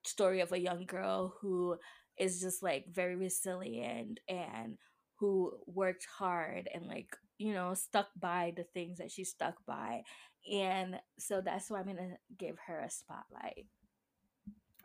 story 0.06 0.42
of 0.42 0.52
a 0.52 0.60
young 0.60 0.86
girl 0.86 1.34
who 1.42 1.78
is 2.18 2.42
just 2.42 2.64
like 2.64 2.86
very 2.92 3.16
resilient 3.16 4.20
and 4.28 4.78
who 5.20 5.54
worked 5.68 6.08
hard 6.18 6.70
and 6.74 6.88
like 6.88 7.08
you 7.42 7.54
know 7.54 7.74
stuck 7.74 8.08
by 8.20 8.54
the 8.56 8.64
things 8.64 8.98
that 9.00 9.12
she 9.12 9.24
stuck 9.24 9.56
by 9.66 10.04
and 10.52 11.00
so 11.18 11.42
that's 11.42 11.70
why 11.70 11.80
i'm 11.80 11.86
gonna 11.88 12.18
give 12.38 12.58
her 12.68 12.80
a 12.80 12.90
spotlight. 12.90 13.66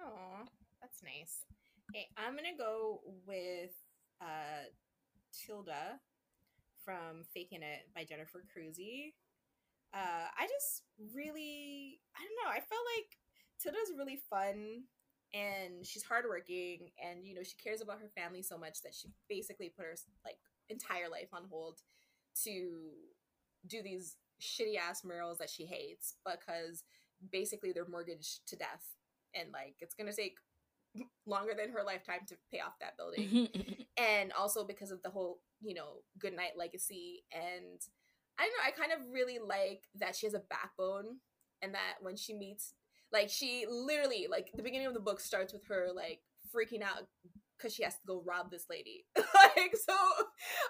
Oh 0.01 0.45
that's 0.81 1.03
nice. 1.03 1.45
Okay 1.91 2.09
i'm 2.17 2.35
gonna 2.35 2.57
go 2.59 3.01
with 3.27 3.73
uh, 4.21 4.65
Tilda 5.33 6.01
from 6.85 7.25
Faking 7.35 7.63
It 7.63 7.89
by 7.95 8.05
Jennifer 8.05 8.45
Crusie. 8.47 9.13
Uh, 9.93 10.29
I 10.39 10.47
just 10.47 10.83
really, 11.15 12.01
I 12.17 12.21
don't 12.23 12.39
know, 12.45 12.51
I 12.51 12.61
felt 12.61 12.87
like 12.97 13.19
Tilda's 13.61 13.93
really 13.97 14.21
fun 14.31 14.85
and 15.35 15.85
she's 15.85 16.05
hardworking 16.05 16.91
and, 17.03 17.27
you 17.27 17.35
know, 17.35 17.43
she 17.43 17.57
cares 17.63 17.81
about 17.81 18.01
her 18.01 18.11
family 18.17 18.43
so 18.43 18.57
much 18.57 18.83
that 18.83 18.95
she 18.95 19.09
basically 19.29 19.73
put 19.77 19.87
her, 19.87 19.95
like, 20.25 20.39
entire 20.69 21.09
life 21.11 21.29
on 21.33 21.43
hold 21.51 21.81
to 22.45 22.91
do 23.67 23.83
these 23.83 24.17
shitty 24.41 24.77
ass 24.77 25.05
murals 25.05 25.39
that 25.39 25.51
she 25.51 25.65
hates 25.65 26.15
because 26.25 26.85
basically 27.33 27.73
they're 27.73 27.89
mortgaged 27.89 28.47
to 28.47 28.57
death 28.57 28.85
and 29.35 29.51
like 29.53 29.77
it's 29.81 29.95
gonna 29.95 30.13
take 30.13 30.37
longer 31.27 31.53
than 31.57 31.71
her 31.71 31.83
lifetime 31.85 32.21
to 32.29 32.37
pay 32.53 32.61
off 32.61 32.79
that 32.81 32.97
building. 32.97 33.49
and 33.97 34.33
also 34.33 34.65
because 34.65 34.91
of 34.91 35.03
the 35.03 35.11
whole, 35.11 35.41
you 35.61 35.75
know, 35.75 36.03
Goodnight 36.19 36.57
legacy. 36.57 37.25
And 37.33 37.81
I 38.39 38.45
don't 38.45 38.53
know, 38.53 38.67
I 38.67 38.71
kind 38.71 38.93
of 38.93 39.13
really 39.13 39.39
like 39.39 39.83
that 39.99 40.17
she 40.17 40.27
has 40.27 40.35
a 40.35 40.43
backbone 40.51 41.19
and 41.63 41.75
that 41.75 41.95
when 42.01 42.17
she 42.17 42.35
meets, 42.35 42.75
like, 43.13 43.31
she 43.31 43.67
literally, 43.69 44.27
like, 44.31 44.51
the 44.55 44.63
beginning 44.63 44.87
of 44.89 44.95
the 44.95 45.01
book 45.01 45.21
starts 45.21 45.53
with 45.53 45.65
her, 45.69 45.89
like, 45.95 46.21
freaking 46.55 46.83
out 46.83 47.09
because 47.57 47.75
she 47.75 47.83
has 47.83 47.95
to 47.95 48.07
go 48.07 48.23
rob 48.27 48.51
this 48.51 48.67
lady 48.69 49.07
like 49.57 49.75
so 49.77 49.97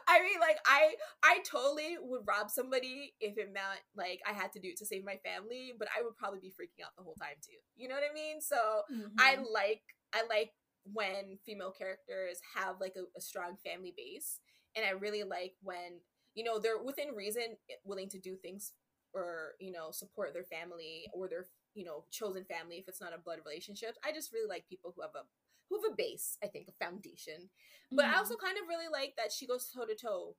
i 0.08 0.20
mean 0.20 0.38
like 0.40 0.58
i 0.66 0.94
i 1.22 1.38
totally 1.50 1.96
would 2.00 2.22
rob 2.26 2.50
somebody 2.50 3.14
if 3.20 3.36
it 3.38 3.52
meant 3.52 3.80
like 3.96 4.20
i 4.28 4.32
had 4.32 4.52
to 4.52 4.60
do 4.60 4.68
it 4.68 4.76
to 4.76 4.86
save 4.86 5.04
my 5.04 5.16
family 5.24 5.72
but 5.78 5.88
i 5.96 6.02
would 6.02 6.16
probably 6.16 6.40
be 6.40 6.48
freaking 6.48 6.84
out 6.84 6.92
the 6.96 7.02
whole 7.02 7.16
time 7.20 7.36
too 7.44 7.58
you 7.76 7.88
know 7.88 7.94
what 7.94 8.04
i 8.08 8.14
mean 8.14 8.40
so 8.40 8.56
mm-hmm. 8.90 9.08
i 9.18 9.36
like 9.52 9.82
I 10.16 10.22
like 10.28 10.52
when 10.92 11.38
female 11.44 11.72
characters 11.76 12.40
have 12.54 12.76
like 12.80 12.94
a, 12.96 13.04
a 13.16 13.20
strong 13.20 13.56
family 13.64 13.92
base, 13.96 14.40
and 14.74 14.84
I 14.84 14.90
really 14.90 15.24
like 15.24 15.54
when 15.62 16.00
you 16.34 16.44
know 16.44 16.58
they're 16.58 16.82
within 16.82 17.14
reason 17.14 17.56
willing 17.84 18.08
to 18.10 18.18
do 18.18 18.36
things 18.36 18.72
or 19.12 19.52
you 19.60 19.72
know 19.72 19.90
support 19.90 20.32
their 20.32 20.44
family 20.44 21.06
or 21.12 21.28
their 21.28 21.46
you 21.74 21.84
know 21.84 22.04
chosen 22.10 22.44
family 22.44 22.76
if 22.76 22.88
it's 22.88 23.00
not 23.00 23.14
a 23.14 23.20
blood 23.20 23.40
relationship. 23.44 23.96
I 24.04 24.12
just 24.12 24.32
really 24.32 24.48
like 24.48 24.68
people 24.68 24.92
who 24.94 25.02
have 25.02 25.14
a 25.14 25.26
who 25.68 25.80
have 25.82 25.92
a 25.92 25.96
base, 25.96 26.38
I 26.42 26.46
think, 26.46 26.68
a 26.68 26.84
foundation. 26.84 27.50
But 27.90 28.04
mm-hmm. 28.04 28.14
I 28.14 28.18
also 28.18 28.36
kind 28.36 28.56
of 28.60 28.68
really 28.68 28.88
like 28.90 29.14
that 29.16 29.32
she 29.32 29.46
goes 29.46 29.68
toe 29.68 29.84
to 29.86 29.94
toe 29.94 30.36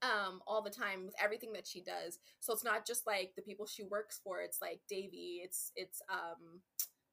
um 0.00 0.40
all 0.46 0.62
the 0.62 0.70
time 0.70 1.04
with 1.04 1.14
everything 1.22 1.52
that 1.54 1.66
she 1.66 1.82
does. 1.82 2.18
So 2.40 2.52
it's 2.52 2.64
not 2.64 2.86
just 2.86 3.06
like 3.06 3.32
the 3.36 3.42
people 3.42 3.66
she 3.66 3.82
works 3.82 4.20
for, 4.22 4.40
it's 4.40 4.60
like 4.62 4.80
Davy, 4.88 5.40
it's 5.42 5.72
it's 5.76 6.00
um 6.10 6.60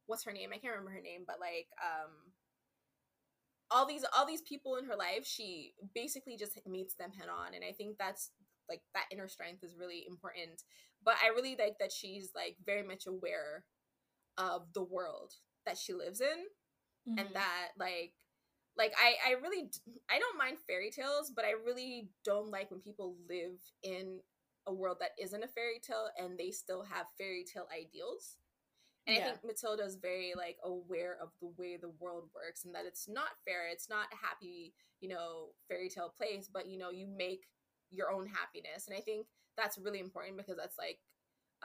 what's 0.08 0.24
her 0.26 0.32
name? 0.32 0.50
I 0.54 0.58
can't 0.58 0.74
remember 0.74 0.92
her 0.92 1.02
name, 1.02 1.24
but 1.26 1.40
like 1.40 1.68
um 1.84 2.12
all 3.72 3.88
these 3.88 4.06
all 4.16 4.26
these 4.26 4.44
people 4.44 4.78
in 4.78 4.86
her 4.86 4.96
life, 4.96 5.26
she 5.26 5.74
basically 5.94 6.38
just 6.38 6.60
meets 6.68 6.94
them 6.96 7.12
head 7.12 7.30
on, 7.30 7.54
and 7.54 7.64
I 7.64 7.72
think 7.72 7.98
that's 7.98 8.32
like 8.70 8.82
that 8.94 9.06
inner 9.12 9.28
strength 9.28 9.64
is 9.64 9.76
really 9.80 10.06
important 10.08 10.64
but 11.04 11.16
i 11.24 11.30
really 11.30 11.56
like 11.58 11.78
that 11.80 11.92
she's 11.92 12.32
like 12.36 12.58
very 12.66 12.84
much 12.84 13.06
aware 13.08 13.64
of 14.38 14.74
the 14.74 14.84
world 14.84 15.34
that 15.66 15.78
she 15.78 15.94
lives 15.94 16.20
in 16.20 16.46
mm-hmm. 17.08 17.20
and 17.20 17.30
that 17.34 17.70
like 17.78 18.14
like 18.78 18.94
i 18.98 19.16
i 19.30 19.34
really 19.42 19.70
i 20.10 20.20
don't 20.20 20.38
mind 20.38 20.58
fairy 20.68 20.92
tales 20.92 21.32
but 21.36 21.46
i 21.46 21.52
really 21.66 22.10
don't 22.24 22.52
like 22.52 22.72
when 22.72 22.80
people 22.80 23.16
live 23.30 23.60
in 23.84 24.20
a 24.68 24.74
world 24.74 24.98
that 25.00 25.12
isn't 25.22 25.44
a 25.44 25.48
fairy 25.48 25.80
tale 25.82 26.10
and 26.18 26.38
they 26.38 26.52
still 26.52 26.84
have 26.84 27.06
fairy 27.18 27.46
tale 27.52 27.68
ideals 27.74 28.38
and 29.08 29.16
yeah. 29.16 29.22
I 29.22 29.26
think 29.26 29.46
Matilda 29.46 29.84
is 29.84 29.98
very 29.98 30.34
like 30.36 30.58
aware 30.64 31.18
of 31.22 31.30
the 31.40 31.52
way 31.58 31.78
the 31.78 31.94
world 32.00 32.30
works 32.34 32.66
and 32.66 32.74
that 32.74 32.86
it's 32.88 33.08
not 33.08 33.38
fair. 33.46 33.70
It's 33.72 33.88
not 33.88 34.08
a 34.12 34.26
happy, 34.26 34.74
you 35.00 35.10
know, 35.10 35.50
fairy 35.68 35.90
tale 35.90 36.12
place, 36.18 36.50
but 36.52 36.68
you 36.68 36.80
know, 36.80 36.90
you 36.90 37.06
make 37.06 37.46
your 37.92 38.12
own 38.12 38.26
happiness. 38.26 38.88
And 38.88 38.98
I 38.98 39.02
think 39.02 39.28
that's 39.58 39.78
really 39.78 40.00
important 40.00 40.38
because 40.38 40.58
that's 40.58 40.78
like 40.80 41.00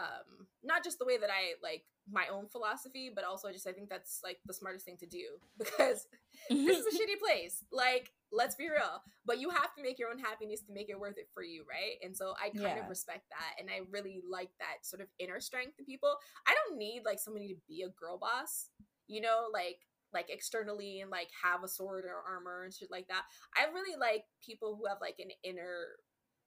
um 0.01 0.47
not 0.63 0.85
just 0.85 0.99
the 0.99 1.05
way 1.05 1.17
that 1.17 1.31
I 1.31 1.55
like 1.63 1.85
my 2.11 2.27
own 2.33 2.49
philosophy, 2.49 3.11
but 3.15 3.25
also 3.25 3.49
I 3.49 3.53
just 3.53 3.67
I 3.67 3.73
think 3.73 3.89
that's 3.89 4.21
like 4.25 4.39
the 4.47 4.55
smartest 4.55 4.85
thing 4.85 4.97
to 4.99 5.07
do 5.07 5.39
because 5.59 6.07
this 6.51 6.79
is 6.79 6.87
a 6.87 6.97
shitty 6.97 7.19
place. 7.19 7.65
Like, 7.71 8.13
let's 8.33 8.55
be 8.57 8.69
real. 8.69 9.03
But 9.25 9.41
you 9.41 9.51
have 9.51 9.75
to 9.77 9.83
make 9.83 9.99
your 9.99 10.11
own 10.11 10.19
happiness 10.19 10.61
to 10.63 10.73
make 10.73 10.91
it 10.91 10.99
worth 10.99 11.19
it 11.19 11.29
for 11.33 11.43
you, 11.43 11.65
right? 11.69 11.97
And 12.05 12.17
so 12.17 12.35
I 12.43 12.49
kind 12.51 12.77
yeah. 12.77 12.83
of 12.83 12.89
respect 12.89 13.29
that. 13.31 13.61
And 13.61 13.71
I 13.71 13.81
really 13.91 14.23
like 14.29 14.51
that 14.59 14.85
sort 14.85 15.03
of 15.03 15.09
inner 15.19 15.41
strength 15.41 15.75
in 15.79 15.85
people. 15.85 16.15
I 16.47 16.55
don't 16.55 16.79
need 16.79 17.03
like 17.05 17.19
somebody 17.19 17.49
to 17.49 17.57
be 17.69 17.83
a 17.83 17.89
girl 17.89 18.19
boss, 18.19 18.71
you 19.07 19.21
know, 19.21 19.47
like 19.53 19.79
like 20.13 20.27
externally 20.29 21.01
and 21.01 21.11
like 21.11 21.29
have 21.45 21.63
a 21.63 21.69
sword 21.69 22.05
or 22.05 22.23
armor 22.29 22.65
and 22.65 22.75
shit 22.75 22.91
like 22.91 23.07
that. 23.09 23.23
I 23.57 23.73
really 23.73 23.97
like 23.99 24.25
people 24.45 24.77
who 24.77 24.89
have 24.89 24.99
like 25.01 25.17
an 25.19 25.31
inner 25.45 25.87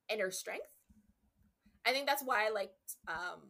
inner 0.09 0.31
strength. 0.31 0.67
I 1.85 1.91
think 1.91 2.07
that's 2.07 2.23
why 2.23 2.47
I 2.47 2.49
liked 2.49 2.95
um 3.07 3.41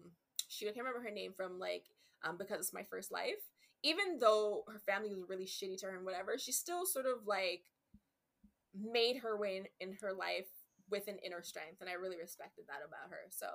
shoot, 0.49 0.68
I 0.68 0.73
can't 0.73 0.85
remember 0.85 1.07
her 1.07 1.14
name 1.14 1.34
from 1.35 1.60
like 1.60 1.85
um 2.23 2.38
because 2.38 2.60
it's 2.60 2.73
my 2.73 2.84
first 2.84 3.11
life. 3.11 3.41
Even 3.84 4.18
though 4.19 4.64
her 4.68 4.80
family 4.80 5.10
was 5.10 5.27
really 5.27 5.45
shitty 5.45 5.77
to 5.80 5.88
her 5.88 5.97
and 5.97 6.05
whatever, 6.05 6.38
she 6.38 6.51
still 6.51 6.85
sort 6.85 7.05
of 7.05 7.27
like 7.27 7.64
made 8.73 9.18
her 9.18 9.38
way 9.38 9.57
in, 9.57 9.89
in 9.89 9.97
her 10.01 10.14
life 10.14 10.47
with 10.89 11.07
an 11.07 11.18
inner 11.26 11.43
strength 11.43 11.81
and 11.81 11.89
I 11.89 11.93
really 11.93 12.18
respected 12.18 12.65
that 12.68 12.85
about 12.85 13.10
her. 13.10 13.30
So 13.30 13.47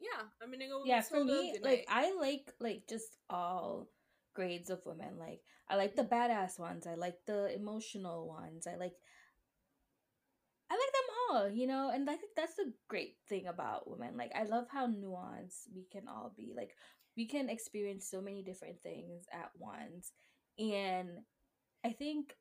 yeah, 0.00 0.26
I'm 0.42 0.50
gonna 0.50 0.68
go 0.68 0.82
Yeah, 0.84 1.00
for 1.00 1.24
me, 1.24 1.56
like 1.62 1.86
I 1.88 2.14
like 2.18 2.52
like 2.60 2.82
just 2.88 3.18
all 3.30 3.88
grades 4.34 4.70
of 4.70 4.80
women. 4.84 5.18
Like 5.18 5.40
I 5.68 5.76
like 5.76 5.96
the 5.96 6.04
badass 6.04 6.58
ones. 6.58 6.86
I 6.86 6.94
like 6.94 7.18
the 7.26 7.54
emotional 7.54 8.26
ones. 8.28 8.66
I 8.66 8.76
like 8.76 8.94
you 11.52 11.66
know, 11.66 11.90
and 11.92 12.08
I 12.08 12.16
think 12.16 12.32
that's 12.36 12.54
the 12.54 12.72
great 12.88 13.16
thing 13.28 13.46
about 13.46 13.88
women. 13.88 14.16
Like 14.16 14.32
I 14.34 14.44
love 14.44 14.66
how 14.70 14.86
nuanced 14.86 15.68
we 15.74 15.86
can 15.90 16.08
all 16.08 16.32
be. 16.36 16.52
Like 16.56 16.74
we 17.16 17.26
can 17.26 17.48
experience 17.48 18.08
so 18.10 18.20
many 18.20 18.42
different 18.42 18.80
things 18.82 19.26
at 19.32 19.50
once. 19.58 20.12
And 20.58 21.08
I 21.84 21.90
think 21.90 22.34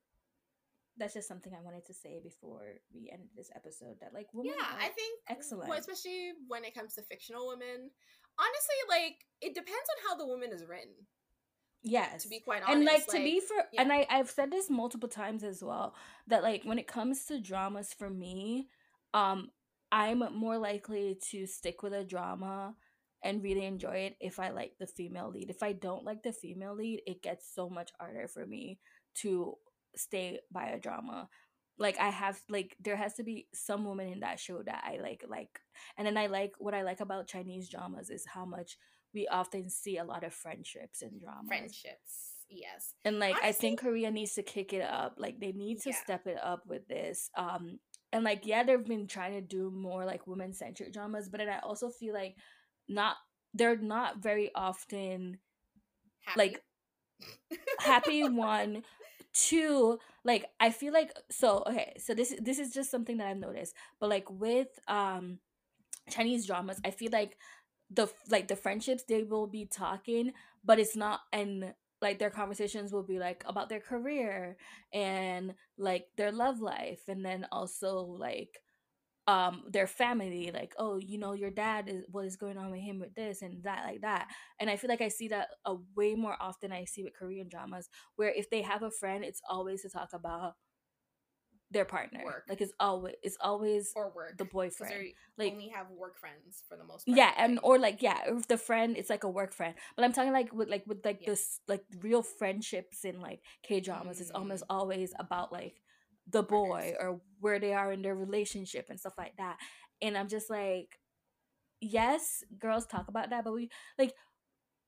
that's 0.98 1.14
just 1.14 1.28
something 1.28 1.54
I 1.54 1.64
wanted 1.64 1.86
to 1.88 1.94
say 1.94 2.20
before 2.24 2.76
we 2.94 3.10
end 3.12 3.24
this 3.36 3.50
episode. 3.56 3.96
That 4.02 4.14
like 4.14 4.28
women, 4.34 4.54
yeah, 4.58 4.66
I 4.78 4.90
think 4.90 5.20
excellent, 5.30 5.70
well, 5.70 5.80
especially 5.80 6.32
when 6.48 6.64
it 6.64 6.76
comes 6.76 6.96
to 6.96 7.02
fictional 7.04 7.48
women. 7.48 7.90
Honestly, 8.40 8.80
like 8.90 9.16
it 9.42 9.54
depends 9.54 9.72
on 9.72 10.10
how 10.10 10.18
the 10.18 10.28
woman 10.28 10.52
is 10.52 10.66
written. 10.66 10.94
Yes. 11.84 12.24
To 12.24 12.30
be 12.30 12.40
quite 12.40 12.64
honest. 12.64 12.78
And 12.78 12.86
like, 12.86 12.94
like 13.00 13.08
to 13.08 13.18
be 13.18 13.42
for 13.42 13.58
yeah. 13.74 13.82
and 13.82 13.92
I, 13.92 14.08
I've 14.10 14.30
said 14.30 14.52
this 14.52 14.70
multiple 14.70 15.10
times 15.10 15.44
as 15.44 15.62
well, 15.62 15.96
that 16.28 16.42
like 16.42 16.64
when 16.64 16.80
it 16.80 16.88
comes 16.88 17.26
to 17.26 17.42
dramas 17.42 17.94
for 17.94 18.10
me, 18.10 18.70
um, 19.14 19.50
I'm 19.92 20.24
more 20.34 20.58
likely 20.58 21.18
to 21.32 21.46
stick 21.46 21.84
with 21.84 21.94
a 21.94 22.04
drama 22.04 22.76
and 23.24 23.44
really 23.44 23.66
enjoy 23.66 23.96
it 23.96 24.18
if 24.20 24.40
I 24.40 24.50
like 24.50 24.74
the 24.80 24.88
female 24.88 25.30
lead. 25.30 25.50
If 25.50 25.64
I 25.64 25.74
don't 25.74 26.04
like 26.04 26.24
the 26.24 26.34
female 26.34 26.76
lead, 26.76 27.02
it 27.06 27.22
gets 27.22 27.54
so 27.54 27.70
much 27.70 27.92
harder 28.00 28.28
for 28.28 28.46
me 28.46 28.80
to 29.16 29.54
stay 29.96 30.40
by 30.52 30.68
a 30.68 30.80
drama. 30.80 31.30
Like 31.80 32.00
i 32.00 32.10
have 32.10 32.40
like 32.50 32.78
there 32.80 32.96
has 32.96 33.16
to 33.16 33.24
be 33.24 33.48
some 33.52 33.84
woman 33.84 34.08
in 34.08 34.20
that 34.20 34.40
show 34.40 34.62
that 34.62 34.84
i 34.86 35.02
like 35.02 35.26
like 35.28 35.60
and 35.98 36.06
then 36.06 36.18
i 36.18 36.28
like 36.28 36.52
what 36.60 36.76
i 36.76 36.84
like 36.84 37.00
about 37.00 37.26
chinese 37.26 37.68
dramas 37.68 38.12
is 38.12 38.28
how 38.32 38.46
much 38.46 38.78
we 39.12 39.28
often 39.28 39.72
see 39.72 39.98
a 39.98 40.04
lot 40.04 40.24
of 40.24 40.36
friendships 40.36 41.02
in 41.02 41.18
drama 41.18 41.48
friendships 41.48 42.34
yes. 42.54 42.94
And 43.06 43.20
like 43.20 43.36
Honestly, 43.36 43.50
i 43.50 43.52
think 43.52 43.80
korea 43.80 44.12
needs 44.12 44.34
to 44.34 44.44
kick 44.44 44.74
it 44.74 44.84
up. 44.84 45.16
Like 45.18 45.40
they 45.40 45.52
need 45.52 45.82
to 45.82 45.90
yeah. 45.90 46.04
step 46.04 46.28
it 46.28 46.38
up 46.42 46.64
with 46.68 46.88
this. 46.88 47.30
Um 47.38 47.80
and 48.14 48.24
like 48.24 48.46
yeah 48.46 48.64
they've 48.64 48.86
been 48.86 49.08
trying 49.08 49.34
to 49.34 49.42
do 49.42 49.70
more 49.72 50.06
like 50.06 50.26
women 50.28 50.54
centric 50.54 50.94
dramas 50.94 51.28
but 51.28 51.40
then 51.40 51.50
i 51.50 51.60
also 51.60 51.90
feel 51.90 52.14
like 52.14 52.36
not 52.88 53.18
they're 53.54 53.78
not 53.78 54.18
very 54.22 54.52
often 54.56 55.38
happy. 56.22 56.40
like 56.40 56.64
happy 57.80 58.28
one 58.28 58.84
two 59.34 59.98
like 60.24 60.46
i 60.60 60.70
feel 60.70 60.94
like 60.94 61.12
so 61.32 61.64
okay 61.68 61.94
so 61.98 62.14
this 62.14 62.36
this 62.40 62.60
is 62.60 62.72
just 62.72 62.92
something 62.92 63.18
that 63.18 63.28
i've 63.28 63.38
noticed 63.38 63.74
but 64.00 64.10
like 64.10 64.30
with 64.30 64.68
um 64.88 65.40
chinese 66.10 66.46
dramas 66.46 66.80
i 66.86 66.92
feel 66.92 67.10
like 67.12 67.36
the 67.90 68.08
like 68.30 68.48
the 68.48 68.56
friendships 68.56 69.04
they 69.08 69.24
will 69.24 69.48
be 69.48 69.66
talking 69.66 70.32
but 70.64 70.80
it's 70.80 70.96
not 70.96 71.22
and 71.32 71.74
like 72.04 72.20
their 72.20 72.32
conversations 72.32 72.94
will 72.94 73.04
be 73.04 73.20
like 73.20 73.44
about 73.48 73.70
their 73.70 73.82
career 73.82 74.58
and 74.94 75.56
like 75.80 76.08
their 76.18 76.32
love 76.34 76.62
life 76.62 77.02
and 77.10 77.26
then 77.26 77.48
also 77.52 78.02
like 78.20 78.60
um 79.28 79.64
their 79.72 79.88
family 79.88 80.52
like 80.54 80.74
oh 80.78 80.98
you 80.98 81.18
know 81.18 81.32
your 81.34 81.50
dad 81.50 81.88
is 81.88 82.04
what 82.12 82.26
is 82.26 82.36
going 82.36 82.58
on 82.58 82.72
with 82.72 82.82
him 82.82 83.00
with 83.00 83.16
this 83.16 83.42
and 83.42 83.64
that 83.64 83.86
like 83.86 84.02
that. 84.02 84.28
And 84.60 84.70
i 84.70 84.76
feel 84.76 84.90
like 84.90 85.02
i 85.02 85.08
see 85.08 85.30
that 85.30 85.48
a 85.66 85.76
way 85.96 86.14
more 86.16 86.36
often 86.42 86.74
i 86.74 86.84
see 86.86 87.04
with 87.04 87.18
korean 87.18 87.48
dramas 87.48 87.90
where 88.18 88.34
if 88.34 88.50
they 88.50 88.62
have 88.62 88.84
a 88.84 88.92
friend 88.92 89.24
it's 89.24 89.42
always 89.50 89.82
to 89.84 89.90
talk 89.90 90.10
about 90.14 90.56
their 91.74 91.86
partner 91.86 92.24
work. 92.24 92.46
like 92.48 92.62
it's 92.62 92.74
always 92.80 93.16
it's 93.24 93.38
always 93.42 93.92
or 93.96 94.12
work 94.16 94.38
the 94.38 94.46
boyfriend 94.46 94.94
like 95.38 95.52
only 95.52 95.70
have 95.70 95.88
work 95.92 96.18
friends 96.18 96.64
for 96.70 96.78
the 96.78 96.84
most 96.84 97.06
part 97.06 97.18
yeah 97.18 97.32
and 97.38 97.60
or 97.64 97.78
like 97.78 98.02
yeah 98.02 98.20
if 98.28 98.48
the 98.48 98.58
friend 98.58 98.96
it's 98.96 99.10
like 99.10 99.24
a 99.24 99.30
work 99.30 99.54
friend 99.54 99.74
but 99.96 100.06
i'm 100.06 100.14
talking 100.14 100.32
like 100.32 100.54
with 100.54 100.70
like 100.70 100.84
with 100.88 101.04
like 101.04 101.20
yeah. 101.22 101.32
this 101.32 101.60
like 101.68 101.84
real 102.02 102.22
friendships 102.22 103.04
in 103.04 103.20
like 103.20 103.42
k 103.64 103.80
dramas 103.80 104.18
mm. 104.18 104.22
it's 104.22 104.32
almost 104.32 104.64
mm. 104.64 104.68
always 104.70 105.14
about 105.20 105.52
like 105.52 105.82
the 106.30 106.44
boy 106.44 106.94
or 107.00 107.20
where 107.40 107.60
they 107.60 107.74
are 107.74 107.92
in 107.92 108.02
their 108.02 108.16
relationship 108.16 108.88
and 108.90 109.00
stuff 109.00 109.14
like 109.18 109.36
that. 109.38 109.58
And 110.02 110.18
I'm 110.18 110.28
just 110.28 110.50
like, 110.50 111.00
yes, 111.82 112.44
girls 112.58 112.86
talk 112.86 113.08
about 113.08 113.30
that, 113.32 113.44
but 113.44 113.54
we 113.54 113.70
like 113.98 114.14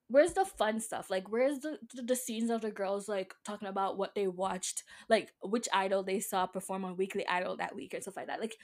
where's 0.08 0.34
the 0.34 0.46
fun 0.46 0.80
stuff? 0.80 1.10
Like 1.10 1.32
where's 1.32 1.60
the 1.60 1.78
the 1.94 2.16
scenes 2.16 2.50
of 2.50 2.62
the 2.62 2.72
girls 2.72 3.08
like 3.08 3.34
talking 3.46 3.68
about 3.68 3.98
what 3.98 4.16
they 4.16 4.28
watched, 4.28 4.84
like 5.10 5.32
which 5.42 5.68
idol 5.74 6.04
they 6.04 6.20
saw 6.20 6.46
perform 6.46 6.86
on 6.86 6.98
Weekly 6.98 7.28
Idol 7.28 7.58
that 7.58 7.76
week 7.76 7.94
and 7.94 8.04
stuff 8.04 8.18
like 8.18 8.28
that. 8.28 8.40
Like 8.40 8.56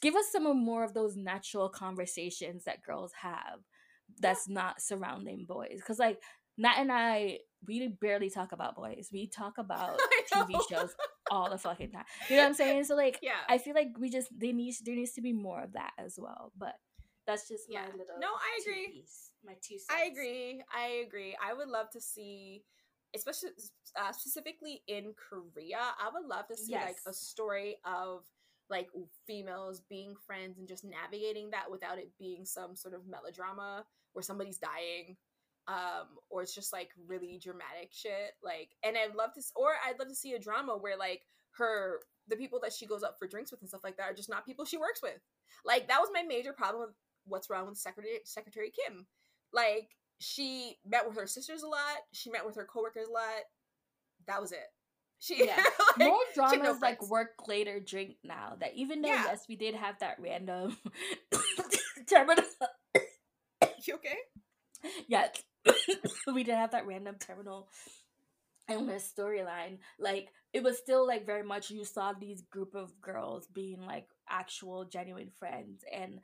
give 0.00 0.14
us 0.14 0.32
some 0.32 0.44
more 0.56 0.84
of 0.84 0.94
those 0.94 1.16
natural 1.16 1.68
conversations 1.68 2.64
that 2.64 2.82
girls 2.82 3.12
have 3.20 3.60
that's 4.20 4.48
not 4.48 4.80
surrounding 4.80 5.44
boys. 5.46 5.80
Cause 5.86 5.98
like 5.98 6.20
Nat 6.58 6.74
and 6.78 6.92
I, 6.92 7.38
we 7.66 7.88
barely 7.88 8.28
talk 8.28 8.52
about 8.52 8.76
boys. 8.76 9.08
We 9.12 9.26
talk 9.26 9.58
about 9.58 9.98
TV 10.32 10.60
shows 10.68 10.94
all 11.30 11.48
the 11.48 11.58
fucking 11.58 11.90
time. 11.92 12.04
You 12.28 12.36
know 12.36 12.42
what 12.42 12.48
I'm 12.48 12.54
saying? 12.54 12.84
So 12.84 12.94
like, 12.94 13.18
yeah, 13.22 13.40
I 13.48 13.58
feel 13.58 13.74
like 13.74 13.88
we 13.98 14.10
just 14.10 14.28
they 14.38 14.52
need 14.52 14.74
there 14.84 14.94
needs 14.94 15.12
to 15.12 15.22
be 15.22 15.32
more 15.32 15.62
of 15.62 15.72
that 15.72 15.92
as 15.98 16.18
well. 16.18 16.52
But 16.56 16.74
that's 17.26 17.48
just 17.48 17.64
yeah. 17.68 17.82
my 17.82 17.86
little 17.86 18.18
no. 18.20 18.28
I 18.28 18.60
agree. 18.62 19.00
Piece, 19.00 19.30
my 19.44 19.54
two. 19.62 19.78
Cents. 19.78 19.86
I 19.90 20.04
agree. 20.04 20.62
I 20.74 21.04
agree. 21.06 21.36
I 21.42 21.54
would 21.54 21.68
love 21.68 21.90
to 21.90 22.00
see, 22.00 22.64
especially 23.14 23.50
uh, 24.00 24.12
specifically 24.12 24.82
in 24.86 25.14
Korea. 25.16 25.78
I 25.78 26.10
would 26.12 26.28
love 26.28 26.46
to 26.48 26.56
see 26.56 26.72
yes. 26.72 26.86
like 26.86 26.96
a 27.06 27.12
story 27.12 27.76
of 27.84 28.24
like 28.70 28.88
females 29.26 29.82
being 29.88 30.14
friends 30.26 30.58
and 30.58 30.66
just 30.66 30.84
navigating 30.84 31.50
that 31.50 31.70
without 31.70 31.98
it 31.98 32.10
being 32.18 32.44
some 32.44 32.74
sort 32.74 32.94
of 32.94 33.06
melodrama 33.06 33.84
where 34.12 34.22
somebody's 34.22 34.58
dying 34.58 35.16
um 35.68 36.08
or 36.30 36.42
it's 36.42 36.54
just 36.54 36.72
like 36.72 36.88
really 37.06 37.38
dramatic 37.40 37.90
shit 37.92 38.32
like 38.42 38.70
and 38.82 38.96
i'd 38.96 39.14
love 39.14 39.32
to 39.32 39.40
or 39.54 39.70
i'd 39.86 39.98
love 39.98 40.08
to 40.08 40.14
see 40.14 40.32
a 40.32 40.38
drama 40.38 40.76
where 40.76 40.96
like 40.96 41.22
her 41.52 42.00
the 42.28 42.36
people 42.36 42.58
that 42.60 42.72
she 42.72 42.86
goes 42.86 43.02
up 43.02 43.16
for 43.18 43.28
drinks 43.28 43.52
with 43.52 43.60
and 43.60 43.68
stuff 43.68 43.84
like 43.84 43.96
that 43.96 44.10
are 44.10 44.14
just 44.14 44.30
not 44.30 44.44
people 44.44 44.64
she 44.64 44.76
works 44.76 45.00
with 45.02 45.20
like 45.64 45.86
that 45.86 46.00
was 46.00 46.08
my 46.12 46.22
major 46.22 46.52
problem 46.52 46.82
with 46.82 46.94
what's 47.26 47.48
wrong 47.48 47.68
with 47.68 47.78
secretary 47.78 48.18
secretary 48.24 48.72
kim 48.72 49.06
like 49.52 49.90
she 50.18 50.76
met 50.86 51.06
with 51.06 51.16
her 51.16 51.26
sisters 51.26 51.62
a 51.62 51.66
lot 51.66 51.98
she 52.12 52.30
met 52.30 52.46
with 52.46 52.56
her 52.56 52.64
coworkers 52.64 53.08
a 53.08 53.12
lot. 53.12 53.42
That 54.26 54.40
was 54.40 54.52
it. 54.52 54.66
She 55.18 55.44
yeah. 55.44 55.56
like, 55.98 56.08
more 56.08 56.18
dramas 56.34 56.60
no 56.62 56.78
like 56.80 57.02
work 57.08 57.30
later 57.46 57.80
drink 57.80 58.16
now 58.24 58.56
that 58.60 58.74
even 58.74 59.02
though 59.02 59.08
yeah. 59.08 59.24
yes 59.26 59.44
we 59.48 59.56
did 59.56 59.74
have 59.74 59.98
that 60.00 60.16
random 60.20 60.76
terminal 62.08 62.44
you 63.86 63.94
okay? 63.94 64.18
Yes. 65.08 65.42
We 66.32 66.44
did 66.44 66.54
have 66.54 66.70
that 66.72 66.86
random 66.86 67.16
terminal 67.18 67.68
illness 68.70 69.12
storyline. 69.16 69.78
Like 69.98 70.28
it 70.52 70.62
was 70.62 70.78
still 70.78 71.06
like 71.06 71.26
very 71.26 71.42
much 71.42 71.70
you 71.70 71.84
saw 71.84 72.12
these 72.12 72.42
group 72.42 72.74
of 72.74 73.00
girls 73.00 73.46
being 73.52 73.84
like 73.84 74.06
actual 74.28 74.84
genuine 74.84 75.30
friends 75.38 75.84
and 75.92 76.20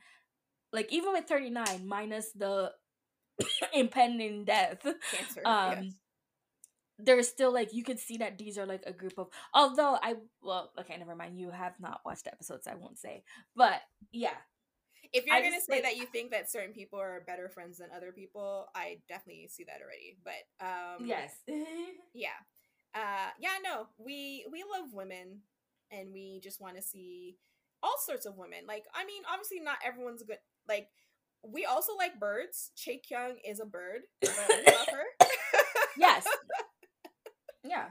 like 0.73 0.93
even 0.93 1.13
with 1.13 1.27
39 1.27 1.87
minus 1.87 2.31
the 2.33 2.73
impending 3.75 4.45
death. 4.45 4.83
Cancer, 4.83 5.43
um 5.45 5.85
yes. 5.85 5.95
there's 6.99 7.29
still 7.29 7.53
like 7.53 7.73
you 7.73 7.85
could 7.85 7.99
see 7.99 8.19
that 8.19 8.39
these 8.39 8.59
are 8.59 8.67
like 8.67 8.83
a 8.87 8.93
group 8.93 9.15
of 9.19 9.29
although 9.55 9.97
i 10.03 10.15
well 10.43 10.73
okay 10.79 10.97
never 10.97 11.15
mind. 11.15 11.39
You 11.39 11.51
have 11.51 11.75
not 11.81 12.01
watched 12.05 12.27
episodes 12.27 12.67
i 12.67 12.75
won't 12.75 12.99
say. 12.99 13.23
But 13.57 13.81
yeah. 14.13 14.37
If 15.13 15.25
you're 15.25 15.37
I 15.37 15.41
gonna 15.43 15.61
say 15.61 15.77
like, 15.77 15.83
that 15.85 15.97
you 15.97 16.05
think 16.07 16.33
that 16.33 16.51
certain 16.51 16.75
people 16.75 16.99
are 16.99 17.23
better 17.27 17.49
friends 17.49 17.79
than 17.79 17.89
other 17.95 18.13
people 18.13 18.67
i 18.75 18.99
definitely 19.09 19.49
see 19.49 19.65
that 19.65 19.81
already. 19.83 20.19
But 20.25 20.65
um 20.65 21.07
yes. 21.07 21.33
yeah. 22.15 22.39
Uh 22.95 23.31
yeah 23.41 23.59
no 23.63 23.87
we 23.99 24.45
we 24.51 24.65
love 24.65 24.93
women 24.93 25.41
and 25.91 26.13
we 26.13 26.41
just 26.43 26.61
want 26.61 26.77
to 26.77 26.83
see 26.83 27.37
all 27.83 27.97
sorts 28.05 28.27
of 28.27 28.37
women. 28.37 28.67
Like 28.67 28.85
i 28.95 29.05
mean 29.07 29.23
obviously 29.33 29.61
not 29.61 29.79
everyone's 29.87 30.23
good 30.25 30.39
like 30.69 30.89
we 31.47 31.65
also 31.65 31.93
like 31.97 32.19
birds. 32.19 32.71
Chae 32.77 33.01
Kyung 33.07 33.37
is 33.49 33.61
a 33.61 33.67
bird. 33.67 34.03
Love 34.25 34.89
her. 34.93 35.27
yes. 35.97 36.27
Yeah. 37.65 37.87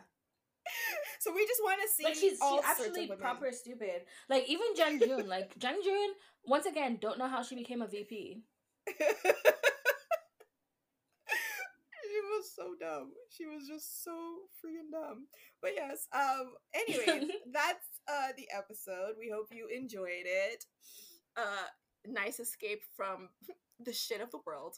So 1.20 1.32
we 1.36 1.46
just 1.46 1.62
want 1.64 1.80
to 1.82 1.88
see. 1.94 2.04
Like 2.04 2.16
she's, 2.16 2.40
she's 2.40 2.62
actually 2.66 3.08
proper 3.08 3.52
stupid. 3.52 4.02
Like 4.30 4.50
even 4.50 4.74
Jiang 4.76 5.00
Jun. 5.00 5.28
like 5.28 5.54
Jiang 5.60 5.84
Jun. 5.84 6.10
Once 6.46 6.66
again, 6.66 6.98
don't 7.00 7.20
know 7.20 7.28
how 7.28 7.44
she 7.44 7.56
became 7.56 7.82
a 7.82 7.88
VP. 7.88 8.42
she 8.88 8.96
was 12.32 12.52
so 12.56 12.74
dumb. 12.80 13.12
She 13.30 13.46
was 13.46 13.68
just 13.68 14.04
so 14.04 14.12
freaking 14.58 14.90
dumb. 14.92 15.28
But 15.62 15.72
yes. 15.76 16.08
Um. 16.14 16.54
Anyways, 16.74 17.30
that's 17.52 17.86
uh 18.08 18.30
the 18.36 18.48
episode. 18.58 19.16
We 19.20 19.30
hope 19.34 19.48
you 19.52 19.68
enjoyed 19.68 20.26
it. 20.26 20.66
Uh 21.36 21.68
nice 22.06 22.40
escape 22.40 22.82
from 22.96 23.30
the 23.80 23.94
shit 23.94 24.22
of 24.22 24.32
the 24.32 24.40
world. 24.46 24.76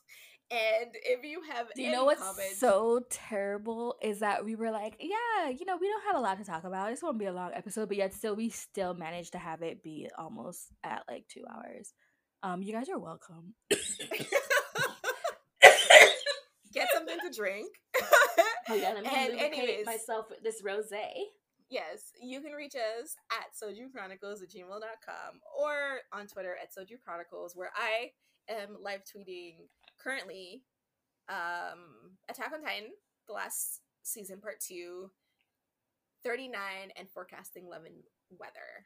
And 0.51 0.89
if 1.03 1.23
you 1.23 1.41
have, 1.53 1.67
do 1.75 1.83
you 1.83 1.91
know 1.91 2.05
what's 2.05 2.21
comments, 2.21 2.57
so 2.57 3.01
terrible 3.11 3.97
is 4.01 4.21
that 4.21 4.43
we 4.43 4.55
were 4.55 4.71
like, 4.71 4.95
yeah, 4.99 5.49
you 5.49 5.63
know, 5.63 5.77
we 5.79 5.87
don't 5.87 6.03
have 6.07 6.15
a 6.15 6.19
lot 6.19 6.39
to 6.39 6.43
talk 6.43 6.63
about. 6.63 6.89
This 6.89 7.03
won't 7.03 7.19
be 7.19 7.25
a 7.25 7.33
long 7.33 7.51
episode, 7.53 7.87
but 7.87 7.97
yet 7.97 8.15
still, 8.15 8.35
we 8.35 8.49
still 8.49 8.95
managed 8.95 9.33
to 9.33 9.37
have 9.37 9.61
it 9.61 9.83
be 9.83 10.09
almost 10.17 10.71
at 10.83 11.03
like 11.07 11.27
two 11.27 11.43
hours. 11.47 11.93
Um, 12.41 12.63
you 12.63 12.73
guys 12.73 12.89
are 12.89 12.97
welcome. 12.97 13.53
Get 16.73 16.87
something 16.93 17.17
to 17.19 17.29
drink. 17.35 17.67
oh 18.69 18.75
yeah, 18.75 18.93
let 18.93 19.03
me 19.03 19.09
and 19.15 19.39
anyways, 19.39 19.85
myself 19.85 20.27
with 20.29 20.41
this 20.43 20.61
rosé 20.63 21.25
yes, 21.69 22.11
you 22.21 22.41
can 22.41 22.53
reach 22.53 22.75
us 22.75 23.15
at 23.31 23.53
sojuchronicles 23.55 24.41
at 24.43 24.49
gmail.com 24.49 25.39
or 25.57 25.99
on 26.11 26.27
Twitter 26.27 26.55
at 26.61 26.69
Soju 26.73 26.99
Chronicles, 27.03 27.55
where 27.55 27.71
I 27.75 28.11
am 28.49 28.77
live 28.81 29.01
tweeting 29.03 29.67
currently 30.01 30.63
um, 31.29 32.17
Attack 32.29 32.51
on 32.53 32.61
Titan, 32.61 32.89
the 33.27 33.33
last 33.33 33.81
season, 34.03 34.39
part 34.41 34.59
two, 34.59 35.11
39, 36.23 36.53
and 36.97 37.09
forecasting 37.09 37.69
love 37.69 37.85
and 37.85 37.95
weather. 38.37 38.85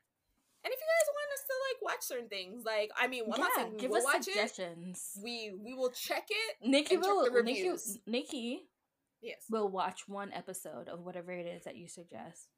And 0.65 0.71
if 0.71 0.79
you 0.79 0.87
guys 0.87 1.09
want 1.13 1.29
us 1.33 1.43
to 1.45 1.53
like 1.67 1.93
watch 1.93 2.03
certain 2.03 2.29
things, 2.29 2.63
like 2.65 2.89
I 2.97 3.07
mean, 3.07 3.25
one 3.25 3.39
yeah, 3.39 3.65
give 3.77 3.91
we'll 3.91 4.07
us 4.07 4.25
suggestions. 4.25 5.11
It, 5.17 5.23
we 5.23 5.51
we 5.61 5.73
will 5.73 5.89
check 5.89 6.25
it. 6.29 6.69
Nicki 6.69 6.95
will 6.95 7.29
Nicki 7.43 7.73
Nicki 8.07 8.61
yes 9.21 9.43
will 9.49 9.67
watch 9.67 10.07
one 10.07 10.31
episode 10.31 10.87
of 10.87 11.01
whatever 11.01 11.33
it 11.33 11.45
is 11.45 11.65
that 11.65 11.75
you 11.75 11.89
suggest. 11.89 12.52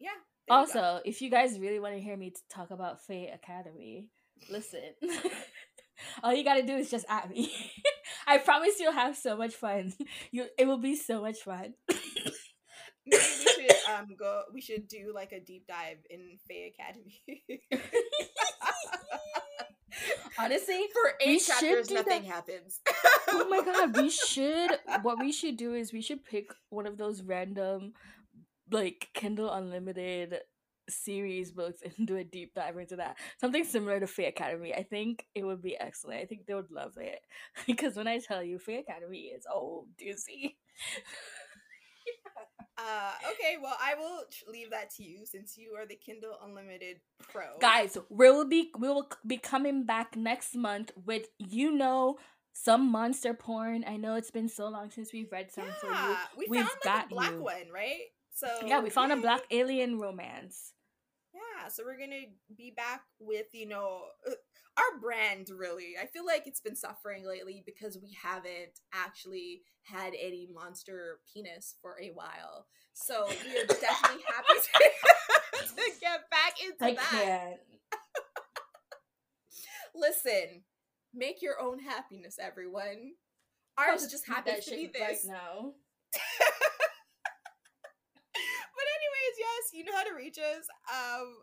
Yeah. 0.00 0.10
Also, 0.50 1.00
if 1.04 1.20
you 1.20 1.30
guys 1.30 1.58
really 1.58 1.80
want 1.80 1.94
to 1.94 2.00
hear 2.00 2.16
me 2.16 2.32
talk 2.50 2.70
about 2.70 3.04
Fae 3.04 3.30
Academy, 3.34 4.08
listen. 4.50 4.80
All 6.22 6.32
you 6.32 6.44
gotta 6.44 6.62
do 6.62 6.76
is 6.76 6.90
just 6.90 7.06
at 7.08 7.28
me. 7.28 7.52
I 8.26 8.38
promise 8.38 8.78
you'll 8.78 8.92
have 8.92 9.16
so 9.16 9.36
much 9.36 9.54
fun. 9.54 9.92
You 10.30 10.46
it 10.58 10.66
will 10.66 10.78
be 10.78 10.94
so 10.94 11.20
much 11.20 11.38
fun. 11.38 11.74
Maybe 13.06 13.22
we 13.22 13.66
should 13.66 13.76
um 13.92 14.06
go 14.18 14.42
we 14.52 14.60
should 14.60 14.86
do 14.88 15.12
like 15.14 15.32
a 15.32 15.40
deep 15.40 15.66
dive 15.66 15.98
in 16.10 16.38
Fae 16.46 16.70
Academy. 16.72 17.22
Honestly, 20.38 20.86
for 20.92 21.12
eight 21.20 21.42
chapters, 21.44 21.90
nothing 21.90 22.22
that. 22.22 22.32
happens. 22.32 22.80
oh 23.30 23.48
my 23.48 23.60
god, 23.60 23.96
we 23.96 24.08
should. 24.10 24.70
What 25.02 25.18
we 25.18 25.32
should 25.32 25.56
do 25.56 25.74
is 25.74 25.92
we 25.92 26.02
should 26.02 26.24
pick 26.24 26.52
one 26.70 26.86
of 26.86 26.96
those 26.96 27.22
random 27.22 27.94
like 28.70 29.08
Kindle 29.14 29.52
Unlimited 29.52 30.38
series 30.88 31.52
books 31.52 31.82
and 31.98 32.06
do 32.06 32.16
a 32.16 32.24
deep 32.24 32.54
dive 32.54 32.78
into 32.78 32.96
that. 32.96 33.16
Something 33.40 33.64
similar 33.64 34.00
to 34.00 34.06
Fae 34.06 34.24
Academy. 34.24 34.74
I 34.74 34.82
think 34.82 35.26
it 35.34 35.44
would 35.44 35.62
be 35.62 35.78
excellent. 35.78 36.20
I 36.20 36.26
think 36.26 36.46
they 36.46 36.54
would 36.54 36.70
love 36.70 36.92
it. 36.96 37.20
because 37.66 37.96
when 37.96 38.08
I 38.08 38.18
tell 38.18 38.42
you 38.42 38.58
Fae 38.58 38.82
Academy 38.86 39.32
is 39.36 39.44
oh 39.52 39.86
doozy. 40.00 40.56
uh 42.78 43.12
okay, 43.32 43.56
well 43.60 43.76
I 43.82 43.96
will 43.96 44.20
leave 44.50 44.70
that 44.70 44.90
to 44.94 45.02
you 45.02 45.26
since 45.26 45.58
you 45.58 45.74
are 45.76 45.86
the 45.86 45.96
Kindle 45.96 46.38
Unlimited 46.44 46.98
Pro. 47.20 47.58
Guys, 47.60 47.98
we 48.08 48.30
will 48.30 48.48
be 48.48 48.70
we 48.78 48.88
will 48.88 49.08
be 49.26 49.36
coming 49.36 49.84
back 49.84 50.16
next 50.16 50.54
month 50.54 50.92
with 51.04 51.26
you 51.38 51.72
know 51.72 52.18
some 52.52 52.90
monster 52.90 53.34
porn. 53.34 53.84
I 53.86 53.96
know 53.96 54.14
it's 54.14 54.30
been 54.30 54.48
so 54.48 54.68
long 54.68 54.90
since 54.90 55.12
we've 55.12 55.30
read 55.30 55.52
some 55.52 55.66
yeah, 55.66 55.74
for 55.74 55.86
you. 55.86 56.16
We 56.36 56.46
We've 56.48 56.60
found 56.60 56.70
like 56.84 56.84
got 56.84 57.06
a 57.06 57.08
black 57.08 57.32
you. 57.32 57.42
one, 57.42 57.70
right? 57.72 58.00
So 58.38 58.46
yeah, 58.64 58.80
we 58.80 58.88
found 58.88 59.10
a 59.10 59.16
black 59.16 59.42
alien 59.50 59.98
romance. 59.98 60.72
Yeah, 61.34 61.68
so 61.68 61.82
we're 61.84 61.98
gonna 61.98 62.26
be 62.56 62.72
back 62.76 63.02
with 63.18 63.46
you 63.52 63.66
know 63.66 64.02
uh, 64.28 64.34
our 64.76 65.00
brand. 65.00 65.48
Really, 65.50 65.94
I 66.00 66.06
feel 66.06 66.24
like 66.24 66.46
it's 66.46 66.60
been 66.60 66.76
suffering 66.76 67.26
lately 67.26 67.64
because 67.66 67.98
we 68.00 68.16
haven't 68.22 68.78
actually 68.94 69.62
had 69.82 70.12
any 70.14 70.48
monster 70.54 71.18
penis 71.32 71.74
for 71.82 71.96
a 72.00 72.12
while. 72.14 72.66
So 72.92 73.26
we 73.26 73.58
are 73.58 73.66
definitely 73.66 74.22
happy 74.28 74.54
to, 74.54 75.66
to 75.74 76.00
get 76.00 76.30
back 76.30 76.54
into 76.64 76.84
I 76.84 76.94
that. 76.94 77.10
Can't. 77.10 77.60
Listen, 79.96 80.62
make 81.12 81.42
your 81.42 81.60
own 81.60 81.80
happiness, 81.80 82.38
everyone. 82.40 83.14
Ours 83.76 84.04
is 84.04 84.12
just 84.12 84.28
happens 84.28 84.64
to 84.66 84.76
be 84.76 84.86
this 84.92 85.00
right 85.00 85.18
now. 85.26 85.72
yes, 89.38 89.67
you 89.78 89.84
know 89.84 89.96
how 89.96 90.02
to 90.02 90.16
reach 90.16 90.38
us. 90.38 90.66
Um, 90.92 91.34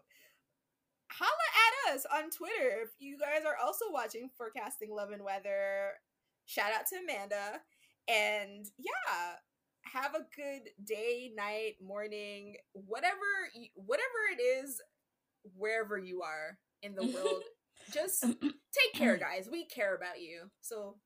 holla 1.09 1.47
at 1.89 1.95
us 1.95 2.05
on 2.13 2.29
Twitter 2.29 2.83
if 2.83 2.89
you 2.99 3.17
guys 3.17 3.45
are 3.45 3.55
also 3.63 3.85
watching 3.91 4.29
Forecasting 4.37 4.93
Love 4.93 5.11
and 5.11 5.23
Weather. 5.23 5.93
Shout 6.45 6.73
out 6.73 6.85
to 6.91 6.99
Amanda. 6.99 7.61
And 8.07 8.65
yeah, 8.77 9.35
have 9.91 10.13
a 10.13 10.27
good 10.35 10.69
day, 10.85 11.31
night, 11.35 11.75
morning, 11.81 12.55
whatever 12.73 13.15
whatever 13.75 14.19
it 14.37 14.41
is 14.41 14.81
wherever 15.55 15.97
you 15.97 16.21
are 16.21 16.57
in 16.83 16.95
the 16.95 17.03
world. 17.03 17.43
Just 17.93 18.21
take 18.21 18.93
care, 18.93 19.17
guys. 19.17 19.47
We 19.51 19.65
care 19.65 19.95
about 19.95 20.21
you. 20.21 20.49
So 20.61 20.97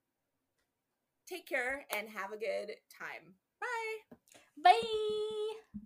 take 1.27 1.47
care 1.47 1.85
and 1.95 2.09
have 2.09 2.31
a 2.31 2.37
good 2.37 2.73
time. 2.97 3.35
Bye. 3.61 4.17
Bye. 4.63 5.79